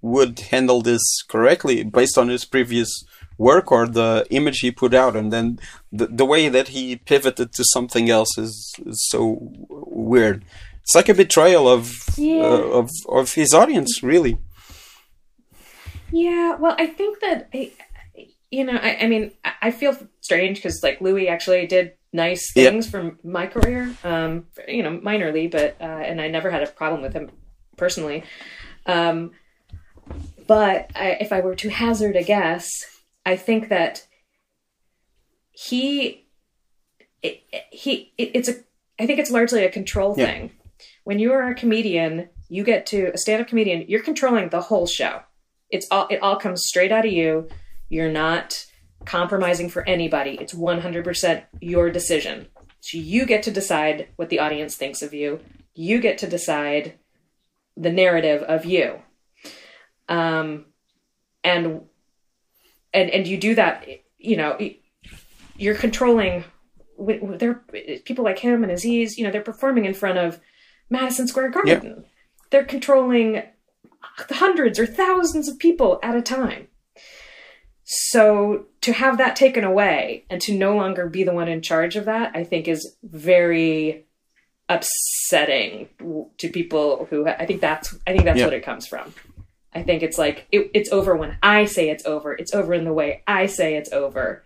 would 0.00 0.38
handle 0.38 0.80
this 0.82 1.02
correctly 1.28 1.82
based 1.82 2.16
on 2.16 2.28
his 2.28 2.44
previous 2.44 3.04
work 3.36 3.70
or 3.72 3.86
the 3.86 4.26
image 4.30 4.60
he 4.60 4.70
put 4.70 4.94
out, 4.94 5.16
and 5.16 5.32
then 5.32 5.58
the 5.92 6.06
the 6.06 6.24
way 6.24 6.48
that 6.48 6.68
he 6.68 6.96
pivoted 6.96 7.52
to 7.52 7.64
something 7.72 8.08
else 8.08 8.38
is, 8.38 8.74
is 8.86 9.04
so 9.10 9.38
weird. 9.68 10.44
It's 10.82 10.94
like 10.94 11.08
a 11.08 11.14
betrayal 11.14 11.68
of 11.68 11.92
Yeah. 12.16 12.42
uh, 12.42 12.80
of 12.80 12.90
of 13.08 13.34
his 13.34 13.52
audience, 13.52 14.02
really. 14.02 14.38
Yeah, 16.12 16.56
well, 16.56 16.74
I 16.78 16.86
think 16.86 17.20
that 17.20 17.48
I, 17.52 17.72
you 18.50 18.64
know, 18.64 18.76
I, 18.80 18.98
I 19.02 19.06
mean, 19.08 19.32
I- 19.62 19.70
feel 19.70 19.96
strange 20.20 20.58
because 20.58 20.82
like 20.82 21.00
Louis 21.00 21.28
actually 21.28 21.66
did 21.66 21.92
nice 22.12 22.52
things 22.52 22.88
from 22.88 23.18
my 23.22 23.46
career, 23.46 23.94
um, 24.04 24.46
you 24.66 24.82
know, 24.82 24.98
minorly, 24.98 25.50
but 25.50 25.76
uh, 25.80 25.84
and 25.84 26.20
I 26.20 26.28
never 26.28 26.50
had 26.50 26.62
a 26.62 26.66
problem 26.66 27.02
with 27.02 27.12
him 27.12 27.30
personally. 27.76 28.24
Um, 28.86 29.32
but 30.46 30.90
I, 30.96 31.18
if 31.20 31.32
I 31.32 31.40
were 31.40 31.54
to 31.56 31.68
hazard 31.68 32.16
a 32.16 32.22
guess, 32.22 32.70
I 33.26 33.36
think 33.36 33.68
that 33.68 34.06
he, 35.50 36.26
it, 37.22 37.42
he, 37.70 38.12
it, 38.16 38.30
it's 38.34 38.48
a, 38.48 38.54
I 38.98 39.06
think 39.06 39.18
it's 39.18 39.30
largely 39.30 39.64
a 39.64 39.70
control 39.70 40.14
thing. 40.14 40.52
When 41.04 41.18
you 41.18 41.32
are 41.32 41.48
a 41.50 41.54
comedian, 41.54 42.28
you 42.48 42.64
get 42.64 42.86
to 42.86 43.10
a 43.12 43.18
stand-up 43.18 43.48
comedian. 43.48 43.84
You're 43.88 44.02
controlling 44.02 44.48
the 44.48 44.60
whole 44.62 44.86
show. 44.86 45.20
It's 45.70 45.86
all 45.90 46.06
it 46.08 46.22
all 46.22 46.36
comes 46.36 46.64
straight 46.64 46.92
out 46.92 47.06
of 47.06 47.12
you. 47.12 47.48
You're 47.88 48.10
not 48.10 48.64
compromising 49.04 49.68
for 49.68 49.86
anybody. 49.88 50.36
It's 50.40 50.54
100% 50.54 51.44
your 51.60 51.90
decision. 51.90 52.48
So 52.80 52.98
you 52.98 53.26
get 53.26 53.42
to 53.44 53.50
decide 53.50 54.08
what 54.16 54.28
the 54.28 54.38
audience 54.38 54.76
thinks 54.76 55.02
of 55.02 55.14
you. 55.14 55.40
You 55.74 56.00
get 56.00 56.18
to 56.18 56.26
decide 56.26 56.94
the 57.76 57.90
narrative 57.90 58.42
of 58.42 58.64
you. 58.64 59.00
Um, 60.08 60.66
and 61.44 61.82
and 62.92 63.10
and 63.10 63.26
you 63.26 63.36
do 63.38 63.54
that. 63.54 63.86
You 64.18 64.36
know, 64.36 64.58
you're 65.56 65.74
controlling. 65.74 66.44
There, 66.98 67.62
people 68.04 68.24
like 68.24 68.38
him 68.38 68.62
and 68.64 68.72
Aziz. 68.72 69.18
You 69.18 69.24
know, 69.24 69.30
they're 69.30 69.40
performing 69.40 69.84
in 69.84 69.94
front 69.94 70.18
of 70.18 70.40
Madison 70.90 71.28
Square 71.28 71.50
Garden. 71.50 72.04
They're 72.50 72.64
controlling 72.64 73.42
hundreds 74.02 74.78
or 74.78 74.86
thousands 74.86 75.48
of 75.48 75.58
people 75.58 75.98
at 76.02 76.16
a 76.16 76.22
time. 76.22 76.68
So 77.84 78.66
to 78.82 78.92
have 78.92 79.18
that 79.18 79.34
taken 79.36 79.64
away 79.64 80.24
and 80.28 80.40
to 80.42 80.52
no 80.56 80.76
longer 80.76 81.08
be 81.08 81.24
the 81.24 81.32
one 81.32 81.48
in 81.48 81.62
charge 81.62 81.96
of 81.96 82.04
that, 82.04 82.32
I 82.34 82.44
think 82.44 82.68
is 82.68 82.94
very 83.02 84.04
upsetting 84.68 85.88
to 86.36 86.48
people 86.50 87.06
who 87.08 87.26
I 87.26 87.46
think 87.46 87.60
that's 87.62 87.94
I 88.06 88.12
think 88.12 88.24
that's 88.24 88.38
Yeah. 88.38 88.44
what 88.44 88.54
it 88.54 88.62
comes 88.64 88.86
from. 88.86 89.14
I 89.74 89.82
think 89.82 90.02
it's 90.02 90.18
like 90.18 90.46
it, 90.52 90.70
it's 90.74 90.92
over 90.92 91.16
when 91.16 91.38
I 91.42 91.64
say 91.64 91.88
it's 91.88 92.04
over. 92.04 92.32
It's 92.34 92.54
over 92.54 92.74
in 92.74 92.84
the 92.84 92.92
way 92.92 93.22
I 93.26 93.46
say 93.46 93.76
it's 93.76 93.92
over, 93.92 94.44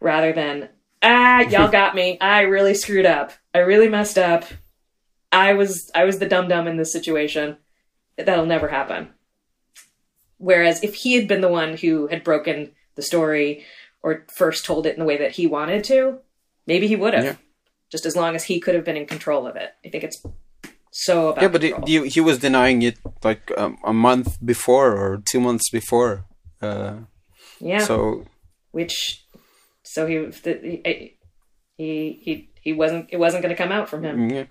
rather 0.00 0.32
than 0.32 0.68
ah 1.02 1.40
y'all 1.40 1.68
got 1.72 1.94
me. 1.96 2.18
I 2.20 2.42
really 2.42 2.74
screwed 2.74 3.06
up. 3.06 3.32
I 3.54 3.58
really 3.60 3.88
messed 3.88 4.18
up. 4.18 4.44
I 5.32 5.54
was 5.54 5.90
I 5.94 6.04
was 6.04 6.20
the 6.20 6.28
dum 6.28 6.46
dum 6.48 6.68
in 6.68 6.76
this 6.76 6.92
situation. 6.92 7.56
That'll 8.18 8.46
never 8.46 8.68
happen. 8.68 9.08
Whereas 10.38 10.82
if 10.84 10.94
he 10.94 11.14
had 11.14 11.26
been 11.28 11.40
the 11.40 11.48
one 11.48 11.76
who 11.76 12.06
had 12.08 12.22
broken 12.24 12.72
the 12.94 13.02
story 13.02 13.64
or 14.02 14.26
first 14.34 14.64
told 14.64 14.86
it 14.86 14.94
in 14.94 15.00
the 15.00 15.04
way 15.04 15.16
that 15.18 15.32
he 15.32 15.46
wanted 15.46 15.84
to, 15.84 16.18
maybe 16.66 16.86
he 16.86 16.96
would 16.96 17.14
have. 17.14 17.24
Yeah. 17.24 17.36
Just 17.90 18.06
as 18.06 18.14
long 18.14 18.36
as 18.36 18.44
he 18.44 18.60
could 18.60 18.74
have 18.74 18.84
been 18.84 18.96
in 18.96 19.06
control 19.06 19.46
of 19.46 19.56
it. 19.56 19.70
I 19.84 19.88
think 19.88 20.04
it's 20.04 20.22
so 20.92 21.28
about 21.30 21.42
Yeah, 21.42 21.48
but 21.48 21.60
control. 21.62 21.86
he, 21.86 22.08
he 22.08 22.20
was 22.20 22.38
denying 22.38 22.82
it 22.82 22.98
like 23.24 23.50
um, 23.56 23.78
a 23.84 23.92
month 23.92 24.38
before 24.44 24.92
or 24.96 25.22
two 25.30 25.40
months 25.40 25.70
before. 25.70 26.24
Uh, 26.60 26.96
yeah. 27.60 27.78
So 27.78 28.26
which 28.72 29.24
so 29.82 30.06
he 30.06 30.16
the, 30.18 30.52
he 30.62 31.16
he 31.76 32.20
he 32.22 32.50
he 32.60 32.72
wasn't. 32.72 33.08
It 33.10 33.16
wasn't 33.18 33.42
going 33.42 33.54
to 33.56 33.62
come 33.62 33.72
out 33.72 33.88
from 33.88 34.02
him. 34.04 34.28
Yeah. 34.28 34.44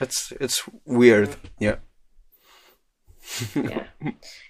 It's 0.00 0.32
it's 0.40 0.62
weird. 0.84 1.36
Yeah. 1.58 1.76
Yeah, 3.54 3.84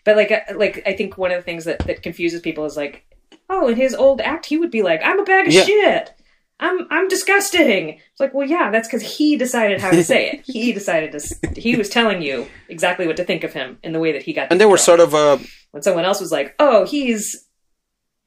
but 0.04 0.16
like 0.16 0.30
uh, 0.30 0.40
like 0.56 0.82
I 0.86 0.94
think 0.94 1.18
one 1.18 1.30
of 1.30 1.36
the 1.38 1.42
things 1.42 1.64
that 1.66 1.80
that 1.80 2.02
confuses 2.02 2.40
people 2.40 2.64
is 2.64 2.76
like, 2.76 3.04
oh, 3.50 3.68
in 3.68 3.76
his 3.76 3.94
old 3.94 4.20
act, 4.20 4.46
he 4.46 4.56
would 4.58 4.70
be 4.70 4.82
like, 4.82 5.00
"I'm 5.04 5.20
a 5.20 5.24
bag 5.24 5.46
of 5.48 5.52
Yeah. 5.52 5.64
shit." 5.64 6.14
I'm 6.60 6.86
I'm 6.90 7.08
disgusting. 7.08 7.88
It's 8.12 8.20
like, 8.20 8.32
well, 8.34 8.46
yeah, 8.46 8.70
that's 8.70 8.86
because 8.86 9.16
he 9.18 9.36
decided 9.36 9.80
how 9.80 9.90
to 9.90 10.04
say 10.12 10.30
it. 10.30 10.42
He 10.44 10.72
decided 10.72 11.10
to. 11.12 11.60
He 11.60 11.74
was 11.76 11.88
telling 11.88 12.22
you 12.22 12.46
exactly 12.68 13.06
what 13.08 13.16
to 13.16 13.24
think 13.24 13.42
of 13.42 13.52
him 13.52 13.78
in 13.82 13.92
the 13.92 13.98
way 13.98 14.12
that 14.12 14.22
he 14.22 14.32
got. 14.32 14.48
And 14.52 14.60
they 14.60 14.66
were 14.66 14.78
sort 14.78 15.00
of 15.00 15.12
uh 15.14 15.38
when 15.72 15.82
someone 15.82 16.04
else 16.04 16.20
was 16.20 16.30
like, 16.30 16.54
"Oh, 16.60 16.84
he's," 16.86 17.46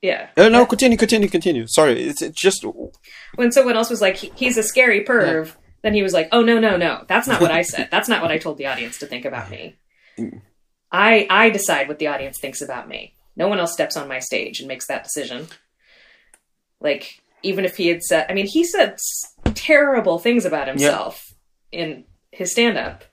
yeah. 0.01 0.29
uh, 0.35 0.49
no, 0.49 0.65
continue, 0.65 0.97
continue, 0.97 1.29
continue. 1.29 1.65
Sorry, 1.67 2.01
it's, 2.03 2.21
it's 2.21 2.39
just 2.39 2.65
When 3.35 3.51
someone 3.51 3.75
else 3.77 3.89
was 3.89 4.01
like, 4.01 4.17
"He- 4.17 4.31
"He's 4.35 4.57
a 4.57 4.63
scary 4.63 5.05
perv," 5.05 5.53
then 5.81 5.93
he 5.93 6.03
was 6.03 6.11
like, 6.13 6.27
"Oh 6.33 6.41
no, 6.41 6.59
no, 6.59 6.75
no, 6.75 7.05
that's 7.07 7.27
not 7.27 7.39
what 7.39 7.51
I 7.51 7.61
said. 7.61 7.87
That's 7.89 8.09
not 8.09 8.21
what 8.21 8.31
I 8.31 8.37
told 8.37 8.57
the 8.57 8.65
audience 8.67 8.97
to 8.99 9.05
think 9.05 9.23
about 9.25 9.49
me. 9.49 9.75
I 10.91 11.27
I 11.29 11.49
decide 11.49 11.87
what 11.87 11.99
the 11.99 12.07
audience 12.07 12.39
thinks 12.39 12.61
about 12.61 12.87
me. 12.87 13.15
No 13.35 13.47
one 13.47 13.59
else 13.59 13.73
steps 13.73 13.97
on 13.97 14.07
my 14.07 14.19
stage 14.19 14.59
and 14.59 14.67
makes 14.67 14.87
that 14.87 15.03
decision." 15.03 15.47
Like, 16.81 17.21
even 17.41 17.65
if 17.65 17.77
he 17.77 17.87
had 17.87 18.03
said, 18.03 18.25
I 18.29 18.33
mean, 18.33 18.47
he 18.47 18.63
said 18.63 18.97
terrible 19.53 20.19
things 20.19 20.45
about 20.45 20.67
himself 20.67 21.33
in 21.71 22.05
his 22.31 22.51
stand-up, 22.51 23.05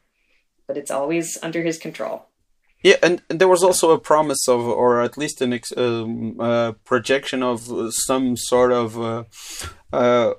but 0.67 0.77
it's 0.77 0.91
always 0.91 1.39
under 1.43 1.63
his 1.63 1.79
control. 1.79 2.27
Yeah, 2.83 2.97
and, 3.03 3.23
there 3.29 3.49
was 3.49 3.63
also 3.63 3.93
a 3.93 3.99
promise 3.99 4.49
of, 4.49 4.61
or 4.61 5.01
at 5.01 5.17
least 5.17 5.41
an 5.41 5.53
ex, 5.53 5.73
um, 5.77 6.41
uh, 6.41 6.73
projection 6.85 7.43
of 7.43 7.71
some 7.91 8.37
sort 8.37 8.73
of 8.73 9.01
uh, 9.01 9.25
uh, 9.93 10.35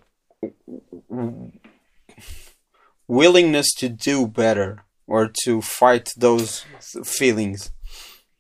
willingness 3.08 3.74
to 3.76 3.88
do 3.88 4.28
better 4.28 4.84
or 5.08 5.30
to 5.44 5.62
fight 5.62 6.10
those 6.18 6.66
feelings. 7.04 7.72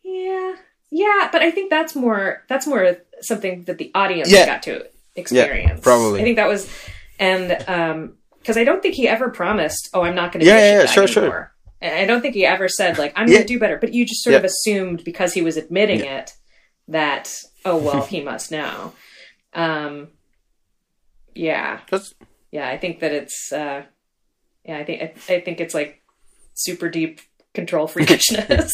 Yeah, 0.03 0.55
yeah, 0.91 1.29
but 1.31 1.41
I 1.41 1.51
think 1.51 1.69
that's 1.69 1.95
more 1.95 2.43
that's 2.47 2.67
more 2.67 2.97
something 3.21 3.63
that 3.63 3.77
the 3.77 3.91
audience 3.95 4.29
Yeah. 4.31 4.45
got 4.45 4.63
to 4.63 4.85
experience. 5.15 5.81
probably. 5.81 6.21
I 6.21 6.23
think 6.23 6.35
that 6.37 6.47
was, 6.47 6.69
and 7.19 7.51
um, 7.67 8.17
because 8.39 8.57
I 8.57 8.63
don't 8.63 8.81
think 8.81 8.95
he 8.95 9.07
ever 9.07 9.29
promised, 9.29 9.89
"Oh, 9.93 10.01
I'm 10.03 10.15
not 10.15 10.31
going 10.31 10.41
to 10.41 10.45
Yeah, 10.45 10.57
yeah, 10.57 10.79
yeah, 10.81 10.85
sure, 10.85 11.07
sure. 11.07 11.23
anymore." 11.23 11.49
And 11.81 11.95
I 11.95 12.05
don't 12.05 12.21
think 12.21 12.33
he 12.35 12.45
ever 12.45 12.67
said 12.69 12.97
like, 12.97 13.13
"I'm 13.15 13.27
Yeah. 13.27 13.35
going 13.35 13.47
to 13.47 13.53
do 13.53 13.59
better," 13.59 13.77
but 13.77 13.93
you 13.93 14.05
just 14.05 14.23
sort 14.23 14.35
of 14.35 14.43
assumed 14.43 15.03
because 15.03 15.33
he 15.33 15.41
was 15.41 15.57
admitting 15.57 16.01
it 16.01 16.33
that, 16.87 17.33
oh 17.65 17.77
well, 17.77 18.05
he 18.13 18.21
must 18.21 18.51
know. 18.51 18.93
Um, 19.53 20.09
yeah, 21.35 21.79
That's, 21.89 22.13
yeah, 22.51 22.67
I 22.69 22.77
think 22.77 22.99
that 22.99 23.11
it's, 23.11 23.51
uh, 23.51 23.83
yeah, 24.65 24.77
I 24.77 24.83
think 24.83 25.01
I, 25.01 25.33
I 25.33 25.39
think 25.41 25.59
it's 25.59 25.73
like 25.73 26.02
super 26.53 26.89
deep 26.89 27.21
control 27.53 27.87
freakishness. 27.87 28.71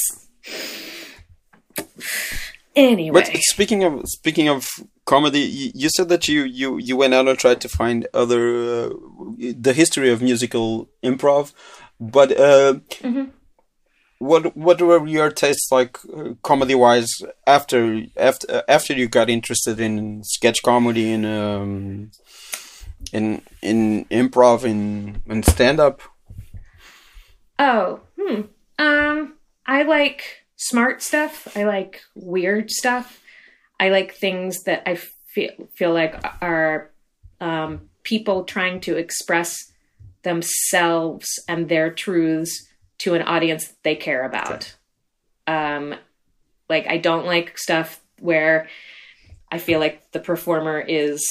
anyway, 2.75 3.21
But 3.21 3.29
speaking 3.41 3.83
of 3.83 4.03
speaking 4.05 4.47
of 4.47 4.67
comedy, 5.05 5.39
you, 5.39 5.71
you 5.73 5.89
said 5.89 6.09
that 6.09 6.27
you, 6.27 6.43
you, 6.43 6.77
you 6.77 6.95
went 6.95 7.13
out 7.13 7.27
and 7.27 7.37
tried 7.37 7.61
to 7.61 7.69
find 7.69 8.07
other 8.13 8.85
uh, 8.85 8.89
the 9.37 9.73
history 9.73 10.09
of 10.11 10.21
musical 10.21 10.89
improv, 11.03 11.53
but 11.99 12.37
uh, 12.39 12.75
what 14.19 14.55
what 14.55 14.81
were 14.81 15.05
your 15.07 15.31
tastes 15.31 15.71
like 15.71 15.97
uh, 16.15 16.33
comedy 16.43 16.75
wise 16.75 17.09
after 17.47 18.03
after 18.17 18.63
after 18.67 18.93
you 18.93 19.07
got 19.07 19.29
interested 19.29 19.79
in 19.79 20.23
sketch 20.23 20.61
comedy 20.61 21.11
and 21.11 21.25
um, 21.25 22.11
in 23.13 23.41
in 23.61 24.05
improv 24.05 24.63
in 24.63 25.21
in 25.25 25.41
stand 25.43 25.79
up? 25.79 26.01
Oh, 27.59 27.99
hmm. 28.17 28.41
Um, 28.79 29.35
I 29.65 29.83
like 29.83 30.45
smart 30.55 31.03
stuff. 31.03 31.55
I 31.55 31.65
like 31.65 32.01
weird 32.15 32.71
stuff. 32.71 33.21
I 33.79 33.89
like 33.89 34.15
things 34.15 34.63
that 34.63 34.83
I 34.85 34.95
feel 34.95 35.51
feel 35.75 35.93
like 35.93 36.23
are 36.41 36.89
um, 37.39 37.89
people 38.03 38.45
trying 38.45 38.79
to 38.81 38.97
express 38.97 39.71
themselves 40.23 41.27
and 41.47 41.69
their 41.69 41.91
truths 41.91 42.67
to 42.99 43.13
an 43.13 43.21
audience 43.21 43.67
that 43.67 43.83
they 43.83 43.95
care 43.95 44.23
about. 44.23 44.75
Um, 45.47 45.95
like 46.69 46.87
I 46.87 46.97
don't 46.97 47.25
like 47.25 47.57
stuff 47.57 48.01
where 48.19 48.67
I 49.51 49.57
feel 49.57 49.79
like 49.79 50.11
the 50.11 50.19
performer 50.19 50.79
is 50.79 51.21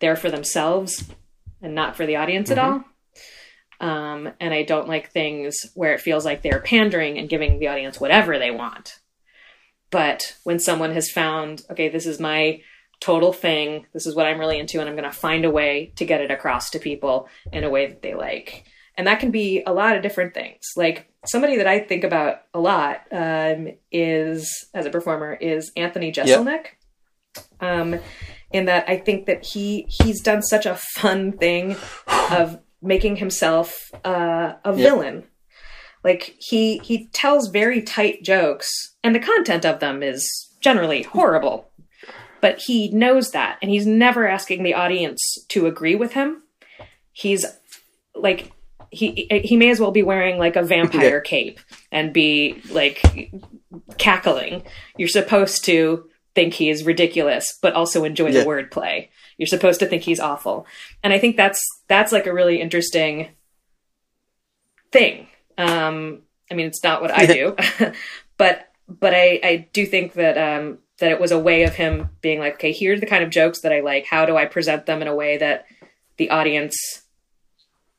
there 0.00 0.16
for 0.16 0.30
themselves 0.30 1.04
and 1.60 1.74
not 1.74 1.96
for 1.96 2.06
the 2.06 2.16
audience 2.16 2.50
at 2.50 2.58
all. 2.58 2.84
Um, 3.82 4.30
and 4.40 4.54
I 4.54 4.62
don't 4.62 4.88
like 4.88 5.10
things 5.10 5.56
where 5.74 5.92
it 5.92 6.00
feels 6.00 6.24
like 6.24 6.40
they're 6.40 6.60
pandering 6.60 7.18
and 7.18 7.28
giving 7.28 7.58
the 7.58 7.66
audience 7.66 8.00
whatever 8.00 8.38
they 8.38 8.52
want. 8.52 9.00
But 9.90 10.36
when 10.44 10.60
someone 10.60 10.92
has 10.92 11.10
found, 11.10 11.62
okay, 11.70 11.88
this 11.88 12.06
is 12.06 12.20
my 12.20 12.62
total 13.00 13.32
thing, 13.32 13.86
this 13.92 14.06
is 14.06 14.14
what 14.14 14.26
I'm 14.26 14.38
really 14.38 14.60
into, 14.60 14.78
and 14.78 14.88
I'm 14.88 14.94
going 14.94 15.10
to 15.10 15.16
find 15.16 15.44
a 15.44 15.50
way 15.50 15.92
to 15.96 16.04
get 16.04 16.20
it 16.20 16.30
across 16.30 16.70
to 16.70 16.78
people 16.78 17.28
in 17.52 17.64
a 17.64 17.70
way 17.70 17.88
that 17.88 18.02
they 18.02 18.14
like. 18.14 18.64
And 18.96 19.08
that 19.08 19.18
can 19.18 19.32
be 19.32 19.64
a 19.66 19.72
lot 19.72 19.96
of 19.96 20.02
different 20.02 20.32
things. 20.32 20.60
Like 20.76 21.12
somebody 21.26 21.56
that 21.56 21.66
I 21.66 21.80
think 21.80 22.04
about 22.04 22.42
a 22.54 22.60
lot 22.60 23.00
um, 23.10 23.68
is, 23.90 24.48
as 24.72 24.86
a 24.86 24.90
performer, 24.90 25.34
is 25.34 25.72
Anthony 25.76 26.12
Jeselnik. 26.12 26.66
Um, 27.60 27.98
in 28.52 28.66
that 28.66 28.88
I 28.88 28.98
think 28.98 29.26
that 29.26 29.46
he 29.46 29.86
he's 29.88 30.20
done 30.20 30.42
such 30.42 30.66
a 30.66 30.74
fun 30.74 31.32
thing 31.32 31.76
of 32.30 32.60
making 32.82 33.16
himself 33.16 33.90
uh, 34.04 34.54
a 34.64 34.72
villain. 34.72 35.24
Like 36.04 36.34
he 36.38 36.78
he 36.78 37.06
tells 37.08 37.48
very 37.48 37.80
tight 37.80 38.22
jokes, 38.24 38.94
and 39.04 39.14
the 39.14 39.20
content 39.20 39.64
of 39.64 39.80
them 39.80 40.02
is 40.02 40.50
generally 40.60 41.02
horrible. 41.02 41.70
But 42.40 42.58
he 42.58 42.88
knows 42.88 43.30
that, 43.30 43.58
and 43.62 43.70
he's 43.70 43.86
never 43.86 44.26
asking 44.26 44.64
the 44.64 44.74
audience 44.74 45.38
to 45.48 45.66
agree 45.66 45.94
with 45.94 46.14
him. 46.14 46.42
He's 47.12 47.46
like 48.16 48.50
he 48.90 49.28
he 49.44 49.56
may 49.56 49.70
as 49.70 49.80
well 49.80 49.92
be 49.92 50.02
wearing 50.02 50.38
like 50.38 50.56
a 50.56 50.62
vampire 50.62 51.20
cape 51.20 51.60
and 51.90 52.12
be 52.12 52.60
like 52.70 53.00
cackling. 53.96 54.64
You're 54.96 55.08
supposed 55.08 55.64
to 55.66 56.08
think 56.34 56.54
he 56.54 56.70
is 56.70 56.84
ridiculous, 56.84 57.58
but 57.60 57.74
also 57.74 58.04
enjoy 58.04 58.28
Yeah. 58.30 58.40
the 58.40 58.46
wordplay. 58.46 59.08
You're 59.38 59.46
supposed 59.46 59.80
to 59.80 59.86
think 59.86 60.02
he's 60.02 60.20
awful, 60.20 60.66
and 61.02 61.12
I 61.12 61.18
think 61.18 61.36
that's 61.36 61.60
that's 61.88 62.12
like 62.12 62.26
a 62.26 62.32
really 62.32 62.60
interesting 62.60 63.28
thing. 64.90 65.26
Um, 65.58 66.22
I 66.50 66.54
mean, 66.54 66.66
it's 66.66 66.82
not 66.82 67.00
what 67.02 67.10
I 67.10 67.26
do, 67.26 67.56
but 68.36 68.68
but 68.88 69.14
I 69.14 69.40
I 69.42 69.68
do 69.72 69.86
think 69.86 70.14
that 70.14 70.36
um, 70.38 70.78
that 70.98 71.10
it 71.10 71.20
was 71.20 71.32
a 71.32 71.38
way 71.38 71.62
of 71.64 71.74
him 71.74 72.10
being 72.20 72.38
like, 72.38 72.54
okay, 72.54 72.72
here's 72.72 73.00
the 73.00 73.06
kind 73.06 73.24
of 73.24 73.30
jokes 73.30 73.60
that 73.60 73.72
I 73.72 73.80
like. 73.80 74.06
How 74.06 74.26
do 74.26 74.36
I 74.36 74.44
present 74.46 74.86
them 74.86 75.02
in 75.02 75.08
a 75.08 75.14
way 75.14 75.38
that 75.38 75.66
the 76.18 76.30
audience 76.30 76.76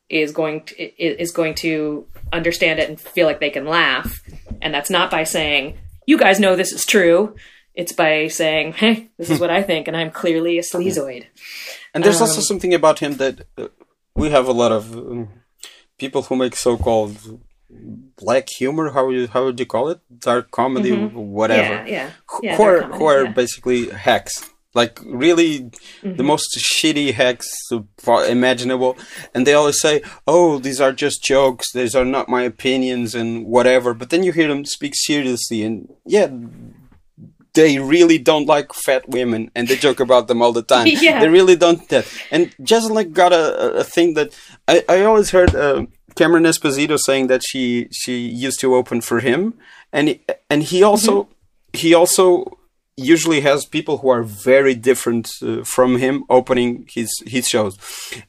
is 0.10 0.31
going 0.31 0.64
to 0.65 1.03
is 1.03 1.31
going 1.31 1.55
to 1.55 2.05
understand 2.31 2.80
it 2.80 2.89
and 2.89 2.99
feel 2.99 3.26
like 3.27 3.39
they 3.39 3.49
can 3.49 3.65
laugh? 3.65 4.22
And 4.61 4.73
that's 4.73 4.89
not 4.89 5.10
by 5.11 5.23
saying, 5.23 5.77
"You 6.05 6.18
guys 6.18 6.39
know 6.39 6.55
this 6.55 6.72
is 6.72 6.85
true." 6.85 7.35
It's 7.76 7.91
by 7.94 8.28
saying, 8.28 8.74
"Hey, 8.74 9.10
this 9.18 9.30
is 9.30 9.40
what 9.40 9.50
I 9.50 9.62
think, 9.64 9.88
and 9.88 9.95
I'm 9.98 10.12
clearly 10.12 10.58
a 10.60 10.62
sleazoid." 10.62 11.24
And 11.94 12.04
there's 12.04 12.22
also 12.22 12.38
Um, 12.41 12.48
something 12.52 12.74
about 12.74 13.00
him 13.00 13.14
that 13.18 13.36
uh, 13.58 13.68
we 14.16 14.30
have 14.30 14.48
a 14.48 14.54
lot 14.64 14.72
of 14.72 14.84
um, 14.95 15.28
people 15.98 16.22
who 16.24 16.36
make 16.36 16.56
so-called 16.56 17.18
black 18.18 18.48
humor. 18.60 18.91
How 18.91 19.10
you 19.10 19.28
how 19.34 19.45
would 19.45 19.60
you 19.60 19.66
call 19.66 19.90
it? 19.90 20.00
Dark 20.20 20.52
comedy, 20.52 20.91
whatever. 20.91 21.76
Mm-hmm. 21.78 21.88
Yeah, 21.88 21.94
yeah, 22.06 22.10
who- 22.30 22.41
yeah. 22.44 22.56
who 22.58 22.64
are 22.64 22.80
comedy, 22.82 22.98
who 23.00 23.06
are 23.06 23.24
yeah. 23.26 23.32
basically 23.41 23.90
hacks, 23.90 24.34
like 24.76 25.00
really 25.06 25.52
Mm-hmm. 26.04 26.16
the 26.18 26.24
most 26.24 26.50
shitty 26.76 27.14
hacks 27.14 27.48
imaginable, 28.30 28.98
and 29.34 29.48
they 29.48 29.54
always 29.56 29.80
say, 29.80 30.02
"Oh, 30.28 30.60
these 30.60 30.80
are 30.86 30.91
just 31.06 31.24
jokes. 31.24 31.66
These 31.74 31.95
are 32.00 32.06
not 32.06 32.30
my 32.30 32.44
opinions 32.44 33.16
and 33.16 33.45
whatever." 33.56 33.94
But 33.95 34.10
then 34.12 34.24
you 34.24 34.32
hear 34.34 34.48
them 34.48 34.66
speak 34.66 34.94
seriously, 34.95 35.64
and 35.64 35.76
yeah. 36.06 36.30
They 37.53 37.77
really 37.77 38.17
don't 38.17 38.47
like 38.47 38.73
fat 38.73 39.07
women, 39.07 39.51
and 39.55 39.67
they 39.67 39.75
joke 39.75 39.99
about 39.99 40.27
them 40.27 40.41
all 40.41 40.53
the 40.53 40.63
time. 40.63 40.88
Yeah. 41.01 41.19
They 41.19 41.30
really 41.30 41.55
don't 41.55 41.88
that. 41.89 42.05
And 42.31 42.51
Jeselnik 42.61 43.13
got 43.13 43.31
a, 43.31 43.80
a- 43.80 43.84
thing 43.84 44.15
that 44.15 44.30
I, 44.67 44.84
I 44.89 45.03
always 45.03 45.30
heard 45.31 45.53
uh, 45.55 45.85
Cameron 46.15 46.45
Esposito 46.45 46.97
saying 46.97 47.27
that 47.27 47.41
she 47.47 47.88
she 47.91 48.15
used 48.45 48.59
to 48.61 48.73
open 48.75 49.01
for 49.01 49.19
him, 49.19 49.53
and 49.91 50.07
he, 50.09 50.21
and 50.49 50.63
he 50.63 50.81
also 50.84 51.27
he 51.73 51.93
also 51.93 52.57
usually 52.97 53.41
has 53.41 53.65
people 53.65 53.97
who 53.99 54.09
are 54.09 54.23
very 54.23 54.75
different 54.75 55.30
uh, 55.41 55.63
from 55.63 55.97
him 55.97 56.23
opening 56.30 56.88
his 56.95 57.09
his 57.27 57.47
shows, 57.47 57.77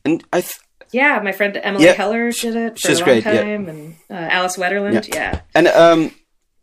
and 0.05 0.23
I 0.33 0.41
th- 0.43 0.61
Yeah, 0.93 1.21
my 1.25 1.33
friend 1.33 1.57
Emily 1.63 1.85
Yeah. 1.87 1.97
Heller 1.97 2.31
did 2.31 2.57
it 2.57 2.73
for 2.79 2.89
She's 2.89 3.01
great, 3.03 3.25
yeah. 3.25 3.43
time, 3.43 3.69
and 3.69 3.95
uh, 4.11 4.15
Alice 4.37 4.57
Wetterlund. 4.57 5.09
Yeah. 5.15 5.41
and 5.55 5.67
um 5.69 6.11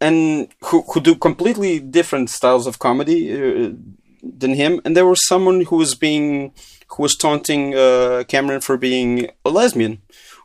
and 0.01 0.47
who 0.65 0.81
who 0.81 0.99
do 0.99 1.15
completely 1.15 1.79
different 1.79 2.29
styles 2.29 2.67
of 2.67 2.79
comedy 2.79 3.19
uh, 3.31 3.71
than 4.23 4.55
him. 4.55 4.81
And 4.83 4.97
there 4.97 5.05
was 5.05 5.25
someone 5.27 5.61
who 5.61 5.77
was 5.77 5.95
being 5.95 6.53
who 6.89 7.03
was 7.03 7.15
taunting 7.15 7.75
uh, 7.75 8.23
Cameron 8.27 8.61
for 8.61 8.77
being 8.77 9.29
a 9.45 9.49
lesbian 9.49 10.01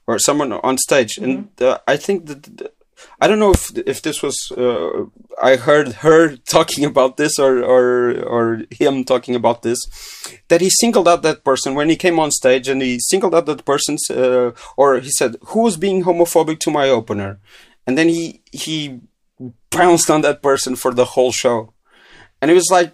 or 0.06 0.18
someone 0.18 0.52
on 0.52 0.78
stage, 0.78 1.16
mm-hmm. 1.16 1.24
and 1.24 1.62
uh, 1.62 1.78
I 1.88 1.96
think 1.96 2.26
that 2.26 2.72
I 3.20 3.26
don't 3.26 3.38
know 3.38 3.52
if 3.52 3.76
if 3.86 4.02
this 4.02 4.22
was 4.22 4.52
uh, 4.56 5.06
I 5.42 5.56
heard 5.56 5.88
her 6.04 6.36
talking 6.56 6.84
about 6.84 7.16
this 7.16 7.38
or 7.38 7.62
or 7.64 8.22
or 8.22 8.62
him 8.70 9.04
talking 9.04 9.34
about 9.34 9.62
this 9.62 9.80
that 10.48 10.60
he 10.60 10.70
singled 10.70 11.08
out 11.08 11.22
that 11.22 11.44
person 11.44 11.74
when 11.74 11.88
he 11.88 11.96
came 11.96 12.18
on 12.18 12.30
stage 12.30 12.68
and 12.68 12.82
he 12.82 12.98
singled 13.00 13.34
out 13.34 13.46
that 13.46 13.64
person 13.64 13.96
uh, 14.10 14.52
or 14.76 15.00
he 15.00 15.10
said 15.10 15.36
who 15.48 15.62
was 15.62 15.76
being 15.76 16.04
homophobic 16.04 16.58
to 16.60 16.70
my 16.70 16.88
opener? 16.88 17.38
And 17.86 17.96
then 17.96 18.08
he 18.08 18.42
he 18.52 19.00
pounced 19.70 20.10
on 20.10 20.22
that 20.22 20.42
person 20.42 20.76
for 20.76 20.92
the 20.92 21.04
whole 21.04 21.32
show. 21.32 21.72
And 22.40 22.50
it 22.50 22.54
was 22.54 22.68
like 22.70 22.92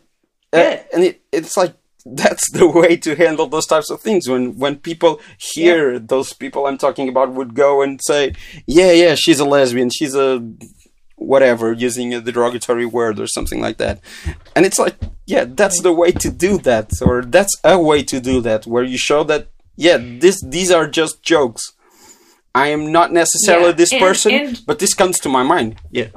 uh, 0.52 0.77
and 0.93 1.02
it, 1.05 1.23
it's 1.32 1.56
like 1.56 1.74
that's 2.06 2.51
the 2.52 2.66
way 2.66 2.97
to 2.97 3.14
handle 3.14 3.47
those 3.47 3.66
types 3.66 3.90
of 3.90 4.01
things. 4.01 4.28
When 4.28 4.59
when 4.59 4.77
people 4.77 5.20
hear 5.39 5.94
yeah. 5.94 5.98
those 6.02 6.32
people 6.32 6.66
i'm 6.66 6.78
talking 6.78 7.09
about 7.09 7.32
would 7.32 7.55
go 7.55 7.82
and 7.82 8.01
say 8.02 8.35
yeah 8.66 8.93
yeah 8.93 9.14
she's 9.14 9.40
a 9.40 9.44
lesbian 9.44 9.90
she's 9.90 10.14
a 10.14 10.44
whatever 11.16 11.73
using 11.73 12.12
a 12.12 12.20
derogatory 12.20 12.85
word 12.85 13.20
or 13.20 13.28
something 13.28 13.60
like 13.60 13.78
that. 13.78 14.01
And 14.56 14.66
it's 14.66 14.78
like 14.78 14.97
yeah 15.27 15.44
that's 15.47 15.81
the 15.81 15.93
way 15.93 16.10
to 16.12 16.31
do 16.31 16.59
that 16.59 16.90
or 17.01 17.23
that's 17.23 17.55
a 17.62 17.78
way 17.78 18.02
to 18.05 18.20
do 18.20 18.40
that 18.40 18.66
where 18.66 18.85
you 18.85 18.98
show 18.98 19.23
that 19.24 19.48
yeah 19.77 19.98
this 20.01 20.43
these 20.43 20.70
are 20.70 20.89
just 20.89 21.23
jokes. 21.23 21.73
I 22.55 22.69
am 22.69 22.93
not 22.93 23.12
necessarily 23.12 23.69
yeah. 23.69 23.73
this 23.73 23.93
and, 23.93 24.01
person 24.01 24.32
and, 24.32 24.60
but 24.66 24.78
this 24.78 24.93
comes 24.93 25.19
to 25.20 25.28
my 25.28 25.43
mind. 25.43 25.81
Yeah 25.90 26.09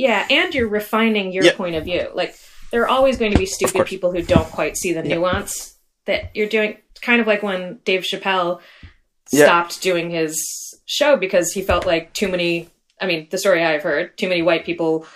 yeah 0.00 0.26
and 0.30 0.54
you're 0.54 0.68
refining 0.68 1.32
your 1.32 1.44
yeah. 1.44 1.54
point 1.54 1.74
of 1.74 1.84
view 1.84 2.08
like 2.14 2.34
there 2.70 2.82
are 2.82 2.88
always 2.88 3.18
going 3.18 3.32
to 3.32 3.38
be 3.38 3.46
stupid 3.46 3.86
people 3.86 4.12
who 4.12 4.22
don't 4.22 4.50
quite 4.50 4.76
see 4.76 4.92
the 4.92 5.06
yeah. 5.06 5.16
nuance 5.16 5.76
that 6.06 6.34
you're 6.34 6.48
doing. 6.48 6.76
Kind 7.02 7.20
of 7.20 7.26
like 7.26 7.42
when 7.42 7.80
Dave 7.84 8.02
Chappelle 8.02 8.60
yeah. 9.30 9.44
stopped 9.44 9.82
doing 9.82 10.10
his 10.10 10.38
show 10.86 11.16
because 11.16 11.52
he 11.52 11.62
felt 11.62 11.86
like 11.86 12.12
too 12.12 12.28
many. 12.28 12.68
I 13.00 13.06
mean, 13.06 13.28
the 13.30 13.38
story 13.38 13.64
I've 13.64 13.82
heard, 13.82 14.16
too 14.18 14.28
many 14.28 14.42
white 14.42 14.66
people, 14.66 15.06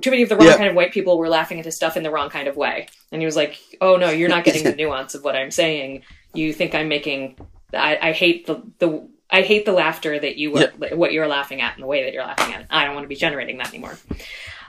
too 0.00 0.10
many 0.10 0.22
of 0.22 0.28
the 0.28 0.36
wrong 0.36 0.46
yeah. 0.46 0.56
kind 0.56 0.68
of 0.68 0.76
white 0.76 0.92
people 0.92 1.18
were 1.18 1.28
laughing 1.28 1.58
at 1.58 1.64
his 1.64 1.76
stuff 1.76 1.96
in 1.96 2.04
the 2.04 2.10
wrong 2.10 2.30
kind 2.30 2.46
of 2.46 2.56
way. 2.56 2.86
And 3.10 3.20
he 3.20 3.26
was 3.26 3.36
like, 3.36 3.58
"Oh 3.80 3.96
no, 3.96 4.10
you're 4.10 4.28
not 4.28 4.44
getting 4.44 4.64
the 4.64 4.76
nuance 4.76 5.14
of 5.14 5.24
what 5.24 5.36
I'm 5.36 5.50
saying. 5.50 6.02
You 6.32 6.52
think 6.52 6.74
I'm 6.74 6.88
making. 6.88 7.38
I, 7.72 7.98
I 8.00 8.12
hate 8.12 8.46
the 8.46 8.62
the." 8.78 9.08
I 9.34 9.42
hate 9.42 9.64
the 9.64 9.72
laughter 9.72 10.16
that 10.16 10.36
you 10.36 10.52
were, 10.52 10.70
what 10.92 11.12
you're 11.12 11.26
laughing 11.26 11.60
at 11.60 11.74
and 11.74 11.82
the 11.82 11.88
way 11.88 12.04
that 12.04 12.12
you're 12.12 12.22
laughing 12.22 12.54
at 12.54 12.60
it. 12.60 12.66
I 12.70 12.84
don't 12.84 12.94
want 12.94 13.02
to 13.02 13.08
be 13.08 13.16
generating 13.16 13.58
that 13.58 13.70
anymore. 13.70 13.98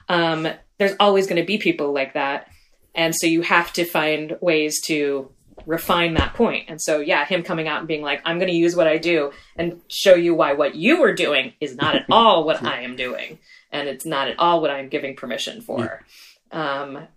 Um, 0.09 0.47
there's 0.79 0.95
always 0.99 1.27
going 1.27 1.39
to 1.39 1.45
be 1.45 1.59
people 1.59 1.93
like 1.93 2.15
that. 2.15 2.49
And 2.95 3.13
so 3.13 3.27
you 3.27 3.43
have 3.43 3.71
to 3.73 3.85
find 3.85 4.35
ways 4.41 4.81
to 4.87 5.29
refine 5.67 6.15
that 6.15 6.33
point. 6.33 6.65
And 6.67 6.81
so, 6.81 6.99
yeah, 6.99 7.25
him 7.25 7.43
coming 7.43 7.67
out 7.67 7.77
and 7.77 7.87
being 7.87 8.01
like, 8.01 8.23
I'm 8.25 8.39
going 8.39 8.49
to 8.49 8.57
use 8.57 8.75
what 8.75 8.87
I 8.87 8.97
do 8.97 9.31
and 9.55 9.81
show 9.87 10.15
you 10.15 10.33
why 10.33 10.53
what 10.53 10.73
you 10.73 10.99
were 10.99 11.13
doing 11.13 11.53
is 11.61 11.75
not 11.75 11.95
at 11.95 12.05
all 12.09 12.43
what 12.43 12.63
I 12.63 12.81
am 12.81 12.95
doing. 12.95 13.37
And 13.71 13.87
it's 13.87 14.05
not 14.05 14.29
at 14.29 14.39
all 14.39 14.61
what 14.61 14.71
I'm 14.71 14.89
giving 14.89 15.15
permission 15.15 15.61
for. 15.61 16.03
Yeah. 16.51 16.81
Um, 16.81 17.07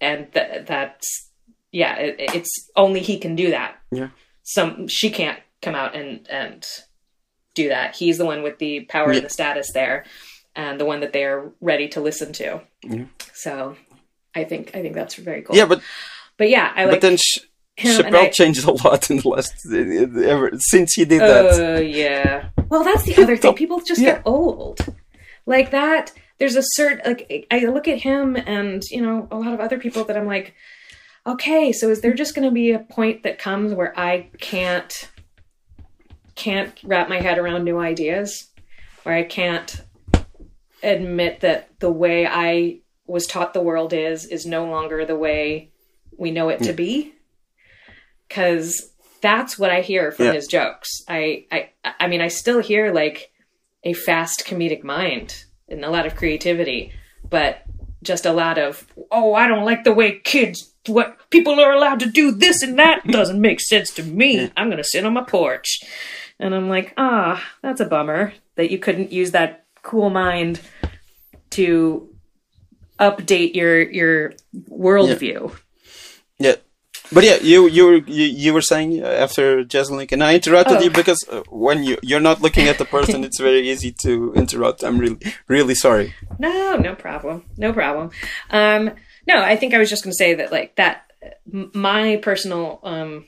and 0.00 0.32
th- 0.32 0.66
that's, 0.66 1.30
yeah, 1.70 1.94
it, 1.94 2.16
it's 2.34 2.70
only 2.74 3.00
he 3.00 3.18
can 3.18 3.36
do 3.36 3.50
that. 3.50 3.76
Yeah. 3.92 4.08
Some, 4.42 4.88
she 4.88 5.10
can't 5.10 5.38
come 5.62 5.76
out 5.76 5.94
and, 5.94 6.26
and 6.28 6.66
do 7.58 7.68
that. 7.68 7.96
He's 7.96 8.18
the 8.18 8.24
one 8.24 8.42
with 8.42 8.58
the 8.58 8.80
power 8.80 9.10
yeah. 9.10 9.18
and 9.18 9.26
the 9.26 9.30
status 9.30 9.72
there 9.72 10.04
and 10.54 10.78
the 10.80 10.84
one 10.84 11.00
that 11.00 11.12
they 11.12 11.24
are 11.24 11.52
ready 11.60 11.88
to 11.88 12.00
listen 12.00 12.32
to. 12.34 12.60
Yeah. 12.82 13.04
So 13.32 13.76
I 14.34 14.44
think 14.44 14.74
I 14.74 14.82
think 14.82 14.94
that's 14.94 15.14
very 15.16 15.42
cool. 15.42 15.56
Yeah, 15.56 15.66
but 15.66 15.82
but 16.36 16.48
yeah, 16.48 16.72
I 16.74 16.84
like. 16.84 17.00
But 17.00 17.00
then 17.02 17.16
Ch- 17.16 17.46
Chappelle 17.78 18.14
I, 18.14 18.28
changed 18.30 18.66
a 18.66 18.72
lot 18.72 19.10
in 19.10 19.18
the 19.18 19.28
last 19.28 19.54
ever 19.66 20.50
since 20.58 20.94
he 20.94 21.04
did 21.04 21.20
that. 21.20 21.60
Oh 21.60 21.76
uh, 21.76 21.78
yeah. 21.78 22.50
Well, 22.68 22.84
that's 22.84 23.04
the 23.04 23.22
other 23.22 23.36
thing. 23.36 23.54
People 23.54 23.80
just 23.80 24.00
yeah. 24.00 24.14
get 24.14 24.22
old, 24.24 24.80
like 25.46 25.70
that. 25.70 26.12
There's 26.38 26.56
a 26.56 26.62
certain 26.62 27.00
like 27.04 27.46
I 27.50 27.64
look 27.66 27.88
at 27.88 27.98
him 27.98 28.36
and 28.36 28.82
you 28.90 29.02
know 29.02 29.28
a 29.30 29.38
lot 29.38 29.52
of 29.52 29.60
other 29.60 29.78
people 29.78 30.04
that 30.04 30.16
I'm 30.16 30.26
like, 30.26 30.54
okay, 31.26 31.72
so 31.72 31.88
is 31.88 32.00
there 32.00 32.14
just 32.14 32.34
going 32.34 32.48
to 32.48 32.54
be 32.54 32.72
a 32.72 32.80
point 32.80 33.22
that 33.22 33.38
comes 33.38 33.72
where 33.74 33.98
I 33.98 34.28
can't 34.38 35.08
can't 36.38 36.78
wrap 36.84 37.08
my 37.08 37.20
head 37.20 37.36
around 37.36 37.64
new 37.64 37.78
ideas, 37.78 38.48
or 39.04 39.12
I 39.12 39.24
can't 39.24 39.82
admit 40.82 41.40
that 41.40 41.68
the 41.80 41.90
way 41.90 42.26
I 42.26 42.78
was 43.06 43.26
taught 43.26 43.52
the 43.52 43.60
world 43.60 43.92
is 43.92 44.24
is 44.24 44.46
no 44.46 44.66
longer 44.66 45.04
the 45.04 45.16
way 45.16 45.72
we 46.16 46.30
know 46.30 46.48
it 46.48 46.62
to 46.62 46.72
be 46.72 47.14
because 48.28 48.90
that's 49.20 49.58
what 49.58 49.70
I 49.70 49.80
hear 49.80 50.12
from 50.12 50.26
yeah. 50.26 50.32
his 50.34 50.46
jokes. 50.46 50.88
I, 51.08 51.46
I 51.50 51.70
I 51.84 52.06
mean 52.06 52.20
I 52.20 52.28
still 52.28 52.60
hear 52.60 52.92
like 52.92 53.32
a 53.82 53.92
fast 53.92 54.44
comedic 54.46 54.84
mind 54.84 55.44
and 55.68 55.84
a 55.84 55.90
lot 55.90 56.06
of 56.06 56.14
creativity, 56.14 56.92
but 57.28 57.62
just 58.02 58.26
a 58.26 58.32
lot 58.32 58.58
of 58.58 58.86
oh 59.10 59.34
I 59.34 59.48
don't 59.48 59.64
like 59.64 59.82
the 59.82 59.92
way 59.92 60.20
kids 60.20 60.72
what 60.86 61.18
people 61.30 61.60
are 61.60 61.72
allowed 61.72 62.00
to 62.00 62.06
do 62.06 62.30
this 62.30 62.62
and 62.62 62.78
that 62.78 63.06
doesn't 63.06 63.40
make 63.40 63.60
sense 63.60 63.90
to 63.94 64.02
me. 64.02 64.50
I'm 64.56 64.70
gonna 64.70 64.84
sit 64.84 65.04
on 65.04 65.14
my 65.14 65.24
porch, 65.24 65.80
and 66.38 66.54
I'm 66.54 66.68
like 66.68 66.94
ah 66.96 67.42
that's 67.62 67.80
a 67.80 67.86
bummer 67.86 68.32
that 68.56 68.70
you 68.70 68.78
couldn't 68.78 69.12
use 69.12 69.32
that 69.32 69.66
cool 69.82 70.10
mind 70.10 70.60
to 71.50 72.08
update 72.98 73.54
your 73.54 73.80
your 73.82 74.32
worldview. 74.68 75.50
Yeah. 76.38 76.50
yeah. 76.50 76.54
But 77.10 77.24
yeah, 77.24 77.36
you 77.40 77.68
you 77.68 78.04
you, 78.06 78.24
you 78.26 78.52
were 78.52 78.60
saying 78.60 79.00
after 79.02 79.64
Jeselnik, 79.64 80.12
and 80.12 80.22
I 80.22 80.34
interrupted 80.34 80.78
oh. 80.78 80.80
you 80.82 80.90
because 80.90 81.24
uh, 81.30 81.42
when 81.48 81.82
you 81.82 81.96
you're 82.02 82.20
not 82.20 82.42
looking 82.42 82.68
at 82.68 82.76
the 82.76 82.84
person, 82.84 83.24
it's 83.24 83.40
very 83.40 83.70
easy 83.70 83.92
to 84.02 84.34
interrupt. 84.34 84.82
I'm 84.82 84.98
really 84.98 85.18
really 85.46 85.74
sorry. 85.74 86.14
No, 86.38 86.76
no 86.76 86.94
problem, 86.94 87.44
no 87.56 87.72
problem. 87.72 88.10
Um, 88.50 88.90
no, 89.26 89.40
I 89.40 89.56
think 89.56 89.72
I 89.72 89.78
was 89.78 89.88
just 89.88 90.04
going 90.04 90.12
to 90.12 90.16
say 90.16 90.34
that 90.34 90.52
like 90.52 90.76
that. 90.76 91.04
My 91.72 92.16
personal, 92.16 92.80
um, 92.82 93.26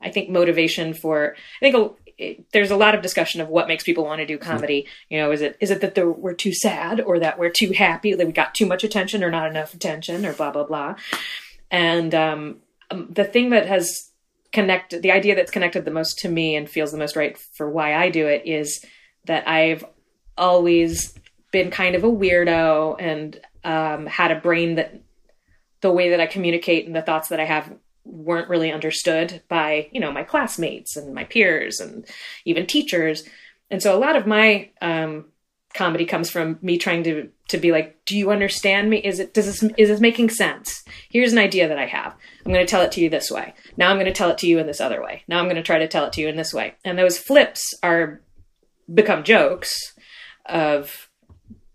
I 0.00 0.10
think 0.10 0.28
motivation 0.28 0.92
for 0.92 1.34
I 1.34 1.70
think 1.70 1.96
it, 2.22 2.52
there's 2.52 2.70
a 2.70 2.76
lot 2.76 2.94
of 2.94 3.02
discussion 3.02 3.40
of 3.40 3.48
what 3.48 3.68
makes 3.68 3.84
people 3.84 4.04
want 4.04 4.20
to 4.20 4.26
do 4.26 4.38
comedy. 4.38 4.86
You 5.10 5.18
know, 5.18 5.32
is 5.32 5.40
it 5.40 5.56
is 5.60 5.70
it 5.70 5.80
that 5.80 6.18
we're 6.18 6.34
too 6.34 6.54
sad, 6.54 7.00
or 7.00 7.18
that 7.18 7.38
we're 7.38 7.50
too 7.50 7.72
happy, 7.72 8.14
that 8.14 8.26
we 8.26 8.32
got 8.32 8.54
too 8.54 8.66
much 8.66 8.84
attention, 8.84 9.22
or 9.24 9.30
not 9.30 9.50
enough 9.50 9.74
attention, 9.74 10.24
or 10.24 10.32
blah 10.32 10.50
blah 10.50 10.64
blah. 10.64 10.94
And 11.70 12.14
um, 12.14 12.56
um, 12.90 13.08
the 13.10 13.24
thing 13.24 13.50
that 13.50 13.66
has 13.66 14.10
connected, 14.52 15.02
the 15.02 15.12
idea 15.12 15.34
that's 15.34 15.50
connected 15.50 15.84
the 15.84 15.90
most 15.90 16.18
to 16.20 16.28
me 16.28 16.54
and 16.54 16.68
feels 16.68 16.92
the 16.92 16.98
most 16.98 17.16
right 17.16 17.36
for 17.38 17.68
why 17.68 17.94
I 17.94 18.10
do 18.10 18.26
it 18.26 18.46
is 18.46 18.84
that 19.24 19.48
I've 19.48 19.84
always 20.36 21.14
been 21.50 21.70
kind 21.70 21.94
of 21.94 22.04
a 22.04 22.10
weirdo 22.10 22.96
and 22.98 23.40
um, 23.64 24.06
had 24.06 24.30
a 24.30 24.40
brain 24.40 24.76
that 24.76 25.00
the 25.80 25.92
way 25.92 26.10
that 26.10 26.20
I 26.20 26.26
communicate 26.26 26.86
and 26.86 26.94
the 26.94 27.02
thoughts 27.02 27.28
that 27.28 27.40
I 27.40 27.44
have 27.44 27.72
weren't 28.04 28.48
really 28.48 28.72
understood 28.72 29.42
by 29.48 29.88
you 29.92 30.00
know 30.00 30.12
my 30.12 30.24
classmates 30.24 30.96
and 30.96 31.14
my 31.14 31.24
peers 31.24 31.80
and 31.80 32.06
even 32.44 32.66
teachers. 32.66 33.24
And 33.70 33.82
so 33.82 33.96
a 33.96 33.98
lot 33.98 34.16
of 34.16 34.26
my 34.26 34.70
um, 34.82 35.26
comedy 35.74 36.04
comes 36.04 36.28
from 36.28 36.58
me 36.62 36.78
trying 36.78 37.04
to 37.04 37.28
to 37.48 37.58
be 37.58 37.72
like 37.72 38.04
do 38.04 38.16
you 38.16 38.30
understand 38.30 38.90
me? 38.90 38.98
Is 38.98 39.18
it 39.18 39.34
does 39.34 39.46
this 39.46 39.62
is 39.76 39.88
this 39.88 40.00
making 40.00 40.30
sense? 40.30 40.84
Here's 41.10 41.32
an 41.32 41.38
idea 41.38 41.68
that 41.68 41.78
i 41.78 41.86
have. 41.86 42.14
I'm 42.44 42.52
going 42.52 42.64
to 42.64 42.70
tell 42.70 42.82
it 42.82 42.92
to 42.92 43.00
you 43.00 43.08
this 43.08 43.30
way. 43.30 43.54
Now 43.76 43.90
i'm 43.90 43.96
going 43.96 44.06
to 44.06 44.12
tell 44.12 44.30
it 44.30 44.38
to 44.38 44.46
you 44.46 44.58
in 44.58 44.66
this 44.66 44.80
other 44.80 45.02
way. 45.02 45.22
Now 45.28 45.38
i'm 45.38 45.46
going 45.46 45.56
to 45.56 45.62
try 45.62 45.78
to 45.78 45.88
tell 45.88 46.06
it 46.06 46.12
to 46.14 46.20
you 46.20 46.28
in 46.28 46.36
this 46.36 46.52
way. 46.52 46.74
And 46.84 46.98
those 46.98 47.18
flips 47.18 47.74
are 47.82 48.20
become 48.92 49.24
jokes 49.24 49.94
of 50.46 51.08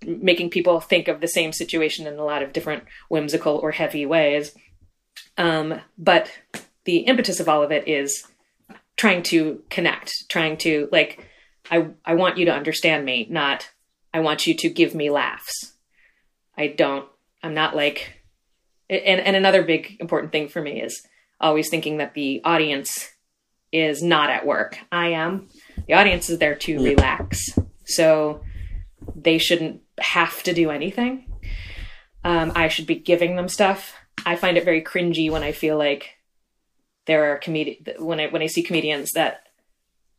making 0.06 0.50
people 0.50 0.80
think 0.80 1.08
of 1.08 1.20
the 1.22 1.28
same 1.28 1.52
situation 1.52 2.08
in 2.08 2.18
a 2.18 2.24
lot 2.24 2.44
of 2.44 2.54
different 2.54 2.84
whimsical 3.10 3.58
or 3.58 3.72
heavy 3.72 4.06
ways 4.06 4.54
um, 5.38 5.82
but 5.98 6.32
the 6.86 7.00
impetus 7.00 7.40
of 7.40 7.50
all 7.50 7.64
of 7.64 7.72
it 7.72 7.88
is 7.88 8.26
trying 8.96 9.24
to 9.24 9.62
connect, 9.70 10.28
trying 10.30 10.58
to 10.58 10.90
like, 10.92 11.28
I 11.70 11.88
I 12.06 12.16
want 12.16 12.38
you 12.38 12.46
to 12.46 12.54
understand 12.54 13.06
me, 13.06 13.28
not 13.30 13.70
I 14.14 14.20
want 14.20 14.48
you 14.48 14.56
to 14.56 14.70
give 14.70 14.96
me 14.96 15.10
laughs. 15.10 15.74
I 16.58 16.68
don't. 16.68 17.08
I'm 17.44 17.54
not 17.54 17.76
like. 17.76 18.22
And 18.90 19.22
and 19.22 19.36
another 19.36 19.64
big 19.64 19.98
important 20.00 20.32
thing 20.32 20.48
for 20.48 20.62
me 20.62 20.82
is 20.82 21.06
always 21.40 21.70
thinking 21.70 21.98
that 21.98 22.14
the 22.14 22.42
audience 22.44 23.10
is 23.72 24.02
not 24.02 24.30
at 24.30 24.46
work. 24.46 24.80
I 24.92 25.10
am. 25.10 25.50
The 25.88 25.94
audience 25.94 26.30
is 26.30 26.40
there 26.40 26.56
to 26.56 26.72
yeah. 26.72 26.90
relax. 26.90 27.50
So 27.86 28.42
they 29.16 29.38
shouldn't 29.38 29.82
have 30.00 30.42
to 30.44 30.54
do 30.54 30.72
anything. 30.72 31.26
Um, 32.24 32.54
I 32.56 32.70
should 32.70 32.88
be 32.88 32.96
giving 32.96 33.36
them 33.36 33.48
stuff. 33.48 33.94
I 34.26 34.36
find 34.36 34.58
it 34.58 34.66
very 34.66 34.82
cringy 34.82 35.32
when 35.32 35.44
I 35.44 35.52
feel 35.52 35.78
like 35.78 36.16
there 37.06 37.32
are 37.32 37.40
comedi 37.40 37.82
when 38.00 38.20
I 38.20 38.28
when 38.28 38.42
I 38.42 38.48
see 38.48 38.64
comedians 38.64 39.12
that 39.14 39.44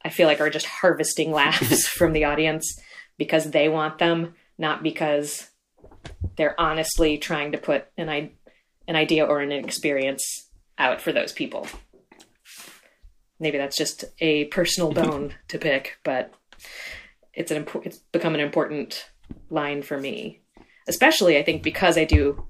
I 0.05 0.11
feel 0.11 0.27
like 0.27 0.41
are 0.41 0.51
just 0.51 0.66
harvesting 0.66 1.33
laughs 1.33 1.87
from 1.87 2.12
the 2.12 2.25
audience 2.25 2.79
because 3.19 3.51
they 3.51 3.69
want 3.69 3.99
them, 3.99 4.35
not 4.57 4.83
because 4.83 5.51
they're 6.37 6.59
honestly 6.59 7.19
trying 7.19 7.53
to 7.53 7.59
put 7.59 7.87
an 7.97 8.09
I- 8.09 8.33
an 8.87 8.97
idea 8.97 9.27
or 9.27 9.41
an 9.41 9.53
experience 9.53 10.49
out 10.79 11.01
for 11.01 11.12
those 11.12 11.33
people. 11.33 11.66
maybe 13.41 13.59
that's 13.59 13.77
just 13.77 14.05
a 14.20 14.45
personal 14.47 14.93
bone 15.01 15.35
to 15.49 15.59
pick, 15.59 15.99
but 16.05 16.33
it's 17.35 17.51
an 17.51 17.66
it's 17.85 17.99
become 18.12 18.35
an 18.35 18.41
important 18.41 19.11
line 19.51 19.83
for 19.83 19.99
me, 19.99 20.41
especially 20.89 21.37
I 21.37 21.43
think 21.43 21.62
because 21.62 21.99
I 21.99 22.05
do 22.05 22.47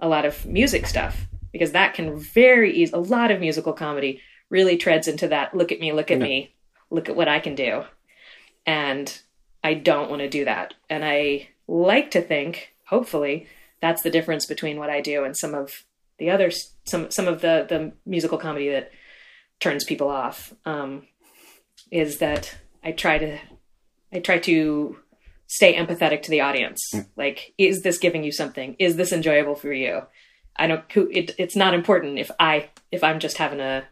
a 0.00 0.08
lot 0.08 0.24
of 0.24 0.44
music 0.46 0.86
stuff 0.86 1.26
because 1.52 1.72
that 1.72 1.94
can 1.94 2.18
very 2.18 2.72
easy 2.72 2.92
a 2.92 2.98
lot 2.98 3.30
of 3.30 3.40
musical 3.40 3.72
comedy 3.72 4.20
really 4.48 4.76
treads 4.76 5.06
into 5.08 5.28
that 5.28 5.54
look 5.56 5.70
at 5.72 5.80
me 5.80 5.92
look 5.92 6.10
at 6.10 6.18
Yeah. 6.18 6.24
me 6.24 6.54
look 6.90 7.08
at 7.08 7.16
what 7.16 7.28
i 7.28 7.38
can 7.40 7.54
do 7.54 7.84
and 8.66 9.20
i 9.62 9.74
don't 9.74 10.10
want 10.10 10.20
to 10.22 10.28
do 10.28 10.44
that 10.44 10.74
and 10.88 11.04
i 11.04 11.48
like 11.68 12.10
to 12.12 12.20
think 12.20 12.72
hopefully 12.88 13.46
that's 13.80 14.02
the 14.02 14.10
difference 14.10 14.46
between 14.46 14.78
what 14.78 14.90
i 14.90 15.00
do 15.00 15.24
and 15.24 15.36
some 15.36 15.54
of 15.54 15.84
the 16.18 16.30
others 16.30 16.72
some 16.84 17.10
some 17.10 17.28
of 17.28 17.40
the 17.40 17.66
the 17.68 17.92
musical 18.06 18.38
comedy 18.38 18.68
that 18.68 18.90
turns 19.60 19.84
people 19.84 20.08
off 20.08 20.52
um 20.64 21.06
is 21.90 22.18
that 22.18 22.56
i 22.84 22.92
try 22.92 23.18
to 23.18 23.38
i 24.12 24.18
try 24.18 24.38
to 24.38 24.96
stay 25.50 25.74
empathetic 25.74 26.22
to 26.22 26.30
the 26.30 26.40
audience 26.40 26.92
like 27.16 27.52
is 27.58 27.82
this 27.82 27.98
giving 27.98 28.22
you 28.22 28.32
something 28.32 28.76
is 28.78 28.96
this 28.96 29.12
enjoyable 29.12 29.54
for 29.54 29.72
you 29.72 30.02
I 30.60 30.66
don't. 30.66 30.84
It, 30.94 31.34
it's 31.38 31.56
not 31.56 31.74
important 31.74 32.18
if 32.18 32.30
I 32.38 32.68
if 32.92 33.02
I'm 33.02 33.18
just 33.18 33.38
having 33.38 33.60
a 33.60 33.84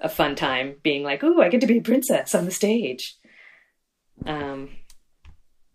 a 0.00 0.08
fun 0.08 0.34
time 0.34 0.76
being 0.82 1.02
like, 1.02 1.24
"Ooh, 1.24 1.40
I 1.40 1.48
get 1.48 1.62
to 1.62 1.66
be 1.66 1.78
a 1.78 1.82
princess 1.82 2.34
on 2.34 2.44
the 2.44 2.50
stage." 2.50 3.16
Um. 4.26 4.70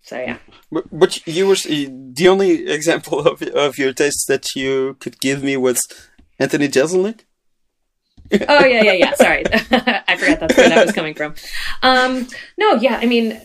So 0.02 0.20
yeah. 0.20 0.38
But, 0.72 0.86
but 0.92 1.26
you 1.26 1.48
were 1.48 1.56
the 1.56 2.28
only 2.28 2.68
example 2.68 3.20
of 3.28 3.42
of 3.42 3.78
your 3.80 3.92
taste 3.92 4.26
that 4.28 4.56
you 4.56 4.98
could 5.00 5.20
give 5.20 5.44
me 5.44 5.58
was 5.58 5.82
Anthony 6.38 6.68
Jeselnik. 6.68 7.22
Oh 8.48 8.66
yeah, 8.66 8.84
yeah, 8.84 8.94
yeah. 8.94 9.14
Sorry, 9.16 9.44
I 9.52 10.18
forgot 10.18 10.40
that's 10.42 10.58
where 10.58 10.70
that 10.70 10.86
was 10.86 10.96
coming 10.96 11.16
from. 11.16 11.34
Um. 11.82 12.28
No, 12.58 12.76
yeah. 12.76 12.98
I 12.98 13.08
mean, 13.08 13.42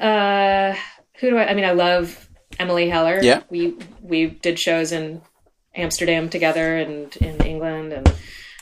uh, 0.00 0.74
who 1.20 1.30
do 1.30 1.36
I? 1.38 1.48
I 1.50 1.54
mean, 1.54 1.64
I 1.64 1.72
love 1.72 2.28
Emily 2.58 2.88
Heller. 2.88 3.20
Yeah. 3.22 3.42
We 3.50 3.76
we 4.02 4.26
did 4.26 4.58
shows 4.58 4.92
in 4.92 5.22
Amsterdam 5.74 6.28
together 6.28 6.76
and 6.76 7.14
in 7.16 7.40
England 7.44 7.92
and 7.92 8.12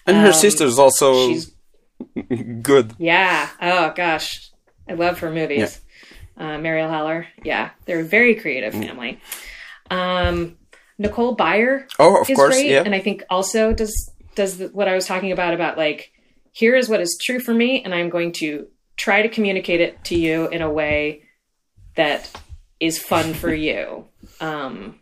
And 0.06 0.16
her 0.16 0.28
Um, 0.28 0.32
sister's 0.32 0.78
also 0.78 1.28
she's 1.28 1.52
good. 2.62 2.94
Yeah. 2.98 3.48
Oh 3.60 3.92
gosh, 3.94 4.50
I 4.88 4.94
love 4.94 5.18
her 5.20 5.30
movies. 5.30 5.80
Uh, 6.36 6.56
Marielle 6.58 6.90
Heller. 6.90 7.26
Yeah, 7.44 7.70
they're 7.84 8.00
a 8.00 8.04
very 8.04 8.34
creative 8.34 8.72
Mm. 8.74 8.86
family. 8.86 9.20
Um, 9.90 10.56
Nicole 10.98 11.36
Byer 11.36 11.86
Oh, 11.98 12.20
of 12.20 12.30
is 12.30 12.36
course, 12.36 12.54
great, 12.54 12.70
yeah. 12.70 12.82
and 12.84 12.94
I 12.94 13.00
think 13.00 13.22
also 13.28 13.72
does 13.72 14.10
does 14.34 14.56
the, 14.58 14.68
what 14.68 14.88
I 14.88 14.94
was 14.94 15.06
talking 15.06 15.32
about 15.32 15.52
about 15.54 15.76
like 15.76 16.10
here 16.52 16.74
is 16.74 16.88
what 16.88 17.00
is 17.00 17.18
true 17.22 17.38
for 17.40 17.52
me, 17.54 17.82
and 17.84 17.94
I'm 17.94 18.08
going 18.08 18.32
to 18.34 18.66
try 18.96 19.22
to 19.22 19.28
communicate 19.28 19.80
it 19.80 20.02
to 20.04 20.14
you 20.18 20.48
in 20.48 20.62
a 20.62 20.70
way 20.70 21.22
that 21.96 22.30
is 22.80 22.98
fun 22.98 23.34
for 23.34 23.52
you. 23.68 24.06
Um, 24.40 25.00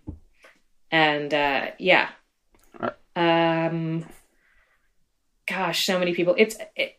and 0.91 1.33
uh, 1.33 1.67
yeah, 1.79 2.09
um, 3.17 4.05
gosh, 5.47 5.85
so 5.85 5.99
many 5.99 6.15
people. 6.15 6.35
It's 6.39 6.57
it, 6.77 6.99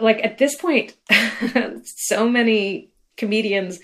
like 0.00 0.24
at 0.24 0.38
this 0.38 0.54
point, 0.56 0.94
so 1.84 2.28
many 2.28 2.90
comedians 3.16 3.80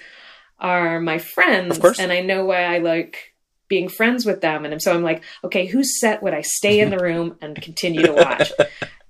are 0.60 1.00
my 1.00 1.18
friends, 1.18 1.76
Of 1.76 1.82
course. 1.82 1.98
and 1.98 2.12
I 2.12 2.20
know 2.20 2.44
why 2.44 2.62
I 2.62 2.78
like 2.78 3.34
being 3.68 3.88
friends 3.88 4.24
with 4.24 4.40
them. 4.40 4.64
And 4.64 4.80
so 4.80 4.94
I'm 4.94 5.02
like, 5.02 5.22
okay, 5.44 5.66
whose 5.66 6.00
set 6.00 6.22
would 6.22 6.34
I 6.34 6.40
stay 6.42 6.80
in 6.80 6.90
the 6.90 6.98
room 7.02 7.36
and 7.40 7.60
continue 7.60 8.02
to 8.02 8.12
watch? 8.12 8.52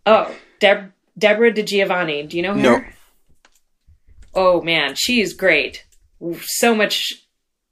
oh, 0.06 0.34
Deb- 0.60 0.92
Deborah 1.16 1.52
DiGiovanni. 1.52 2.28
Do 2.28 2.36
you 2.36 2.42
know 2.42 2.54
her? 2.54 2.60
No. 2.60 2.84
Oh 4.38 4.62
man, 4.62 4.94
she's 4.96 5.32
great. 5.34 5.84
So 6.42 6.74
much, 6.74 7.02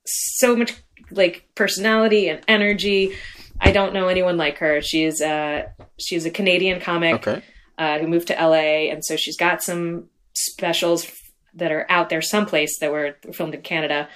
so 0.04 0.56
much 0.56 0.72
like 1.12 1.48
personality 1.54 2.28
and 2.28 2.40
energy. 2.48 3.14
I 3.60 3.70
don't 3.70 3.94
know 3.94 4.08
anyone 4.08 4.36
like 4.36 4.58
her. 4.58 4.82
She's 4.82 5.22
uh 5.22 5.62
she's 5.98 6.26
a 6.26 6.30
Canadian 6.30 6.80
comic 6.80 7.14
Okay. 7.26 7.42
uh, 7.78 7.98
who 8.00 8.08
moved 8.08 8.26
to 8.28 8.34
LA, 8.34 8.90
and 8.90 9.04
so 9.04 9.14
she's 9.16 9.36
got 9.36 9.62
some 9.62 10.08
specials 10.34 11.06
that 11.54 11.70
are 11.72 11.86
out 11.88 12.08
there 12.10 12.20
someplace 12.20 12.78
that 12.80 12.90
were 12.92 13.16
filmed 13.32 13.54
in 13.54 13.62
Canada. 13.62 14.08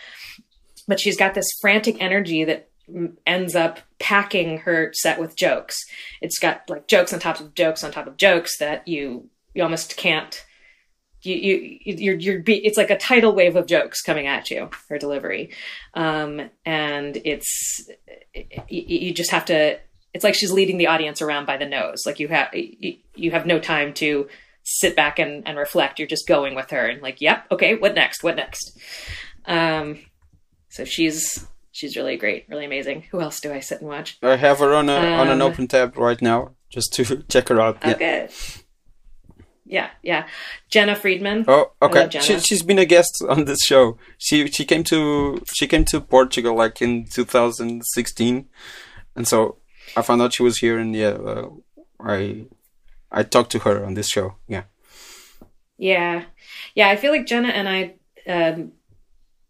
But 0.89 0.99
she's 0.99 1.17
got 1.17 1.35
this 1.35 1.47
frantic 1.61 1.97
energy 2.01 2.43
that 2.45 2.69
ends 3.25 3.55
up 3.55 3.79
packing 4.01 4.59
her 4.59 4.91
set 4.93 5.21
with 5.21 5.37
jokes. 5.37 5.77
It's 6.21 6.39
got 6.41 6.69
like 6.69 6.89
jokes 6.89 7.13
on 7.13 7.21
top 7.21 7.39
of 7.39 7.55
jokes 7.55 7.85
on 7.85 7.93
top 7.93 8.09
of 8.09 8.17
jokes 8.17 8.59
that 8.59 8.89
you 8.89 9.29
you 9.55 9.63
almost 9.63 9.97
can't. 9.97 10.45
You 11.23 11.35
you 11.35 11.79
you're 11.85 12.17
you're 12.17 12.39
be, 12.41 12.65
it's 12.65 12.79
like 12.79 12.91
a 12.91 12.97
tidal 12.97 13.35
wave 13.35 13.57
of 13.57 13.67
jokes 13.67 14.01
coming 14.01 14.27
at 14.27 14.51
you. 14.51 14.71
Her 14.89 14.99
delivery, 14.99 15.51
um, 15.95 16.51
and 16.65 17.21
it's 17.25 17.89
you, 18.35 18.83
you 18.87 19.13
just 19.15 19.31
have 19.31 19.45
to 19.47 19.79
it's 20.15 20.25
like 20.25 20.35
she's 20.35 20.53
leading 20.53 20.79
the 20.79 20.87
audience 20.89 21.23
around 21.23 21.47
by 21.47 21.57
the 21.57 21.67
nose. 21.67 22.03
Like 22.07 22.21
you 22.21 22.29
have 22.29 22.55
you, 22.55 22.97
you 23.15 23.31
have 23.31 23.47
no 23.47 23.59
time 23.59 23.93
to 23.95 24.29
sit 24.63 24.97
back 24.97 25.19
and, 25.19 25.47
and 25.47 25.59
reflect. 25.59 25.99
You're 25.99 26.09
just 26.09 26.27
going 26.27 26.55
with 26.55 26.71
her 26.71 26.87
and 26.87 27.03
like 27.03 27.21
yep 27.21 27.47
okay 27.51 27.77
what 27.77 27.95
next? 27.95 28.23
What 28.23 28.37
next? 28.37 28.79
Um 29.47 30.01
so 30.69 30.85
she's 30.85 31.47
she's 31.71 31.97
really 31.97 32.17
great 32.17 32.47
really 32.49 32.65
amazing. 32.65 33.03
Who 33.11 33.21
else 33.21 33.41
do 33.41 33.53
i 33.53 33.61
sit 33.61 33.81
and 33.81 33.89
watch? 33.89 34.19
I 34.23 34.37
have 34.37 34.59
her 34.59 34.75
on 34.75 34.89
a 34.89 34.95
on 34.97 35.29
an 35.29 35.43
Um, 35.43 35.53
open 35.53 35.69
tab 35.69 35.97
right 35.97 36.21
now, 36.21 36.55
just 36.71 36.93
to 36.95 37.23
check 37.29 37.49
her 37.49 37.61
out. 37.61 37.79
Yeah. 37.85 37.93
okay 37.93 38.29
yeah 39.71 39.91
yeah 40.03 40.27
Jena 40.69 40.95
Friedman 40.95 41.45
Oh, 41.49 41.73
okay. 41.81 42.09
She, 42.21 42.39
she's 42.41 42.63
been 42.63 42.79
a 42.79 42.85
guest 42.85 43.25
on 43.29 43.45
this 43.45 43.61
show. 43.65 43.97
She 44.19 44.49
she 44.49 44.65
came 44.65 44.85
to 44.85 45.43
she 45.55 45.67
came 45.67 45.85
to 45.87 46.01
Portugal 46.01 46.55
like 46.57 46.83
in 46.83 47.07
2016, 47.07 48.49
and 49.17 49.29
so 49.29 49.57
I 49.97 50.03
found 50.03 50.23
out 50.23 50.35
she 50.35 50.43
was 50.43 50.59
here, 50.59 50.79
and 50.79 50.95
yeah, 50.95 51.17
uh, 51.33 51.49
I 51.99 52.47
I 53.11 53.23
talked 53.23 53.53
to 53.53 53.61
her 53.61 53.85
on 53.85 53.95
this 53.95 54.09
show. 54.09 54.35
Yeah. 54.49 54.65
Yeah. 55.79 56.25
Yeah, 56.75 56.89
I 56.89 56.97
feel 56.97 57.13
like 57.13 57.27
Jena 57.27 57.49
and 57.49 57.69
I 57.69 57.95
um, 58.27 58.73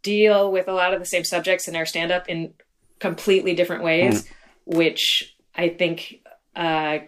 deal 0.02 0.52
with 0.52 0.68
a 0.68 0.72
lot 0.72 0.94
of 0.94 1.00
the 1.00 1.06
same 1.06 1.24
subjects 1.24 1.68
in 1.68 1.76
our 1.76 1.86
stand 1.86 2.12
up 2.12 2.28
in 2.28 2.54
completely 2.98 3.54
different 3.54 3.82
ways, 3.82 4.26
which 4.64 5.34
I 5.54 5.68
think 5.70 6.20
uh, 6.54 6.98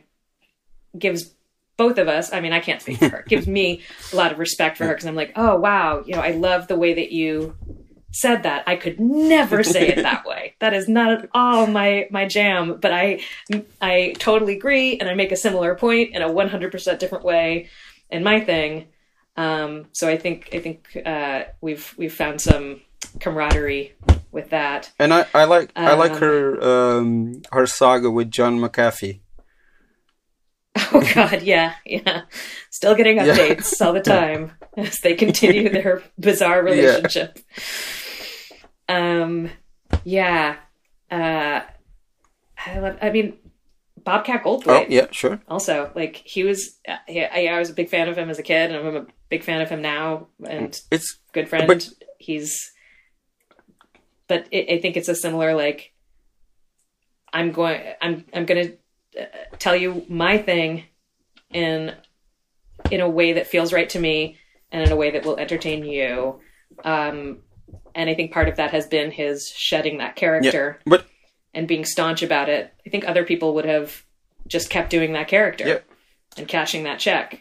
gives 0.98 1.34
both 1.82 1.98
of 1.98 2.06
us, 2.06 2.32
I 2.32 2.40
mean, 2.40 2.52
I 2.52 2.60
can't 2.60 2.80
speak 2.80 2.98
for 2.98 3.08
her, 3.08 3.24
gives 3.26 3.48
me 3.48 3.82
a 4.12 4.16
lot 4.16 4.30
of 4.30 4.38
respect 4.38 4.78
for 4.78 4.84
her 4.84 4.92
because 4.92 5.04
I'm 5.04 5.16
like, 5.16 5.32
oh, 5.34 5.56
wow, 5.58 6.04
you 6.06 6.14
know, 6.14 6.20
I 6.20 6.30
love 6.30 6.68
the 6.68 6.76
way 6.76 6.94
that 6.94 7.10
you 7.10 7.56
said 8.12 8.44
that. 8.44 8.62
I 8.68 8.76
could 8.76 9.00
never 9.00 9.64
say 9.64 9.88
it 9.88 10.02
that 10.02 10.24
way. 10.24 10.54
That 10.60 10.74
is 10.74 10.88
not 10.88 11.10
at 11.10 11.28
all 11.34 11.66
my 11.66 12.06
my 12.10 12.26
jam, 12.26 12.78
but 12.80 12.92
I 12.92 13.20
I 13.80 14.14
totally 14.20 14.54
agree 14.56 14.96
and 14.98 15.08
I 15.08 15.14
make 15.14 15.32
a 15.32 15.36
similar 15.36 15.74
point 15.74 16.14
in 16.14 16.22
a 16.22 16.28
100% 16.28 16.98
different 17.00 17.24
way 17.24 17.68
in 18.10 18.22
my 18.22 18.38
thing. 18.40 18.86
Um, 19.36 19.86
so 19.90 20.08
I 20.08 20.16
think 20.18 20.50
I 20.52 20.60
think 20.60 20.96
uh, 21.04 21.44
we've 21.60 21.94
we've 21.98 22.14
found 22.14 22.40
some 22.40 22.82
camaraderie 23.18 23.94
with 24.30 24.50
that. 24.50 24.92
And 25.00 25.12
I, 25.12 25.26
I 25.34 25.44
like 25.44 25.72
I 25.74 25.94
like 25.94 26.12
Um, 26.12 26.18
her 26.20 26.62
um, 26.62 27.42
her 27.50 27.66
saga 27.66 28.08
with 28.08 28.30
John 28.30 28.60
McAfee. 28.60 29.21
Oh 30.94 31.02
God, 31.14 31.42
yeah, 31.42 31.74
yeah. 31.86 32.22
Still 32.70 32.94
getting 32.94 33.16
Yeah. 33.16 33.26
updates 33.36 33.80
all 33.84 33.92
the 33.92 34.00
time 34.16 34.52
as 34.76 34.98
they 35.00 35.14
continue 35.14 35.68
their 35.72 36.02
bizarre 36.18 36.62
relationship. 36.62 37.38
Um, 38.88 39.50
yeah. 40.04 40.56
Uh, 41.10 41.60
I 42.66 42.78
love. 42.78 42.96
I 43.02 43.10
mean, 43.10 43.36
Bobcat 44.02 44.42
Goldthwait. 44.44 44.84
Oh 44.84 44.86
yeah, 44.88 45.06
sure. 45.10 45.40
Also, 45.48 45.90
like 45.94 46.16
he 46.16 46.44
was. 46.44 46.78
Yeah, 47.08 47.30
I, 47.32 47.48
I 47.48 47.58
was 47.58 47.70
a 47.70 47.74
big 47.74 47.88
fan 47.88 48.08
of 48.08 48.16
him 48.16 48.30
as 48.30 48.38
a 48.38 48.42
kid, 48.42 48.72
and 48.72 48.86
I'm 48.86 48.96
a 48.96 49.06
big 49.28 49.44
fan 49.44 49.60
of 49.60 49.68
him 49.68 49.82
now, 49.82 50.28
and 50.46 50.78
It's 50.90 51.18
good 51.32 51.48
friend. 51.48 51.66
But- 51.66 51.88
He's. 52.18 52.70
But 54.28 54.46
it, 54.50 54.72
I 54.72 54.80
think 54.80 54.96
it's 54.96 55.08
a 55.08 55.14
similar 55.14 55.54
like. 55.54 55.92
I'm 57.32 57.50
going. 57.52 57.80
I'm. 58.00 58.24
I'm 58.32 58.46
going 58.46 58.68
to 58.68 58.76
tell 59.58 59.76
you 59.76 60.04
my 60.08 60.38
thing, 60.38 60.84
in, 61.52 61.94
in 62.90 63.00
a 63.00 63.08
way 63.08 63.34
that 63.34 63.46
feels 63.46 63.72
right 63.72 63.88
to 63.90 63.98
me, 63.98 64.38
and 64.70 64.82
in 64.82 64.92
a 64.92 64.96
way 64.96 65.10
that 65.10 65.24
will 65.24 65.36
entertain 65.36 65.84
you. 65.84 66.40
Um, 66.84 67.38
and 67.94 68.08
I 68.08 68.14
think 68.14 68.32
part 68.32 68.48
of 68.48 68.56
that 68.56 68.70
has 68.70 68.86
been 68.86 69.10
his 69.10 69.52
shedding 69.54 69.98
that 69.98 70.16
character 70.16 70.80
but 70.86 71.06
and 71.52 71.68
being 71.68 71.84
staunch 71.84 72.22
about 72.22 72.48
it. 72.48 72.72
I 72.86 72.90
think 72.90 73.06
other 73.06 73.24
people 73.24 73.54
would 73.54 73.66
have 73.66 74.04
just 74.46 74.70
kept 74.70 74.88
doing 74.90 75.12
that 75.12 75.28
character 75.28 75.68
Yeah. 75.68 75.78
and 76.38 76.48
cashing 76.48 76.84
that 76.84 76.98
check. 76.98 77.40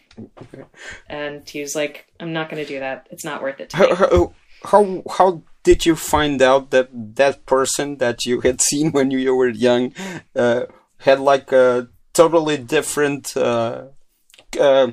And 1.07 1.47
he 1.47 1.61
was 1.61 1.75
like, 1.75 2.07
"I'm 2.19 2.33
not 2.33 2.49
going 2.49 2.61
to 2.61 2.67
do 2.67 2.79
that. 2.79 3.07
It's 3.11 3.23
not 3.23 3.41
worth 3.41 3.59
it." 3.61 3.69
To 3.69 3.77
how, 3.77 3.95
how 3.95 4.33
how 4.65 5.03
how 5.09 5.41
did 5.63 5.85
you 5.85 5.95
find 5.95 6.41
out 6.41 6.71
that 6.71 6.89
that 7.15 7.45
person 7.45 7.97
that 7.97 8.25
you 8.25 8.41
had 8.41 8.61
seen 8.61 8.91
when 8.91 9.09
you 9.11 9.33
were 9.35 9.47
young 9.49 9.93
uh, 10.35 10.63
had 11.01 11.19
like 11.19 11.51
a 11.51 11.87
totally 12.13 12.57
different 12.57 13.35
uh, 13.37 13.83
uh, 14.59 14.91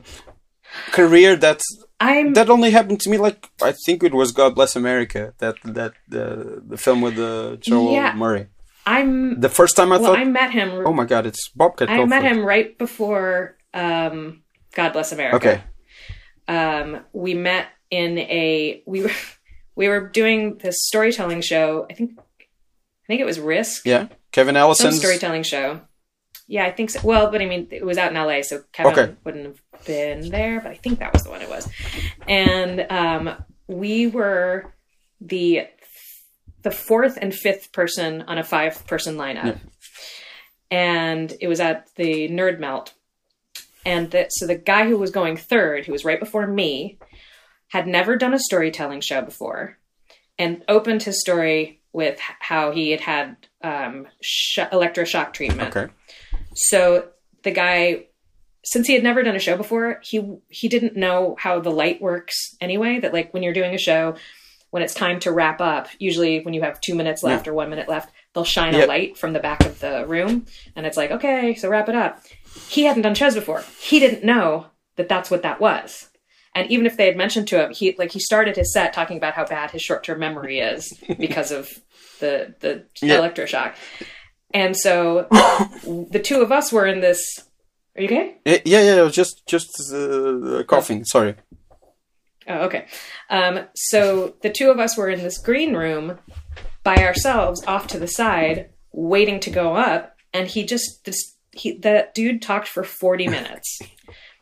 career 0.92 1.36
that's 1.36 1.64
I'm 2.00 2.34
that 2.34 2.48
only 2.50 2.70
happened 2.70 3.00
to 3.00 3.10
me 3.10 3.18
like 3.18 3.48
I 3.62 3.72
think 3.86 4.02
it 4.04 4.14
was 4.14 4.32
God 4.32 4.54
Bless 4.54 4.76
America 4.76 5.34
that 5.38 5.56
that 5.64 5.92
the 6.08 6.62
the 6.66 6.76
film 6.76 7.00
with 7.00 7.16
the 7.16 7.58
Joel 7.60 7.92
Yeah. 7.92 8.14
Murray. 8.14 8.46
I'm 8.86 9.40
The 9.40 9.48
first 9.50 9.76
time 9.76 9.92
I 9.92 9.98
well, 9.98 10.12
thought, 10.14 10.18
I 10.18 10.24
met 10.24 10.50
him. 10.52 10.70
oh 10.86 10.92
my 10.92 11.04
god, 11.04 11.26
it's 11.26 11.48
Bobcat 11.54 11.90
I 11.90 12.04
met 12.06 12.22
him 12.22 12.44
right 12.44 12.76
before 12.78 13.58
um, 13.74 14.42
God 14.74 14.92
Bless 14.92 15.12
America. 15.12 15.36
Okay, 15.36 15.60
um, 16.48 17.00
we 17.12 17.34
met 17.34 17.66
in 17.90 18.18
a 18.18 18.82
we 18.86 19.02
were 19.02 19.10
we 19.76 19.88
were 19.88 20.08
doing 20.08 20.58
this 20.58 20.76
storytelling 20.86 21.42
show. 21.42 21.86
I 21.90 21.94
think 21.94 22.12
I 22.18 23.06
think 23.08 23.20
it 23.20 23.26
was 23.26 23.38
Risk, 23.40 23.84
yeah, 23.84 24.06
Kevin 24.32 24.56
Allison 24.56 24.92
storytelling 24.92 25.42
show. 25.42 25.80
Yeah, 26.50 26.64
I 26.64 26.70
think 26.72 26.88
so. 26.90 27.00
Well, 27.04 27.30
but 27.30 27.42
I 27.42 27.46
mean, 27.46 27.68
it 27.70 27.84
was 27.84 27.98
out 27.98 28.10
in 28.10 28.16
LA, 28.16 28.40
so 28.42 28.62
Kevin 28.72 28.92
Okay. 28.92 29.14
wouldn't 29.22 29.44
have 29.44 29.84
been 29.84 30.30
there. 30.30 30.60
But 30.60 30.70
I 30.72 30.76
think 30.76 30.98
that 30.98 31.12
was 31.12 31.22
the 31.22 31.30
one 31.30 31.42
it 31.42 31.48
was. 31.50 31.68
And 32.26 32.86
um, 32.90 33.44
we 33.66 34.06
were 34.06 34.72
the 35.20 35.66
the 36.62 36.70
fourth 36.70 37.18
and 37.20 37.34
fifth 37.34 37.70
person 37.72 38.22
on 38.22 38.38
a 38.38 38.42
five 38.44 38.86
person 38.86 39.16
lineup, 39.16 39.58
and 40.70 41.34
it 41.40 41.48
was 41.48 41.60
at 41.60 41.94
the 41.96 42.28
Nerd 42.28 42.58
Melt. 42.58 42.94
And 43.86 44.10
the, 44.10 44.26
so 44.30 44.46
the 44.46 44.56
guy 44.56 44.86
who 44.86 44.98
was 44.98 45.10
going 45.10 45.36
third, 45.36 45.86
who 45.86 45.92
was 45.92 46.04
right 46.04 46.20
before 46.20 46.46
me, 46.46 46.98
had 47.68 47.86
never 47.86 48.16
done 48.16 48.34
a 48.34 48.38
storytelling 48.38 49.00
show 49.00 49.22
before, 49.22 49.78
and 50.38 50.62
opened 50.68 51.02
his 51.02 51.20
story 51.20 51.80
with 51.92 52.18
how 52.20 52.70
he 52.70 52.90
had 52.90 53.00
had 53.00 53.36
um, 53.62 54.06
sh- 54.20 54.58
electroshock 54.58 55.32
treatment. 55.32 55.74
okay, 55.76 55.92
So 56.60 57.08
the 57.44 57.50
guy, 57.52 58.06
since 58.64 58.86
he 58.86 58.94
had 58.94 59.02
never 59.02 59.22
done 59.22 59.36
a 59.36 59.40
show 59.40 59.56
before, 59.56 60.00
he 60.02 60.20
he 60.48 60.68
didn't 60.68 60.96
know 60.96 61.36
how 61.38 61.60
the 61.60 61.70
light 61.70 62.02
works 62.02 62.56
anyway. 62.60 62.98
That 63.00 63.12
like 63.12 63.32
when 63.32 63.42
you're 63.42 63.52
doing 63.52 63.74
a 63.74 63.78
show, 63.78 64.16
when 64.70 64.82
it's 64.82 64.92
time 64.94 65.20
to 65.20 65.32
wrap 65.32 65.60
up, 65.60 65.88
usually 65.98 66.40
when 66.40 66.54
you 66.54 66.62
have 66.62 66.80
two 66.80 66.94
minutes 66.94 67.22
left 67.22 67.46
or 67.48 67.54
one 67.54 67.70
minute 67.70 67.88
left, 67.88 68.12
they'll 68.34 68.44
shine 68.44 68.74
Yep. 68.74 68.84
a 68.84 68.86
light 68.88 69.16
from 69.16 69.32
the 69.32 69.40
back 69.40 69.64
of 69.64 69.78
the 69.80 70.04
room, 70.06 70.46
and 70.76 70.84
it's 70.84 70.96
like 70.96 71.10
okay, 71.12 71.54
so 71.54 71.68
wrap 71.68 71.88
it 71.88 71.94
up. 71.94 72.22
He 72.68 72.84
hadn't 72.84 73.02
done 73.02 73.14
shows 73.14 73.34
before. 73.34 73.62
He 73.80 74.00
didn't 74.00 74.24
know 74.24 74.66
that 74.96 75.08
that's 75.08 75.30
what 75.30 75.42
that 75.42 75.60
was. 75.60 76.08
And 76.54 76.68
even 76.72 76.86
if 76.86 76.96
they 76.96 77.06
had 77.06 77.16
mentioned 77.16 77.46
to 77.48 77.62
him, 77.64 77.72
he 77.72 77.94
like 77.98 78.10
he 78.10 78.18
started 78.18 78.56
his 78.56 78.72
set 78.72 78.92
talking 78.92 79.16
about 79.16 79.34
how 79.34 79.44
bad 79.46 79.70
his 79.70 79.80
short 79.82 80.02
term 80.02 80.18
memory 80.18 80.58
is 80.58 80.92
because 81.18 81.52
of 81.52 81.70
the 82.18 82.54
the 82.58 82.84
Yeah. 83.00 83.18
electroshock. 83.20 83.74
And 84.54 84.76
so 84.76 85.26
the 86.10 86.20
two 86.22 86.40
of 86.40 86.52
us 86.52 86.72
were 86.72 86.86
in 86.86 87.00
this. 87.00 87.20
Are 87.96 88.02
you 88.02 88.06
okay? 88.08 88.36
Yeah, 88.44 88.58
yeah, 88.64 88.96
yeah, 89.02 89.08
just 89.10 89.46
just 89.46 89.92
uh, 89.92 90.62
coughing. 90.66 91.04
Sorry. 91.04 91.34
Oh, 92.46 92.60
okay. 92.66 92.86
Um, 93.28 93.60
so 93.74 94.34
the 94.42 94.50
two 94.50 94.70
of 94.70 94.78
us 94.78 94.96
were 94.96 95.08
in 95.10 95.22
this 95.22 95.38
green 95.38 95.74
room 95.74 96.18
by 96.82 96.96
ourselves, 97.04 97.62
off 97.66 97.86
to 97.88 97.98
the 97.98 98.06
side, 98.08 98.70
waiting 98.92 99.38
to 99.40 99.50
go 99.50 99.74
up. 99.74 100.16
And 100.32 100.46
he 100.48 100.64
just 100.64 101.04
this 101.04 101.34
he 101.52 101.76
that 101.78 102.14
dude 102.14 102.40
talked 102.40 102.68
for 102.68 102.84
forty 102.84 103.28
minutes. 103.36 103.78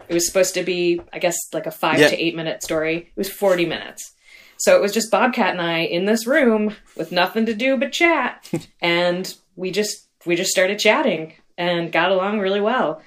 It 0.09 0.15
was 0.15 0.27
supposed 0.27 0.55
to 0.55 0.63
be, 0.63 1.01
I 1.13 1.19
guess, 1.19 1.37
like 1.53 1.67
a 1.67 1.73
five 1.73 1.99
Yeah. 1.99 2.09
to 2.09 2.17
eight 2.23 2.37
minute 2.37 2.63
story. 2.63 2.97
It 2.99 3.17
was 3.17 3.31
forty 3.31 3.67
minutes. 3.67 4.13
So 4.59 4.77
it 4.77 4.81
was 4.81 4.95
just 4.95 5.11
Bobcat 5.11 5.51
and 5.53 5.61
I 5.61 5.81
in 5.81 6.05
this 6.07 6.27
room 6.27 6.75
with 6.97 7.11
nothing 7.13 7.45
to 7.47 7.55
do 7.55 7.77
but 7.77 7.93
chat, 7.93 8.49
and 8.81 9.35
we 9.57 9.71
just 9.71 10.09
we 10.25 10.37
just 10.37 10.51
started 10.51 10.79
chatting 10.79 11.35
and 11.59 11.91
got 11.91 12.13
along 12.13 12.39
really 12.39 12.61
well. 12.61 13.03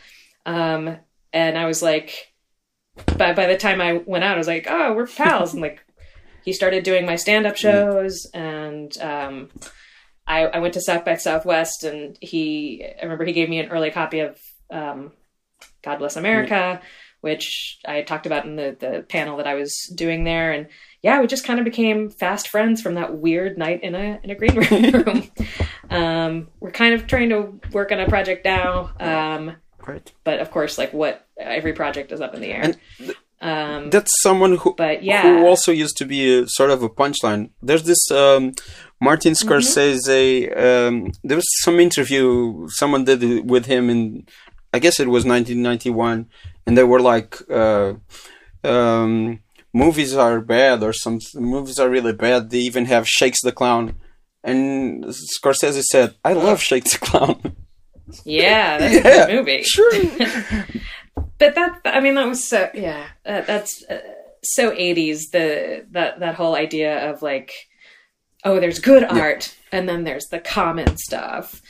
Um, 0.46 0.98
and 1.32 1.58
I 1.58 1.66
was 1.66 1.82
like, 1.82 2.34
by 3.18 3.34
by 3.34 3.46
the 3.46 3.58
time 3.58 3.82
I 3.82 3.94
went 4.06 4.24
out, 4.24 4.36
I 4.36 4.38
was 4.38 4.48
like, 4.48 4.68
oh, 4.70 4.94
we're 4.94 5.08
pals, 5.08 5.54
and 5.54 5.62
like 5.62 5.80
he 6.44 6.54
started 6.54 6.84
doing 6.84 7.06
my 7.06 7.16
stand 7.16 7.46
up 7.46 7.56
shows, 7.56 8.26
and 8.34 8.96
um, 9.00 9.50
I, 10.28 10.46
I 10.46 10.60
went 10.60 10.74
to 10.76 10.82
South 10.82 11.06
by 11.06 11.16
Southwest, 11.16 11.84
and 11.84 12.18
he 12.22 12.86
I 13.00 13.04
remember 13.04 13.26
he 13.26 13.34
gave 13.34 13.50
me 13.50 13.60
an 13.60 13.70
early 13.70 13.92
copy 13.92 14.20
of 14.20 14.40
um, 14.72 15.12
God 15.84 15.98
Bless 15.98 16.16
America, 16.16 16.82
which 17.22 17.80
I 17.86 17.96
had 17.96 18.08
talked 18.08 18.26
about 18.26 18.46
in 18.46 18.56
the 18.56 18.76
the 18.80 19.06
panel 19.08 19.38
that 19.38 19.48
I 19.48 19.56
was 19.56 19.92
doing 19.96 20.24
there, 20.24 20.52
and 20.52 20.68
yeah, 21.02 21.22
we 21.22 21.28
just 21.28 21.46
kind 21.46 21.60
of 21.60 21.66
became 21.66 22.10
fast 22.10 22.50
friends 22.50 22.82
from 22.82 22.96
that 22.96 23.18
weird 23.18 23.58
night 23.58 23.84
in 23.84 23.96
a 23.96 24.20
in 24.24 24.30
a 24.30 24.36
green 24.36 24.56
room. 24.56 25.30
Um, 25.90 26.48
we're 26.60 26.72
kind 26.72 26.94
of 26.94 27.08
trying 27.08 27.30
to 27.30 27.60
work 27.72 27.92
on 27.92 28.00
a 28.00 28.08
project 28.08 28.46
now. 28.46 28.92
Um, 29.00 29.56
Right. 29.88 30.12
but 30.24 30.40
of 30.40 30.52
course, 30.52 30.78
like 30.78 30.94
what 30.94 31.26
every 31.38 31.74
project 31.74 32.12
is 32.12 32.22
up 32.22 32.36
in 32.36 32.42
the 32.42 32.52
air. 32.52 32.64
And 32.64 32.76
um, 33.42 33.90
That's 33.90 34.12
someone 34.22 34.58
who 34.58 34.76
but 34.76 35.02
yeah, 35.04 35.22
who 35.24 35.48
also 35.48 35.72
used 35.72 35.98
to 35.98 36.06
be 36.06 36.40
a, 36.40 36.48
sort 36.48 36.70
of 36.70 36.84
a 36.84 36.90
punchline. 36.90 37.50
There's 37.64 37.84
this 37.84 38.12
um, 38.12 38.54
Martin 39.02 39.34
Mm-hmm. 39.34 39.50
Scorsese. 39.50 40.58
Um, 40.68 41.12
there 41.24 41.38
was 41.38 41.48
some 41.64 41.80
interview 41.80 42.68
someone 42.70 43.04
did 43.06 43.24
it 43.24 43.46
with 43.46 43.66
him 43.66 43.90
in, 43.90 44.28
I 44.74 44.80
guess 44.80 45.00
it 45.00 45.08
was 45.08 45.26
1991, 45.26 46.28
and 46.68 46.78
they 46.78 46.84
were 46.84 47.00
like, 47.00 47.38
uh, 47.50 47.94
um, 48.64 49.40
"Movies 49.74 50.14
are 50.16 50.42
bad, 50.42 50.84
or 50.84 50.94
some 50.94 51.20
movies 51.36 51.80
are 51.80 51.90
really 51.90 52.14
bad." 52.14 52.50
They 52.50 52.60
even 52.60 52.86
have 52.86 53.08
Shakes 53.08 53.42
the 53.42 53.52
Clown, 53.52 53.96
and 54.44 55.06
Scorsese 55.06 55.84
said, 55.84 56.16
"I 56.24 56.34
love 56.34 56.62
Shakes 56.62 56.94
the 56.98 57.06
Clown." 57.06 57.56
yeah, 58.26 58.78
that's 58.80 58.96
a 58.96 59.02
good 59.02 59.36
movie. 59.36 59.64
sure. 59.64 59.92
But 61.38 61.56
that, 61.56 61.80
I 61.86 62.02
mean, 62.02 62.16
that 62.16 62.28
was 62.28 62.46
so 62.46 62.70
yeah. 62.74 63.08
Uh, 63.26 63.42
that's 63.42 63.84
uh, 63.90 64.02
so 64.44 64.74
eighties. 64.74 65.30
The 65.30 65.86
that 65.92 66.20
that 66.20 66.36
whole 66.36 66.54
idea 66.54 67.10
of 67.10 67.22
like, 67.22 67.54
oh, 68.44 68.60
there's 68.60 68.80
good 68.80 69.06
art, 69.06 69.56
and 69.72 69.88
then 69.88 70.04
there's 70.04 70.28
the 70.28 70.40
common 70.40 70.98
stuff. 70.98 71.62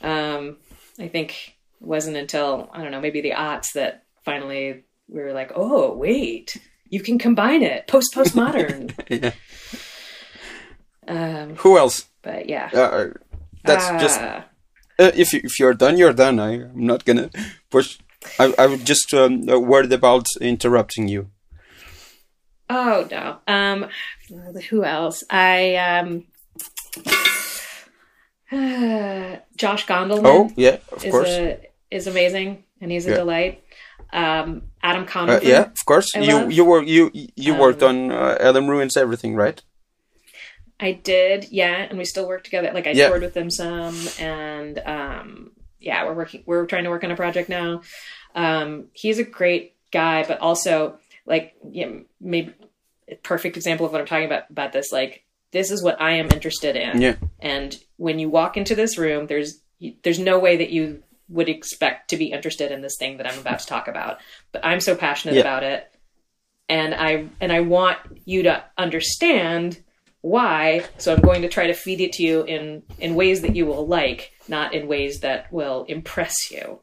Um, 0.00 0.56
I 0.98 1.08
think 1.08 1.56
it 1.80 1.86
wasn't 1.86 2.16
until 2.16 2.70
I 2.72 2.82
don't 2.82 2.90
know, 2.90 3.02
maybe 3.02 3.20
the 3.20 3.32
aughts 3.32 3.72
that 3.74 4.04
finally 4.24 4.84
we 5.08 5.20
were 5.20 5.34
like, 5.34 5.52
oh, 5.54 5.94
wait, 5.94 6.56
you 6.88 7.00
can 7.00 7.18
combine 7.18 7.62
it 7.62 7.86
post 7.86 8.14
postmodern. 8.14 8.94
yeah. 9.22 9.32
Um, 11.08 11.56
Who 11.56 11.78
else? 11.78 12.06
but 12.22 12.48
yeah, 12.48 12.70
Uh, 12.72 13.06
that's 13.64 13.88
just 14.00 14.20
Uh, 14.20 14.42
Uh, 15.00 15.12
if 15.14 15.32
you, 15.32 15.40
if 15.44 15.58
you're 15.60 15.74
done, 15.76 15.96
you're 15.96 16.12
done. 16.16 16.40
I, 16.40 16.54
I'm 16.70 16.86
not 16.86 17.04
gonna 17.04 17.30
push. 17.70 17.98
I 18.40 18.44
I 18.58 18.66
would 18.66 18.84
just 18.88 19.14
um, 19.14 19.48
uh, 19.48 19.58
worried 19.60 19.92
about 19.92 20.26
interrupting 20.40 21.08
you. 21.08 21.26
Oh 22.70 23.06
no. 23.10 23.36
Um 23.46 23.86
who 24.70 24.82
else? 24.84 25.24
I 25.30 25.76
um 25.76 26.24
Josh 29.56 29.86
Gondelman 29.86 30.24
Oh 30.24 30.50
yeah, 30.56 30.76
of 30.92 31.04
is 31.04 31.12
course. 31.12 31.28
a 31.28 31.58
is 31.90 32.06
amazing 32.06 32.64
and 32.80 32.90
he's 32.90 33.06
a 33.06 33.10
Yeah. 33.10 33.16
delight. 33.16 33.62
Um 34.12 34.62
Adam 34.82 35.02
Uh, 35.04 35.06
Conover. 35.06 35.44
yeah, 35.44 35.64
of 35.78 35.84
course. 35.86 36.08
I 36.14 36.20
you 36.20 36.36
love. 36.36 36.52
you 36.52 36.64
were 36.64 36.82
you 36.82 37.10
you 37.36 37.54
worked 37.54 37.82
Um, 37.82 37.88
on 38.10 38.12
uh, 38.12 38.36
Adam 38.40 38.66
ruins 38.68 38.96
everything, 38.96 39.36
right? 39.36 39.62
I 40.80 40.92
did, 40.92 41.48
yeah, 41.50 41.86
and 41.88 41.98
we 41.98 42.04
still 42.04 42.28
work 42.28 42.44
together. 42.44 42.70
Like 42.72 42.86
I 42.86 42.90
Yeah. 42.92 43.08
toured 43.08 43.22
with 43.22 43.34
them 43.34 43.50
some 43.50 43.96
and 44.18 44.78
um 44.84 45.50
yeah, 45.80 46.04
we're 46.06 46.14
working 46.14 46.42
we're 46.46 46.66
trying 46.66 46.84
to 46.84 46.90
work 46.90 47.04
on 47.04 47.10
a 47.10 47.16
project 47.16 47.48
now. 47.48 47.82
Um 48.34 48.86
he's 48.92 49.18
a 49.18 49.24
great 49.24 49.74
guy, 49.90 50.24
but 50.26 50.38
also 50.40 50.98
like 51.26 51.54
yeah, 51.70 51.90
maybe 52.20 52.54
a 53.10 53.14
perfect 53.16 53.56
example 53.56 53.86
of 53.86 53.92
what 53.92 54.00
I'm 54.00 54.06
talking 54.06 54.26
about 54.26 54.50
about 54.50 54.72
this 54.72 54.92
like 54.92 55.24
this 55.50 55.70
is 55.70 55.82
what 55.82 56.00
I 56.00 56.12
am 56.12 56.30
interested 56.30 56.76
in. 56.76 57.00
Yeah, 57.00 57.16
and 57.40 57.74
when 57.96 58.18
you 58.18 58.28
walk 58.28 58.56
into 58.56 58.74
this 58.74 58.98
room 58.98 59.26
there's 59.26 59.60
there's 60.02 60.18
no 60.18 60.38
way 60.38 60.56
that 60.58 60.70
you 60.70 61.02
would 61.30 61.48
expect 61.48 62.10
to 62.10 62.16
be 62.16 62.26
interested 62.32 62.72
in 62.72 62.80
this 62.80 62.96
thing 62.98 63.18
that 63.18 63.30
i'm 63.30 63.38
about 63.38 63.58
to 63.58 63.66
talk 63.66 63.86
about 63.86 64.18
but 64.50 64.64
i'm 64.64 64.80
so 64.80 64.94
passionate 64.96 65.34
Yeah. 65.34 65.42
about 65.42 65.62
it 65.62 65.92
and 66.70 66.94
i 66.94 67.26
and 67.40 67.52
i 67.52 67.60
want 67.60 67.98
you 68.24 68.44
to 68.44 68.64
understand 68.78 69.78
why 70.20 70.84
so 70.98 71.14
i'm 71.14 71.20
going 71.20 71.42
to 71.42 71.48
try 71.48 71.66
to 71.66 71.74
feed 71.74 72.00
it 72.00 72.12
to 72.12 72.22
you 72.22 72.42
in 72.44 72.82
in 72.98 73.14
ways 73.14 73.42
that 73.42 73.54
you 73.54 73.64
will 73.66 73.86
like 73.86 74.32
not 74.48 74.74
in 74.74 74.88
ways 74.88 75.20
that 75.20 75.52
will 75.52 75.84
impress 75.88 76.34
you 76.50 76.80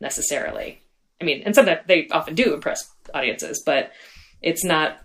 necessarily 0.00 0.82
i 1.20 1.24
mean 1.24 1.42
and 1.44 1.54
sometimes 1.54 1.80
they 1.86 2.08
often 2.08 2.34
do 2.34 2.54
impress 2.54 2.92
audiences 3.14 3.62
but 3.64 3.92
it's 4.40 4.64
not 4.64 4.98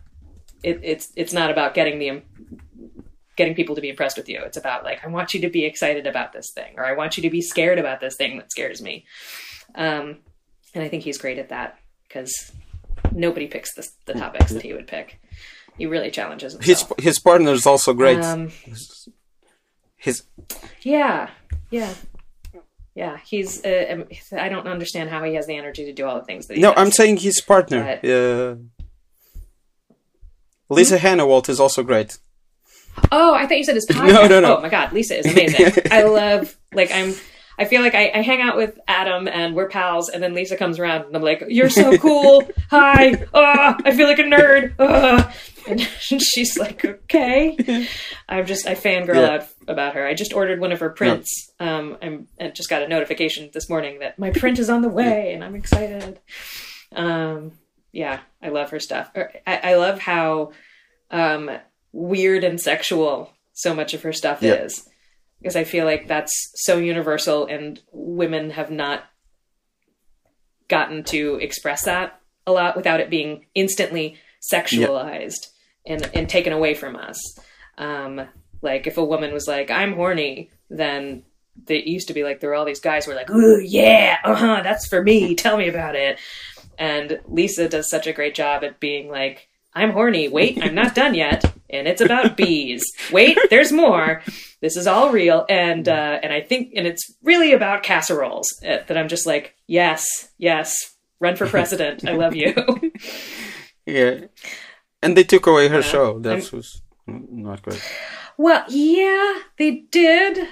it, 0.63 0.79
it's 0.83 1.11
it's 1.15 1.33
not 1.33 1.51
about 1.51 1.73
getting 1.73 1.99
the 1.99 2.21
getting 3.37 3.53
people 3.55 3.75
to 3.75 3.81
be 3.81 3.89
impressed 3.89 4.17
with 4.17 4.27
you. 4.27 4.41
It's 4.43 4.57
about 4.57 4.83
like 4.83 5.05
I 5.05 5.07
want 5.07 5.33
you 5.33 5.41
to 5.41 5.49
be 5.49 5.63
excited 5.63 6.07
about 6.07 6.33
this 6.33 6.51
thing, 6.53 6.73
or 6.75 6.85
I 6.85 6.93
want 6.93 7.15
you 7.15 7.23
to 7.23 7.29
be 7.29 7.41
scared 7.41 7.79
about 7.79 8.01
this 8.01 8.15
thing 8.15 8.37
that 8.37 8.51
scares 8.51 8.81
me. 8.81 9.05
Um, 9.75 10.17
and 10.73 10.83
I 10.83 10.89
think 10.89 11.03
he's 11.03 11.17
great 11.17 11.37
at 11.37 11.49
that 11.49 11.77
because 12.07 12.51
nobody 13.11 13.47
picks 13.47 13.73
the, 13.75 13.87
the 14.05 14.13
topics 14.13 14.51
that 14.51 14.63
he 14.63 14.73
would 14.73 14.87
pick. 14.87 15.21
He 15.77 15.85
really 15.85 16.09
challenges 16.11 16.53
himself. 16.53 16.91
his 16.97 17.05
his 17.05 17.19
partner 17.19 17.51
is 17.51 17.65
also 17.65 17.93
great. 17.93 18.23
Um, 18.23 18.49
his 19.97 20.23
yeah, 20.81 21.29
yeah, 21.69 21.93
yeah, 22.95 23.17
he's. 23.25 23.63
Uh, 23.65 23.85
um, 23.89 24.05
I 24.39 24.49
don't 24.49 24.67
understand 24.67 25.09
how 25.09 25.23
he 25.23 25.35
has 25.35 25.45
the 25.47 25.55
energy 25.57 25.85
to 25.85 25.93
do 25.93 26.05
all 26.05 26.15
the 26.19 26.25
things 26.25 26.47
that 26.47 26.55
he 26.57 26.61
No, 26.63 26.73
does. 26.73 26.79
I'm 26.81 26.91
saying 26.91 27.17
his 27.17 27.41
partner. 27.41 27.99
But- 28.01 28.09
Uh, 28.09 28.55
Lisa 30.69 30.97
Hanawalt 30.97 31.47
is 31.49 31.59
also 31.59 31.81
great. 31.83 32.17
Oh, 33.11 33.33
I 33.33 33.45
thought 33.45 33.57
you 33.57 33.63
said 33.63 33.75
his 33.75 33.85
podcast. 33.85 34.07
No, 34.13 34.27
no, 34.27 34.39
no. 34.39 34.57
Oh 34.57 34.61
my 34.61 34.69
god, 34.69 34.91
Lisa 34.91 35.17
is 35.19 35.25
amazing. 35.25 35.71
I 35.91 36.03
love 36.03 36.57
like 36.73 36.91
I'm. 36.93 37.13
I 37.59 37.65
feel 37.65 37.81
like 37.81 37.95
I, 37.95 38.11
I 38.13 38.21
hang 38.21 38.39
out 38.41 38.55
with 38.55 38.77
Adam 38.87 39.27
and 39.27 39.55
we're 39.55 39.67
pals, 39.69 40.09
and 40.09 40.21
then 40.21 40.35
Lisa 40.35 40.55
comes 40.57 40.77
around 40.77 41.05
and 41.05 41.15
I'm 41.15 41.23
like, 41.23 41.43
"You're 41.47 41.69
so 41.69 41.97
cool. 42.05 42.47
Hi. 42.69 43.25
Oh, 43.33 43.75
I 43.83 43.95
feel 43.95 44.07
like 44.07 44.19
a 44.19 44.23
nerd." 44.23 44.73
Oh. 44.77 45.31
And 46.11 46.21
she's 46.21 46.57
like, 46.57 46.83
"Okay." 46.85 47.87
I'm 48.29 48.45
just 48.45 48.67
I 48.67 48.75
fangirl 48.75 49.15
Yeah. 49.15 49.29
out 49.29 49.47
about 49.67 49.95
her. 49.95 50.05
I 50.07 50.13
just 50.13 50.33
ordered 50.33 50.59
one 50.59 50.71
of 50.71 50.79
her 50.79 50.89
prints. 50.89 51.51
Um, 51.59 51.97
I'm 52.01 52.27
I 52.39 52.47
just 52.49 52.69
got 52.69 52.81
a 52.83 52.87
notification 52.87 53.49
this 53.53 53.69
morning 53.69 53.99
that 53.99 54.17
my 54.17 54.29
print 54.31 54.59
is 54.59 54.69
on 54.69 54.81
the 54.81 54.89
way, 54.89 55.33
and 55.33 55.43
I'm 55.43 55.55
excited. 55.55 56.19
Um, 56.95 57.51
yeah, 57.91 58.19
I 58.41 58.49
love 58.49 58.69
her 58.71 58.79
stuff. 58.79 59.11
I, 59.15 59.57
I 59.71 59.75
love 59.75 59.99
how 59.99 60.51
um, 61.11 61.49
weird 61.91 62.43
and 62.43 62.59
sexual 62.61 63.33
so 63.53 63.73
much 63.73 63.93
of 63.93 64.03
her 64.03 64.13
stuff 64.13 64.41
Yeah. 64.41 64.53
is 64.65 64.87
because 65.39 65.55
I 65.55 65.63
feel 65.63 65.85
like 65.85 66.07
that's 66.07 66.51
so 66.55 66.77
universal 66.77 67.45
and 67.45 67.81
women 67.91 68.51
have 68.51 68.71
not 68.71 69.03
gotten 70.67 71.03
to 71.05 71.35
express 71.41 71.85
that 71.85 72.19
a 72.45 72.51
lot 72.51 72.75
without 72.75 72.99
it 72.99 73.09
being 73.09 73.45
instantly 73.55 74.17
sexualized 74.53 75.47
and, 75.87 76.09
and 76.13 76.29
taken 76.29 76.53
away 76.53 76.73
from 76.73 76.95
us. 76.95 77.19
Um, 77.77 78.27
like 78.61 78.87
if 78.87 78.97
a 78.97 79.05
woman 79.05 79.33
was 79.33 79.47
like, 79.47 79.71
I'm 79.71 79.93
horny, 79.93 80.51
then 80.69 81.23
they 81.65 81.83
used 81.83 82.07
to 82.07 82.13
be 82.13 82.23
like, 82.23 82.39
there 82.39 82.49
were 82.49 82.55
all 82.55 82.65
these 82.65 82.79
guys 82.79 83.05
who 83.05 83.11
were 83.11 83.17
like, 83.17 83.29
ooh, 83.29 83.61
yeah, 83.61 84.17
uh 84.23 84.35
huh, 84.35 84.61
that's 84.63 84.87
for 84.87 85.01
me. 85.01 85.35
Tell 85.35 85.57
me 85.57 85.67
about 85.67 85.95
it. 85.95 86.19
And 86.77 87.19
Lisa 87.27 87.67
does 87.67 87.89
such 87.89 88.07
a 88.07 88.13
great 88.13 88.35
job 88.35 88.63
at 88.63 88.79
being 88.79 89.09
like, 89.09 89.49
I'm 89.73 89.91
horny. 89.91 90.27
Wait, 90.27 90.61
I'm 90.61 90.75
not 90.75 90.95
done 90.95 91.13
yet. 91.13 91.45
And 91.69 91.87
it's 91.87 92.01
about 92.01 92.37
bees. 92.37 92.83
Wait, 93.11 93.37
there's 93.49 93.71
more. 93.71 94.21
This 94.61 94.75
is 94.75 94.87
all 94.87 95.11
real. 95.11 95.45
And, 95.49 95.87
uh, 95.87 96.19
and 96.23 96.33
I 96.33 96.41
think, 96.41 96.73
and 96.75 96.87
it's 96.87 97.15
really 97.21 97.53
about 97.53 97.83
casseroles 97.83 98.47
uh, 98.63 98.77
that 98.87 98.97
I'm 98.97 99.07
just 99.07 99.27
like, 99.27 99.55
yes, 99.67 100.05
yes, 100.37 100.95
run 101.19 101.35
for 101.35 101.45
president. 101.45 102.07
I 102.07 102.13
love 102.13 102.35
you. 102.35 102.53
Yeah, 103.89 104.25
and 105.01 105.15
they 105.17 105.23
took 105.23 105.47
away 105.47 105.67
her 105.67 105.77
Yeah. 105.81 105.81
show. 105.93 106.19
That 106.19 106.51
was 106.51 106.81
not 107.07 107.61
great. 107.61 107.81
Well, 108.37 108.63
yeah, 108.69 109.39
they 109.57 109.71
did. 109.91 110.47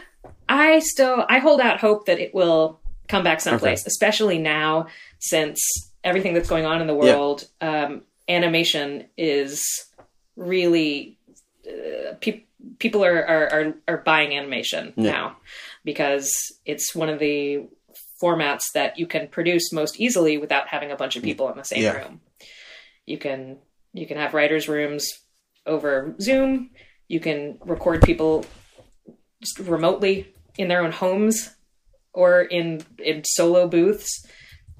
I 0.49 0.80
still 0.80 1.26
I 1.30 1.39
hold 1.39 1.61
out 1.61 1.80
hope 1.80 2.05
that 2.05 2.19
it 2.19 2.34
will 2.34 2.80
come 3.07 3.23
back 3.23 3.41
someplace, 3.41 3.85
especially 3.85 4.39
now 4.39 4.88
since 5.19 5.59
everything 6.03 6.34
that's 6.34 6.49
going 6.49 6.65
on 6.65 6.81
in 6.81 6.88
the 6.88 6.95
Yeah. 6.95 7.15
world. 7.15 7.47
Um, 7.61 8.03
animation 8.27 9.05
is 9.17 9.63
really 10.35 11.17
uh, 11.67 12.13
pe- 12.22 12.43
people 12.80 13.03
are, 13.03 13.23
are 13.26 13.47
are 13.53 13.73
are 13.88 13.97
buying 13.97 14.35
animation 14.38 14.93
Yeah. 14.95 15.11
now 15.11 15.38
because 15.84 16.30
it's 16.65 16.95
one 16.95 17.09
of 17.09 17.19
the 17.19 17.67
formats 18.22 18.61
that 18.73 18.97
you 18.97 19.05
can 19.07 19.27
produce 19.27 19.72
most 19.72 19.99
easily 19.99 20.38
without 20.38 20.67
having 20.69 20.89
a 20.91 20.95
bunch 20.95 21.15
of 21.15 21.23
people 21.23 21.49
in 21.51 21.57
the 21.57 21.63
same 21.63 21.84
Yeah. 21.84 21.97
room. 21.97 22.22
You 23.05 23.17
can 23.17 23.57
you 23.95 24.05
can 24.05 24.17
have 24.17 24.34
writers' 24.34 24.67
rooms 24.67 25.07
over 25.65 26.15
Zoom. 26.19 26.69
You 27.07 27.19
can 27.19 27.57
record 27.65 28.01
people 28.01 28.45
just 29.41 29.59
remotely 29.59 30.34
in 30.57 30.67
their 30.67 30.84
own 30.84 30.91
homes 30.91 31.55
or 32.13 32.41
in 32.41 32.84
in 32.99 33.23
solo 33.23 33.67
booths, 33.67 34.26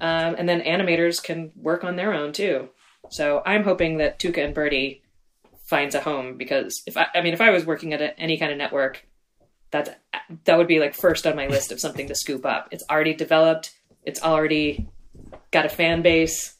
um, 0.00 0.34
and 0.38 0.48
then 0.48 0.60
animators 0.60 1.22
can 1.22 1.52
work 1.56 1.82
on 1.82 1.96
their 1.96 2.12
own 2.12 2.32
too. 2.32 2.68
So 3.10 3.42
I'm 3.46 3.64
hoping 3.64 3.98
that 3.98 4.18
Tuca 4.18 4.44
and 4.44 4.54
Birdie 4.54 5.02
finds 5.64 5.94
a 5.94 6.00
home 6.00 6.36
because 6.36 6.82
if 6.86 6.96
I, 6.96 7.06
I 7.14 7.22
mean 7.22 7.32
if 7.32 7.40
I 7.40 7.50
was 7.50 7.64
working 7.64 7.92
at 7.92 8.02
a, 8.02 8.18
any 8.18 8.38
kind 8.38 8.52
of 8.52 8.58
network, 8.58 9.06
that 9.70 10.02
that 10.44 10.58
would 10.58 10.68
be 10.68 10.80
like 10.80 10.94
first 10.94 11.26
on 11.26 11.36
my 11.36 11.46
list 11.46 11.72
of 11.72 11.80
something 11.80 12.08
to 12.08 12.14
scoop 12.14 12.44
up. 12.44 12.68
It's 12.70 12.84
already 12.90 13.14
developed. 13.14 13.72
It's 14.02 14.22
already 14.22 14.88
got 15.50 15.66
a 15.66 15.70
fan 15.70 16.02
base. 16.02 16.55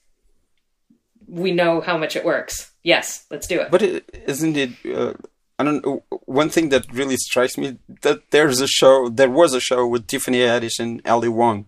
We 1.28 1.53
know 1.53 1.81
how 1.81 1.97
much 1.98 2.16
it 2.16 2.24
works. 2.24 2.70
Yes, 2.82 3.24
let's 3.31 3.47
do 3.47 3.61
it. 3.61 3.70
But 3.70 3.82
it, 3.82 4.24
isn't 4.27 4.57
it? 4.57 4.70
Uh, 4.85 5.15
I 5.59 5.65
don't 5.65 5.85
know. 5.85 6.05
One 6.27 6.51
thing 6.51 6.69
that 6.69 6.85
really 6.93 7.16
strikes 7.16 7.57
me 7.59 7.78
that 8.03 8.31
there's 8.31 8.61
a 8.61 8.66
show. 8.69 9.09
There 9.09 9.31
was 9.31 9.55
a 9.55 9.61
show 9.61 9.86
with 9.86 10.07
Tiffany 10.07 10.39
Haddish 10.39 10.78
and 10.78 11.01
Ali 11.07 11.28
Wong. 11.28 11.66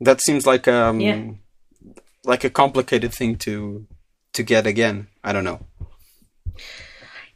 That 0.00 0.20
seems 0.20 0.46
like 0.46 0.68
um 0.68 1.00
Yeah. 1.00 1.30
like 2.24 2.44
a 2.44 2.50
complicated 2.50 3.12
thing 3.14 3.36
to 3.38 3.86
to 4.34 4.42
get 4.42 4.66
again. 4.66 5.08
I 5.22 5.32
don't 5.32 5.44
know. 5.44 5.60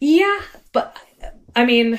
Yeah, 0.00 0.40
but 0.72 0.96
I 1.56 1.64
mean, 1.64 1.98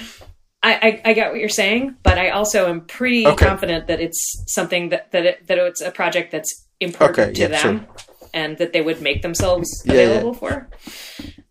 I, 0.63 1.01
I, 1.05 1.09
I 1.09 1.13
get 1.13 1.31
what 1.31 1.39
you're 1.39 1.49
saying, 1.49 1.95
but 2.03 2.17
I 2.17 2.29
also 2.29 2.69
am 2.69 2.81
pretty 2.81 3.27
Okay. 3.27 3.45
confident 3.45 3.87
that 3.87 3.99
it's 3.99 4.43
something 4.47 4.89
that 4.89 5.11
that 5.11 5.25
it, 5.25 5.47
that 5.47 5.57
it's 5.57 5.81
a 5.81 5.91
project 5.91 6.31
that's 6.31 6.65
important 6.79 7.19
Okay, 7.19 7.33
to 7.33 7.41
yeah, 7.41 7.47
them, 7.63 7.87
and 8.33 8.57
that 8.57 8.73
they 8.73 8.81
would 8.81 9.01
make 9.01 9.21
themselves 9.21 9.67
Yeah, 9.85 9.93
yeah. 9.93 9.99
available 10.01 10.33
for. 10.33 10.69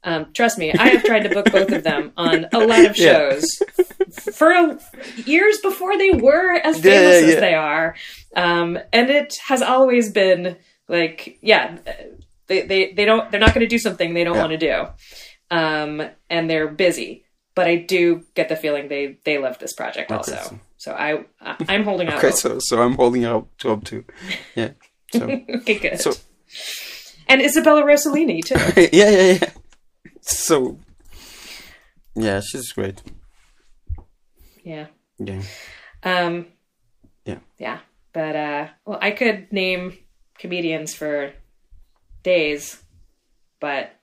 Um, 0.04 0.32
trust 0.32 0.58
me, 0.58 0.72
I 0.72 0.88
have 0.90 1.02
tried 1.04 1.24
to 1.24 1.28
book 1.30 1.50
both 1.50 1.70
of 1.72 1.82
them 1.84 2.12
on 2.16 2.46
a 2.52 2.58
lot 2.60 2.84
of 2.84 2.96
Yeah. 2.96 3.12
shows 3.12 3.44
for 4.32 4.78
years 5.16 5.58
before 5.58 5.96
they 5.98 6.10
were 6.10 6.54
as 6.54 6.76
Yeah, 6.84 6.92
famous 6.92 7.22
yeah, 7.22 7.34
as 7.34 7.40
they 7.40 7.54
are, 7.54 7.94
um, 8.36 8.78
and 8.92 9.10
it 9.10 9.36
has 9.48 9.60
always 9.62 10.10
been 10.12 10.56
like, 10.88 11.38
yeah, 11.42 11.78
they 12.46 12.62
they, 12.66 12.92
they 12.92 13.04
don't 13.04 13.30
they're 13.30 13.40
not 13.40 13.54
going 13.54 13.60
to 13.66 13.74
do 13.76 13.78
something 13.78 14.14
they 14.14 14.24
don't 14.24 14.36
Yeah. 14.36 14.40
want 14.46 14.52
to 14.52 14.56
do, 14.58 14.86
um, 15.56 16.02
and 16.30 16.48
they're 16.48 16.68
busy. 16.68 17.24
But 17.54 17.66
I 17.66 17.74
do 17.76 18.24
get 18.34 18.48
the 18.48 18.56
feeling 18.56 18.88
they 18.88 19.18
they 19.24 19.38
love 19.38 19.58
this 19.58 19.72
project 19.72 20.10
Okay, 20.10 20.16
also. 20.16 20.32
so- 20.36 20.60
So 20.78 20.92
I, 20.92 21.24
I 21.40 21.56
I'm 21.68 21.82
holding 21.82 22.06
out. 22.12 22.18
Okay, 22.22 22.30
so 22.30 22.58
so 22.60 22.80
I'm 22.80 22.94
holding 22.94 23.24
out 23.24 23.48
to 23.58 23.68
hope 23.68 23.84
too. 23.84 24.04
Yeah. 24.54 24.70
So 25.12 25.24
okay, 25.60 25.78
good. 25.78 26.00
so 26.00 26.12
and 27.28 27.40
Isabella 27.42 27.82
Rossellini 27.82 28.44
too. 28.44 28.54
yeah 28.96 29.10
yeah 29.10 29.32
yeah. 29.40 29.50
So 30.20 30.78
yeah, 32.14 32.40
she's 32.40 32.72
great. 32.72 33.02
yeah. 34.64 34.86
Yeah. 35.18 35.42
Um, 36.02 36.46
Yeah. 37.24 37.38
Yeah. 37.58 37.78
But, 38.12 38.36
uh, 38.36 38.68
well, 38.86 38.98
I 39.00 39.10
could 39.12 39.52
name 39.52 39.98
comedians 40.38 40.94
for 40.94 41.32
days, 42.22 42.82
but 43.60 43.94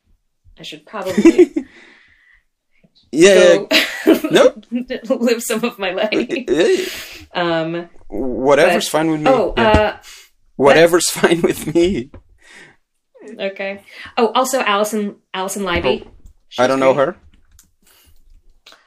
I 0.59 0.63
should 0.63 0.85
probably 0.85 1.53
Yeah. 3.11 3.65
go 3.65 3.67
No. 4.31 4.53
live 5.15 5.41
some 5.43 5.63
of 5.63 5.79
my 5.79 5.91
life. 5.91 6.11
yeah, 6.11 6.67
yeah. 6.67 6.85
Um, 7.33 7.89
Whatever's 8.07 8.85
but- 8.85 8.91
fine 8.97 9.11
with 9.11 9.21
me. 9.21 9.29
oh, 9.31 9.53
Yeah. 9.57 9.69
uh, 9.69 9.97
Whatever's 10.57 11.09
fine 11.09 11.41
with 11.41 11.73
me. 11.75 12.11
Okay. 13.39 13.83
Oh, 14.17 14.27
also 14.33 14.59
Alison, 14.61 15.17
Alison 15.33 15.63
Leiby. 15.63 16.07
I 16.57 16.67
don't 16.67 16.79
know 16.79 16.93
her. 16.93 17.15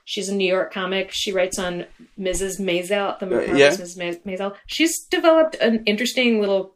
She's 0.05 0.29
a 0.31 0.35
New 0.35 0.49
York 0.49 0.73
comic. 0.73 1.11
She 1.13 1.33
writes 1.33 1.59
on 1.59 1.85
Mrs. 2.19 2.59
Maisel, 2.59 3.19
the 3.19 3.27
Uh, 3.27 3.31
Marvelous 3.31 3.59
yeah. 3.59 3.71
Mrs. 3.71 3.99
Ma- 4.27 4.33
Maisel. 4.33 4.57
She's 4.67 5.05
developed 5.07 5.57
an 5.57 5.83
interesting 5.85 6.41
little, 6.41 6.75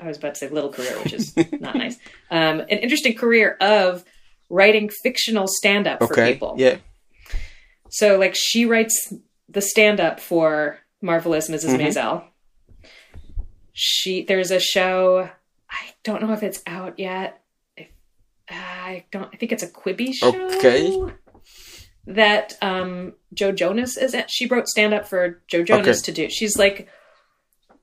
I 0.00 0.08
was 0.08 0.16
about 0.18 0.34
to 0.34 0.40
say 0.40 0.48
little 0.48 0.72
career, 0.72 0.92
which 1.02 1.12
is 1.12 1.32
not 1.60 1.76
nice. 1.76 1.96
Um, 2.30 2.60
an 2.60 2.68
interesting 2.78 3.14
career 3.14 3.56
of 3.60 4.04
writing 4.50 4.90
fictional 5.04 5.46
stand 5.46 5.86
up 5.86 6.00
for 6.00 6.12
people. 6.14 6.56
Yeah. 6.58 6.78
So, 7.90 8.18
like, 8.18 8.34
she 8.36 8.64
writes 8.66 9.12
the 9.48 9.60
stand 9.60 10.00
up 10.00 10.18
for 10.18 10.78
Marvelous 11.00 11.48
missus 11.48 11.70
Mhm. 11.72 11.86
Maisel. 11.86 12.24
She, 13.72 14.24
there's 14.24 14.50
a 14.50 14.58
show, 14.60 15.30
I 15.72 15.94
don't 16.04 16.22
know 16.22 16.32
if 16.32 16.42
it's 16.42 16.62
out 16.66 16.98
yet. 16.98 17.40
I, 17.78 17.88
I 18.50 19.04
don't, 19.10 19.30
I 19.32 19.36
think 19.36 19.52
it's 19.52 19.62
a 19.62 19.68
Quibi 19.68 20.12
show 20.12 20.28
Okay. 20.56 21.00
that 22.06 22.54
um 22.60 23.14
Joe 23.32 23.52
Jonas 23.52 23.96
is 23.96 24.14
at. 24.14 24.30
She 24.30 24.46
wrote 24.46 24.68
stand 24.68 24.92
up 24.94 25.08
for 25.08 25.42
Joe 25.48 25.62
Jonas 25.64 25.98
Okay. 26.02 26.04
to 26.06 26.12
do. 26.12 26.30
She's 26.30 26.56
like 26.58 26.88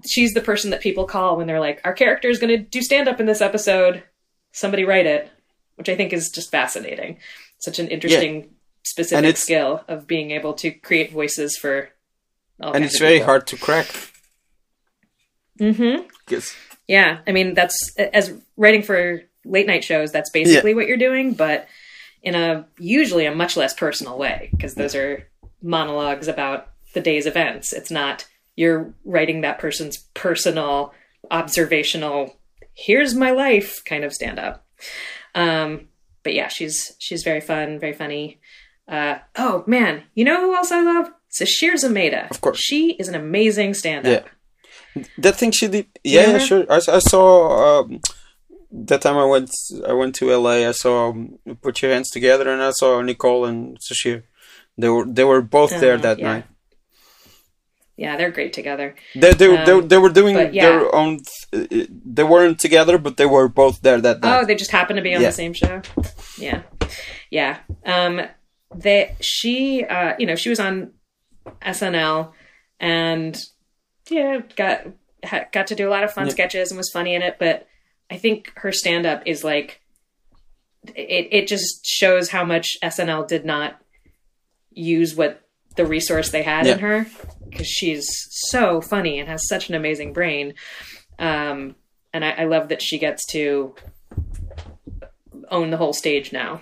she's 0.07 0.33
the 0.33 0.41
person 0.41 0.69
that 0.69 0.81
people 0.81 1.05
call 1.05 1.35
when 1.37 1.47
they're 1.47 1.59
like, 1.59 1.81
Our 1.83 1.93
character 1.93 2.29
is 2.29 2.39
gonna 2.39 2.57
do 2.57 2.81
stand 2.81 3.07
up 3.07 3.19
in 3.19 3.25
this 3.25 3.41
episode. 3.41 4.03
Somebody 4.51 4.83
write 4.85 5.05
it. 5.07 5.29
Which 5.75 5.89
I 5.89 5.95
think 5.95 6.11
is 6.13 6.29
just 6.29 6.51
fascinating. 6.51 7.17
Such 7.59 7.79
an 7.79 7.87
interesting 7.87 8.49
specific 8.85 9.23
it's- 9.25 9.41
skill 9.43 9.83
of 9.87 10.07
being 10.07 10.31
able 10.31 10.53
to 10.55 10.71
create 10.71 11.11
voices 11.11 11.57
for 11.57 11.89
all 12.61 12.73
And 12.73 12.83
it's 12.83 12.99
very 12.99 13.19
hard 13.19 13.47
to 13.47 13.57
crack. 13.57 13.87
Mm-hmm. 15.59 16.07
'cause- 16.25 16.53
Yeah, 16.89 17.19
I 17.27 17.31
mean 17.31 17.53
that's 17.53 17.95
as 17.97 18.33
writing 18.57 18.81
for 18.81 19.21
late 19.45 19.67
night 19.67 19.83
shows. 19.83 20.11
That's 20.11 20.31
basically 20.31 20.73
what 20.73 20.87
you're 20.87 20.97
doing, 20.97 21.33
but 21.33 21.67
in 22.23 22.33
a 22.33 22.67
usually 22.79 23.27
a 23.27 23.35
much 23.35 23.55
less 23.55 23.75
personal 23.75 24.17
way 24.17 24.49
because 24.51 24.73
those 24.73 24.95
are 24.95 25.27
monologues 25.61 26.27
about 26.27 26.71
the 26.95 26.99
day's 26.99 27.27
events. 27.27 27.73
It's 27.73 27.91
not 27.91 28.25
you're 28.55 28.91
writing 29.05 29.41
that 29.41 29.59
person's 29.59 29.97
personal, 30.15 30.93
observational, 31.29 32.35
here's 32.73 33.13
my 33.13 33.31
life 33.31 33.83
kind 33.85 34.03
of 34.03 34.11
stand 34.11 34.39
up. 34.39 34.65
Um, 35.35 35.89
but 36.23 36.33
yeah, 36.33 36.47
she's 36.47 36.95
she's 36.97 37.21
very 37.21 37.39
fun, 37.39 37.77
very 37.77 37.93
funny. 37.93 38.39
Uh, 38.87 39.19
oh 39.35 39.63
man, 39.67 40.03
you 40.15 40.25
know 40.25 40.41
who 40.41 40.55
else 40.55 40.71
I 40.71 40.81
love? 40.81 41.11
Sasheer 41.29 41.75
Zamata. 41.75 42.31
Of 42.31 42.41
course. 42.41 42.57
she 42.59 42.93
is 42.93 43.07
an 43.07 43.13
amazing 43.13 43.75
stand-up. 43.75 44.25
Yeah. 44.25 44.31
That 45.17 45.35
thing 45.35 45.51
she 45.51 45.67
did, 45.67 45.87
yeah, 46.03 46.31
yeah, 46.31 46.37
sure. 46.39 46.65
I, 46.69 46.77
I 46.77 46.99
saw 46.99 47.81
um, 47.81 48.01
that 48.71 49.01
time 49.01 49.17
I 49.17 49.25
went. 49.25 49.51
I 49.87 49.93
went 49.93 50.15
to 50.15 50.35
LA. 50.35 50.67
I 50.67 50.71
saw 50.71 51.09
um, 51.09 51.37
Put 51.61 51.81
Your 51.81 51.91
Hands 51.91 52.09
Together, 52.09 52.49
and 52.51 52.61
I 52.61 52.71
saw 52.71 53.01
Nicole 53.01 53.45
and 53.45 53.77
Sasheer. 53.79 54.23
They 54.77 54.89
were 54.89 55.05
they 55.05 55.23
were 55.23 55.41
both 55.41 55.71
there 55.79 55.95
Uh, 55.95 56.01
that 56.01 56.19
yeah. 56.19 56.27
night. 56.33 56.45
Yeah, 57.97 58.15
they're 58.15 58.31
great 58.31 58.53
together. 58.53 58.95
They 59.13 59.33
they, 59.33 59.47
they, 59.65 59.71
Um, 59.71 59.87
they 59.89 59.97
were 59.97 60.09
doing 60.09 60.35
yeah. 60.37 60.49
their 60.69 60.95
own. 60.95 61.19
Th- 61.51 61.89
they 61.89 62.23
weren't 62.23 62.57
together, 62.59 62.97
but 62.97 63.17
they 63.17 63.25
were 63.25 63.49
both 63.49 63.81
there 63.81 63.99
that 64.01 64.21
night. 64.21 64.39
Oh, 64.39 64.45
they 64.45 64.55
just 64.55 64.71
happened 64.71 64.97
to 64.97 65.03
be 65.03 65.13
on 65.15 65.21
Yeah. 65.21 65.29
the 65.29 65.33
same 65.33 65.53
show. 65.53 65.81
Yeah, 66.37 66.61
yeah. 67.29 67.57
Um, 67.85 68.21
they 68.73 69.15
she 69.19 69.83
uh, 69.83 70.13
you 70.17 70.25
know 70.27 70.35
she 70.35 70.49
was 70.49 70.59
on 70.61 70.91
SNL 71.61 72.31
and 72.79 73.35
yeah 74.11 74.41
got 74.55 74.87
got 75.51 75.67
to 75.67 75.75
do 75.75 75.87
a 75.87 75.91
lot 75.91 76.03
of 76.03 76.11
fun 76.13 76.25
sketches 76.31 76.71
and 76.71 76.77
was 76.77 76.89
funny 76.91 77.13
in 77.15 77.21
it. 77.21 77.37
But 77.39 77.67
I 78.09 78.17
think 78.17 78.51
her 78.57 78.71
stand 78.71 79.05
up 79.05 79.23
is 79.25 79.43
like 79.43 79.81
it. 80.95 81.27
It 81.31 81.47
just 81.47 81.85
shows 81.85 82.29
how 82.29 82.43
much 82.45 82.77
SNL 82.83 83.27
did 83.27 83.45
not 83.45 83.79
use 84.71 85.15
what 85.15 85.41
the 85.75 85.85
resource 85.85 86.29
they 86.31 86.43
had 86.43 86.65
in 86.73 86.79
her 86.79 87.05
because 87.49 87.67
she's 87.67 88.07
so 88.49 88.81
funny 88.81 89.19
and 89.19 89.27
has 89.29 89.47
such 89.47 89.69
an 89.69 89.75
amazing 89.75 90.13
brain. 90.13 90.53
Um, 91.17 91.75
and 92.13 92.23
I, 92.25 92.31
I 92.31 92.45
love 92.45 92.69
that 92.69 92.81
she 92.81 92.97
gets 92.97 93.25
to 93.27 93.75
own 95.51 95.69
the 95.69 95.77
whole 95.77 95.93
stage 95.93 96.31
now 96.31 96.61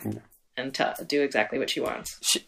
and 0.56 0.74
to 0.76 0.96
do 1.08 1.22
exactly 1.22 1.60
what 1.60 1.70
she 1.70 1.80
wants. 1.80 2.18
She- 2.22 2.46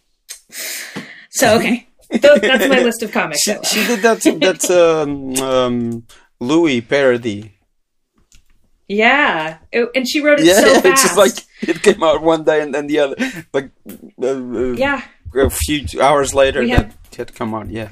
so 1.30 1.56
okay, 1.58 1.88
Th- 2.12 2.22
that's 2.42 2.68
my 2.68 2.80
list 2.82 3.04
of 3.04 3.12
comics. 3.12 3.42
she 3.44 3.56
she 3.64 3.86
did 3.88 4.02
that 4.02 4.22
that 4.42 4.62
um, 4.72 5.36
um, 5.44 6.04
Louis 6.40 6.82
parody. 6.82 7.54
yeah, 8.88 9.58
It- 9.72 9.90
and 9.96 10.08
she 10.10 10.22
wrote 10.22 10.40
it 10.40 10.46
Yeah, 10.46 10.62
so 10.62 10.68
it's 10.72 10.82
fast. 10.82 11.04
just 11.04 11.18
like 11.18 11.34
it 11.62 11.82
came 11.84 12.02
out 12.04 12.22
one 12.24 12.44
day 12.44 12.62
and 12.62 12.74
then 12.74 12.88
the 12.88 13.00
other, 13.00 13.16
like 13.54 13.72
uh, 14.22 14.26
uh, 14.28 14.72
yeah, 14.74 15.04
a 15.36 15.50
few 15.50 15.86
hours 16.02 16.34
later 16.34 16.62
We 16.62 16.70
that 16.72 16.78
had- 16.78 16.94
had 17.18 17.36
come 17.36 17.54
out. 17.54 17.70
Yeah, 17.70 17.90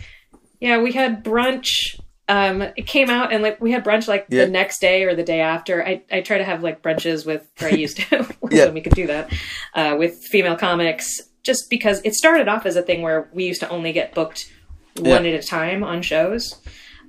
yeah. 0.60 0.82
We 0.82 0.94
had 0.94 1.24
brunch. 1.24 2.00
Um, 2.30 2.62
it 2.62 2.88
came 2.88 3.10
out 3.10 3.32
and 3.32 3.42
like 3.44 3.62
we 3.62 3.72
had 3.72 3.86
brunch 3.86 4.08
like 4.08 4.26
Yeah. 4.30 4.46
the 4.46 4.52
next 4.52 4.80
day 4.80 5.04
or 5.04 5.16
the 5.16 5.24
day 5.24 5.40
after. 5.42 5.86
I 5.86 6.02
I 6.12 6.22
try 6.22 6.38
to 6.40 6.44
have 6.44 6.64
like 6.64 6.82
brunches 6.82 7.26
with 7.26 7.44
or 7.62 7.68
I 7.68 7.72
used 7.72 7.98
to 7.98 8.28
Yeah. 8.52 8.66
when 8.66 8.74
we 8.74 8.82
could 8.82 8.96
do 8.96 9.08
that 9.08 9.32
uh, 9.76 9.96
with 10.00 10.16
female 10.32 10.56
comics. 10.56 11.08
Just 11.48 11.70
because 11.70 12.02
it 12.04 12.14
started 12.14 12.50
off 12.50 12.66
as 12.66 12.76
a 12.76 12.82
thing 12.82 13.02
where 13.02 13.30
we 13.32 13.46
used 13.46 13.62
to 13.62 13.70
only 13.70 13.94
get 13.94 14.14
booked 14.14 14.52
one 14.98 15.24
Yeah. 15.24 15.32
at 15.32 15.44
a 15.44 15.48
time 15.48 15.82
on 15.82 16.02
shows, 16.02 16.54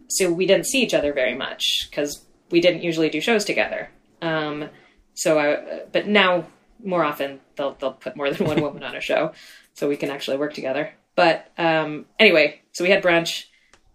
so 0.09 0.33
we 0.33 0.47
didn't 0.47 0.67
see 0.67 0.81
each 0.81 0.95
other 0.95 1.13
very 1.13 1.35
much 1.35 1.89
because 1.91 2.25
we 2.51 2.61
didn't 2.61 2.83
usually 2.85 3.09
do 3.11 3.21
shows 3.21 3.45
together. 3.45 3.91
Um, 4.23 4.71
so 5.15 5.39
I, 5.41 5.81
but 5.91 6.07
now 6.07 6.47
more 6.85 7.03
often 7.03 7.41
they'll 7.57 7.75
they'll 7.81 7.95
put 7.95 8.15
more 8.17 8.31
than 8.31 8.47
one 8.47 8.63
woman 8.63 8.85
on 8.85 8.95
a 8.95 9.01
show, 9.01 9.33
so 9.75 9.89
we 9.89 9.97
can 9.97 10.09
actually 10.11 10.37
work 10.37 10.55
together. 10.55 10.93
But 11.17 11.51
um, 11.59 12.07
anyway, 12.21 12.61
so 12.71 12.85
we 12.85 12.91
had 12.91 13.03
brunch, 13.03 13.47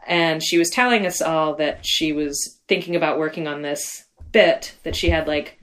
and 0.06 0.44
she 0.44 0.58
was 0.58 0.70
telling 0.70 1.06
us 1.06 1.22
all 1.22 1.56
that 1.56 1.86
she 1.86 2.12
was 2.12 2.60
thinking 2.68 2.98
about 2.98 3.18
working 3.18 3.48
on 3.48 3.62
this 3.62 4.04
bit 4.34 4.76
that 4.84 4.96
she 4.98 5.10
had 5.10 5.26
like 5.26 5.58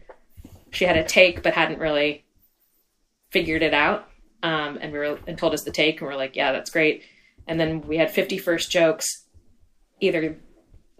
she 0.70 0.86
had 0.86 0.96
a 0.96 1.04
take 1.04 1.42
but 1.42 1.52
hadn't 1.52 1.80
really 1.80 2.24
figured 3.30 3.62
it 3.62 3.74
out. 3.74 4.06
Um, 4.42 4.78
and 4.80 4.92
we 4.92 4.98
were 4.98 5.18
and 5.26 5.36
told 5.36 5.52
us 5.54 5.62
the 5.64 5.70
take, 5.70 6.00
and 6.00 6.08
we 6.08 6.14
are 6.14 6.18
like, 6.18 6.34
yeah, 6.36 6.52
that's 6.52 6.70
great. 6.70 7.02
And 7.46 7.58
then 7.60 7.82
we 7.82 7.96
had 7.98 8.10
50 8.10 8.38
first 8.38 8.70
jokes, 8.70 9.06
either 10.00 10.36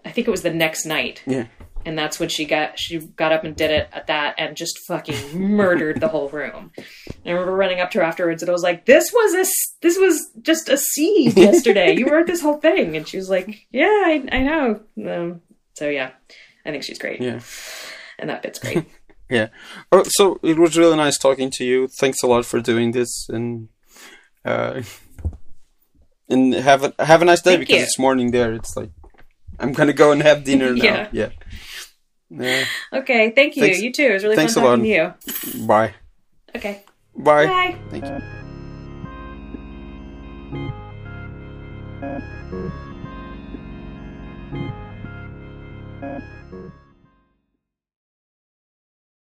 I 0.05 0.11
think 0.11 0.27
it 0.27 0.31
was 0.31 0.43
the 0.43 0.53
next 0.53 0.85
night, 0.87 1.23
yeah. 1.27 1.47
and 1.85 1.99
that's 1.99 2.19
when 2.19 2.29
she 2.31 2.45
got 2.45 2.79
she 2.79 2.99
got 2.99 3.33
up 3.33 3.45
and 3.45 3.55
did 3.55 3.71
it 3.71 3.89
at 3.93 4.07
that 4.09 4.35
and 4.39 4.57
just 4.57 4.79
fucking 4.87 5.39
murdered 5.57 6.01
the 6.01 6.09
whole 6.09 6.29
room. 6.31 6.73
And 6.77 6.87
I 7.27 7.31
remember 7.31 7.55
running 7.55 7.81
up 7.81 7.91
to 7.93 7.99
her 7.99 8.05
afterwards 8.05 8.43
and 8.43 8.49
I 8.49 8.53
was 8.53 8.63
like, 8.63 8.87
"This 8.87 9.11
was 9.13 9.35
a 9.35 9.51
this 9.83 9.99
was 9.99 10.31
just 10.43 10.69
a 10.69 10.77
seed 10.79 11.37
yesterday. 11.37 11.95
you 11.97 12.07
wrote 12.09 12.27
this 12.27 12.41
whole 12.41 12.59
thing." 12.59 12.97
And 12.97 13.07
she 13.07 13.17
was 13.19 13.29
like, 13.31 13.67
"Yeah, 13.71 13.85
I, 13.87 14.27
I 14.33 14.41
know." 14.41 14.81
Um, 15.07 15.43
so 15.75 15.89
yeah, 15.89 16.11
I 16.65 16.71
think 16.71 16.83
she's 16.83 16.99
great, 16.99 17.21
Yeah. 17.21 17.41
and 18.19 18.29
that 18.31 18.43
bit's 18.43 18.59
great. 18.59 18.85
Yeah. 19.31 19.49
Oh, 19.93 20.03
so 20.09 20.39
it 20.43 20.59
was 20.59 20.77
really 20.77 20.97
nice 20.97 21.17
talking 21.19 21.51
to 21.51 21.65
you. 21.65 21.87
Thanks 21.89 22.23
a 22.23 22.27
lot 22.27 22.45
for 22.45 22.61
doing 22.61 22.93
this, 22.93 23.29
and 23.29 23.69
uh, 24.45 24.83
and 26.29 26.55
have 26.55 26.85
a 26.85 26.95
have 27.05 27.23
a 27.23 27.25
nice 27.25 27.43
day 27.43 27.53
Thank 27.57 27.61
because 27.61 27.77
you. 27.79 27.83
it's 27.85 27.99
morning 27.99 28.31
there. 28.33 28.53
It's 28.53 28.77
like 28.77 28.91
I'm 29.59 29.73
gonna 29.73 29.93
go 29.93 30.11
and 30.13 30.23
have 30.23 30.45
dinner 30.45 30.75
now. 30.75 31.09
Yeah. 31.13 31.31
Yeah. 32.33 32.65
Okay, 32.93 33.33
thank 33.35 33.57
you. 33.57 33.63
Thanks- 33.65 33.81
you 33.81 33.93
too. 33.93 34.07
It 34.07 34.13
was 34.13 34.23
really 34.25 34.37
thanks 34.37 34.55
fun 34.55 34.63
talking 34.65 34.85
to 34.85 34.89
you. 34.89 35.67
Bye. 35.67 35.95
Okay, 36.55 36.85
Bye. 37.17 37.47
bye. 37.47 37.77
Thank 37.91 38.05
you. 38.05 38.21